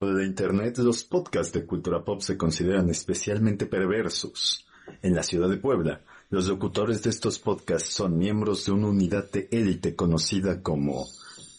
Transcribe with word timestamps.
de 0.00 0.24
Internet, 0.24 0.78
los 0.78 1.04
podcasts 1.04 1.52
de 1.52 1.66
cultura 1.66 2.02
pop 2.02 2.22
se 2.22 2.38
consideran 2.38 2.88
especialmente 2.88 3.66
perversos. 3.66 4.66
En 5.02 5.14
la 5.14 5.22
ciudad 5.22 5.50
de 5.50 5.58
Puebla, 5.58 6.00
los 6.30 6.48
locutores 6.48 7.02
de 7.02 7.10
estos 7.10 7.38
podcasts 7.38 7.90
son 7.90 8.16
miembros 8.16 8.64
de 8.64 8.72
una 8.72 8.88
unidad 8.88 9.30
de 9.30 9.46
élite 9.50 9.94
conocida 9.94 10.62
como 10.62 11.06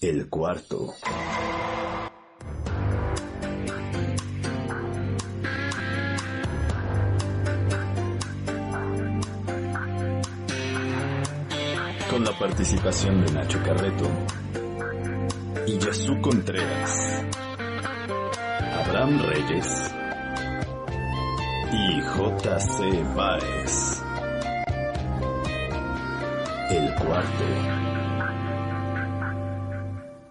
El 0.01 0.27
Cuarto. 0.27 0.91
Con 12.09 12.23
la 12.23 12.39
participación 12.39 13.23
de 13.23 13.33
Nacho 13.33 13.59
Carreto 13.63 14.09
y 15.67 15.77
Yasu 15.77 16.19
Contreras. 16.21 17.10
Abraham 18.91 19.21
Reyes 19.21 19.93
y 21.71 22.01
J.C. 22.01 23.03
Báez. 23.15 24.03
El 26.69 26.93
cuarto. 26.95 27.43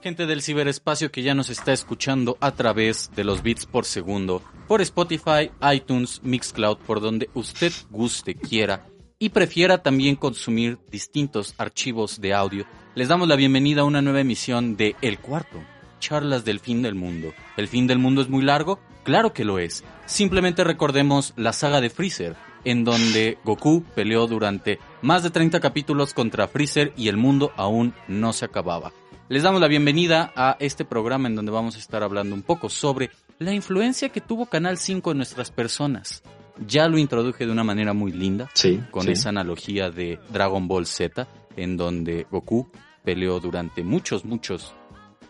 Gente 0.03 0.27
del 0.27 0.43
ciberespacio 0.43 1.11
que 1.11 1.23
ya 1.23 1.35
nos 1.35 1.49
está 1.49 1.73
escuchando 1.73 2.37
a 2.41 2.51
través 2.51 3.11
de 3.17 3.25
los 3.25 3.43
bits 3.43 3.65
por 3.65 3.87
segundo, 3.87 4.43
por 4.69 4.83
Spotify, 4.83 5.51
iTunes, 5.73 6.21
Mixcloud, 6.23 6.77
por 6.87 7.01
donde 7.01 7.31
usted 7.33 7.73
guste, 7.89 8.35
quiera 8.35 8.85
y 9.19 9.31
prefiera 9.31 9.83
también 9.83 10.17
consumir 10.17 10.79
distintos 10.91 11.55
archivos 11.57 12.21
de 12.21 12.35
audio, 12.35 12.67
les 12.95 13.09
damos 13.09 13.27
la 13.27 13.37
bienvenida 13.37 13.81
a 13.81 13.85
una 13.85 14.03
nueva 14.03 14.21
emisión 14.21 14.77
de 14.77 14.97
El 15.01 15.19
Cuarto, 15.19 15.63
charlas 16.01 16.45
del 16.45 16.59
fin 16.59 16.83
del 16.83 16.97
mundo. 16.97 17.33
¿El 17.57 17.69
fin 17.69 17.87
del 17.87 17.99
mundo 18.01 18.21
es 18.23 18.29
muy 18.29 18.43
largo? 18.43 18.81
Claro 19.05 19.33
que 19.33 19.45
lo 19.45 19.59
es. 19.61 19.85
Simplemente 20.07 20.65
recordemos 20.65 21.33
la 21.37 21.53
saga 21.53 21.81
de 21.81 21.91
Freezer, 21.91 22.35
en 22.65 22.83
donde 22.85 23.39
Goku 23.45 23.85
peleó 23.95 24.27
durante 24.27 24.79
más 25.03 25.23
de 25.23 25.31
30 25.31 25.61
capítulos 25.61 26.13
contra 26.13 26.49
Freezer 26.49 26.93
y 26.97 27.07
el 27.09 27.17
mundo 27.17 27.53
aún 27.57 27.95
no 28.09 28.33
se 28.33 28.45
acababa. 28.45 28.93
Les 29.29 29.45
damos 29.45 29.61
la 29.61 29.69
bienvenida 29.69 30.33
a 30.35 30.57
este 30.59 30.85
programa 30.85 31.29
en 31.29 31.37
donde 31.37 31.53
vamos 31.53 31.77
a 31.77 31.79
estar 31.79 32.03
hablando 32.03 32.35
un 32.35 32.43
poco 32.43 32.69
sobre 32.69 33.11
la 33.39 33.53
influencia 33.55 34.09
que 34.09 34.21
tuvo 34.21 34.47
Canal 34.47 34.77
5 34.77 35.13
en 35.13 35.17
nuestras 35.19 35.53
personas. 35.53 36.23
Ya 36.67 36.89
lo 36.89 36.99
introduje 36.99 37.47
de 37.47 37.53
una 37.53 37.65
manera 37.65 37.95
muy 37.95 38.13
linda, 38.13 38.51
Sí, 38.55 38.81
con 38.91 39.05
sí. 39.05 39.13
esa 39.13 39.29
analogía 39.31 39.89
de 39.91 40.19
Dragon 40.31 40.67
Ball 40.69 40.85
Z, 40.85 41.27
en 41.57 41.77
donde 41.77 42.27
Goku 42.31 42.71
peleó 43.05 43.41
durante 43.41 43.83
muchos, 43.83 44.25
muchos, 44.27 44.75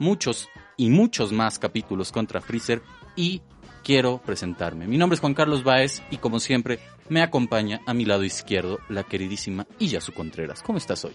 muchos 0.00 0.48
y 0.76 0.90
muchos 0.90 1.30
más 1.30 1.60
capítulos 1.60 2.10
contra 2.10 2.40
Freezer 2.40 2.82
y 3.14 3.42
quiero 3.84 4.18
presentarme. 4.18 4.88
Mi 4.88 4.98
nombre 4.98 5.14
es 5.14 5.20
Juan 5.20 5.34
Carlos 5.34 5.62
Baez 5.62 6.02
y 6.10 6.16
como 6.16 6.40
siempre 6.40 6.80
me 7.08 7.22
acompaña 7.22 7.80
a 7.86 7.94
mi 7.94 8.04
lado 8.04 8.24
izquierdo 8.24 8.78
la 8.88 9.04
queridísima 9.04 9.66
Iyasu 9.78 10.12
Contreras. 10.12 10.62
¿Cómo 10.62 10.78
estás 10.78 11.04
hoy? 11.04 11.12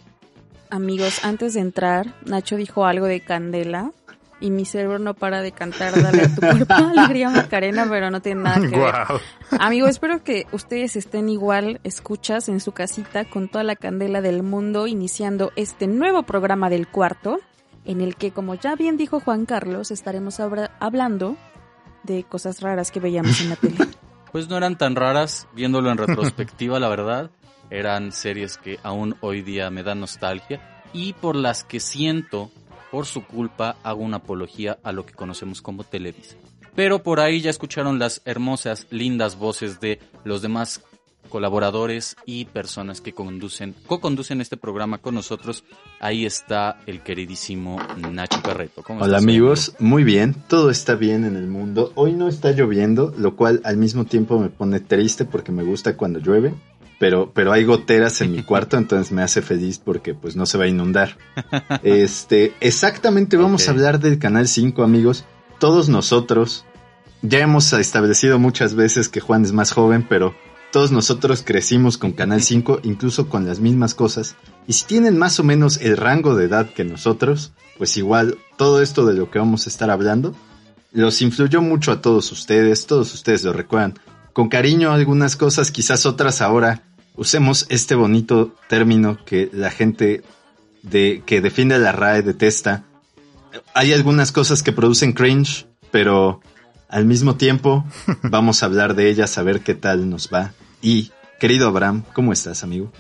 Amigos, 0.70 1.24
antes 1.24 1.54
de 1.56 1.60
entrar, 1.60 2.16
Nacho 2.26 2.56
dijo 2.56 2.86
algo 2.86 3.06
de 3.06 3.20
Candela 3.22 3.92
y 4.40 4.52
mi 4.52 4.66
cerebro 4.66 5.00
no 5.00 5.14
para 5.14 5.42
de 5.42 5.52
cantar 5.52 6.00
Dale 6.02 6.24
a 6.24 6.36
tu 6.36 6.42
cuerpo 6.42 6.74
alegría 6.98 7.30
Macarena, 7.30 7.88
pero 7.90 8.12
no 8.12 8.22
tiene 8.22 8.44
nada 8.44 8.62
que 8.62 8.68
ver. 8.68 8.78
Guau. 8.78 9.20
Amigo, 9.60 9.88
espero 9.88 10.24
que 10.24 10.46
ustedes 10.52 10.96
estén 10.96 11.30
igual, 11.30 11.80
escuchas 11.84 12.50
en 12.50 12.60
su 12.60 12.72
casita 12.72 13.26
con 13.26 13.48
toda 13.48 13.64
la 13.64 13.76
candela 13.76 14.22
del 14.22 14.44
mundo, 14.44 14.88
iniciando 14.88 15.52
este 15.56 15.88
nuevo 15.88 16.24
programa 16.24 16.70
del 16.70 16.88
cuarto, 16.88 17.40
en 17.86 18.02
el 18.02 18.16
que, 18.16 18.32
como 18.32 18.56
ya 18.56 18.76
bien 18.76 18.98
dijo 18.98 19.20
Juan 19.20 19.46
Carlos, 19.46 19.92
estaremos 19.92 20.40
habra- 20.40 20.76
hablando 20.80 21.38
de 22.04 22.24
cosas 22.24 22.62
raras 22.62 22.92
que 22.92 23.00
veíamos 23.00 23.40
en 23.42 23.50
la 23.50 23.56
tele. 23.56 23.78
Pues 24.32 24.50
no 24.50 24.58
eran 24.58 24.78
tan 24.78 24.98
raras, 24.98 25.48
viéndolo 25.54 25.90
en 25.90 25.98
retrospectiva, 25.98 26.78
la 26.78 26.90
verdad. 26.90 27.32
Eran 27.70 28.12
series 28.12 28.58
que 28.58 28.80
aún 28.84 29.16
hoy 29.22 29.42
día 29.42 29.70
me 29.70 29.82
dan 29.82 30.02
nostalgia 30.02 30.60
y 30.92 31.14
por 31.14 31.38
las 31.38 31.64
que 31.64 31.80
siento, 31.80 32.52
por 32.92 33.06
su 33.06 33.24
culpa, 33.26 33.78
hago 33.82 34.04
una 34.04 34.18
apología 34.18 34.78
a 34.84 34.92
lo 34.92 35.06
que 35.06 35.14
conocemos 35.14 35.62
como 35.62 35.86
Televisa. 35.86 36.36
Pero 36.76 37.02
por 37.02 37.22
ahí 37.22 37.40
ya 37.40 37.50
escucharon 37.50 37.98
las 37.98 38.22
hermosas, 38.26 38.88
lindas 38.90 39.38
voces 39.38 39.80
de 39.80 40.00
los 40.26 40.42
demás 40.42 40.82
colaboradores 41.30 42.16
y 42.26 42.46
personas 42.46 43.02
que 43.02 43.14
conducen, 43.14 43.76
co-conducen 43.88 44.42
este 44.42 44.58
programa 44.58 44.98
con 45.00 45.16
nosotros. 45.16 45.64
Ahí 46.00 46.26
está 46.26 46.80
el 46.86 47.02
queridísimo 47.02 47.78
Nacho 48.12 48.42
Carreto. 48.42 48.84
¿Cómo 48.84 49.00
Hola 49.00 49.18
estás, 49.18 49.24
amigos, 49.24 49.76
muy 49.80 50.04
bien, 50.04 50.36
todo 50.48 50.70
está 50.70 50.96
bien 50.96 51.26
en 51.26 51.36
el 51.36 51.48
mundo. 51.48 51.92
Hoy 51.96 52.14
no 52.14 52.28
está 52.28 52.52
lloviendo, 52.52 53.14
lo 53.18 53.36
cual 53.36 53.62
al 53.64 53.78
mismo 53.78 54.06
tiempo 54.06 54.40
me 54.40 54.50
pone 54.50 54.80
triste 54.80 55.26
porque 55.26 55.52
me 55.52 55.64
gusta 55.64 55.98
cuando 55.98 56.20
llueve, 56.20 56.54
pero, 57.00 57.32
pero 57.34 57.52
hay 57.52 57.64
goteras 57.64 58.22
en 58.22 58.32
mi 58.32 58.44
cuarto, 58.44 58.78
entonces 58.78 59.12
me 59.12 59.22
hace 59.22 59.42
feliz 59.42 59.80
porque 59.80 60.14
pues 60.14 60.36
no 60.36 60.46
se 60.46 60.58
va 60.58 60.66
a 60.66 60.68
inundar. 60.68 61.18
Este, 61.84 62.54
exactamente 62.62 63.38
vamos 63.38 63.68
a 63.68 63.72
hablar 63.72 64.00
del 64.00 64.20
Canal 64.20 64.48
5 64.48 64.84
amigos, 64.84 65.26
todos 65.60 65.90
nosotros, 65.90 66.66
ya 67.22 67.40
hemos 67.40 67.72
establecido 67.74 68.40
muchas 68.40 68.76
veces 68.76 69.10
que 69.10 69.20
Juan 69.20 69.44
es 69.44 69.52
más 69.52 69.72
joven, 69.72 70.06
pero 70.08 70.36
todos 70.76 70.92
nosotros 70.92 71.42
crecimos 71.42 71.98
con 71.98 72.12
Canal 72.12 72.42
5, 72.42 72.82
incluso 72.84 73.30
con 73.30 73.46
las 73.46 73.62
mismas 73.62 73.94
cosas. 73.94 74.36
Y 74.68 74.74
si 74.74 74.84
tienen 74.84 75.18
más 75.18 75.40
o 75.40 75.44
menos 75.46 75.78
el 75.78 75.96
rango 75.96 76.36
de 76.36 76.48
edad 76.48 76.70
que 76.70 76.84
nosotros, 76.84 77.54
pues 77.78 77.96
igual 77.96 78.38
todo 78.58 78.82
esto 78.82 79.06
de 79.06 79.14
lo 79.14 79.32
que 79.32 79.40
vamos 79.40 79.66
a 79.66 79.70
estar 79.70 79.90
hablando 79.90 80.36
los 80.92 81.22
influyó 81.22 81.62
mucho 81.62 81.94
a 81.94 82.02
todos 82.02 82.30
ustedes, 82.34 82.88
todos 82.88 83.14
ustedes 83.14 83.46
lo 83.46 83.54
recuerdan. 83.54 83.98
Con 84.34 84.50
cariño 84.50 84.92
algunas 84.92 85.38
cosas, 85.38 85.72
quizás 85.72 86.06
otras 86.06 86.42
ahora 86.42 86.84
usemos 87.16 87.68
este 87.70 87.96
bonito 87.96 88.54
término 88.68 89.24
que 89.24 89.50
la 89.54 89.72
gente 89.72 90.24
de 90.84 91.24
que 91.26 91.40
defiende 91.40 91.80
la 91.80 91.94
RAE 91.94 92.22
detesta. 92.22 92.84
Hay 93.74 93.94
algunas 93.94 94.34
cosas 94.34 94.62
que 94.62 94.74
producen 94.74 95.14
cringe, 95.14 95.68
pero 95.90 96.42
al 96.90 97.06
mismo 97.06 97.36
tiempo 97.36 97.86
vamos 98.24 98.62
a 98.62 98.66
hablar 98.66 98.94
de 98.94 99.10
ellas 99.10 99.38
a 99.38 99.44
ver 99.44 99.62
qué 99.62 99.74
tal 99.74 100.10
nos 100.10 100.30
va. 100.34 100.52
Y 100.86 101.12
querido 101.40 101.68
Abraham, 101.68 102.04
¿cómo 102.14 102.32
estás, 102.32 102.64
amigo? 102.64 102.92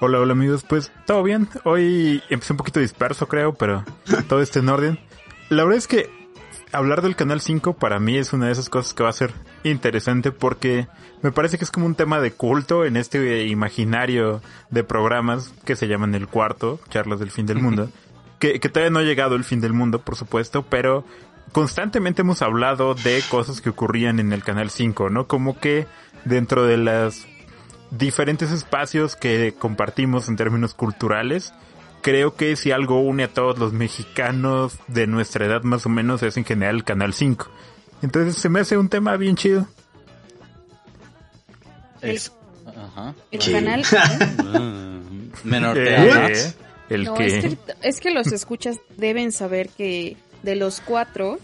Hola, 0.00 0.20
hola 0.20 0.32
amigos, 0.32 0.64
pues 0.66 0.90
todo 1.04 1.22
bien. 1.22 1.50
Hoy 1.64 2.22
empecé 2.30 2.54
un 2.54 2.56
poquito 2.56 2.80
disperso 2.80 3.28
creo, 3.28 3.52
pero 3.52 3.84
todo 4.26 4.40
está 4.40 4.60
en 4.60 4.70
orden. 4.70 4.98
La 5.50 5.64
verdad 5.64 5.76
es 5.76 5.86
que 5.86 6.08
hablar 6.72 7.02
del 7.02 7.14
Canal 7.14 7.42
5 7.42 7.74
para 7.74 8.00
mí 8.00 8.16
es 8.16 8.32
una 8.32 8.46
de 8.46 8.52
esas 8.52 8.70
cosas 8.70 8.94
que 8.94 9.02
va 9.02 9.10
a 9.10 9.12
ser 9.12 9.34
interesante 9.64 10.32
porque 10.32 10.88
me 11.20 11.30
parece 11.30 11.58
que 11.58 11.64
es 11.64 11.70
como 11.70 11.84
un 11.84 11.94
tema 11.94 12.22
de 12.22 12.32
culto 12.32 12.86
en 12.86 12.96
este 12.96 13.44
imaginario 13.44 14.40
de 14.70 14.84
programas 14.84 15.52
que 15.66 15.76
se 15.76 15.88
llaman 15.88 16.14
El 16.14 16.26
Cuarto, 16.26 16.80
charlas 16.88 17.20
del 17.20 17.30
fin 17.30 17.44
del 17.44 17.60
mundo, 17.60 17.90
que, 18.38 18.60
que 18.60 18.70
todavía 18.70 18.90
no 18.90 19.00
ha 19.00 19.02
llegado 19.02 19.34
el 19.34 19.44
fin 19.44 19.60
del 19.60 19.74
mundo, 19.74 19.98
por 19.98 20.16
supuesto, 20.16 20.62
pero 20.62 21.04
constantemente 21.52 22.22
hemos 22.22 22.42
hablado 22.42 22.94
de 22.94 23.22
cosas 23.30 23.60
que 23.60 23.70
ocurrían 23.70 24.18
en 24.20 24.32
el 24.32 24.42
Canal 24.42 24.70
5, 24.70 25.10
¿no? 25.10 25.26
Como 25.26 25.58
que 25.60 25.86
dentro 26.24 26.64
de 26.66 26.76
las 26.78 27.26
diferentes 27.90 28.50
espacios 28.50 29.16
que 29.16 29.54
compartimos 29.58 30.28
en 30.28 30.36
términos 30.36 30.74
culturales, 30.74 31.52
creo 32.00 32.34
que 32.36 32.56
si 32.56 32.72
algo 32.72 33.00
une 33.00 33.24
a 33.24 33.28
todos 33.28 33.58
los 33.58 33.72
mexicanos 33.72 34.78
de 34.88 35.06
nuestra 35.06 35.46
edad 35.46 35.62
más 35.62 35.84
o 35.86 35.88
menos 35.88 36.22
es 36.22 36.36
en 36.36 36.44
general 36.44 36.76
el 36.76 36.84
Canal 36.84 37.12
5. 37.12 37.48
Entonces 38.02 38.36
se 38.36 38.48
me 38.48 38.60
hace 38.60 38.76
un 38.78 38.88
tema 38.88 39.16
bien 39.16 39.36
chido. 39.36 39.66
Es- 42.00 42.32
Ajá. 42.66 43.14
El 43.30 43.42
Sí. 43.42 43.52
canal... 43.52 43.84
Ah, 43.92 45.00
Me 45.44 45.58
Eh, 45.76 46.52
el 46.88 47.04
No, 47.04 47.14
que... 47.14 47.26
es 47.26 47.44
que, 47.44 47.58
es 47.82 48.00
que 48.00 48.10
los 48.10 48.26
escuchas 48.32 48.78
deben 48.96 49.32
saber 49.32 49.68
que 49.70 50.16
de 50.42 50.56
los 50.56 50.80
cuatro, 50.80 51.38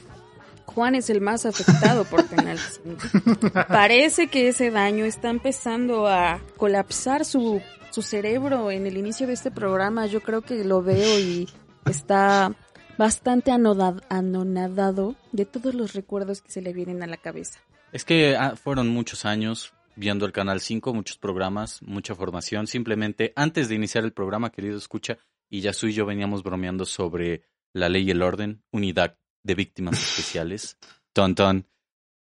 Juan 0.67 0.95
es 0.95 1.11
el 1.11 1.21
más 1.21 1.47
afectado 1.47 2.05
por 2.05 2.29
Canal 2.29 2.59
5. 2.59 3.51
Parece 3.69 4.29
que 4.29 4.49
ese 4.49 4.71
daño 4.71 5.05
está 5.05 5.31
empezando 5.31 6.07
a 6.07 6.41
colapsar 6.57 7.25
su, 7.25 7.61
su 7.91 8.03
cerebro 8.03 8.71
en 8.71 8.87
el 8.87 8.97
inicio 8.97 9.27
de 9.27 9.33
este 9.33 9.51
programa. 9.51 10.07
Yo 10.07 10.21
creo 10.21 10.43
que 10.43 10.65
lo 10.65 10.83
veo 10.83 11.19
y 11.19 11.49
está 11.87 12.55
bastante 12.99 13.51
anonadado 13.51 15.15
de 15.33 15.47
todos 15.47 15.75
los 15.75 15.95
recuerdos 15.95 16.43
que 16.43 16.51
se 16.51 16.61
le 16.61 16.73
vienen 16.73 17.03
a 17.03 17.07
la 17.07 17.17
cabeza. 17.17 17.61
Es 17.93 18.05
que 18.05 18.37
ah, 18.37 18.55
fueron 18.57 18.89
muchos 18.89 19.25
años 19.25 19.73
viendo 19.97 20.27
el 20.27 20.33
Canal 20.33 20.61
5, 20.61 20.93
muchos 20.93 21.17
programas, 21.17 21.81
mucha 21.83 22.15
formación. 22.15 22.67
Simplemente 22.67 23.33
antes 23.37 23.69
de 23.69 23.75
iniciar 23.75 24.05
el 24.05 24.13
programa, 24.13 24.51
querido 24.51 24.77
escucha, 24.77 25.19
y 25.49 25.61
Yasu 25.61 25.89
y 25.89 25.93
yo 25.93 26.07
veníamos 26.07 26.43
bromeando 26.43 26.85
sobre 26.85 27.43
la 27.79 27.89
ley 27.89 28.03
y 28.07 28.11
el 28.11 28.23
orden, 28.23 28.63
unidad 28.73 29.17
de 29.43 29.55
víctimas 29.55 29.95
especiales, 30.03 30.77
ton 31.13 31.35
ton. 31.35 31.67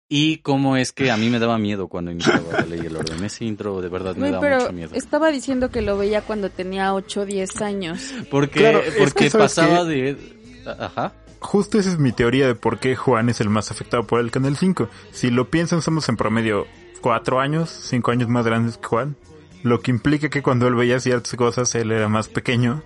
Y 0.09 0.37
cómo 0.39 0.77
es 0.77 0.93
que 0.93 1.11
a 1.11 1.17
mí 1.17 1.29
me 1.31 1.41
daba 1.41 1.59
miedo 1.59 1.89
cuando 1.89 2.13
iniciaba 2.13 2.41
la 2.53 2.61
ley 2.67 2.79
y 2.81 2.87
el 2.87 2.97
orden. 2.97 3.25
Ese 3.25 3.45
intro 3.45 3.81
de 3.83 3.89
verdad 3.89 4.15
me 4.15 4.31
daba 4.31 4.41
pero 4.41 4.61
mucho 4.61 4.73
miedo. 4.73 4.95
estaba 4.95 5.31
diciendo 5.33 5.71
que 5.71 5.83
lo 5.83 5.99
veía 5.99 6.23
cuando 6.23 6.49
tenía 6.49 6.95
8 6.95 7.23
o 7.23 7.27
10 7.27 7.61
años. 7.63 8.15
Porque, 8.31 8.61
Claro, 8.61 8.79
es 8.83 8.95
que 8.95 9.01
porque 9.01 9.31
¿sabes 9.31 9.55
pasaba 9.57 9.85
qué? 9.89 10.15
de... 10.15 10.73
Ajá. 10.79 11.13
justo 11.41 11.79
esa 11.81 11.91
es 11.91 11.99
mi 11.99 12.13
teoría 12.13 12.47
de 12.47 12.55
por 12.55 12.79
qué 12.79 12.95
Juan 12.95 13.29
es 13.31 13.41
el 13.41 13.49
más 13.49 13.73
afectado 13.73 14.07
por 14.07 14.21
el 14.21 14.31
Canal 14.31 14.57
5. 14.57 14.89
Si 15.11 15.31
lo 15.31 15.51
piensan, 15.51 15.83
somos 15.83 16.09
en 16.09 16.17
promedio 16.17 16.67
cuatro 17.01 17.41
años, 17.41 17.69
cinco 17.71 18.13
años 18.13 18.29
más 18.29 18.47
grandes 18.47 18.79
que 18.79 18.87
Juan. 18.87 19.17
Lo 19.65 19.81
que 19.81 19.91
implica 19.91 20.29
que 20.29 20.41
cuando 20.43 20.69
él 20.69 20.77
veía 20.77 21.01
ciertas 21.01 21.35
cosas, 21.35 21.75
él 21.75 21.91
era 21.91 22.09
más 22.09 22.29
pequeño. 22.29 22.85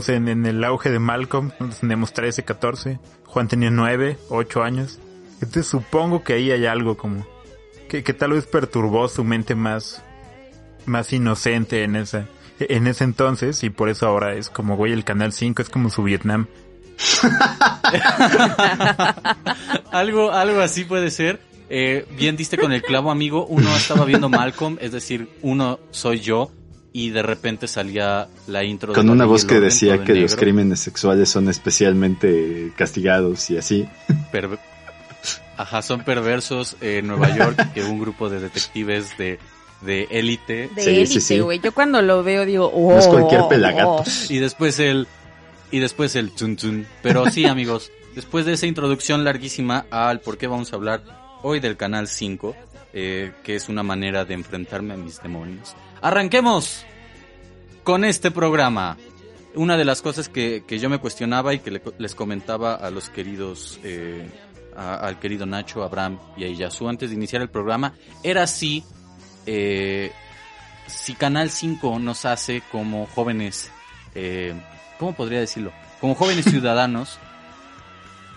Sea, 0.00 0.16
en, 0.16 0.46
el 0.46 0.64
auge 0.64 0.90
de 0.90 0.98
Malcolm, 0.98 1.50
teníamos 1.80 2.12
13, 2.12 2.44
14. 2.44 2.98
Juan 3.26 3.48
tenía 3.48 3.70
9, 3.70 4.18
8 4.30 4.62
años. 4.62 4.98
Entonces 5.34 5.66
supongo 5.66 6.22
que 6.22 6.34
ahí 6.34 6.50
hay 6.50 6.66
algo 6.66 6.96
como... 6.96 7.26
Que, 7.88 8.02
que 8.02 8.14
tal 8.14 8.32
vez 8.32 8.46
perturbó 8.46 9.08
su 9.08 9.24
mente 9.24 9.54
más... 9.54 10.02
Más 10.86 11.12
inocente 11.12 11.84
en 11.84 11.96
esa... 11.96 12.26
En 12.60 12.86
ese 12.86 13.04
entonces, 13.04 13.64
y 13.64 13.70
por 13.70 13.88
eso 13.88 14.06
ahora 14.06 14.34
es 14.34 14.48
como, 14.48 14.76
güey, 14.76 14.92
el 14.92 15.04
Canal 15.04 15.32
5 15.32 15.62
es 15.62 15.68
como 15.68 15.90
su 15.90 16.04
Vietnam. 16.04 16.46
algo, 19.90 20.30
algo 20.30 20.60
así 20.60 20.84
puede 20.84 21.10
ser. 21.10 21.40
Eh, 21.68 22.06
bien 22.16 22.36
diste 22.36 22.58
con 22.58 22.72
el 22.72 22.82
clavo, 22.82 23.10
amigo. 23.10 23.46
Uno 23.46 23.74
estaba 23.74 24.04
viendo 24.04 24.28
Malcolm, 24.28 24.76
es 24.80 24.92
decir, 24.92 25.28
uno 25.40 25.80
soy 25.90 26.20
yo, 26.20 26.52
y 26.92 27.10
de 27.10 27.22
repente 27.22 27.66
salía 27.68 28.28
la 28.46 28.64
intro. 28.64 28.92
Con 28.92 29.06
de 29.06 29.12
una 29.12 29.24
voz 29.24 29.44
que 29.44 29.60
decía 29.60 29.94
todo 29.96 30.04
que 30.06 30.12
en 30.12 30.22
los 30.22 30.32
negro. 30.32 30.40
crímenes 30.42 30.80
sexuales 30.80 31.28
son 31.30 31.48
especialmente 31.48 32.72
castigados 32.76 33.50
y 33.50 33.56
así. 33.56 33.88
Perver- 34.32 34.58
Ajá, 35.56 35.82
son 35.82 36.02
perversos 36.02 36.76
en 36.80 37.06
Nueva 37.06 37.34
York, 37.36 37.72
que 37.74 37.84
un 37.84 38.00
grupo 38.00 38.28
de 38.28 38.40
detectives 38.40 39.16
de 39.18 39.38
de 39.82 40.06
élite 40.10 40.70
De 40.76 40.82
Sí, 40.82 40.82
sí, 40.82 40.90
élite, 41.00 41.20
sí. 41.20 41.40
güey. 41.40 41.60
Yo 41.60 41.72
cuando 41.72 42.00
lo 42.02 42.22
veo 42.22 42.44
digo, 42.46 42.70
oh, 42.72 42.92
No 42.92 42.98
es 42.98 43.06
cualquier 43.08 43.40
oh, 43.42 43.48
pelagato. 43.48 43.88
oh. 43.96 44.04
y 44.28 44.38
después 44.38 44.78
el 44.78 45.08
y 45.70 45.78
después 45.80 46.14
el 46.16 46.30
tun 46.30 46.56
tun. 46.56 46.86
Pero 47.02 47.28
sí, 47.30 47.44
amigos, 47.46 47.90
después 48.14 48.44
de 48.46 48.52
esa 48.52 48.66
introducción 48.66 49.24
larguísima 49.24 49.86
al 49.90 50.20
por 50.20 50.38
qué 50.38 50.46
vamos 50.46 50.72
a 50.72 50.76
hablar 50.76 51.02
hoy 51.42 51.58
del 51.60 51.76
canal 51.76 52.06
5, 52.08 52.54
eh, 52.92 53.32
que 53.42 53.56
es 53.56 53.68
una 53.68 53.82
manera 53.82 54.24
de 54.24 54.34
enfrentarme 54.34 54.94
a 54.94 54.96
mis 54.96 55.20
demonios. 55.22 55.74
Arranquemos 56.02 56.84
con 57.84 58.04
este 58.04 58.30
programa. 58.30 58.96
Una 59.54 59.76
de 59.76 59.84
las 59.84 60.02
cosas 60.02 60.28
que, 60.28 60.64
que 60.66 60.78
yo 60.78 60.88
me 60.90 60.98
cuestionaba 60.98 61.52
y 61.54 61.58
que 61.60 61.70
le- 61.70 61.82
les 61.98 62.14
comentaba 62.14 62.74
a 62.74 62.90
los 62.90 63.08
queridos, 63.10 63.78
eh, 63.84 64.28
al 64.76 65.18
querido 65.18 65.44
Nacho, 65.46 65.82
Abraham 65.82 66.18
y 66.36 66.44
a 66.44 66.48
Iyasu 66.48 66.88
antes 66.88 67.10
de 67.10 67.16
iniciar 67.16 67.42
el 67.42 67.50
programa, 67.50 67.94
era 68.22 68.46
si, 68.46 68.82
eh, 69.46 70.10
si 70.86 71.14
Canal 71.14 71.50
5 71.50 71.98
nos 71.98 72.24
hace 72.24 72.62
como 72.72 73.06
jóvenes, 73.14 73.70
eh, 74.14 74.54
¿cómo 74.98 75.12
podría 75.14 75.40
decirlo? 75.40 75.72
Como 76.00 76.14
jóvenes 76.14 76.46
ciudadanos, 76.46 77.18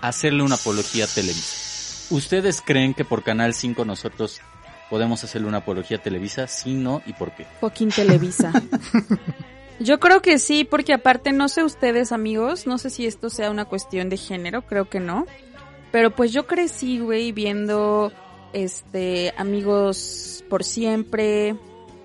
hacerle 0.02 0.44
una 0.44 0.56
apología 0.56 1.06
a 1.06 1.08
Televisa. 1.08 2.14
¿Ustedes 2.14 2.62
creen 2.62 2.94
que 2.94 3.06
por 3.06 3.24
Canal 3.24 3.54
5 3.54 3.86
nosotros 3.86 4.42
podemos 4.90 5.24
hacerle 5.24 5.48
una 5.48 5.58
apología 5.58 5.98
a 5.98 6.02
Televisa? 6.02 6.48
Sí, 6.48 6.74
no 6.74 7.02
y 7.06 7.14
por 7.14 7.32
qué. 7.32 7.46
Fucking 7.62 7.90
Televisa. 7.90 8.52
Yo 9.80 10.00
creo 10.00 10.22
que 10.22 10.40
sí, 10.40 10.64
porque 10.64 10.94
aparte 10.94 11.34
no 11.34 11.50
sé 11.50 11.64
ustedes 11.64 12.12
amigos, 12.14 12.66
no 12.66 12.78
sé 12.78 12.90
si 12.90 13.06
esto 13.06 13.30
sea 13.30 13.52
una 13.52 13.66
cuestión 13.66 14.08
de 14.10 14.16
género, 14.18 14.62
creo 14.62 14.90
que 14.90 15.00
no. 15.02 15.26
Pero 15.92 16.12
pues 16.12 16.32
yo 16.34 16.46
crecí, 16.48 17.00
güey, 17.00 17.32
viendo 17.34 18.12
este 18.54 19.34
amigos 19.38 20.44
por 20.50 20.64
siempre, 20.64 21.56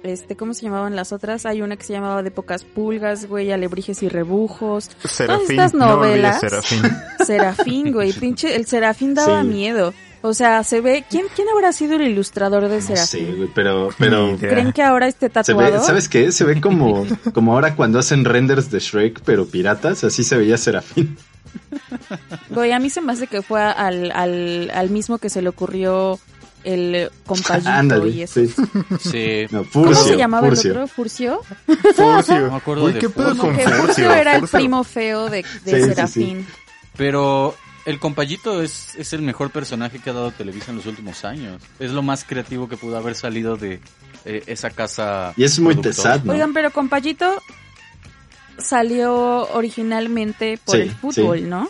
este, 0.02 0.36
¿cómo 0.36 0.52
se 0.54 0.62
llamaban 0.62 0.96
las 0.96 1.12
otras? 1.12 1.46
Hay 1.46 1.62
una 1.62 1.76
que 1.76 1.84
se 1.84 1.92
llamaba 1.92 2.22
de 2.24 2.30
pocas 2.32 2.64
pulgas, 2.64 3.26
güey, 3.26 3.52
alebrijes 3.52 4.02
y 4.02 4.08
rebujos. 4.08 4.90
Serafín, 5.04 5.50
estas 5.50 5.74
no 5.74 5.98
olvides 6.00 6.16
novelas- 6.22 6.40
Serafín. 6.40 6.82
Serafín, 7.26 7.92
güey, 7.92 8.12
pinche, 8.20 8.56
el 8.56 8.66
Serafín 8.66 9.14
daba 9.14 9.42
Sí. 9.42 9.48
miedo. 9.48 9.94
O 10.22 10.34
sea, 10.34 10.62
se 10.64 10.80
ve, 10.82 11.04
¿quién, 11.08 11.26
quién 11.34 11.48
habrá 11.48 11.72
sido 11.72 11.96
el 11.96 12.02
ilustrador 12.02 12.68
de 12.68 12.82
Serafín? 12.82 13.36
güey, 13.36 13.48
pero, 13.54 13.88
pero. 13.98 14.36
¿Creen 14.38 14.72
que 14.72 14.82
ahora 14.82 15.08
esté 15.08 15.26
se 15.42 15.54
ve, 15.54 15.64
tatuado? 15.64 15.82
¿sabes 15.82 16.08
qué? 16.08 16.30
Se 16.30 16.44
ve 16.44 16.60
como, 16.60 17.06
como 17.32 17.54
ahora 17.54 17.74
cuando 17.74 17.98
hacen 17.98 18.24
renders 18.26 18.70
de 18.70 18.80
Shrek, 18.80 19.20
pero 19.24 19.46
piratas, 19.46 20.04
así 20.04 20.22
se 20.22 20.36
veía 20.36 20.58
Serafín. 20.58 21.16
Güey, 22.50 22.72
a 22.72 22.78
mí 22.78 22.90
se 22.90 23.00
me 23.00 23.12
hace 23.12 23.26
que 23.26 23.42
fue 23.42 23.62
al, 23.62 24.12
al, 24.12 24.70
al 24.74 24.90
mismo 24.90 25.18
que 25.18 25.30
se 25.30 25.40
le 25.42 25.48
ocurrió 25.48 26.18
el 26.64 27.10
Ándale, 27.64 28.10
y 28.10 28.22
eso. 28.22 28.40
sí. 28.40 28.54
Sí. 29.00 29.46
No, 29.50 29.64
¿Cómo 29.72 29.94
se 29.94 30.16
llamaba 30.16 30.46
Furcio. 30.48 30.70
el 30.72 30.76
otro? 30.76 30.88
¿Furcio? 30.88 31.40
Furcio. 31.96 32.40
No 32.40 32.50
me 32.50 32.56
acuerdo 32.56 32.84
Uy, 32.84 32.92
de 32.92 32.98
¿qué 32.98 33.08
pedo 33.08 33.28
Furcio. 33.34 33.42
con 33.42 33.54
Como 33.54 33.58
que 33.58 33.64
Furcio? 33.64 33.86
Furcio 33.86 34.12
era 34.12 34.36
el 34.36 34.46
primo 34.48 34.84
feo 34.84 35.30
de, 35.30 35.38
de 35.38 35.44
Sí, 35.44 35.48
sí, 35.64 35.80
sí. 35.82 35.88
Serafín. 35.88 36.46
Pero 36.96 37.54
el 37.86 37.98
compayito 37.98 38.62
es, 38.62 38.94
es 38.96 39.12
el 39.12 39.22
mejor 39.22 39.50
personaje 39.50 39.98
que 39.98 40.10
ha 40.10 40.12
dado 40.12 40.30
Televisa 40.32 40.70
en 40.70 40.76
los 40.78 40.86
últimos 40.86 41.24
años. 41.24 41.62
Es 41.78 41.90
lo 41.92 42.02
más 42.02 42.24
creativo 42.24 42.68
que 42.68 42.76
pudo 42.76 42.96
haber 42.96 43.14
salido 43.14 43.56
de 43.56 43.80
eh, 44.24 44.42
esa 44.46 44.70
casa. 44.70 45.32
Y 45.36 45.44
es 45.44 45.58
muy 45.58 45.74
tesad, 45.76 46.22
¿no? 46.24 46.32
Oigan, 46.32 46.52
pero 46.52 46.70
compayito 46.70 47.40
salió 48.58 49.48
originalmente 49.54 50.58
por 50.64 50.76
Sí, 50.76 50.82
el 50.82 50.90
fútbol, 50.90 51.48
¿no? 51.48 51.68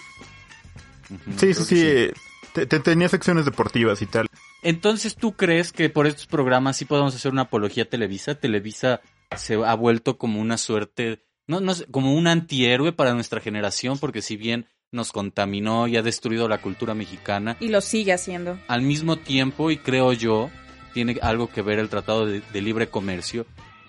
Sí, 1.37 1.55
sí, 1.55 1.65
sí. 1.65 2.11
te- 2.53 2.67
te- 2.67 2.81
tenía 2.81 3.09
secciones 3.09 3.45
deportivas 3.45 4.03
y 4.03 4.07
tal. 4.07 4.27
Entonces, 4.63 5.17
¿tú 5.17 5.33
crees 5.35 5.73
que 5.73 5.89
por 5.89 6.07
estos 6.07 6.27
programas 6.27 6.77
sí 6.77 6.85
podemos 6.85 7.15
hacer 7.15 7.33
una 7.33 7.43
apología 7.43 7.85
a 7.85 7.87
Televisa? 7.87 8.35
Televisa 8.35 9.01
se 9.37 9.55
ha 9.55 9.75
vuelto 9.75 10.19
como 10.19 10.41
una 10.41 10.59
suerte, 10.59 11.25
no, 11.47 11.61
no 11.61 11.75
sé, 11.75 11.87
como 11.91 12.15
un 12.15 12.27
antihéroe 12.27 12.93
para 12.93 13.15
nuestra 13.15 13.41
generación, 13.41 13.99
porque 13.99 14.23
si 14.23 14.37
bien 14.37 14.67
nos 14.93 15.13
contaminó 15.13 15.87
y 15.87 15.97
ha 15.97 16.03
destruido 16.03 16.49
la 16.49 16.59
cultura 16.59 16.95
mexicana, 16.95 17.57
Y 17.61 17.69
lo 17.69 17.81
sigue 17.81 18.13
haciendo. 18.13 18.59
al 18.69 18.83
mismo 18.83 19.17
tiempo, 19.17 19.71
y 19.71 19.77
creo 19.77 20.13
yo, 20.13 20.51
tiene 20.95 21.19
algo 21.23 21.49
que 21.49 21.63
ver 21.63 21.79
el 21.79 21.89
Tratado 21.89 22.27
de, 22.27 22.43
de 22.53 22.61
Libre 22.61 22.89
Comercio, 22.89 23.47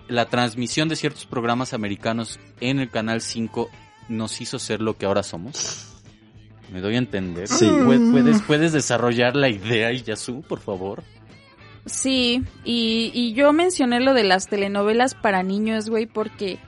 la 0.08 0.26
transmisión 0.26 0.90
de 0.90 0.96
ciertos 0.96 1.26
programas 1.26 1.74
americanos 1.74 2.40
en 2.60 2.80
el 2.80 2.90
Canal 2.90 3.22
5 3.22 3.70
nos 4.10 4.42
hizo 4.42 4.60
ser 4.60 4.82
lo 4.82 4.98
que 4.98 5.06
ahora 5.06 5.24
somos. 5.24 5.88
¿Me 6.72 6.82
doy 6.82 6.96
a 6.96 7.00
entender? 7.00 7.48
Sí. 7.48 7.66
¿Pu- 7.66 8.12
¿Puedes, 8.12 8.42
puedes 8.44 8.72
desarrollar 8.74 9.36
la 9.36 9.50
idea, 9.50 9.92
Yasu, 9.92 10.42
por 10.42 10.60
favor? 10.60 11.04
Sí, 11.86 12.44
y, 12.64 13.12
y 13.14 13.34
yo 13.34 13.54
mencioné 13.54 14.00
lo 14.02 14.14
de 14.14 14.24
las 14.24 14.48
telenovelas 14.48 15.16
para 15.16 15.42
niños, 15.44 15.90
güey, 15.90 16.06
porque 16.06 16.60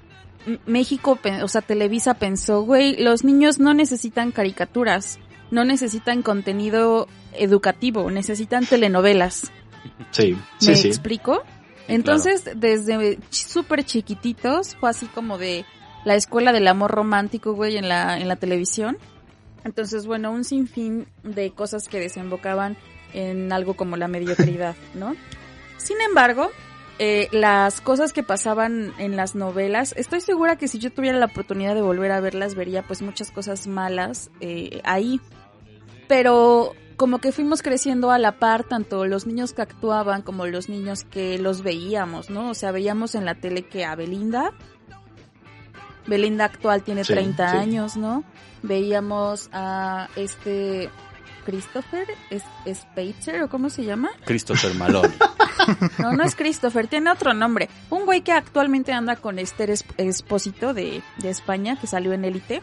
México, 0.66 1.20
o 1.42 1.48
sea, 1.48 1.62
Televisa 1.62 2.16
pensó, 2.16 2.64
güey, 2.64 2.98
los 2.98 3.24
niños 3.24 3.60
no 3.60 3.74
necesitan 3.74 4.32
caricaturas, 4.32 5.20
no 5.52 5.66
necesitan 5.66 6.22
contenido 6.22 7.08
educativo, 7.34 8.10
necesitan 8.12 8.66
telenovelas. 8.66 9.52
Sí, 10.12 10.38
sí, 10.60 10.70
¿Me 10.70 10.76
sí. 10.76 10.88
explico? 10.88 11.44
Entonces, 11.88 12.50
desde 12.56 13.20
súper 13.30 13.84
chiquititos, 13.84 14.76
fue 14.76 14.90
así 14.90 15.08
como 15.08 15.38
de 15.38 15.66
la 16.06 16.16
escuela 16.16 16.54
del 16.54 16.68
amor 16.68 16.92
romántico, 16.92 17.54
güey, 17.54 17.78
en 17.78 17.90
la, 17.90 18.18
en 18.18 18.28
la 18.28 18.36
televisión. 18.36 18.98
Entonces, 19.64 20.06
bueno, 20.06 20.32
un 20.32 20.44
sinfín 20.44 21.08
de 21.24 21.52
cosas 21.52 21.88
que 21.88 22.00
desembocaban 22.00 22.78
en 23.14 23.52
algo 23.54 23.76
como 23.76 23.98
la 23.98 24.08
mediocridad, 24.08 24.76
¿no? 24.94 25.16
Sin 25.78 26.00
embargo, 26.02 26.50
eh, 27.00 27.28
las 27.32 27.82
cosas 27.82 28.14
que 28.14 28.24
pasaban 28.24 28.94
en 28.98 29.16
las 29.16 29.36
novelas, 29.36 29.94
estoy 29.98 30.22
segura 30.22 30.58
que 30.58 30.68
si 30.68 30.80
yo 30.80 30.92
tuviera 30.92 31.18
la 31.18 31.26
oportunidad 31.26 31.76
de 31.76 31.82
volver 31.82 32.12
a 32.12 32.20
verlas, 32.20 32.56
vería 32.56 32.84
pues 32.84 33.02
muchas 33.02 33.32
cosas 33.32 33.68
malas 33.68 34.30
eh, 34.42 34.82
ahí. 34.84 35.20
Pero 36.08 36.74
como 36.96 37.20
que 37.20 37.32
fuimos 37.32 37.62
creciendo 37.62 38.12
a 38.12 38.20
la 38.20 38.34
par, 38.34 38.64
tanto 38.64 39.06
los 39.06 39.26
niños 39.26 39.54
que 39.54 39.62
actuaban 39.64 40.22
como 40.22 40.46
los 40.46 40.70
niños 40.70 41.04
que 41.04 41.40
los 41.40 41.64
veíamos, 41.64 42.30
¿no? 42.30 42.52
O 42.52 42.54
sea, 42.54 42.72
veíamos 42.72 43.16
en 43.16 43.26
la 43.26 43.36
tele 43.36 43.64
que 43.64 43.86
a 43.86 43.96
Belinda, 43.96 44.52
Belinda 46.06 46.46
actual 46.46 46.84
tiene 46.84 47.04
Sí, 47.04 47.14
30 47.14 47.52
sí. 47.52 47.58
años, 47.58 47.98
¿no? 47.98 48.24
Veíamos 48.62 49.50
a 49.52 50.10
este 50.16 50.90
Christopher 51.46 52.08
es, 52.30 52.44
Spacer 52.74 53.44
o 53.44 53.50
cómo 53.50 53.70
se 53.70 53.84
llama? 53.84 54.10
Christopher 54.26 54.74
Maloney. 54.76 55.12
No, 56.00 56.14
no 56.14 56.24
es 56.24 56.36
Christopher, 56.36 56.88
tiene 56.88 57.12
otro 57.12 57.34
nombre. 57.34 57.70
Un 57.90 58.06
güey 58.06 58.22
que 58.22 58.32
actualmente 58.32 58.92
anda 58.94 59.16
con 59.16 59.40
Esther 59.40 59.70
Es- 59.70 59.86
Espósito 59.98 60.74
de, 60.74 61.02
de 61.20 61.30
España, 61.30 61.78
que 61.80 61.88
salió 61.88 62.14
en 62.14 62.26
Élite. 62.26 62.62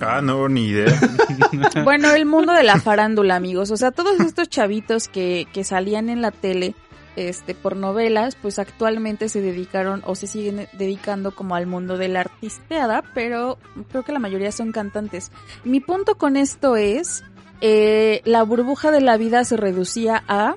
Ah, 0.00 0.20
no, 0.22 0.48
ni 0.48 0.66
idea. 0.68 0.92
Bueno, 1.84 2.10
el 2.12 2.24
mundo 2.26 2.52
de 2.52 2.62
la 2.62 2.80
farándula, 2.80 3.36
amigos. 3.36 3.70
O 3.70 3.76
sea, 3.76 3.90
todos 3.90 4.18
estos 4.20 4.48
chavitos 4.48 5.08
que, 5.08 5.46
que 5.52 5.64
salían 5.64 6.08
en 6.08 6.22
la 6.22 6.30
tele 6.30 6.74
este, 7.16 7.54
por 7.54 7.76
novelas, 7.76 8.34
pues 8.36 8.58
actualmente 8.58 9.28
se 9.28 9.40
dedicaron 9.40 10.02
o 10.06 10.14
se 10.14 10.26
siguen 10.26 10.66
dedicando 10.72 11.32
como 11.34 11.54
al 11.54 11.66
mundo 11.66 11.96
de 11.96 12.08
la 12.08 12.20
artisteada, 12.20 13.02
pero 13.14 13.58
creo 13.90 14.02
que 14.04 14.12
la 14.12 14.18
mayoría 14.18 14.50
son 14.52 14.72
cantantes. 14.72 15.30
Mi 15.64 15.80
punto 15.80 16.16
con 16.16 16.36
esto 16.36 16.76
es, 16.76 17.22
eh, 17.60 18.20
la 18.24 18.42
burbuja 18.42 18.90
de 18.90 19.00
la 19.00 19.16
vida 19.16 19.44
se 19.44 19.56
reducía 19.56 20.24
a 20.26 20.56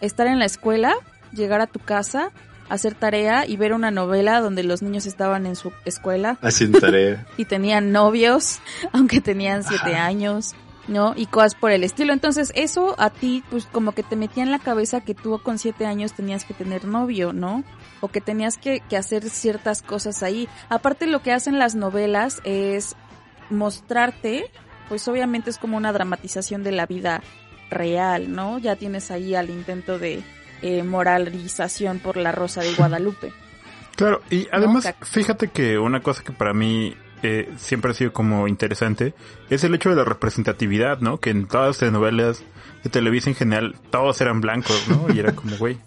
estar 0.00 0.26
en 0.26 0.38
la 0.40 0.46
escuela, 0.46 0.94
llegar 1.32 1.60
a 1.60 1.66
tu 1.66 1.78
casa, 1.78 2.30
hacer 2.68 2.94
tarea 2.94 3.46
y 3.46 3.56
ver 3.56 3.72
una 3.72 3.90
novela 3.90 4.40
donde 4.40 4.62
los 4.62 4.82
niños 4.82 5.06
estaban 5.06 5.46
en 5.46 5.56
su 5.56 5.72
escuela 5.84 6.38
Haciendo 6.40 6.80
tarea. 6.80 7.26
y 7.36 7.44
tenían 7.44 7.92
novios, 7.92 8.60
aunque 8.92 9.20
tenían 9.20 9.62
siete 9.64 9.94
Ajá. 9.94 10.06
años. 10.06 10.54
¿no? 10.88 11.14
Y 11.16 11.26
cosas 11.26 11.54
por 11.54 11.70
el 11.70 11.84
estilo. 11.84 12.12
Entonces, 12.12 12.50
eso 12.56 12.96
a 12.98 13.08
ti, 13.10 13.44
pues 13.50 13.66
como 13.66 13.92
que 13.92 14.02
te 14.02 14.16
metía 14.16 14.42
en 14.42 14.50
la 14.50 14.58
cabeza 14.58 15.00
que 15.00 15.14
tú 15.14 15.38
con 15.40 15.58
siete 15.58 15.86
años 15.86 16.12
tenías 16.12 16.44
que 16.44 16.54
tener 16.54 16.84
novio, 16.86 17.32
¿no? 17.32 17.62
O 18.00 18.08
que 18.08 18.20
tenías 18.20 18.58
que, 18.58 18.80
que 18.88 18.96
hacer 18.96 19.30
ciertas 19.30 19.80
cosas 19.80 20.24
ahí. 20.24 20.48
Aparte, 20.68 21.06
lo 21.06 21.22
que 21.22 21.30
hacen 21.30 21.60
las 21.60 21.76
novelas 21.76 22.40
es 22.42 22.96
mostrarte, 23.48 24.50
pues 24.88 25.06
obviamente 25.06 25.50
es 25.50 25.58
como 25.58 25.76
una 25.76 25.92
dramatización 25.92 26.64
de 26.64 26.72
la 26.72 26.86
vida 26.86 27.22
real, 27.70 28.32
¿no? 28.32 28.58
Ya 28.58 28.76
tienes 28.76 29.10
ahí 29.10 29.34
al 29.34 29.50
intento 29.50 29.98
de 29.98 30.22
eh, 30.62 30.82
moralización 30.82 31.98
por 31.98 32.16
la 32.16 32.32
Rosa 32.32 32.62
de 32.62 32.74
Guadalupe. 32.74 33.32
Claro, 33.96 34.22
y 34.30 34.48
además, 34.50 34.94
fíjate 35.02 35.48
que 35.48 35.78
una 35.78 36.00
cosa 36.00 36.22
que 36.22 36.32
para 36.32 36.54
mí 36.54 36.96
eh, 37.22 37.52
siempre 37.56 37.92
ha 37.92 37.94
sido 37.94 38.12
como 38.12 38.48
interesante 38.48 39.14
es 39.48 39.62
el 39.62 39.74
hecho 39.74 39.90
de 39.90 39.96
la 39.96 40.04
representatividad, 40.04 40.98
¿no? 41.00 41.18
Que 41.18 41.30
en 41.30 41.46
todas 41.46 41.80
las 41.80 41.92
novelas 41.92 42.42
de 42.82 42.90
Televisa 42.90 43.30
en 43.30 43.36
general 43.36 43.76
todos 43.90 44.20
eran 44.20 44.40
blancos, 44.40 44.88
¿no? 44.88 45.12
Y 45.14 45.20
era 45.20 45.32
como, 45.32 45.56
güey. 45.56 45.78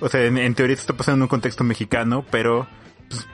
O 0.00 0.08
sea, 0.08 0.24
en, 0.24 0.54
teoría 0.54 0.76
se 0.76 0.80
está 0.80 0.94
pasando 0.94 1.18
en 1.18 1.22
un 1.22 1.28
contexto 1.28 1.62
mexicano, 1.62 2.24
pero 2.30 2.66
pues, 3.08 3.26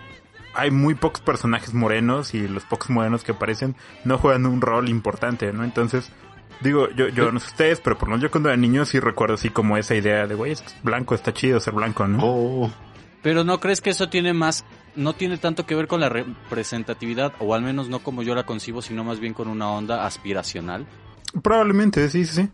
hay 0.55 0.71
muy 0.71 0.95
pocos 0.95 1.23
personajes 1.23 1.73
morenos 1.75 2.35
y 2.35 2.47
los 2.47 2.65
pocos 2.65 2.91
morenos 2.91 3.25
que 3.25 3.33
aparecen 3.33 3.77
no 4.05 4.19
juegan 4.19 4.47
un 4.47 4.61
rol 4.61 4.89
importante, 4.89 5.53
¿no? 5.53 5.65
Entonces, 5.65 6.13
digo, 6.61 6.89
yo, 6.91 7.09
yo 7.09 7.33
no 7.33 7.41
sé 7.41 7.47
ustedes, 7.47 7.81
pero 7.81 7.97
por 7.97 8.09
lo 8.09 8.13
menos 8.13 8.23
yo 8.23 8.31
cuando 8.31 8.49
era 8.49 8.57
niño 8.57 8.85
sí 8.85 9.01
recuerdo 9.01 9.35
así 9.35 9.51
como 9.51 9.77
esa 9.77 9.95
idea 9.95 10.27
de, 10.27 10.35
güey, 10.35 10.53
es 10.53 10.65
blanco, 10.83 11.15
está 11.15 11.33
chido 11.33 11.61
ser 11.61 11.75
blanco, 11.75 12.07
¿no? 12.07 12.21
Oh. 12.23 12.71
Pero 13.23 13.45
no 13.45 13.61
crees 13.61 13.81
que 13.81 13.91
eso 13.91 14.09
tiene 14.09 14.33
más, 14.33 14.65
no 14.97 15.15
tiene 15.15 15.39
tanto 15.39 15.65
que 15.65 15.75
ver 15.75 15.87
con 15.87 16.01
la 16.01 16.09
representatividad, 16.09 17.33
o 17.39 17.55
al 17.55 17.63
menos 17.63 17.89
no 17.89 18.01
como 18.01 18.23
yo 18.23 18.35
la 18.35 18.45
concibo, 18.45 18.83
sino 18.83 19.05
más 19.05 19.21
bien 19.21 19.33
con 19.33 19.49
una 19.49 19.71
onda 19.71 20.05
aspiracional. 20.07 20.87
Probablemente, 21.43 22.09
sí, 22.11 22.27
sí, 22.27 22.43
sí. 22.43 22.49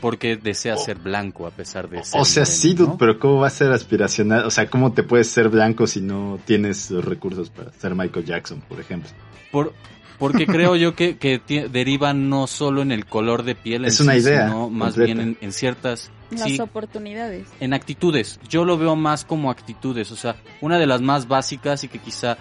Porque 0.00 0.36
desea 0.36 0.76
ser 0.76 0.98
blanco 0.98 1.46
a 1.46 1.50
pesar 1.50 1.88
de 1.88 2.04
ser. 2.04 2.20
O 2.20 2.24
sea, 2.24 2.46
sí, 2.46 2.76
pero 2.98 3.18
¿cómo 3.18 3.40
va 3.40 3.48
a 3.48 3.50
ser 3.50 3.72
aspiracional? 3.72 4.44
O 4.44 4.50
sea, 4.50 4.70
¿cómo 4.70 4.92
te 4.92 5.02
puedes 5.02 5.28
ser 5.28 5.48
blanco 5.48 5.86
si 5.86 6.00
no 6.00 6.38
tienes 6.44 6.90
los 6.90 7.04
recursos 7.04 7.50
para 7.50 7.72
ser 7.72 7.94
Michael 7.94 8.24
Jackson, 8.24 8.60
por 8.68 8.80
ejemplo? 8.80 9.10
Por, 9.50 9.74
porque 10.18 10.46
creo 10.46 10.76
yo 10.76 10.94
que, 10.94 11.16
que 11.16 11.40
deriva 11.70 12.12
no 12.12 12.46
solo 12.46 12.82
en 12.82 12.92
el 12.92 13.06
color 13.06 13.42
de 13.42 13.54
piel, 13.54 13.84
es 13.84 14.00
una 14.00 14.16
idea, 14.16 14.48
sino 14.48 14.70
más 14.70 14.96
bien 14.96 15.36
en, 15.40 15.52
ciertas 15.52 16.10
las 16.30 16.60
oportunidades. 16.60 17.48
En 17.60 17.72
actitudes. 17.72 18.38
Yo 18.48 18.64
lo 18.64 18.76
veo 18.76 18.96
más 18.96 19.24
como 19.24 19.50
actitudes. 19.50 20.12
O 20.12 20.16
sea, 20.16 20.36
una 20.60 20.78
de 20.78 20.86
las 20.86 21.00
más 21.00 21.26
básicas 21.26 21.84
y 21.84 21.88
que 21.88 21.98
quizá 21.98 22.36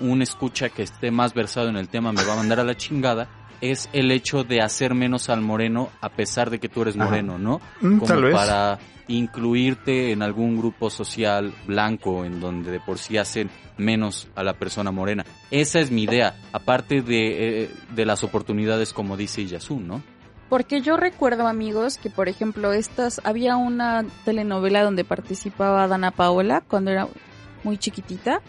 un 0.00 0.22
escucha 0.22 0.68
que 0.68 0.82
esté 0.82 1.10
más 1.10 1.34
versado 1.34 1.68
en 1.68 1.76
el 1.76 1.88
tema 1.88 2.12
me 2.12 2.24
va 2.24 2.34
a 2.34 2.36
mandar 2.36 2.60
a 2.60 2.64
la 2.64 2.76
chingada 2.76 3.28
es 3.60 3.88
el 3.92 4.10
hecho 4.10 4.42
de 4.42 4.60
hacer 4.60 4.92
menos 4.92 5.28
al 5.28 5.40
moreno 5.40 5.90
a 6.00 6.08
pesar 6.08 6.50
de 6.50 6.58
que 6.58 6.68
tú 6.68 6.82
eres 6.82 6.96
moreno, 6.96 7.38
¿no? 7.38 7.60
Mm, 7.80 7.98
como 7.98 8.30
para 8.32 8.78
incluirte 9.08 10.12
en 10.12 10.22
algún 10.22 10.56
grupo 10.56 10.90
social 10.90 11.52
blanco 11.66 12.24
en 12.24 12.40
donde 12.40 12.70
de 12.70 12.80
por 12.80 12.98
sí 12.98 13.18
hacen 13.18 13.50
menos 13.76 14.28
a 14.34 14.42
la 14.42 14.54
persona 14.54 14.90
morena. 14.90 15.24
Esa 15.50 15.80
es 15.80 15.90
mi 15.90 16.04
idea, 16.04 16.34
aparte 16.52 17.02
de, 17.02 17.62
eh, 17.64 17.70
de 17.94 18.06
las 18.06 18.24
oportunidades 18.24 18.92
como 18.92 19.16
dice 19.16 19.46
Yasun, 19.46 19.86
¿no? 19.86 20.02
Porque 20.48 20.82
yo 20.82 20.98
recuerdo, 20.98 21.46
amigos, 21.46 21.96
que 21.96 22.10
por 22.10 22.28
ejemplo, 22.28 22.72
estas, 22.72 23.20
había 23.24 23.56
una 23.56 24.04
telenovela 24.24 24.82
donde 24.82 25.04
participaba 25.04 25.88
Dana 25.88 26.10
Paola 26.10 26.62
cuando 26.66 26.90
era 26.90 27.08
muy 27.64 27.78
chiquitita 27.78 28.42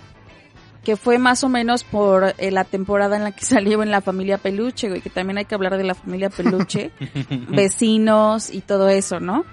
que 0.83 0.98
fue 0.98 1.17
más 1.17 1.43
o 1.43 1.50
menos 1.50 1.83
por 1.83 2.36
eh, 2.38 2.51
la 2.51 2.65
temporada 2.65 3.15
en 3.15 3.24
la 3.24 3.31
que 3.31 3.45
salió 3.45 3.81
en 3.83 3.91
la 3.91 4.01
familia 4.01 4.38
Peluche, 4.38 4.89
güey, 4.89 5.01
que 5.01 5.10
también 5.10 5.38
hay 5.38 5.45
que 5.45 5.55
hablar 5.55 5.77
de 5.77 5.83
la 5.83 5.95
familia 5.95 6.29
Peluche, 6.29 6.91
vecinos 7.50 8.53
y 8.53 8.62
todo 8.62 8.89
eso, 8.89 9.19
¿no? 9.19 9.45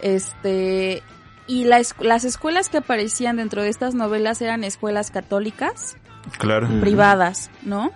Este, 0.00 1.02
y 1.46 1.64
las 1.64 2.24
escuelas 2.24 2.68
que 2.68 2.78
aparecían 2.78 3.36
dentro 3.36 3.62
de 3.62 3.68
estas 3.68 3.94
novelas 3.94 4.42
eran 4.42 4.64
escuelas 4.64 5.10
católicas, 5.10 5.96
claro. 6.38 6.68
privadas, 6.80 7.50
¿no? 7.62 7.92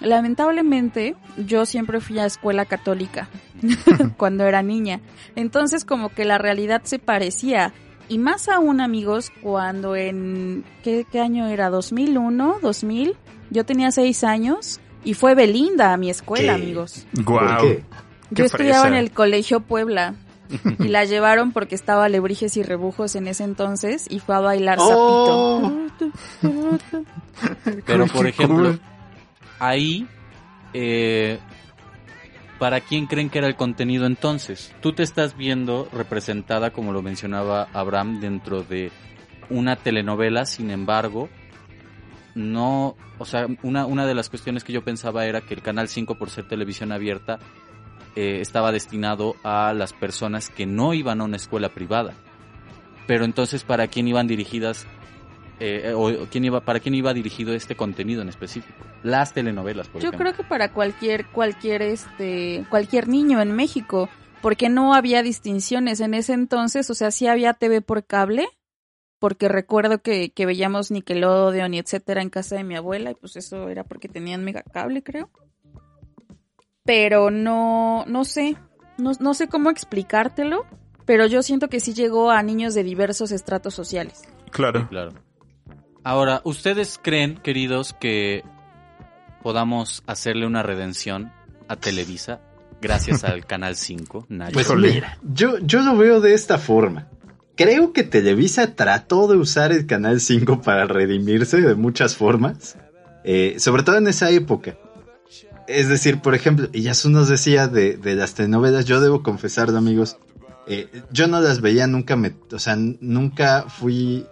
Lamentablemente, 0.00 1.16
yo 1.36 1.66
siempre 1.66 2.00
fui 2.00 2.18
a 2.18 2.26
escuela 2.26 2.64
católica 2.64 3.28
cuando 4.16 4.44
era 4.44 4.62
niña. 4.62 5.00
Entonces, 5.34 5.84
como 5.84 6.08
que 6.08 6.24
la 6.24 6.38
realidad 6.38 6.82
se 6.84 6.98
parecía. 6.98 7.72
Y 8.08 8.18
más 8.18 8.48
aún, 8.48 8.80
amigos, 8.80 9.30
cuando 9.42 9.96
en... 9.96 10.64
¿Qué, 10.82 11.04
año 11.20 11.46
era? 11.46 11.70
¿2001? 11.70 12.60
¿2000? 12.60 13.14
Yo 13.50 13.64
tenía 13.64 13.90
seis 13.90 14.24
años 14.24 14.80
y 15.04 15.14
fue 15.14 15.34
Belinda 15.34 15.92
a 15.92 15.96
mi 15.96 16.10
escuela, 16.10 16.54
amigos. 16.54 17.06
Guau. 17.12 17.80
Yo 18.30 18.44
estudiaba 18.44 18.88
en 18.88 18.94
el 18.94 19.12
Colegio 19.12 19.60
Puebla 19.60 20.14
y 20.78 20.88
la 20.88 21.04
llevaron 21.04 21.52
porque 21.52 21.74
estaba 21.74 22.08
Lebrijes 22.08 22.56
y 22.56 22.62
Rebujos 22.62 23.14
en 23.16 23.28
ese 23.28 23.44
entonces 23.44 24.06
y 24.10 24.20
fue 24.20 24.34
a 24.34 24.40
bailar 24.40 24.78
oh. 24.80 25.72
Pero 27.84 28.06
por 28.06 28.26
ejemplo, 28.26 28.78
ahí 29.58 30.06
eh, 30.72 31.38
¿para 32.58 32.80
quién 32.80 33.06
creen 33.06 33.30
que 33.30 33.38
era 33.38 33.46
el 33.46 33.56
contenido 33.56 34.06
entonces? 34.06 34.74
Tú 34.80 34.92
te 34.92 35.02
estás 35.02 35.36
viendo 35.36 35.88
representada, 35.92 36.70
como 36.70 36.92
lo 36.92 37.02
mencionaba 37.02 37.68
Abraham, 37.72 38.20
dentro 38.20 38.62
de 38.62 38.90
una 39.50 39.76
telenovela, 39.76 40.46
sin 40.46 40.70
embargo, 40.70 41.28
no, 42.34 42.96
o 43.18 43.24
sea, 43.24 43.46
una, 43.62 43.86
una 43.86 44.06
de 44.06 44.14
las 44.14 44.28
cuestiones 44.28 44.64
que 44.64 44.72
yo 44.72 44.84
pensaba 44.84 45.26
era 45.26 45.40
que 45.40 45.54
el 45.54 45.62
Canal 45.62 45.88
5, 45.88 46.16
por 46.16 46.30
ser 46.30 46.48
televisión 46.48 46.92
abierta, 46.92 47.38
eh, 48.16 48.40
estaba 48.40 48.72
destinado 48.72 49.36
a 49.44 49.72
las 49.72 49.92
personas 49.92 50.50
que 50.50 50.66
no 50.66 50.94
iban 50.94 51.20
a 51.20 51.24
una 51.24 51.36
escuela 51.36 51.68
privada. 51.68 52.14
Pero 53.06 53.24
entonces, 53.24 53.62
¿para 53.62 53.86
quién 53.86 54.08
iban 54.08 54.26
dirigidas 54.26 54.86
eh, 55.58 55.94
o 55.96 56.26
quién 56.30 56.44
iba, 56.44 56.60
para 56.60 56.80
quién 56.80 56.94
iba 56.94 57.14
dirigido 57.14 57.54
este 57.54 57.76
contenido 57.76 58.20
en 58.20 58.28
específico. 58.28 58.78
Las 59.02 59.32
telenovelas, 59.32 59.88
por 59.88 60.02
Yo 60.02 60.12
creo 60.12 60.34
que 60.34 60.44
para 60.44 60.72
cualquier, 60.72 61.26
cualquier, 61.28 61.80
este, 61.80 62.66
cualquier 62.68 63.08
niño 63.08 63.40
en 63.40 63.52
México, 63.52 64.10
porque 64.42 64.68
no 64.68 64.92
había 64.92 65.22
distinciones 65.22 66.00
en 66.00 66.12
ese 66.12 66.34
entonces, 66.34 66.90
o 66.90 66.94
sea, 66.94 67.10
sí 67.10 67.26
había 67.26 67.54
TV 67.54 67.80
por 67.80 68.04
cable, 68.04 68.46
porque 69.18 69.48
recuerdo 69.48 70.02
que, 70.02 70.30
que 70.30 70.44
veíamos 70.44 70.90
Nickelodeon 70.90 71.72
y 71.72 71.78
etcétera 71.78 72.20
en 72.20 72.28
casa 72.28 72.56
de 72.56 72.64
mi 72.64 72.76
abuela, 72.76 73.12
y 73.12 73.14
pues 73.14 73.36
eso 73.36 73.70
era 73.70 73.82
porque 73.82 74.08
tenían 74.08 74.44
mega 74.44 74.62
cable, 74.62 75.02
creo. 75.02 75.30
Pero 76.86 77.30
no, 77.30 78.04
no 78.06 78.24
sé, 78.24 78.56
no, 78.96 79.12
no 79.20 79.34
sé 79.34 79.48
cómo 79.48 79.70
explicártelo, 79.70 80.64
pero 81.04 81.26
yo 81.26 81.42
siento 81.42 81.68
que 81.68 81.80
sí 81.80 81.92
llegó 81.92 82.30
a 82.30 82.42
niños 82.42 82.74
de 82.74 82.82
diversos 82.82 83.32
estratos 83.32 83.74
sociales. 83.74 84.22
Claro. 84.50 84.88
claro. 84.88 85.12
Ahora, 86.02 86.40
¿ustedes 86.44 87.00
creen, 87.02 87.36
queridos, 87.36 87.92
que 87.92 88.44
podamos 89.42 90.02
hacerle 90.06 90.46
una 90.46 90.62
redención 90.62 91.32
a 91.68 91.76
Televisa 91.76 92.40
gracias 92.80 93.24
al 93.24 93.44
Canal 93.48 93.76
5? 93.76 94.26
Pues 94.52 94.74
mira, 94.76 95.18
yo, 95.22 95.58
yo 95.58 95.80
lo 95.80 95.96
veo 95.96 96.20
de 96.20 96.34
esta 96.34 96.58
forma. 96.58 97.08
Creo 97.56 97.92
que 97.92 98.02
Televisa 98.02 98.74
trató 98.74 99.28
de 99.28 99.36
usar 99.36 99.72
el 99.72 99.86
Canal 99.86 100.20
5 100.20 100.60
para 100.62 100.84
redimirse 100.84 101.60
de 101.60 101.74
muchas 101.74 102.14
formas, 102.14 102.76
eh, 103.24 103.56
sobre 103.58 103.82
todo 103.82 103.96
en 103.96 104.08
esa 104.08 104.30
época. 104.30 104.76
Es 105.68 105.88
decir, 105.88 106.20
por 106.20 106.34
ejemplo, 106.34 106.68
y 106.72 106.82
ya 106.82 106.92
nos 107.08 107.28
decía 107.28 107.68
de, 107.68 107.96
de, 107.96 108.14
las 108.14 108.34
telenovelas, 108.34 108.84
yo 108.84 109.00
debo 109.00 109.22
confesarlo 109.22 109.76
amigos, 109.76 110.16
eh, 110.66 110.88
yo 111.10 111.26
no 111.28 111.40
las 111.40 111.60
veía, 111.60 111.86
nunca 111.86 112.16
me, 112.16 112.34
o 112.52 112.58
sea, 112.58 112.76
nunca 112.76 113.66
fui 113.68 114.26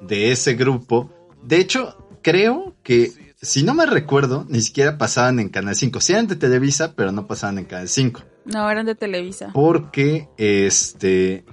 de 0.00 0.32
ese 0.32 0.54
grupo. 0.54 1.10
De 1.42 1.58
hecho, 1.58 1.96
creo 2.22 2.74
que, 2.82 3.34
si 3.40 3.62
no 3.62 3.74
me 3.74 3.86
recuerdo, 3.86 4.46
ni 4.48 4.60
siquiera 4.60 4.98
pasaban 4.98 5.40
en 5.40 5.48
Canal 5.48 5.76
5. 5.76 6.00
Sí 6.00 6.12
eran 6.12 6.26
de 6.26 6.36
Televisa, 6.36 6.94
pero 6.94 7.12
no 7.12 7.26
pasaban 7.26 7.58
en 7.58 7.64
Canal 7.64 7.88
5. 7.88 8.22
No, 8.46 8.70
eran 8.70 8.86
de 8.86 8.94
Televisa. 8.94 9.50
Porque, 9.52 10.28
este... 10.36 11.44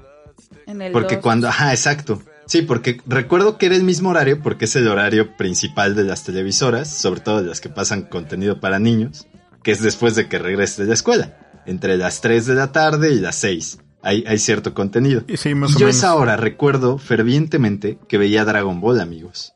porque 0.92 1.20
cuando... 1.20 1.48
Ajá, 1.48 1.72
exacto. 1.72 2.22
Sí, 2.48 2.62
porque 2.62 3.02
recuerdo 3.06 3.58
que 3.58 3.66
era 3.66 3.76
el 3.76 3.84
mismo 3.84 4.10
horario, 4.10 4.42
porque 4.42 4.66
es 4.66 4.76
el 4.76 4.88
horario 4.88 5.36
principal 5.36 5.96
de 5.96 6.04
las 6.04 6.24
televisoras, 6.24 6.90
sobre 6.90 7.22
todo 7.22 7.42
de 7.42 7.50
las 7.50 7.60
que 7.60 7.70
pasan 7.70 8.04
contenido 8.04 8.60
para 8.60 8.80
niños, 8.80 9.28
que 9.64 9.72
es 9.72 9.82
después 9.82 10.16
de 10.16 10.28
que 10.28 10.38
regrese 10.38 10.84
de 10.84 10.88
la 10.90 10.94
escuela, 10.94 11.38
entre 11.66 11.98
las 11.98 12.22
3 12.22 12.46
de 12.46 12.56
la 12.56 12.72
tarde 12.72 13.14
y 13.14 13.20
las 13.20 13.36
6 13.38 13.80
hay, 14.06 14.38
cierto 14.38 14.74
contenido. 14.74 15.24
Y, 15.28 15.38
sí, 15.38 15.52
yo 15.80 15.88
esa 15.88 16.14
hora 16.16 16.38
recuerdo 16.38 17.00
fervientemente 17.00 17.98
que 18.08 18.20
veía 18.20 18.46
Dragon 18.46 18.80
Ball, 18.80 19.02
amigos. 19.02 19.54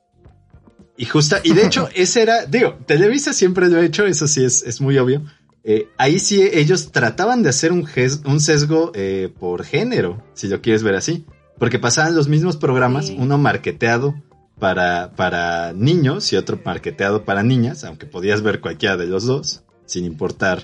Y 0.98 1.06
justa, 1.06 1.40
y 1.44 1.54
de 1.54 1.66
hecho, 1.66 1.88
ese 1.96 2.24
era, 2.24 2.46
digo, 2.46 2.80
Televisa 2.86 3.34
siempre 3.34 3.70
lo 3.70 3.78
ha 3.78 3.86
hecho, 3.86 4.06
eso 4.06 4.28
sí 4.28 4.44
es, 4.44 4.64
es 4.64 4.82
muy 4.82 4.98
obvio. 4.98 5.24
Eh, 5.64 5.88
ahí 5.98 6.20
sí 6.20 6.42
ellos 6.42 6.92
trataban 6.92 7.44
de 7.44 7.50
hacer 7.50 7.72
un, 7.72 7.88
un 8.26 8.42
sesgo 8.42 8.92
eh, 8.96 9.32
por 9.40 9.64
género, 9.64 10.24
si 10.34 10.48
lo 10.48 10.62
quieres 10.62 10.82
ver 10.82 10.96
así. 10.96 11.26
Porque 11.60 11.78
pasaban 11.80 12.16
los 12.16 12.28
mismos 12.28 12.58
programas, 12.58 13.10
uno 13.10 13.38
marketeado 13.38 14.16
para, 14.60 15.12
para 15.16 15.74
niños 15.74 16.32
y 16.34 16.38
otro 16.38 16.60
marketeado 16.64 17.24
para 17.26 17.44
niñas, 17.44 17.84
aunque 17.84 18.06
podías 18.06 18.42
ver 18.42 18.62
cualquiera 18.62 18.98
de 18.98 19.08
los 19.08 19.26
dos, 19.26 19.64
sin 19.86 20.06
importar, 20.06 20.64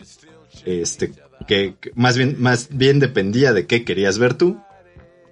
este, 0.65 1.11
que, 1.47 1.75
que 1.79 1.91
más 1.95 2.17
bien, 2.17 2.37
más 2.39 2.69
bien 2.71 2.99
dependía 2.99 3.51
de 3.53 3.65
qué 3.67 3.83
querías 3.83 4.17
ver 4.17 4.33
tú, 4.35 4.57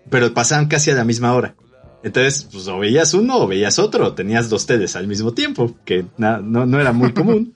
pero 0.09 0.33
pasaban 0.33 0.67
casi 0.67 0.91
a 0.91 0.95
la 0.95 1.05
misma 1.05 1.33
hora. 1.33 1.55
Entonces, 2.03 2.47
pues 2.51 2.67
o 2.67 2.79
veías 2.79 3.13
uno 3.13 3.37
o 3.37 3.47
veías 3.47 3.79
otro, 3.79 4.13
tenías 4.13 4.49
dos 4.49 4.65
teles 4.65 4.97
al 4.97 5.07
mismo 5.07 5.33
tiempo, 5.33 5.73
que 5.85 6.05
na- 6.17 6.39
no, 6.39 6.65
no 6.65 6.79
era 6.81 6.91
muy 6.91 7.13
común. 7.13 7.53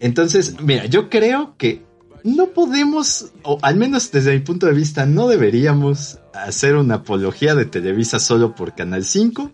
Entonces, 0.00 0.56
mira, 0.60 0.84
yo 0.86 1.08
creo 1.08 1.54
que 1.56 1.82
no 2.24 2.48
podemos, 2.48 3.32
o 3.42 3.58
al 3.62 3.76
menos 3.76 4.10
desde 4.10 4.34
mi 4.34 4.40
punto 4.40 4.66
de 4.66 4.74
vista, 4.74 5.06
no 5.06 5.28
deberíamos 5.28 6.18
hacer 6.44 6.76
una 6.76 6.96
apología 6.96 7.54
de 7.54 7.64
Televisa 7.64 8.18
solo 8.18 8.54
por 8.54 8.74
Canal 8.74 9.04
5, 9.04 9.52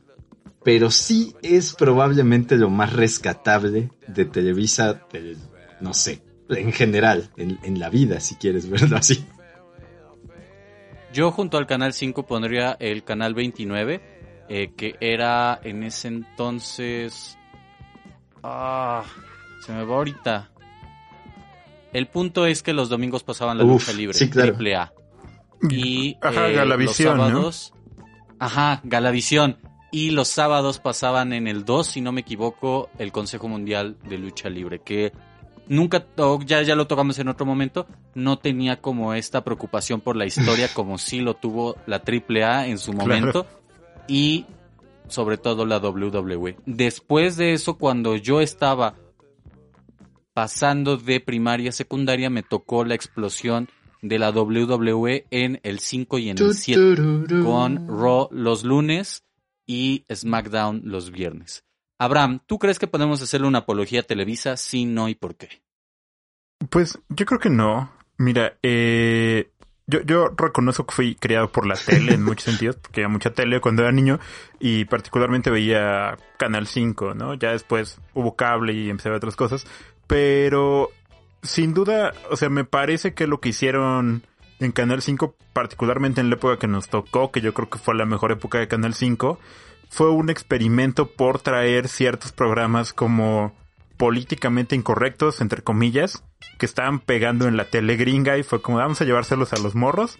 pero 0.62 0.90
sí 0.90 1.34
es 1.42 1.74
probablemente 1.74 2.56
lo 2.56 2.70
más 2.70 2.92
rescatable 2.92 3.90
de 4.06 4.24
Televisa, 4.24 5.06
no 5.80 5.94
sé, 5.94 6.22
en 6.48 6.72
general, 6.72 7.30
en, 7.36 7.58
en 7.62 7.78
la 7.78 7.90
vida, 7.90 8.20
si 8.20 8.36
quieres 8.36 8.68
verlo 8.68 8.96
así. 8.96 9.24
Yo 11.12 11.30
junto 11.30 11.58
al 11.58 11.66
canal 11.66 11.92
5 11.92 12.26
pondría 12.26 12.76
el 12.80 13.04
canal 13.04 13.34
29, 13.34 14.00
eh, 14.48 14.72
que 14.76 14.96
era 15.00 15.60
en 15.62 15.84
ese 15.84 16.08
entonces... 16.08 17.38
Ah, 18.42 19.04
se 19.64 19.72
me 19.72 19.84
va 19.84 19.94
ahorita. 19.94 20.50
El 21.92 22.08
punto 22.08 22.46
es 22.46 22.62
que 22.62 22.72
los 22.72 22.88
domingos 22.88 23.22
pasaban 23.22 23.56
la 23.56 23.64
Uf, 23.64 23.86
lucha 23.86 23.92
libre, 23.92 24.18
sí, 24.18 24.28
claro. 24.28 24.48
triple 24.48 24.74
A. 24.74 24.92
Y 25.70 26.16
Ajá, 26.20 26.48
eh, 26.48 26.54
Galavisión, 26.54 27.16
los 27.18 27.26
¿no? 27.30 27.34
sábados... 27.34 27.74
Ajá, 28.38 28.80
Galavisión. 28.84 29.58
Y 29.92 30.10
los 30.10 30.28
sábados 30.28 30.80
pasaban 30.80 31.32
en 31.32 31.46
el 31.46 31.64
2, 31.64 31.86
si 31.86 32.00
no 32.00 32.10
me 32.12 32.22
equivoco, 32.22 32.90
el 32.98 33.12
Consejo 33.12 33.48
Mundial 33.48 33.96
de 34.08 34.18
Lucha 34.18 34.48
Libre, 34.50 34.80
que 34.80 35.12
nunca, 35.68 36.04
ya, 36.44 36.62
ya 36.62 36.74
lo 36.74 36.86
tocamos 36.88 37.18
en 37.20 37.28
otro 37.28 37.46
momento, 37.46 37.86
no 38.14 38.38
tenía 38.38 38.80
como 38.80 39.14
esta 39.14 39.44
preocupación 39.44 40.00
por 40.00 40.16
la 40.16 40.26
historia 40.26 40.68
como 40.74 40.98
sí 40.98 41.20
lo 41.20 41.34
tuvo 41.34 41.76
la 41.86 42.02
AAA 42.04 42.66
en 42.66 42.78
su 42.78 42.92
Claro. 42.92 43.06
momento 43.08 43.46
y 44.08 44.46
sobre 45.06 45.38
todo 45.38 45.64
la 45.64 45.78
WWE. 45.78 46.56
Después 46.66 47.36
de 47.36 47.52
eso, 47.52 47.78
cuando 47.78 48.16
yo 48.16 48.40
estaba 48.40 48.96
pasando 50.32 50.96
de 50.96 51.20
primaria 51.20 51.70
a 51.70 51.72
secundaria, 51.72 52.30
me 52.30 52.42
tocó 52.42 52.84
la 52.84 52.94
explosión 52.96 53.68
de 54.04 54.18
la 54.18 54.30
WWE 54.30 55.26
en 55.30 55.60
el 55.62 55.78
5 55.78 56.18
y 56.18 56.28
en 56.28 56.38
el 56.38 56.54
7 56.54 57.42
con 57.42 57.88
Raw 57.88 58.28
los 58.30 58.62
lunes 58.62 59.24
y 59.66 60.04
SmackDown 60.12 60.82
los 60.84 61.10
viernes. 61.10 61.64
Abraham, 61.98 62.40
¿tú 62.46 62.58
crees 62.58 62.78
que 62.78 62.86
podemos 62.86 63.22
hacerle 63.22 63.46
una 63.46 63.60
apología 63.60 64.00
a 64.00 64.02
Televisa? 64.02 64.56
Sí, 64.56 64.84
no 64.84 65.08
y 65.08 65.14
por 65.14 65.36
qué. 65.36 65.62
Pues 66.68 66.98
yo 67.08 67.24
creo 67.24 67.40
que 67.40 67.50
no. 67.50 67.92
Mira, 68.18 68.58
eh, 68.62 69.50
yo, 69.86 70.02
yo 70.02 70.28
reconozco 70.36 70.86
que 70.86 70.94
fui 70.94 71.14
criado 71.14 71.50
por 71.50 71.66
la 71.66 71.76
tele 71.76 72.14
en 72.14 72.22
muchos 72.22 72.44
sentidos, 72.50 72.76
porque 72.76 73.00
había 73.00 73.08
mucha 73.08 73.32
tele 73.32 73.60
cuando 73.60 73.82
era 73.82 73.92
niño 73.92 74.20
y 74.60 74.84
particularmente 74.84 75.50
veía 75.50 76.18
Canal 76.38 76.66
5, 76.66 77.14
¿no? 77.14 77.34
Ya 77.34 77.52
después 77.52 77.98
hubo 78.12 78.36
cable 78.36 78.74
y 78.74 78.90
empecé 78.90 79.08
a 79.08 79.12
ver 79.12 79.18
otras 79.18 79.36
cosas, 79.36 79.66
pero 80.06 80.90
sin 81.44 81.74
duda, 81.74 82.12
o 82.30 82.36
sea, 82.36 82.48
me 82.48 82.64
parece 82.64 83.14
que 83.14 83.26
lo 83.26 83.40
que 83.40 83.50
hicieron 83.50 84.22
en 84.58 84.72
Canal 84.72 85.02
5, 85.02 85.36
particularmente 85.52 86.20
en 86.20 86.30
la 86.30 86.36
época 86.36 86.58
que 86.58 86.66
nos 86.66 86.88
tocó, 86.88 87.30
que 87.30 87.40
yo 87.40 87.54
creo 87.54 87.68
que 87.68 87.78
fue 87.78 87.94
la 87.94 88.06
mejor 88.06 88.32
época 88.32 88.58
de 88.58 88.68
Canal 88.68 88.94
5, 88.94 89.38
fue 89.90 90.10
un 90.10 90.30
experimento 90.30 91.06
por 91.06 91.40
traer 91.40 91.88
ciertos 91.88 92.32
programas 92.32 92.92
como 92.92 93.54
políticamente 93.96 94.74
incorrectos, 94.74 95.40
entre 95.40 95.62
comillas, 95.62 96.24
que 96.58 96.66
estaban 96.66 96.98
pegando 96.98 97.46
en 97.46 97.56
la 97.56 97.66
tele 97.66 97.96
gringa 97.96 98.38
y 98.38 98.42
fue 98.42 98.60
como 98.60 98.78
vamos 98.78 99.00
a 99.00 99.04
llevárselos 99.04 99.52
a 99.52 99.60
los 99.60 99.74
morros, 99.74 100.18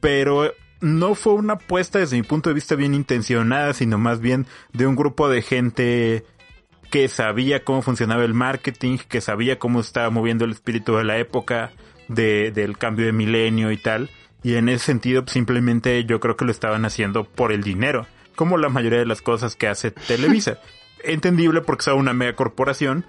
pero 0.00 0.52
no 0.80 1.14
fue 1.14 1.34
una 1.34 1.54
apuesta 1.54 1.98
desde 1.98 2.16
mi 2.16 2.22
punto 2.22 2.50
de 2.50 2.54
vista 2.54 2.74
bien 2.76 2.94
intencionada, 2.94 3.72
sino 3.74 3.98
más 3.98 4.20
bien 4.20 4.46
de 4.72 4.86
un 4.86 4.96
grupo 4.96 5.28
de 5.28 5.42
gente 5.42 6.24
que 6.94 7.08
sabía 7.08 7.64
cómo 7.64 7.82
funcionaba 7.82 8.22
el 8.24 8.34
marketing, 8.34 8.98
que 8.98 9.20
sabía 9.20 9.58
cómo 9.58 9.80
estaba 9.80 10.10
moviendo 10.10 10.44
el 10.44 10.52
espíritu 10.52 10.94
de 10.94 11.02
la 11.02 11.18
época, 11.18 11.72
de, 12.06 12.52
del 12.52 12.78
cambio 12.78 13.04
de 13.04 13.12
milenio 13.12 13.72
y 13.72 13.78
tal. 13.78 14.10
Y 14.44 14.54
en 14.54 14.68
ese 14.68 14.84
sentido, 14.84 15.22
pues, 15.24 15.32
simplemente 15.32 16.04
yo 16.04 16.20
creo 16.20 16.36
que 16.36 16.44
lo 16.44 16.52
estaban 16.52 16.84
haciendo 16.84 17.24
por 17.24 17.50
el 17.50 17.64
dinero, 17.64 18.06
como 18.36 18.58
la 18.58 18.68
mayoría 18.68 19.00
de 19.00 19.06
las 19.06 19.22
cosas 19.22 19.56
que 19.56 19.66
hace 19.66 19.90
Televisa. 19.90 20.60
Entendible 21.02 21.62
porque 21.62 21.90
es 21.90 21.96
una 21.96 22.12
mega 22.12 22.36
corporación, 22.36 23.04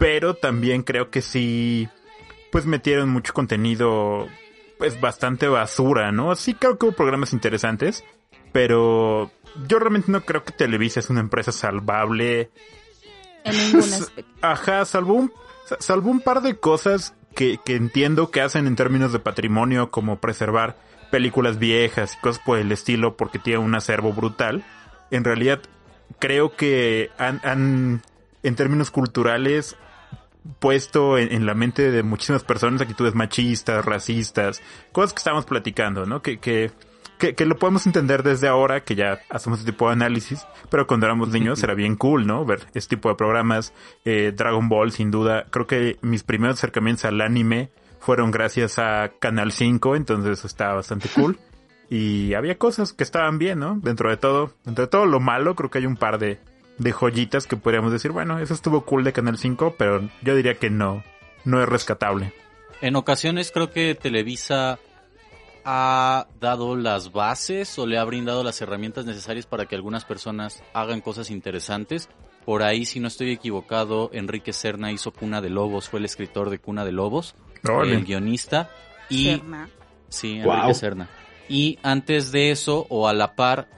pero 0.00 0.34
también 0.34 0.82
creo 0.82 1.10
que 1.10 1.22
sí, 1.22 1.88
pues 2.50 2.66
metieron 2.66 3.08
mucho 3.08 3.32
contenido, 3.34 4.26
pues 4.78 5.00
bastante 5.00 5.46
basura, 5.46 6.10
¿no? 6.10 6.34
Sí 6.34 6.54
creo 6.54 6.76
que 6.76 6.86
hubo 6.86 6.96
programas 6.96 7.32
interesantes, 7.32 8.04
pero 8.50 9.30
yo 9.68 9.78
realmente 9.78 10.10
no 10.10 10.22
creo 10.22 10.42
que 10.42 10.50
Televisa 10.50 10.98
es 10.98 11.08
una 11.08 11.20
empresa 11.20 11.52
salvable 11.52 12.50
En 13.44 13.56
ningún 13.56 13.92
aspecto. 13.92 14.32
Ajá, 14.42 14.84
salvo 14.84 15.14
un, 15.14 15.32
sa- 15.66 15.76
salvo 15.80 16.10
un 16.10 16.20
par 16.20 16.42
de 16.42 16.56
cosas 16.58 17.14
que, 17.34 17.58
que 17.64 17.76
entiendo 17.76 18.30
que 18.30 18.40
hacen 18.40 18.66
en 18.66 18.76
términos 18.76 19.12
de 19.12 19.18
patrimonio, 19.18 19.90
como 19.90 20.20
preservar 20.20 20.76
películas 21.10 21.58
viejas 21.58 22.14
y 22.14 22.20
cosas 22.20 22.42
por 22.44 22.58
el 22.58 22.72
estilo, 22.72 23.16
porque 23.16 23.38
tiene 23.38 23.58
un 23.58 23.74
acervo 23.74 24.12
brutal. 24.12 24.64
En 25.10 25.24
realidad, 25.24 25.60
creo 26.18 26.56
que 26.56 27.10
han, 27.18 27.40
han 27.44 28.02
en 28.42 28.54
términos 28.56 28.90
culturales, 28.90 29.76
puesto 30.58 31.18
en, 31.18 31.32
en 31.32 31.46
la 31.46 31.54
mente 31.54 31.90
de 31.90 32.02
muchísimas 32.02 32.42
personas 32.44 32.80
actitudes 32.80 33.14
machistas, 33.14 33.84
racistas, 33.84 34.60
cosas 34.92 35.12
que 35.12 35.18
estamos 35.18 35.44
platicando, 35.44 36.06
¿no? 36.06 36.22
Que, 36.22 36.38
que, 36.38 36.70
que, 37.22 37.36
que 37.36 37.46
lo 37.46 37.56
podemos 37.56 37.86
entender 37.86 38.24
desde 38.24 38.48
ahora, 38.48 38.82
que 38.82 38.96
ya 38.96 39.20
hacemos 39.30 39.60
este 39.60 39.70
tipo 39.70 39.86
de 39.86 39.92
análisis, 39.92 40.44
pero 40.70 40.88
cuando 40.88 41.06
éramos 41.06 41.28
niños 41.28 41.62
era 41.62 41.72
bien 41.72 41.94
cool, 41.94 42.26
¿no? 42.26 42.44
Ver 42.44 42.66
este 42.74 42.96
tipo 42.96 43.10
de 43.10 43.14
programas, 43.14 43.72
eh, 44.04 44.32
Dragon 44.34 44.68
Ball, 44.68 44.90
sin 44.90 45.12
duda, 45.12 45.46
creo 45.50 45.68
que 45.68 45.98
mis 46.02 46.24
primeros 46.24 46.58
acercamientos 46.58 47.04
al 47.04 47.20
anime 47.20 47.70
fueron 48.00 48.32
gracias 48.32 48.80
a 48.80 49.12
Canal 49.20 49.52
5, 49.52 49.94
entonces 49.94 50.40
eso 50.40 50.48
estaba 50.48 50.74
bastante 50.74 51.08
cool. 51.14 51.38
Y 51.90 52.32
había 52.32 52.56
cosas 52.56 52.94
que 52.94 53.04
estaban 53.04 53.36
bien, 53.36 53.58
¿no? 53.58 53.78
Dentro 53.78 54.08
de 54.08 54.16
todo, 54.16 54.54
dentro 54.64 54.86
de 54.86 54.90
todo 54.90 55.04
lo 55.04 55.20
malo, 55.20 55.54
creo 55.54 55.68
que 55.68 55.76
hay 55.76 55.84
un 55.84 55.96
par 55.96 56.18
de, 56.18 56.38
de 56.78 56.90
joyitas 56.90 57.46
que 57.46 57.58
podríamos 57.58 57.92
decir, 57.92 58.12
bueno, 58.12 58.38
eso 58.38 58.54
estuvo 58.54 58.86
cool 58.86 59.04
de 59.04 59.12
Canal 59.12 59.36
5, 59.36 59.74
pero 59.76 60.08
yo 60.22 60.34
diría 60.34 60.54
que 60.54 60.70
no, 60.70 61.04
no 61.44 61.62
es 61.62 61.68
rescatable. 61.68 62.32
En 62.80 62.96
ocasiones 62.96 63.52
creo 63.52 63.70
que 63.70 63.94
Televisa 63.94 64.78
ha 65.64 66.26
dado 66.40 66.76
las 66.76 67.12
bases 67.12 67.78
o 67.78 67.86
le 67.86 67.98
ha 67.98 68.04
brindado 68.04 68.42
las 68.44 68.60
herramientas 68.60 69.04
necesarias 69.04 69.46
para 69.46 69.66
que 69.66 69.74
algunas 69.74 70.04
personas 70.04 70.62
hagan 70.74 71.00
cosas 71.00 71.30
interesantes. 71.30 72.08
Por 72.44 72.62
ahí, 72.62 72.84
si 72.84 72.98
no 72.98 73.08
estoy 73.08 73.30
equivocado, 73.30 74.10
Enrique 74.12 74.52
Serna 74.52 74.90
hizo 74.90 75.12
Cuna 75.12 75.40
de 75.40 75.50
Lobos, 75.50 75.88
fue 75.88 76.00
el 76.00 76.04
escritor 76.04 76.50
de 76.50 76.58
Cuna 76.58 76.84
de 76.84 76.92
Lobos, 76.92 77.34
Órale. 77.64 77.94
el 77.94 78.04
guionista. 78.04 78.70
Y 79.08 79.26
Serna. 79.26 79.68
Sí. 80.08 80.38
Enrique 80.38 80.74
Serna. 80.74 81.08
Y 81.48 81.78
antes 81.82 82.32
de 82.32 82.50
eso, 82.50 82.86
o 82.88 83.08
a 83.08 83.12
la 83.12 83.34
par, 83.36 83.68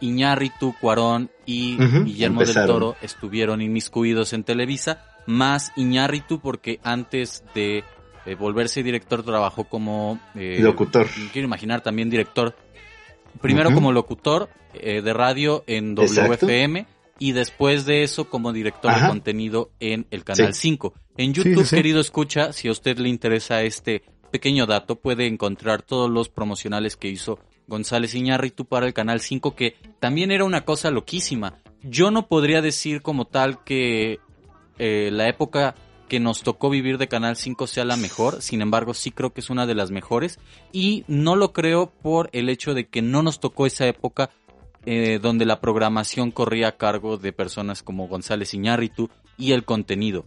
Iñárritu, 0.00 0.74
Cuarón 0.80 1.30
y 1.46 1.78
Guillermo 1.78 2.42
del. 2.42 2.66
Toro 2.66 2.96
estuvieron 3.00 3.62
inmiscuidos 3.62 4.32
en 4.32 4.44
Televisa, 4.44 5.04
más 5.26 5.72
Iñárritu 5.76 6.40
porque 6.40 6.80
antes 6.82 7.44
de 7.54 7.84
eh, 8.26 8.34
volverse 8.34 8.82
director 8.82 9.22
trabajó 9.22 9.64
como... 9.64 10.18
eh, 10.34 10.58
Locutor. 10.60 11.06
Quiero 11.32 11.46
imaginar 11.46 11.82
también 11.82 12.10
director. 12.10 12.54
Primero 13.40 13.72
como 13.74 13.92
locutor 13.92 14.48
eh, 14.74 15.02
de 15.02 15.12
radio 15.12 15.64
en 15.66 15.96
Exacto. 15.98 16.46
WFM 16.46 16.86
y 17.18 17.32
después 17.32 17.84
de 17.84 18.02
eso 18.04 18.28
como 18.28 18.52
director 18.52 18.94
de 18.94 19.06
contenido 19.08 19.70
en 19.80 20.06
el 20.10 20.24
Canal 20.24 20.54
Sí. 20.54 20.60
5. 20.70 20.94
En 21.16 21.32
YouTube, 21.34 21.60
sí, 21.62 21.66
sí. 21.70 21.76
querido 21.76 22.00
escucha, 22.00 22.52
si 22.52 22.68
a 22.68 22.72
usted 22.72 22.98
le 22.98 23.08
interesa 23.08 23.62
este 23.62 24.02
pequeño 24.30 24.66
dato, 24.66 24.96
puede 24.96 25.26
encontrar 25.26 25.82
todos 25.82 26.10
los 26.10 26.28
promocionales 26.28 26.96
que 26.96 27.08
hizo 27.08 27.38
González 27.66 28.14
Iñárritu 28.14 28.64
para 28.66 28.86
el 28.86 28.92
Canal 28.94 29.20
5, 29.20 29.54
que 29.54 29.76
también 30.00 30.30
era 30.30 30.44
una 30.44 30.64
cosa 30.64 30.90
loquísima. 30.90 31.60
Yo 31.82 32.10
no 32.10 32.26
podría 32.28 32.62
decir 32.62 33.00
como 33.02 33.26
tal 33.26 33.62
que 33.64 34.18
eh, 34.78 35.10
la 35.12 35.28
época 35.28 35.74
que 36.08 36.20
nos 36.20 36.42
tocó 36.42 36.70
vivir 36.70 36.98
de 36.98 37.08
Canal 37.08 37.36
5 37.36 37.66
sea 37.66 37.84
la 37.84 37.96
mejor, 37.96 38.42
sin 38.42 38.60
embargo 38.60 38.94
sí 38.94 39.10
creo 39.10 39.32
que 39.32 39.40
es 39.40 39.50
una 39.50 39.66
de 39.66 39.74
las 39.74 39.90
mejores 39.90 40.38
y 40.72 41.04
no 41.08 41.36
lo 41.36 41.52
creo 41.52 41.90
por 41.90 42.28
el 42.32 42.48
hecho 42.48 42.74
de 42.74 42.86
que 42.86 43.02
no 43.02 43.22
nos 43.22 43.40
tocó 43.40 43.66
esa 43.66 43.86
época 43.86 44.30
eh, 44.86 45.18
donde 45.20 45.46
la 45.46 45.60
programación 45.60 46.30
corría 46.30 46.68
a 46.68 46.76
cargo 46.76 47.16
de 47.16 47.32
personas 47.32 47.82
como 47.82 48.06
González 48.06 48.52
Iñárritu 48.52 49.08
y 49.38 49.52
el 49.52 49.64
contenido. 49.64 50.26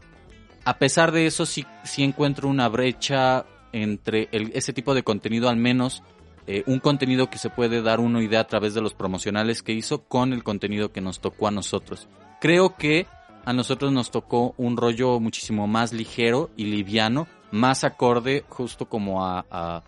A 0.65 0.79
pesar 0.79 1.11
de 1.11 1.27
eso 1.27 1.45
sí, 1.45 1.65
sí 1.83 2.03
encuentro 2.03 2.49
una 2.49 2.67
brecha 2.67 3.45
entre 3.71 4.29
ese 4.31 4.73
tipo 4.73 4.95
de 4.95 5.03
contenido, 5.03 5.47
al 5.47 5.57
menos 5.57 6.01
eh, 6.47 6.63
un 6.65 6.79
contenido 6.79 7.29
que 7.29 7.37
se 7.37 7.49
puede 7.49 7.81
dar 7.81 7.99
una 7.99 8.23
idea 8.23 8.39
a 8.39 8.47
través 8.47 8.73
de 8.73 8.81
los 8.81 8.93
promocionales 8.93 9.61
que 9.61 9.73
hizo 9.73 10.03
con 10.03 10.33
el 10.33 10.43
contenido 10.43 10.91
que 10.91 11.01
nos 11.01 11.19
tocó 11.19 11.47
a 11.47 11.51
nosotros. 11.51 12.07
Creo 12.41 12.75
que 12.77 13.05
a 13.47 13.53
nosotros 13.53 13.93
nos 13.93 14.11
tocó 14.11 14.53
un 14.57 14.75
rollo 14.75 15.21
muchísimo 15.21 15.67
más 15.67 15.93
ligero 15.93 16.49
y 16.57 16.65
liviano, 16.65 17.29
más 17.49 17.85
acorde 17.85 18.43
justo 18.49 18.89
como 18.89 19.25
a, 19.25 19.83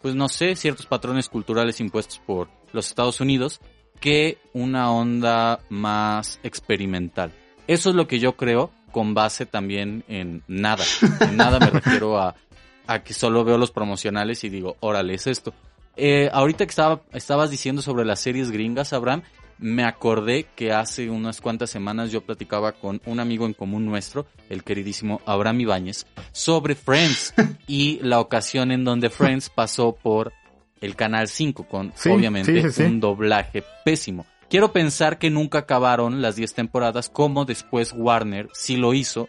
pues 0.00 0.14
no 0.14 0.30
sé, 0.30 0.56
ciertos 0.56 0.86
patrones 0.86 1.28
culturales 1.28 1.78
impuestos 1.80 2.22
por 2.26 2.48
los 2.72 2.86
Estados 2.86 3.20
Unidos, 3.20 3.60
que 4.00 4.38
una 4.54 4.90
onda 4.90 5.60
más 5.68 6.40
experimental. 6.42 7.34
Eso 7.66 7.90
es 7.90 7.96
lo 7.96 8.08
que 8.08 8.18
yo 8.18 8.34
creo 8.38 8.70
con 8.92 9.12
base 9.12 9.44
también 9.44 10.04
en 10.08 10.42
nada. 10.48 10.84
En 11.20 11.36
nada 11.36 11.60
me 11.60 11.68
refiero 11.68 12.18
a, 12.18 12.34
a 12.86 13.02
que 13.02 13.12
solo 13.12 13.44
veo 13.44 13.58
los 13.58 13.72
promocionales 13.72 14.42
y 14.42 14.48
digo, 14.48 14.78
órale, 14.80 15.12
es 15.12 15.26
esto. 15.26 15.52
Eh, 15.96 16.30
ahorita 16.32 16.64
que 16.64 16.70
estaba, 16.70 17.02
estabas 17.12 17.50
diciendo 17.50 17.82
sobre 17.82 18.06
las 18.06 18.20
series 18.20 18.50
gringas, 18.50 18.94
Abraham, 18.94 19.22
me 19.58 19.84
acordé 19.84 20.46
que 20.56 20.72
hace 20.72 21.10
unas 21.10 21.40
cuantas 21.40 21.70
semanas 21.70 22.10
yo 22.10 22.20
platicaba 22.22 22.72
con 22.72 23.00
un 23.06 23.20
amigo 23.20 23.46
en 23.46 23.54
común 23.54 23.86
nuestro, 23.86 24.26
el 24.48 24.64
queridísimo 24.64 25.20
Abraham 25.26 25.60
Ibáñez, 25.60 26.06
sobre 26.32 26.74
Friends 26.74 27.34
y 27.66 27.98
la 28.02 28.20
ocasión 28.20 28.70
en 28.72 28.84
donde 28.84 29.10
Friends 29.10 29.50
pasó 29.50 29.94
por 29.94 30.32
el 30.80 30.96
Canal 30.96 31.28
5 31.28 31.68
con 31.68 31.92
Sí, 31.94 32.10
obviamente 32.10 32.62
sí, 32.62 32.68
sí, 32.68 32.72
sí. 32.72 32.82
un 32.82 33.00
doblaje 33.00 33.62
pésimo. 33.84 34.26
Quiero 34.50 34.72
pensar 34.72 35.18
que 35.18 35.30
nunca 35.30 35.60
acabaron 35.60 36.20
las 36.20 36.36
10 36.36 36.54
temporadas 36.54 37.08
como 37.08 37.44
después 37.44 37.94
Warner 37.96 38.48
sí 38.52 38.76
lo 38.76 38.92
hizo 38.92 39.28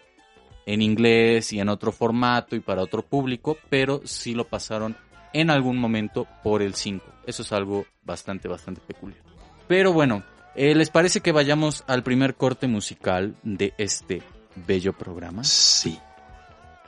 en 0.65 0.81
inglés 0.81 1.53
y 1.53 1.59
en 1.59 1.69
otro 1.69 1.91
formato 1.91 2.55
y 2.55 2.59
para 2.59 2.81
otro 2.81 3.03
público, 3.03 3.57
pero 3.69 4.01
sí 4.05 4.33
lo 4.33 4.45
pasaron 4.45 4.95
en 5.33 5.49
algún 5.49 5.77
momento 5.77 6.27
por 6.43 6.61
el 6.61 6.75
5. 6.75 7.05
Eso 7.25 7.41
es 7.41 7.51
algo 7.51 7.85
bastante, 8.03 8.47
bastante 8.47 8.81
peculiar. 8.81 9.32
Pero 9.73 9.91
bueno, 9.91 10.21
eh, 10.53 10.75
¿les 10.75 10.91
parece 10.91 11.21
que 11.21 11.31
vayamos 11.31 11.83
al 11.87 12.03
primer 12.03 12.35
corte 12.35 12.67
musical 12.67 13.35
de 13.41 13.73
este 13.79 14.21
bello 14.67 14.93
programa? 14.93 15.43
Sí. 15.43 15.97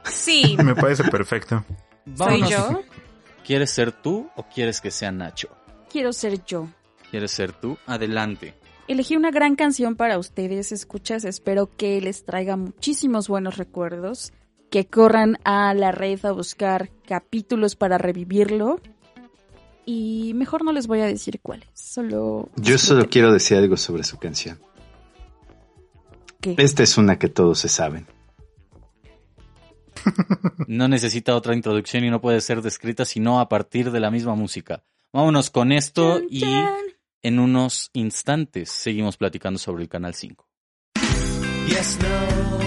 Sí, 0.03 0.55
Me 0.63 0.75
parece 0.75 1.03
perfecto. 1.05 1.65
soy 2.15 2.47
yo. 2.47 2.83
¿Quieres 3.43 3.71
ser 3.71 3.91
tú 3.91 4.29
o 4.35 4.43
quieres 4.43 4.81
que 4.81 4.91
sea 4.91 5.11
Nacho? 5.11 5.49
Quiero 5.91 6.13
ser 6.13 6.45
yo. 6.45 6.67
¿Quieres 7.09 7.31
ser 7.31 7.53
tú? 7.53 7.75
Adelante. 7.87 8.53
Elegí 8.87 9.15
una 9.17 9.31
gran 9.31 9.55
canción 9.55 9.95
para 9.95 10.19
ustedes, 10.19 10.71
escuchas. 10.71 11.25
Espero 11.25 11.71
que 11.75 11.99
les 12.01 12.23
traiga 12.23 12.55
muchísimos 12.55 13.27
buenos 13.27 13.57
recuerdos. 13.57 14.31
Que 14.69 14.85
corran 14.85 15.39
a 15.43 15.73
la 15.73 15.91
red 15.91 16.23
a 16.23 16.33
buscar 16.33 16.91
capítulos 17.07 17.75
para 17.75 17.97
revivirlo. 17.97 18.79
Y 19.85 20.33
mejor 20.33 20.63
no 20.63 20.71
les 20.71 20.87
voy 20.87 21.01
a 21.01 21.05
decir 21.05 21.39
cuáles. 21.41 21.69
Solo. 21.73 22.49
Yo 22.55 22.77
solo 22.77 23.07
quiero 23.07 23.31
decir 23.31 23.57
algo 23.57 23.77
sobre 23.77 24.03
su 24.03 24.17
canción. 24.17 24.59
¿Qué? 26.41 26.55
Esta 26.57 26.83
es 26.83 26.97
una 26.97 27.19
que 27.19 27.29
todos 27.29 27.59
se 27.59 27.69
saben. 27.69 28.07
No 30.67 30.87
necesita 30.87 31.35
otra 31.35 31.53
introducción 31.53 32.03
y 32.03 32.09
no 32.09 32.21
puede 32.21 32.41
ser 32.41 32.61
descrita 32.61 33.05
sino 33.05 33.39
a 33.39 33.49
partir 33.49 33.91
de 33.91 33.99
la 33.99 34.11
misma 34.11 34.35
música. 34.35 34.83
Vámonos 35.13 35.49
con 35.49 35.71
esto 35.71 36.21
y 36.29 36.43
en 37.21 37.39
unos 37.39 37.89
instantes 37.93 38.69
seguimos 38.69 39.17
platicando 39.17 39.59
sobre 39.59 39.83
el 39.83 39.89
Canal 39.89 40.13
5. 40.13 40.47
Yes, 41.67 41.97
no, 41.99 42.64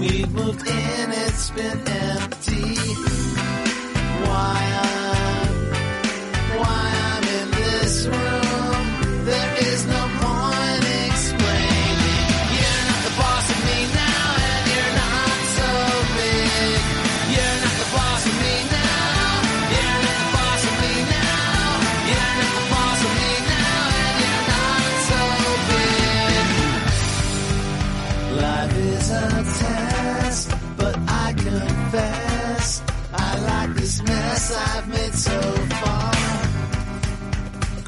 we've 0.00 0.32
moved 0.32 0.66
in, 0.66 1.12
it's 1.12 1.50
been 1.50 1.86
empty. 1.86 2.74
Why 4.24 5.09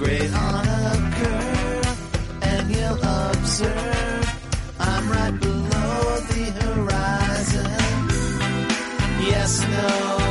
Great 0.03 0.35
on 0.35 0.67
a 0.67 1.13
curve, 1.15 2.43
and 2.43 2.75
you'll 2.75 2.99
observe 3.05 4.27
I'm 4.81 5.09
right 5.09 5.39
below 5.39 6.19
the 6.27 6.45
horizon. 6.61 7.71
Yes, 9.25 9.61
no, 9.63 10.22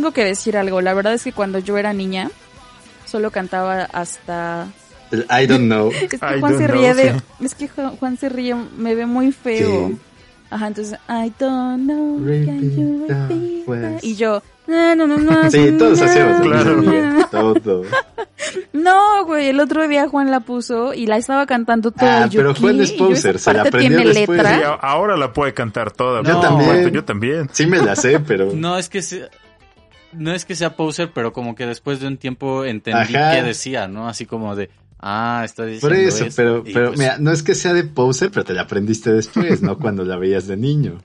Tengo 0.00 0.12
que 0.14 0.24
decir 0.24 0.56
algo. 0.56 0.80
La 0.80 0.94
verdad 0.94 1.12
es 1.12 1.22
que 1.24 1.32
cuando 1.32 1.58
yo 1.58 1.76
era 1.76 1.92
niña, 1.92 2.30
solo 3.04 3.30
cantaba 3.30 3.82
hasta. 3.92 4.66
El 5.10 5.26
I 5.30 5.46
don't 5.46 5.66
know. 5.66 5.90
Es 6.00 6.08
que 6.08 6.16
I 6.16 6.40
Juan 6.40 6.56
se 6.56 6.66
know, 6.66 6.74
ríe 6.78 6.94
de. 6.94 7.12
sí. 7.12 7.44
Es 7.44 7.54
que 7.54 7.68
Ju- 7.68 7.98
Juan 7.98 8.16
se 8.16 8.30
ríe, 8.30 8.54
me 8.78 8.94
ve 8.94 9.04
muy 9.04 9.30
feo. 9.30 9.88
Sí. 9.88 9.98
Ajá, 10.48 10.68
entonces, 10.68 10.98
I 11.06 11.30
don't 11.38 11.82
know, 11.84 12.16
can 12.24 12.60
you 12.74 13.06
repeat 13.06 13.64
pues. 13.66 13.82
that? 13.82 14.02
Y 14.02 14.16
yo, 14.16 14.42
no, 14.66 14.96
no, 14.96 15.06
no, 15.06 15.18
no. 15.18 15.50
Sí, 15.50 15.70
todos 15.78 16.00
hacíamos 16.00 16.40
Claro. 16.40 16.82
claro. 16.82 17.54
todo. 17.60 17.82
No, 18.72 19.26
güey, 19.26 19.48
el 19.48 19.60
otro 19.60 19.86
día 19.86 20.08
Juan 20.08 20.30
la 20.30 20.40
puso 20.40 20.94
y 20.94 21.06
la 21.06 21.18
estaba 21.18 21.44
cantando 21.46 21.90
toda. 21.90 22.24
Ah, 22.24 22.26
y 22.26 22.30
yo, 22.30 22.40
pero 22.40 22.54
Juan 22.54 22.80
es 22.80 22.92
poser, 22.92 23.38
se 23.38 23.52
la 23.52 23.62
aprendió 23.62 23.98
después. 23.98 24.38
letra. 24.42 24.56
Sí, 24.56 24.62
ahora 24.80 25.16
la 25.18 25.32
puede 25.32 25.52
cantar 25.52 25.90
toda. 25.92 26.22
Yo 26.22 26.40
también. 26.40 26.90
Yo 26.90 27.04
también. 27.04 27.48
Sí 27.52 27.66
me 27.66 27.78
la 27.78 27.94
sé, 27.94 28.18
pero... 28.18 28.50
No 28.54 28.78
es 28.78 28.88
que 28.88 29.02
sea, 29.02 29.28
no 30.12 30.32
es 30.32 30.44
que 30.44 30.54
sea 30.54 30.76
poser, 30.76 31.12
pero 31.12 31.32
como 31.32 31.54
que 31.54 31.66
después 31.66 32.00
de 32.00 32.06
un 32.06 32.16
tiempo 32.16 32.64
entendí 32.64 33.14
Ajá. 33.14 33.34
qué 33.34 33.42
decía, 33.42 33.88
¿no? 33.88 34.08
Así 34.08 34.26
como 34.26 34.56
de, 34.56 34.70
ah, 34.98 35.42
está 35.44 35.64
diciendo 35.64 35.88
Por 35.88 35.96
eso, 35.96 36.24
esto, 36.24 36.36
pero, 36.36 36.64
pero 36.64 36.88
pues, 36.88 36.98
mira, 36.98 37.18
no 37.18 37.32
es 37.32 37.42
que 37.42 37.54
sea 37.54 37.72
de 37.72 37.84
poser, 37.84 38.30
pero 38.30 38.44
te 38.44 38.54
la 38.54 38.62
aprendiste 38.62 39.12
después, 39.12 39.62
no 39.62 39.78
cuando 39.80 40.04
la 40.04 40.16
veías 40.16 40.46
de 40.46 40.56
niño. 40.56 40.98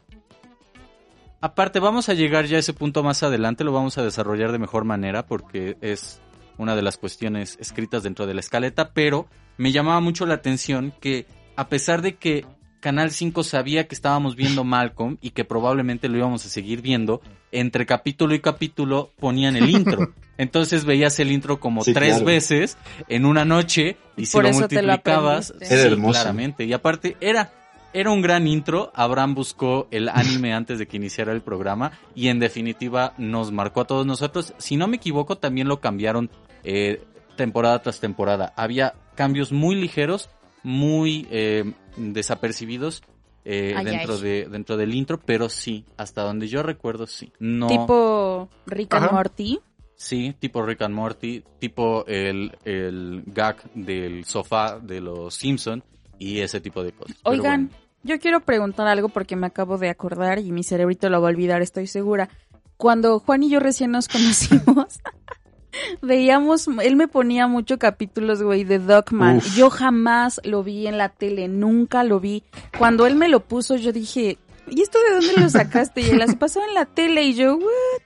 Aparte, 1.41 1.79
vamos 1.79 2.09
a 2.09 2.13
llegar 2.13 2.45
ya 2.45 2.57
a 2.57 2.59
ese 2.59 2.73
punto 2.73 3.03
más 3.03 3.21
adelante, 3.21 3.63
lo 3.63 3.71
vamos 3.71 3.97
a 3.97 4.03
desarrollar 4.03 4.51
de 4.51 4.59
mejor 4.59 4.83
manera 4.83 5.25
porque 5.27 5.77
es 5.81 6.19
una 6.57 6.75
de 6.75 6.81
las 6.81 6.97
cuestiones 6.97 7.57
escritas 7.59 8.03
dentro 8.03 8.25
de 8.25 8.33
la 8.33 8.39
escaleta, 8.39 8.91
pero 8.93 9.27
me 9.57 9.71
llamaba 9.71 9.99
mucho 9.99 10.25
la 10.25 10.35
atención 10.35 10.93
que 10.99 11.27
a 11.55 11.69
pesar 11.69 12.01
de 12.01 12.15
que 12.15 12.45
Canal 12.85 13.09
5 13.09 13.41
sabía 13.41 13.87
que 13.87 13.95
estábamos 13.95 14.35
viendo 14.35 14.63
Malcolm 14.63 15.17
y 15.19 15.31
que 15.31 15.43
probablemente 15.43 16.07
lo 16.07 16.19
íbamos 16.19 16.45
a 16.45 16.49
seguir 16.49 16.83
viendo, 16.83 17.19
entre 17.51 17.87
capítulo 17.87 18.35
y 18.35 18.41
capítulo 18.41 19.11
ponían 19.19 19.55
el 19.55 19.71
intro. 19.71 20.13
Entonces 20.37 20.85
veías 20.85 21.19
el 21.19 21.31
intro 21.31 21.59
como 21.59 21.83
Sí, 21.83 21.95
tres 21.95 22.09
claro. 22.11 22.25
veces 22.25 22.77
en 23.09 23.25
una 23.25 23.43
noche 23.43 23.97
y 24.17 24.27
si 24.27 24.33
Por 24.33 24.43
lo 24.43 24.51
lo 24.51 24.59
multiplicabas. 24.59 25.51
Era 25.61 25.81
sí, 25.81 25.87
hermoso. 25.87 26.11
claramente. 26.21 26.65
Y 26.65 26.73
aparte 26.73 27.17
era 27.21 27.51
era 27.91 28.11
un 28.11 28.21
gran 28.21 28.45
intro. 28.45 28.91
Abraham 28.93 29.33
buscó 29.33 29.87
el 29.89 30.07
anime 30.07 30.53
antes 30.53 30.77
de 30.77 30.87
que 30.87 30.97
iniciara 30.97 31.31
el 31.31 31.41
programa 31.41 31.91
y 32.13 32.27
en 32.27 32.37
definitiva 32.37 33.15
nos 33.17 33.51
marcó 33.51 33.81
a 33.81 33.85
todos 33.87 34.05
nosotros. 34.05 34.53
Si 34.59 34.77
no 34.77 34.87
me 34.87 34.97
equivoco, 34.97 35.39
también 35.39 35.67
lo 35.67 35.79
cambiaron 35.81 36.29
eh, 36.63 37.01
temporada 37.35 37.81
tras 37.81 37.99
temporada. 37.99 38.53
Había 38.55 38.93
cambios 39.15 39.51
muy 39.51 39.73
ligeros, 39.73 40.29
muy 40.61 41.27
eh, 41.31 41.73
desapercibidos 41.97 43.03
eh, 43.43 43.73
Ay, 43.77 43.85
dentro 43.85 44.15
ay. 44.15 44.21
de 44.21 44.47
dentro 44.49 44.77
del 44.77 44.93
intro, 44.95 45.19
pero 45.23 45.49
sí, 45.49 45.85
hasta 45.97 46.23
donde 46.23 46.47
yo 46.47 46.63
recuerdo 46.63 47.05
sí. 47.07 47.31
No, 47.39 47.67
Tipo 47.67 48.49
Rick 48.65 48.93
and 48.95 49.05
Ajá. 49.05 49.13
Morty. 49.13 49.59
sí, 49.95 50.35
tipo 50.39 50.63
Rick 50.65 50.81
and 50.81 50.95
Morty, 50.95 51.43
tipo 51.59 52.05
el, 52.07 52.57
el 52.65 53.23
gag 53.27 53.71
del 53.73 54.25
sofá 54.25 54.79
de 54.79 54.99
los 55.01 55.35
Simpson 55.35 55.83
y 56.17 56.39
ese 56.39 56.59
tipo 56.61 56.83
de 56.83 56.91
cosas. 56.91 57.17
Oigan, 57.23 57.67
bueno. 57.67 57.85
yo 58.03 58.19
quiero 58.19 58.39
preguntar 58.39 58.87
algo 58.87 59.09
porque 59.09 59.35
me 59.35 59.45
acabo 59.47 59.77
de 59.77 59.89
acordar 59.89 60.39
y 60.39 60.51
mi 60.51 60.63
cerebrito 60.63 61.09
lo 61.09 61.21
va 61.21 61.27
a 61.27 61.31
olvidar, 61.31 61.61
estoy 61.61 61.85
segura. 61.87 62.29
Cuando 62.77 63.19
Juan 63.19 63.43
y 63.43 63.49
yo 63.49 63.59
recién 63.59 63.91
nos 63.91 64.07
conocimos, 64.07 64.99
veíamos, 66.01 66.67
él 66.83 66.95
me 66.95 67.07
ponía 67.07 67.47
muchos 67.47 67.77
capítulos, 67.77 68.41
güey, 68.41 68.63
de 68.63 68.79
Dogman. 68.79 69.37
Uf. 69.37 69.55
Yo 69.55 69.69
jamás 69.69 70.39
lo 70.43 70.63
vi 70.63 70.87
en 70.87 70.97
la 70.97 71.09
tele, 71.09 71.47
nunca 71.47 72.03
lo 72.03 72.19
vi. 72.19 72.43
Cuando 72.77 73.05
él 73.05 73.15
me 73.15 73.29
lo 73.29 73.41
puso, 73.41 73.75
yo 73.75 73.91
dije, 73.91 74.37
¿y 74.69 74.81
esto 74.81 74.97
de 75.07 75.15
dónde 75.15 75.41
lo 75.41 75.49
sacaste? 75.49 76.01
Y 76.01 76.09
él 76.11 76.19
las 76.19 76.35
pasaba 76.35 76.65
en 76.67 76.73
la 76.73 76.85
tele 76.85 77.23
y 77.23 77.33
yo, 77.33 77.55
¿what? 77.55 78.01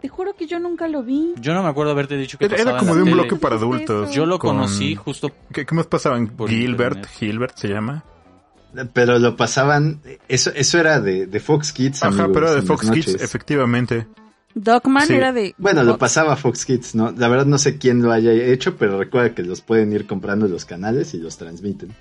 Te 0.00 0.08
juro 0.08 0.34
que 0.34 0.46
yo 0.46 0.58
nunca 0.58 0.88
lo 0.88 1.02
vi. 1.02 1.34
Yo 1.40 1.52
no 1.52 1.62
me 1.62 1.68
acuerdo 1.68 1.92
haberte 1.92 2.16
dicho 2.16 2.38
que 2.38 2.46
Era, 2.46 2.56
pasaba 2.56 2.70
era 2.70 2.78
en 2.80 2.86
como 2.86 2.90
la 2.92 2.96
de 2.96 3.02
un 3.02 3.08
tele. 3.10 3.22
bloque 3.22 3.36
para 3.36 3.56
¿Qué 3.56 3.56
es 3.56 3.62
adultos. 3.62 4.10
Yo 4.14 4.24
lo 4.24 4.38
con- 4.38 4.56
conocí 4.56 4.94
justo 4.96 5.30
¿Qué, 5.52 5.66
qué 5.66 5.74
más 5.74 5.86
pasaban? 5.86 6.26
Gilbert, 6.48 6.96
internet. 6.96 7.06
Gilbert 7.18 7.56
se 7.58 7.68
llama. 7.68 8.02
Pero 8.94 9.18
lo 9.18 9.36
pasaban, 9.36 10.00
eso, 10.28 10.52
eso 10.54 10.78
era 10.78 11.00
de, 11.00 11.26
de 11.26 11.40
Fox 11.40 11.72
Kids. 11.72 12.02
Ajá, 12.02 12.08
amigos, 12.08 12.30
pero 12.32 12.46
era 12.46 12.54
de 12.60 12.62
Fox 12.62 12.88
Kids, 12.90 13.08
efectivamente. 13.20 14.06
Dogman 14.54 15.06
Sí. 15.06 15.14
era 15.14 15.32
de... 15.32 15.54
Bueno, 15.58 15.82
lo 15.84 15.96
pasaba 15.98 16.36
Fox 16.36 16.64
Kids, 16.64 16.94
¿no? 16.94 17.12
La 17.12 17.28
verdad 17.28 17.46
no 17.46 17.58
sé 17.58 17.78
quién 17.78 18.02
lo 18.02 18.12
haya 18.12 18.32
hecho, 18.32 18.76
pero 18.76 18.98
recuerda 18.98 19.34
que 19.34 19.42
los 19.42 19.60
pueden 19.60 19.92
ir 19.92 20.06
comprando 20.06 20.46
en 20.46 20.52
los 20.52 20.64
canales 20.64 21.14
y 21.14 21.18
los 21.18 21.38
transmiten. 21.38 21.94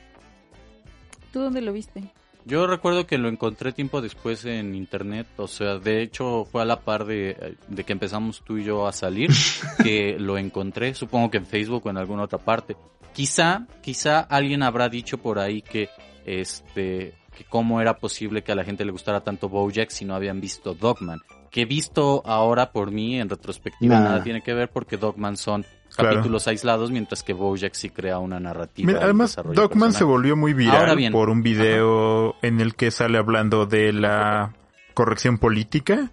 ¿Tú 1.32 1.42
dónde 1.42 1.62
lo 1.62 1.72
viste? 1.74 2.12
Yo 2.46 2.66
recuerdo 2.66 3.06
que 3.06 3.18
lo 3.18 3.30
encontré 3.30 3.74
tiempo 3.74 4.02
después 4.02 4.46
en 4.46 4.74
internet, 4.74 5.28
o 5.38 5.48
sea, 5.48 5.78
de 5.78 6.02
hecho 6.02 6.46
fue 6.52 6.64
a 6.64 6.66
la 6.66 6.80
par 6.80 7.06
de, 7.06 7.58
de 7.68 7.84
que 7.84 7.94
empezamos 7.94 8.42
tú 8.44 8.58
y 8.58 8.64
yo 8.64 8.88
a 8.88 8.94
salir 8.94 9.30
que 9.84 10.18
lo 10.18 10.38
encontré, 10.38 10.96
supongo 10.96 11.30
que 11.30 11.38
en 11.38 11.46
Facebook 11.46 11.86
o 11.86 11.90
en 11.90 11.98
alguna 11.98 12.24
otra 12.24 12.40
parte. 12.40 12.76
Quizá, 13.14 13.68
quizá 13.82 14.22
alguien 14.22 14.64
habrá 14.64 14.90
dicho 14.90 15.18
por 15.20 15.38
ahí 15.38 15.62
que 15.62 15.90
este 16.26 17.14
que 17.36 17.44
cómo 17.44 17.80
era 17.82 17.98
posible 17.98 18.44
que 18.44 18.52
a 18.52 18.56
la 18.56 18.64
gente 18.64 18.84
le 18.84 18.92
gustara 18.92 19.22
tanto 19.22 19.50
BoJack 19.50 19.90
si 19.90 20.06
no 20.06 20.16
habían 20.16 20.42
visto 20.42 20.74
Dogman. 20.74 21.22
Que 21.52 21.66
visto 21.66 22.22
ahora 22.26 22.72
por 22.72 22.92
mí 22.92 23.20
en 23.20 23.30
retrospectiva 23.30 24.00
nada 24.00 24.24
tiene 24.24 24.42
que 24.42 24.54
ver 24.54 24.70
porque 24.70 24.98
Dogman 24.98 25.36
son 25.38 25.66
Claro. 25.96 26.18
capítulos 26.18 26.48
aislados 26.48 26.92
mientras 26.92 27.24
que 27.24 27.34
BoJack 27.34 27.74
sí 27.74 27.90
crea 27.90 28.20
una 28.20 28.40
narrativa. 28.40 28.86
Mira, 28.88 29.04
además, 29.04 29.36
Dogman 29.54 29.92
se 29.92 30.04
volvió 30.04 30.36
muy 30.36 30.54
viral 30.54 30.96
bien. 30.96 31.12
por 31.12 31.30
un 31.32 31.42
video 31.42 32.36
en 32.44 32.62
el 32.62 32.76
que 32.76 32.92
sale 32.92 33.18
hablando 33.18 33.66
de 33.66 33.92
la 33.92 34.54
corrección 34.94 35.40
política 35.40 36.12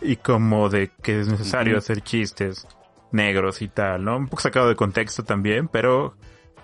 y 0.00 0.16
como 0.16 0.70
de 0.70 0.90
que 1.02 1.20
es 1.20 1.28
necesario 1.28 1.76
hacer 1.76 2.00
chistes 2.00 2.66
negros 3.12 3.60
y 3.60 3.68
tal, 3.68 4.04
¿no? 4.04 4.16
Un 4.16 4.28
poco 4.28 4.40
sacado 4.42 4.68
de 4.68 4.74
contexto 4.76 5.22
también, 5.22 5.68
pero 5.68 6.14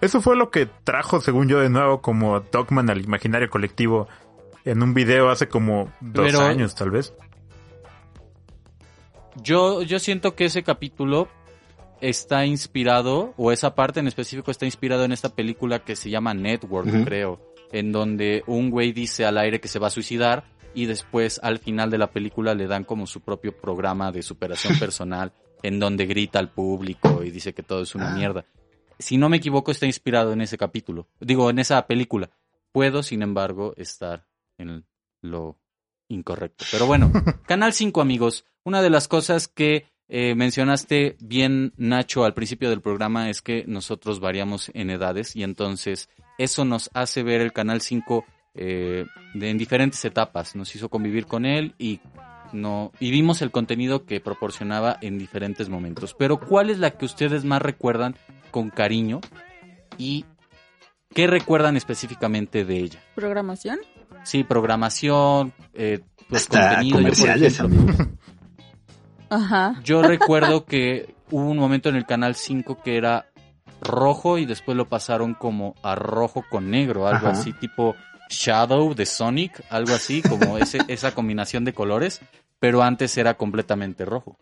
eso 0.00 0.22
fue 0.22 0.34
lo 0.34 0.50
que 0.50 0.66
trajo, 0.84 1.20
según 1.20 1.48
yo, 1.48 1.60
de 1.60 1.68
nuevo 1.68 2.00
como 2.00 2.40
Dogman 2.40 2.88
al 2.88 3.02
imaginario 3.04 3.50
colectivo 3.50 4.08
en 4.64 4.82
un 4.82 4.94
video 4.94 5.28
hace 5.28 5.46
como 5.48 5.92
dos 6.00 6.26
Pero- 6.32 6.40
años, 6.40 6.74
tal 6.74 6.90
vez. 6.90 7.12
Yo, 9.42 9.82
yo 9.82 9.98
siento 9.98 10.34
que 10.34 10.46
ese 10.46 10.62
capítulo 10.62 11.28
está 12.00 12.46
inspirado, 12.46 13.34
o 13.36 13.52
esa 13.52 13.74
parte 13.74 14.00
en 14.00 14.06
específico 14.08 14.50
está 14.50 14.64
inspirado 14.66 15.04
en 15.04 15.12
esta 15.12 15.30
película 15.34 15.84
que 15.84 15.96
se 15.96 16.10
llama 16.10 16.34
Network, 16.34 16.88
creo, 17.04 17.40
en 17.72 17.92
donde 17.92 18.44
un 18.46 18.70
güey 18.70 18.92
dice 18.92 19.24
al 19.24 19.38
aire 19.38 19.60
que 19.60 19.68
se 19.68 19.78
va 19.78 19.86
a 19.88 19.90
suicidar 19.90 20.44
y 20.74 20.86
después 20.86 21.40
al 21.42 21.58
final 21.58 21.90
de 21.90 21.98
la 21.98 22.10
película 22.10 22.54
le 22.54 22.66
dan 22.66 22.84
como 22.84 23.06
su 23.06 23.20
propio 23.22 23.56
programa 23.56 24.12
de 24.12 24.22
superación 24.22 24.78
personal 24.78 25.32
en 25.62 25.80
donde 25.80 26.04
grita 26.06 26.38
al 26.38 26.50
público 26.50 27.24
y 27.24 27.30
dice 27.30 27.54
que 27.54 27.62
todo 27.62 27.82
es 27.82 27.94
una 27.94 28.12
Ah. 28.12 28.14
mierda. 28.14 28.44
Si 28.98 29.16
no 29.18 29.28
me 29.28 29.38
equivoco, 29.38 29.70
está 29.70 29.86
inspirado 29.86 30.32
en 30.32 30.40
ese 30.42 30.56
capítulo. 30.56 31.08
Digo, 31.20 31.50
en 31.50 31.58
esa 31.58 31.86
película. 31.86 32.30
Puedo, 32.72 33.02
sin 33.02 33.22
embargo, 33.22 33.74
estar 33.76 34.26
en 34.58 34.84
lo 35.22 35.56
incorrecto. 36.08 36.64
Pero 36.70 36.86
bueno, 36.86 37.12
Canal 37.46 37.72
5, 37.72 38.00
amigos. 38.00 38.44
Una 38.64 38.82
de 38.82 38.90
las 38.90 39.08
cosas 39.08 39.48
que 39.48 39.86
eh, 40.08 40.34
mencionaste 40.34 41.16
bien, 41.20 41.72
Nacho, 41.76 42.24
al 42.24 42.34
principio 42.34 42.70
del 42.70 42.80
programa 42.80 43.28
es 43.28 43.42
que 43.42 43.64
nosotros 43.66 44.20
variamos 44.20 44.70
en 44.74 44.90
edades 44.90 45.34
y 45.34 45.42
entonces 45.42 46.08
eso 46.38 46.64
nos 46.64 46.90
hace 46.94 47.22
ver 47.22 47.40
el 47.40 47.52
Canal 47.52 47.80
5 47.80 48.24
eh, 48.54 49.04
de, 49.34 49.50
en 49.50 49.58
diferentes 49.58 50.04
etapas. 50.04 50.54
Nos 50.54 50.74
hizo 50.76 50.88
convivir 50.88 51.26
con 51.26 51.44
él 51.44 51.74
y, 51.78 52.00
no, 52.52 52.92
y 53.00 53.10
vimos 53.10 53.42
el 53.42 53.50
contenido 53.50 54.06
que 54.06 54.20
proporcionaba 54.20 54.96
en 55.00 55.18
diferentes 55.18 55.68
momentos. 55.68 56.14
Pero 56.14 56.38
¿cuál 56.38 56.70
es 56.70 56.78
la 56.78 56.92
que 56.92 57.04
ustedes 57.04 57.44
más 57.44 57.60
recuerdan 57.62 58.16
con 58.50 58.70
cariño 58.70 59.20
y 59.98 60.24
qué 61.12 61.26
recuerdan 61.26 61.76
específicamente 61.76 62.64
de 62.64 62.78
ella? 62.78 63.02
¿Programación? 63.14 63.78
Sí, 64.26 64.42
programación, 64.44 65.52
eh, 65.72 66.00
pues 66.28 66.42
Hasta 66.42 66.68
contenido. 66.70 66.98
Yo, 66.98 67.04
por 67.04 67.16
comerciales, 67.16 67.54
ejemplo. 67.60 68.06
Ajá. 69.30 69.80
yo 69.84 70.02
recuerdo 70.02 70.64
que 70.64 71.14
hubo 71.30 71.48
un 71.50 71.58
momento 71.58 71.88
en 71.88 71.96
el 71.96 72.06
canal 72.06 72.34
5 72.34 72.78
que 72.84 72.96
era 72.96 73.26
rojo 73.80 74.38
y 74.38 74.46
después 74.46 74.76
lo 74.76 74.88
pasaron 74.88 75.34
como 75.34 75.74
a 75.82 75.94
rojo 75.94 76.44
con 76.48 76.70
negro, 76.70 77.06
algo 77.06 77.28
Ajá. 77.28 77.38
así 77.38 77.52
tipo 77.52 77.94
Shadow 78.30 78.94
de 78.94 79.06
Sonic, 79.06 79.62
algo 79.70 79.94
así, 79.94 80.22
como 80.22 80.58
ese, 80.58 80.78
esa 80.88 81.12
combinación 81.14 81.64
de 81.64 81.72
colores, 81.72 82.20
pero 82.58 82.82
antes 82.82 83.16
era 83.18 83.34
completamente 83.34 84.04
rojo. 84.04 84.36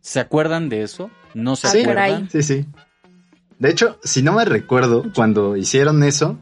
¿Se 0.00 0.20
acuerdan 0.20 0.68
de 0.68 0.82
eso? 0.82 1.10
¿No 1.34 1.56
se 1.56 1.68
Sí. 1.68 1.80
acuerdan? 1.80 2.28
Sí, 2.30 2.42
sí. 2.42 2.66
De 3.58 3.70
hecho, 3.70 3.98
si 4.02 4.22
no 4.22 4.32
me 4.32 4.44
recuerdo, 4.46 5.04
cuando 5.14 5.56
hicieron 5.56 6.02
eso, 6.02 6.38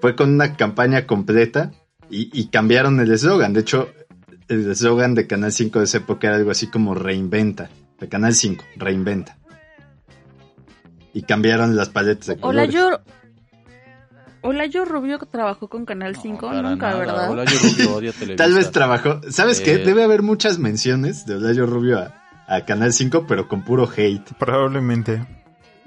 fue 0.00 0.14
con 0.16 0.32
una 0.32 0.56
campaña 0.56 1.06
completa 1.06 1.72
y, 2.12 2.30
y 2.32 2.46
cambiaron 2.48 3.00
el 3.00 3.10
eslogan. 3.10 3.52
De 3.52 3.60
hecho, 3.60 3.88
el 4.48 4.70
eslogan 4.70 5.14
de 5.14 5.26
Canal 5.26 5.50
5 5.52 5.78
de 5.80 5.84
esa 5.86 5.98
época 5.98 6.28
era 6.28 6.36
algo 6.36 6.50
así 6.50 6.68
como 6.68 6.94
reinventa. 6.94 7.70
De 7.98 8.08
Canal 8.08 8.34
5, 8.34 8.64
reinventa. 8.76 9.38
Y 11.14 11.22
cambiaron 11.22 11.76
las 11.76 11.88
paletas 11.90 12.26
de 12.28 12.32
Hola, 12.34 12.66
colores. 12.66 12.74
yo... 12.74 13.00
Hola, 14.44 14.66
yo 14.66 14.84
Rubio 14.84 15.18
trabajó 15.20 15.68
con 15.68 15.84
Canal 15.84 16.14
No, 16.14 16.20
5, 16.20 16.46
para 16.48 16.62
nunca, 16.62 16.86
nada. 16.88 16.98
¿verdad? 16.98 17.30
Hola, 17.30 17.44
yo 17.44 17.58
Rubio 17.60 17.94
odio 17.94 18.12
Televisa. 18.18 18.44
Tal 18.44 18.54
vez 18.54 18.70
trabajó. 18.72 19.20
¿Sabes 19.30 19.60
qué? 19.60 19.74
Eh. 19.74 19.78
Debe 19.84 20.02
haber 20.02 20.22
muchas 20.22 20.58
menciones 20.58 21.26
de 21.26 21.36
Olayo 21.36 21.64
Rubio 21.66 22.00
a, 22.00 22.14
a 22.48 22.64
Canal 22.64 22.92
5, 22.92 23.24
pero 23.28 23.46
con 23.48 23.62
puro 23.62 23.88
hate. 23.96 24.32
Probablemente. 24.38 25.24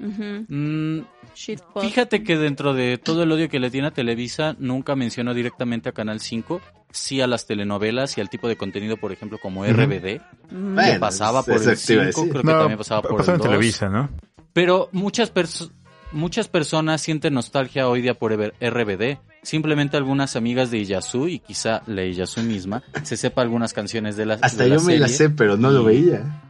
Ujú. 0.00 0.46
Mm, 0.48 1.00
Shitpost. 1.36 1.86
Fíjate 1.86 2.22
que 2.24 2.36
dentro 2.36 2.74
de 2.74 2.98
todo 2.98 3.22
el 3.22 3.30
odio 3.32 3.48
que 3.48 3.60
le 3.60 3.70
tiene 3.70 3.88
a 3.88 3.90
Televisa, 3.92 4.56
nunca 4.58 4.96
mencionó 4.96 5.34
directamente 5.34 5.88
a 5.88 5.92
Canal 5.92 6.20
5, 6.20 6.60
sí 6.90 7.20
a 7.20 7.26
las 7.26 7.46
telenovelas 7.46 8.16
y 8.18 8.20
al 8.20 8.28
tipo 8.30 8.48
de 8.48 8.56
contenido, 8.56 8.96
por 8.96 9.12
ejemplo, 9.12 9.38
como. 9.38 9.64
RBD, 9.64 10.20
Mm. 10.50 10.74
Bueno, 10.74 10.92
que 10.94 10.98
pasaba 11.00 11.42
por 11.42 11.56
el 11.56 11.60
te 11.78 11.92
iba 11.92 12.02
a 12.04 12.06
5, 12.06 12.20
decir. 12.20 12.30
creo 12.30 12.42
que 12.42 12.48
también 12.48 12.78
pasaba 12.78 13.02
por 13.02 13.20
el 13.20 13.28
en 13.30 13.38
2. 13.38 13.46
Televisa, 13.46 13.88
¿no? 13.88 14.08
Pero 14.52 14.88
muchas, 14.92 15.32
perso- 15.34 15.70
muchas 16.12 16.48
personas 16.48 17.00
sienten 17.02 17.34
nostalgia 17.34 17.88
hoy 17.88 18.00
día 18.00 18.14
por 18.14 18.32
RBD. 18.32 19.18
Simplemente 19.42 19.96
algunas 19.96 20.34
amigas 20.36 20.70
de 20.70 20.78
Iyasu 20.78 21.28
y 21.28 21.38
quizá 21.40 21.82
la 21.86 22.04
Iyasu 22.04 22.42
misma 22.42 22.82
se 23.04 23.16
sepa 23.16 23.42
algunas 23.42 23.72
canciones 23.72 24.16
de 24.16 24.26
la 24.26 24.34
Hasta 24.40 24.64
de 24.64 24.70
la 24.70 24.76
yo 24.76 24.82
me 24.82 24.98
la 24.98 25.08
serie. 25.08 25.28
sé, 25.28 25.30
pero 25.34 25.56
no 25.56 25.70
lo 25.70 25.84
veía. 25.84 26.42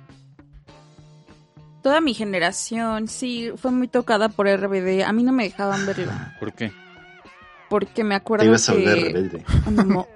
Toda 1.87 2.01
mi 2.01 2.14
generación, 2.14 3.07
sí, 3.07 3.53
fue 3.55 3.70
muy 3.70 3.87
tocada 3.87 4.29
por 4.29 4.49
RBD. 4.49 5.03
A 5.07 5.12
mí 5.12 5.22
no 5.22 5.31
me 5.31 5.44
dejaban 5.44 5.87
verlo. 5.87 6.11
¿Por 6.40 6.53
qué? 6.53 6.72
Porque 7.70 8.03
me 8.03 8.16
Te 8.16 8.16
acuerdo 8.16 8.44
ibas 8.44 8.68
a 8.68 8.72
que... 8.72 8.85
rebelde. 8.85 9.44
No, 9.70 10.09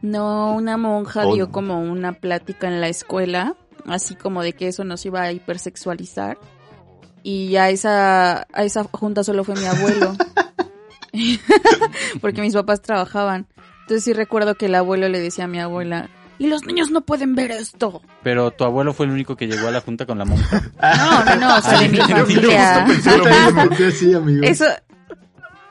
No, 0.00 0.54
una 0.54 0.78
monja 0.78 1.26
Oh, 1.26 1.34
dio 1.34 1.44
no. 1.48 1.52
como 1.52 1.78
una 1.82 2.14
plática 2.14 2.68
en 2.68 2.80
la 2.80 2.88
escuela, 2.88 3.54
así 3.84 4.14
como 4.14 4.42
de 4.42 4.54
que 4.54 4.68
eso 4.68 4.82
nos 4.84 5.04
iba 5.04 5.20
a 5.20 5.30
hipersexualizar. 5.30 6.38
Y 7.22 7.56
a 7.56 7.68
esa, 7.68 8.46
a 8.50 8.62
esa 8.64 8.84
junta 8.84 9.22
solo 9.24 9.44
fue 9.44 9.56
mi 9.56 9.66
abuelo. 9.66 10.14
Porque 12.22 12.40
mis 12.40 12.54
papás 12.54 12.80
trabajaban. 12.80 13.46
Entonces 13.82 14.04
sí 14.04 14.14
recuerdo 14.14 14.54
que 14.54 14.66
el 14.66 14.74
abuelo 14.74 15.06
le 15.10 15.20
decía 15.20 15.44
a 15.44 15.48
mi 15.48 15.60
abuela, 15.60 16.08
y 16.38 16.46
los 16.46 16.64
niños 16.64 16.90
no 16.90 17.00
pueden 17.02 17.34
ver 17.34 17.50
esto. 17.50 18.00
Pero 18.22 18.50
tu 18.50 18.64
abuelo 18.64 18.92
fue 18.94 19.06
el 19.06 19.12
único 19.12 19.36
que 19.36 19.46
llegó 19.46 19.68
a 19.68 19.70
la 19.70 19.80
junta 19.80 20.06
con 20.06 20.18
la 20.18 20.24
monja. 20.24 20.62
No, 20.80 21.24
no, 21.24 21.36
no, 21.36 21.56
o 21.56 21.60
sea, 21.60 21.78
de 21.80 21.88
mi 21.88 21.98
familia. 21.98 22.86
Eso, 24.42 24.64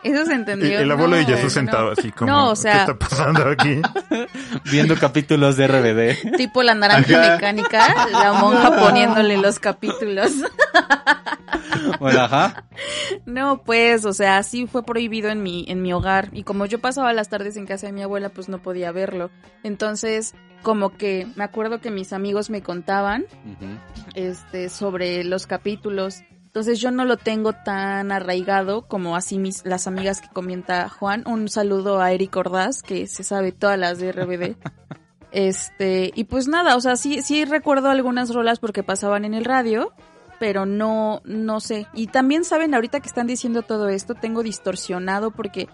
eso 0.03 0.25
se 0.25 0.33
entendió. 0.33 0.79
El 0.79 0.91
abuelo 0.91 1.15
de 1.15 1.23
No, 1.23 1.27
Jesús 1.29 1.43
no. 1.45 1.49
sentado 1.49 1.91
así 1.91 2.11
como, 2.11 2.31
No, 2.31 2.49
o 2.51 2.55
sea- 2.55 2.85
¿qué 2.85 2.91
está 2.91 2.99
pasando 2.99 3.47
aquí? 3.49 3.81
Viendo 4.71 4.95
capítulos 4.95 5.57
de 5.57 5.67
RBD. 5.67 6.37
Tipo 6.37 6.63
la 6.63 6.75
naranja 6.75 7.19
Ajá. 7.21 7.33
mecánica, 7.35 8.07
la 8.11 8.33
monja 8.33 8.75
poniéndole 8.77 9.37
los 9.37 9.59
capítulos. 9.59 10.31
Bueno, 11.99 12.21
ajá. 12.21 12.65
No, 13.25 13.63
pues, 13.63 14.05
o 14.05 14.13
sea, 14.13 14.43
sí 14.43 14.67
fue 14.67 14.83
prohibido 14.83 15.29
en 15.29 15.41
mi, 15.41 15.65
en 15.67 15.81
mi 15.81 15.93
hogar. 15.93 16.29
Y 16.33 16.43
como 16.43 16.65
yo 16.65 16.79
pasaba 16.79 17.13
las 17.13 17.29
tardes 17.29 17.55
en 17.55 17.65
casa 17.65 17.87
de 17.87 17.93
mi 17.93 18.01
abuela, 18.03 18.29
pues 18.29 18.49
no 18.49 18.59
podía 18.61 18.91
verlo. 18.91 19.29
Entonces, 19.63 20.33
como 20.63 20.97
que 20.97 21.27
me 21.35 21.43
acuerdo 21.43 21.79
que 21.79 21.91
mis 21.91 22.13
amigos 22.13 22.49
me 22.49 22.61
contaban 22.61 23.25
este, 24.15 24.69
sobre 24.69 25.23
los 25.23 25.47
capítulos. 25.47 26.23
Entonces 26.45 26.79
yo 26.79 26.91
no 26.91 27.05
lo 27.05 27.17
tengo 27.17 27.53
tan 27.53 28.11
arraigado 28.11 28.87
como 28.87 29.15
así 29.15 29.37
mis, 29.37 29.65
las 29.65 29.87
amigas 29.87 30.21
que 30.21 30.29
comenta 30.29 30.89
Juan. 30.89 31.23
Un 31.27 31.49
saludo 31.49 32.01
a 32.01 32.11
Eric 32.11 32.35
Ordaz, 32.35 32.81
que 32.81 33.07
se 33.07 33.23
sabe 33.23 33.51
todas 33.51 33.77
las 33.77 33.99
de 33.99 34.11
RBD. 34.11 34.55
Este, 35.29 36.11
y 36.15 36.23
pues 36.23 36.47
nada, 36.47 36.77
o 36.77 36.81
sea, 36.81 36.95
sí, 36.95 37.21
sí 37.21 37.43
recuerdo 37.43 37.89
algunas 37.89 38.33
rolas 38.33 38.59
porque 38.59 38.81
pasaban 38.81 39.25
en 39.25 39.33
el 39.33 39.43
radio, 39.43 39.91
pero 40.39 40.65
no, 40.65 41.21
no 41.25 41.59
sé. 41.59 41.85
Y 41.93 42.07
también 42.07 42.45
saben, 42.45 42.73
ahorita 42.73 43.01
que 43.01 43.07
están 43.07 43.27
diciendo 43.27 43.61
todo 43.61 43.89
esto, 43.89 44.15
tengo 44.15 44.41
distorsionado 44.41 45.31
porque 45.31 45.67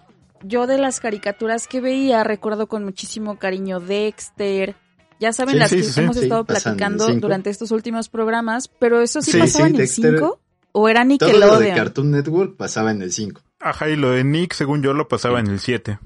yo 0.46 0.66
de 0.66 0.78
las 0.78 1.00
caricaturas 1.00 1.66
que 1.66 1.80
veía 1.80 2.22
recuerdo 2.24 2.66
con 2.66 2.84
muchísimo 2.84 3.38
cariño 3.38 3.80
Dexter. 3.80 4.76
Ya 5.20 5.32
saben 5.32 5.54
Sí, 5.54 5.58
las 5.60 5.70
sí, 5.70 5.76
que 5.76 5.82
sí, 5.84 6.00
hemos 6.00 6.16
Sí, 6.16 6.22
estado 6.24 6.40
el 6.42 6.46
platicando 6.46 7.06
durante 7.14 7.48
estos 7.50 7.70
últimos 7.70 8.08
programas, 8.08 8.68
pero 8.68 9.00
eso 9.00 9.22
sí, 9.22 9.32
Sí, 9.32 9.38
pasaba 9.38 9.66
sí, 9.66 9.70
en 9.70 9.74
el 9.76 9.80
Dexter- 9.86 10.16
5 10.18 10.40
o 10.72 10.88
era 10.88 11.02
Todo 11.02 11.08
lo 11.08 11.28
de 11.28 11.34
Nickelodeon. 11.36 11.76
Cartoon 11.76 12.10
Network 12.10 12.56
pasaba 12.56 12.90
en 12.90 13.00
el 13.02 13.12
5. 13.12 13.40
Ajá, 13.60 13.88
y 13.88 13.96
lo 13.96 14.10
de 14.10 14.24
Nick, 14.24 14.52
según 14.54 14.82
yo, 14.82 14.92
lo 14.92 15.06
pasaba 15.08 15.40
en 15.40 15.46
el 15.46 15.60
7. 15.60 15.98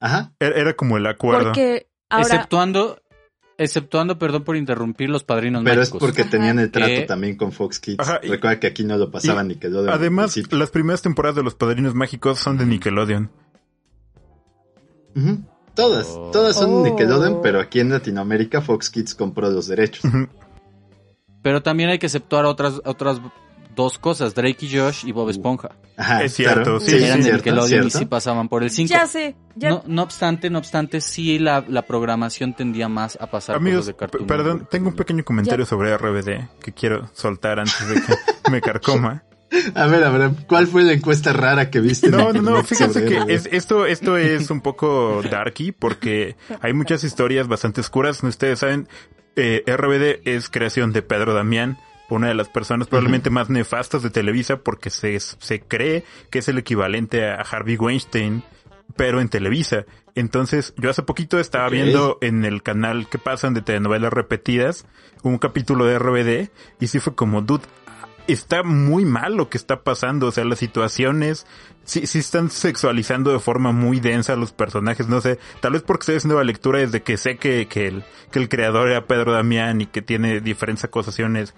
Ajá. 0.00 0.32
Era, 0.38 0.56
era 0.56 0.74
como 0.74 0.96
el 0.96 1.06
acuerdo. 1.06 1.46
Porque 1.46 1.88
ahora 2.08 2.24
Exceptuando, 2.36 3.02
exceptuando, 3.58 4.18
perdón 4.18 4.44
por 4.44 4.56
interrumpir, 4.56 5.10
los 5.10 5.24
padrinos 5.24 5.62
Pero 5.64 5.82
es 5.82 5.90
porque 5.90 6.22
Ajá. 6.22 6.30
tenían 6.30 6.58
el 6.58 6.70
trato 6.70 7.04
también 7.06 7.36
con 7.36 7.52
Fox 7.52 7.80
Kids. 7.80 7.98
Ajá, 7.98 8.20
y- 8.22 8.28
Recuerda 8.28 8.58
que 8.60 8.68
aquí 8.68 8.84
no 8.84 8.96
lo 8.96 9.10
pasaban 9.10 9.48
ni 9.48 9.56
que 9.56 9.68
lo 9.68 9.80
Además, 9.92 10.34
las 10.52 10.70
primeras 10.70 11.02
temporadas 11.02 11.36
de 11.36 11.42
Los 11.42 11.54
Padrinos 11.56 11.94
Mágicos 11.94 12.38
son 12.38 12.56
de 12.56 12.64
Nickelodeon. 12.66 13.30
Todas, 15.74 16.06
Oh. 16.08 16.30
todas 16.32 16.56
son 16.56 16.70
Oh. 16.72 16.84
Nickelodeon, 16.84 17.40
pero 17.42 17.60
aquí 17.60 17.80
en 17.80 17.90
Latinoamérica 17.90 18.60
Fox 18.60 18.90
Kids 18.90 19.14
compró 19.14 19.50
los 19.50 19.66
derechos. 19.68 20.02
Pero 21.42 21.62
también 21.62 21.90
hay 21.90 21.98
que 21.98 22.06
exceptuar 22.06 22.44
otras, 22.44 22.80
otras 22.84 23.20
dos 23.74 23.98
cosas, 23.98 24.34
Drake 24.34 24.66
y 24.66 24.76
Josh 24.76 25.06
y 25.06 25.12
Bob 25.12 25.30
Esponja. 25.30 25.70
Ajá, 25.96 26.22
Es 26.24 26.34
cierto, 26.34 26.62
claro. 26.62 26.80
sí, 26.80 26.96
Eran 26.96 27.18
de 27.18 27.22
cierto, 27.24 27.36
Nickelodeon 27.38 27.86
y 27.86 27.90
sí 27.90 28.04
pasaban 28.04 28.48
por 28.48 28.62
el 28.62 28.70
5. 28.70 28.88
ya 28.90 29.06
sé, 29.06 29.36
ya 29.54 29.70
No, 29.70 29.82
no 29.86 30.02
obstante, 30.02 30.50
no 30.50 30.58
obstante, 30.58 31.00
sí 31.00 31.38
la, 31.38 31.64
la 31.68 31.82
programación 31.82 32.54
tendía 32.54 32.88
más 32.88 33.16
a 33.20 33.26
pasar 33.30 33.56
Amigos, 33.56 33.80
cosas 33.80 33.86
de 33.86 33.96
Cartoon 33.96 34.26
perdón, 34.26 34.66
tengo 34.70 34.88
un 34.88 34.96
pequeño 34.96 35.24
comentario 35.24 35.64
sobre 35.64 35.96
RBD 35.96 36.48
que 36.62 36.72
quiero 36.72 37.08
soltar 37.14 37.58
antes 37.60 37.88
de 37.88 37.94
que 38.02 38.14
me 38.50 38.60
carcoma. 38.60 39.22
A 39.74 39.86
ver, 39.86 40.04
a 40.04 40.10
ver, 40.10 40.30
¿cuál 40.46 40.66
fue 40.66 40.82
la 40.82 40.92
encuesta 40.92 41.32
rara 41.32 41.70
que 41.70 41.80
viste? 41.80 42.08
No, 42.08 42.32
no, 42.32 42.42
no, 42.42 42.62
fíjense 42.62 43.04
que 43.04 43.34
es, 43.34 43.48
esto, 43.50 43.84
esto 43.86 44.16
es 44.16 44.50
un 44.50 44.60
poco 44.60 45.22
darky 45.28 45.72
porque 45.72 46.36
hay 46.60 46.72
muchas 46.72 47.02
historias 47.04 47.48
bastante 47.48 47.80
oscuras. 47.80 48.22
Ustedes 48.22 48.60
saben, 48.60 48.88
eh, 49.36 49.64
RBD 49.66 50.28
es 50.28 50.48
creación 50.48 50.92
de 50.92 51.02
Pedro 51.02 51.34
Damián, 51.34 51.78
una 52.08 52.28
de 52.28 52.34
las 52.34 52.48
personas 52.48 52.86
probablemente 52.88 53.30
más 53.30 53.50
nefastas 53.50 54.02
de 54.02 54.10
Televisa 54.10 54.58
porque 54.58 54.90
se, 54.90 55.18
se 55.18 55.60
cree 55.60 56.04
que 56.30 56.40
es 56.40 56.48
el 56.48 56.58
equivalente 56.58 57.28
a 57.28 57.36
Harvey 57.36 57.76
Weinstein, 57.76 58.44
pero 58.96 59.20
en 59.20 59.28
Televisa. 59.28 59.84
Entonces, 60.14 60.74
yo 60.76 60.90
hace 60.90 61.02
poquito 61.02 61.38
estaba 61.38 61.68
viendo 61.68 62.18
en 62.20 62.44
el 62.44 62.62
canal 62.62 63.08
que 63.08 63.18
pasan 63.18 63.54
de 63.54 63.62
telenovelas 63.62 64.12
repetidas 64.12 64.86
un 65.22 65.38
capítulo 65.38 65.84
de 65.84 65.98
RBD 65.98 66.50
y 66.80 66.86
sí 66.88 66.98
fue 66.98 67.14
como, 67.14 67.42
dude, 67.42 67.64
está 68.32 68.62
muy 68.62 69.04
mal 69.04 69.34
lo 69.36 69.48
que 69.48 69.58
está 69.58 69.82
pasando, 69.82 70.26
o 70.28 70.32
sea, 70.32 70.44
las 70.44 70.58
situaciones 70.58 71.46
sí, 71.84 72.06
sí 72.06 72.18
están 72.18 72.50
sexualizando 72.50 73.32
de 73.32 73.38
forma 73.38 73.72
muy 73.72 74.00
densa 74.00 74.34
a 74.34 74.36
los 74.36 74.52
personajes, 74.52 75.08
no 75.08 75.20
sé, 75.20 75.38
tal 75.60 75.72
vez 75.72 75.82
porque 75.82 76.02
estoy 76.02 76.16
haciendo 76.16 76.38
la 76.38 76.44
lectura 76.44 76.78
desde 76.80 77.02
que 77.02 77.16
sé 77.16 77.36
que, 77.36 77.66
que, 77.68 77.86
el, 77.88 78.04
que 78.30 78.38
el 78.38 78.48
creador 78.48 78.88
era 78.88 79.06
Pedro 79.06 79.32
Damián 79.32 79.80
y 79.80 79.86
que 79.86 80.02
tiene 80.02 80.40
diferentes 80.40 80.84
acusaciones, 80.84 81.54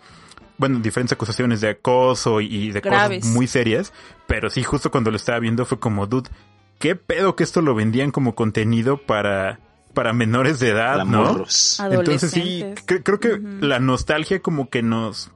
bueno, 0.59 0.79
diferentes 0.79 1.13
acusaciones 1.13 1.61
de 1.61 1.71
acoso 1.71 2.41
y, 2.41 2.71
de 2.71 2.81
Graves. 2.81 3.19
cosas 3.21 3.35
muy 3.35 3.47
serias, 3.47 3.93
pero 4.27 4.49
sí, 4.51 4.63
justo 4.63 4.91
cuando 4.91 5.11
lo 5.11 5.17
estaba 5.17 5.39
viendo 5.39 5.65
fue 5.65 5.79
como, 5.81 6.07
dude, 6.07 6.31
qué 6.79 6.97
pedo 6.97 7.37
que 7.37 7.45
esto 7.45 7.61
lo 7.63 7.75
vendían 7.75 8.11
como 8.11 8.35
contenido 8.35 8.97
para, 8.99 9.61
para 9.95 10.13
menores 10.13 10.59
de 10.61 10.71
edad, 10.71 11.05
¿no? 11.05 11.25
Entonces 12.01 12.31
sí, 12.31 12.65
cre- 12.87 13.03
creo 13.05 13.21
que 13.21 13.39
la 13.61 13.79
nostalgia 13.79 14.41
como 14.41 14.69
que 14.71 14.83
nos... 14.83 15.31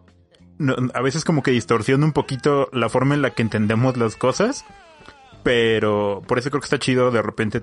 a 0.94 1.02
veces 1.02 1.24
como 1.24 1.42
que 1.42 1.50
distorsiona 1.50 2.04
un 2.04 2.12
poquito 2.12 2.68
la 2.72 2.88
forma 2.88 3.14
en 3.14 3.22
la 3.22 3.30
que 3.30 3.42
entendemos 3.42 3.96
las 3.96 4.16
cosas, 4.16 4.64
pero 5.42 6.22
por 6.26 6.38
eso 6.38 6.50
creo 6.50 6.60
que 6.60 6.66
está 6.66 6.78
chido 6.78 7.10
de 7.10 7.22
repente 7.22 7.62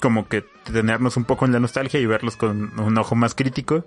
como 0.00 0.28
que 0.28 0.44
tenernos 0.64 1.16
un 1.16 1.24
poco 1.24 1.46
en 1.46 1.52
la 1.52 1.60
nostalgia 1.60 2.00
y 2.00 2.06
verlos 2.06 2.36
con 2.36 2.78
un 2.78 2.98
ojo 2.98 3.14
más 3.14 3.34
crítico. 3.34 3.86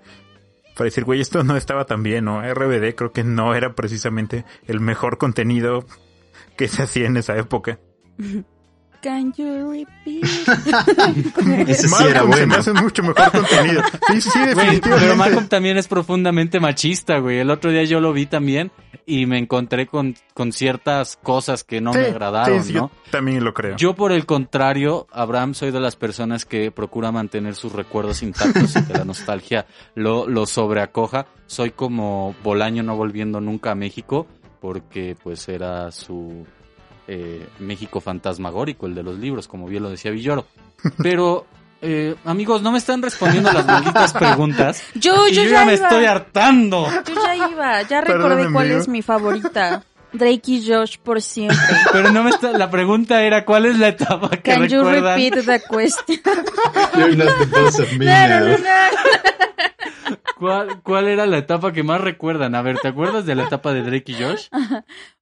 Para 0.76 0.86
decir, 0.86 1.04
güey, 1.04 1.22
esto 1.22 1.44
no 1.44 1.56
estaba 1.56 1.86
tan 1.86 2.04
bien, 2.04 2.26
¿no? 2.26 2.42
RBD 2.42 2.96
creo 2.96 3.12
que 3.12 3.24
no 3.24 3.56
era 3.56 3.74
precisamente 3.74 4.46
el 4.68 4.80
mejor 4.80 5.18
contenido 5.18 5.86
que 6.58 6.68
se 6.68 6.84
hacía 6.84 7.08
en 7.08 7.18
esa 7.18 7.38
época. 7.38 7.80
Can 9.06 9.32
you 9.38 9.72
repeat? 9.72 10.24
Ese 11.70 11.88
sí 11.90 12.04
era 12.10 12.22
se 12.22 12.26
bueno. 12.26 12.48
me 12.48 12.56
hace 12.56 12.74
mucho 12.74 13.04
mejor 13.04 13.32
contenido. 13.32 13.84
Sí, 14.08 14.20
sí, 14.20 14.30
sí, 14.32 14.40
Güey, 14.40 14.48
definitivamente. 14.56 14.90
pero 15.06 15.16
Malcolm 15.16 15.48
también 15.48 15.78
es 15.78 15.88
profundamente 15.88 16.60
machista, 16.60 17.20
güey. 17.20 17.38
El 17.38 17.52
otro 17.52 17.70
día 17.70 17.84
yo 17.84 18.00
lo 18.00 18.14
vi 18.14 18.26
también 18.26 18.72
y 19.06 19.28
me 19.28 19.38
encontré 19.38 19.86
con, 19.86 20.16
con 20.34 20.52
ciertas 20.52 21.20
cosas 21.22 21.64
que 21.64 21.82
no 21.82 21.94
me 21.94 22.08
agradaron, 22.08 22.64
sí, 22.64 22.70
sí, 22.70 22.74
¿no? 22.74 22.90
yo 23.06 23.12
también 23.12 23.44
lo 23.44 23.54
creo. 23.54 23.78
Yo, 23.78 23.94
por 23.94 24.12
el 24.12 24.26
contrario, 24.26 25.06
Abraham, 25.12 25.54
soy 25.54 25.70
de 25.70 25.80
las 25.80 25.96
personas 25.96 26.44
que 26.46 26.72
procura 26.72 27.12
mantener 27.12 27.54
sus 27.54 27.74
recuerdos 27.74 28.24
intactos 28.24 28.76
y 28.76 28.86
que 28.86 28.94
la 28.94 29.06
nostalgia 29.06 29.68
lo, 29.94 30.28
lo 30.28 30.48
sobreacoja. 30.48 31.28
Soy 31.46 31.70
como 31.70 32.34
Bolaño 32.44 32.82
no 32.82 32.96
volviendo 32.98 33.40
nunca 33.40 33.70
a 33.70 33.76
México, 33.76 34.26
porque 34.60 35.16
pues 35.22 35.48
era 35.48 35.92
su 35.92 36.48
eh, 37.08 37.46
México 37.60 38.02
fantasmagórico, 38.02 38.86
el 38.88 38.96
de 38.96 39.04
los 39.04 39.18
libros, 39.20 39.48
como 39.48 39.68
bien 39.68 39.84
lo 39.84 39.90
decía 39.90 40.12
Villoro. 40.12 40.46
Pero, 41.02 41.46
eh, 41.82 42.16
amigos, 42.26 42.62
no 42.62 42.72
me 42.72 42.78
están 42.78 43.02
respondiendo 43.02 43.52
las 43.52 43.66
malditas 43.66 44.14
preguntas. 44.18 44.82
Yo, 44.96 45.28
y 45.28 45.34
yo, 45.34 45.44
yo 45.44 45.50
ya 45.50 45.60
ya 45.62 45.66
me 45.66 45.76
iba. 45.76 45.88
estoy 45.88 46.06
hartando. 46.06 46.88
Yo 47.08 47.14
ya 47.24 47.36
iba, 47.50 47.82
ya 47.84 48.02
Perdón, 48.02 48.30
recordé 48.32 48.52
cuál 48.54 48.66
amigo. 48.68 48.80
es 48.82 48.88
mi 48.88 49.02
favorita. 49.02 49.84
Drake 50.18 50.42
y 50.52 50.68
Josh 50.68 50.98
por 51.00 51.22
siempre. 51.22 51.58
Pero 51.92 52.12
no 52.12 52.24
me 52.24 52.30
está, 52.32 52.52
la 52.52 52.70
pregunta 52.70 53.24
era, 53.24 53.46
¿cuál 53.46 53.66
es 53.66 53.78
la 53.80 53.90
etapa 53.90 54.30
que 54.30 54.52
Can 54.52 54.68
you 54.68 54.84
recuerdan? 54.84 55.18
repeat 55.20 55.46
the 55.46 55.62
question? 55.68 56.22
You're 56.98 57.16
not 57.16 57.38
the 57.40 57.46
boss 57.46 57.80
of 57.80 57.92
me 57.94 58.06
No, 58.06 58.28
no, 58.28 58.40
now. 58.40 58.48
no, 58.48 58.58
no. 58.58 58.66
¿Cuál, 60.38 60.82
¿Cuál 60.84 61.08
era 61.08 61.26
la 61.26 61.38
etapa 61.38 61.72
que 61.72 61.82
más 61.84 62.02
recuerdan? 62.02 62.56
A 62.56 62.62
ver, 62.62 62.78
¿te 62.80 62.90
acuerdas 62.90 63.26
de 63.26 63.36
la 63.36 63.44
etapa 63.46 63.72
de 63.74 63.84
Drake 63.84 64.12
y 64.12 64.16
Josh? 64.22 64.48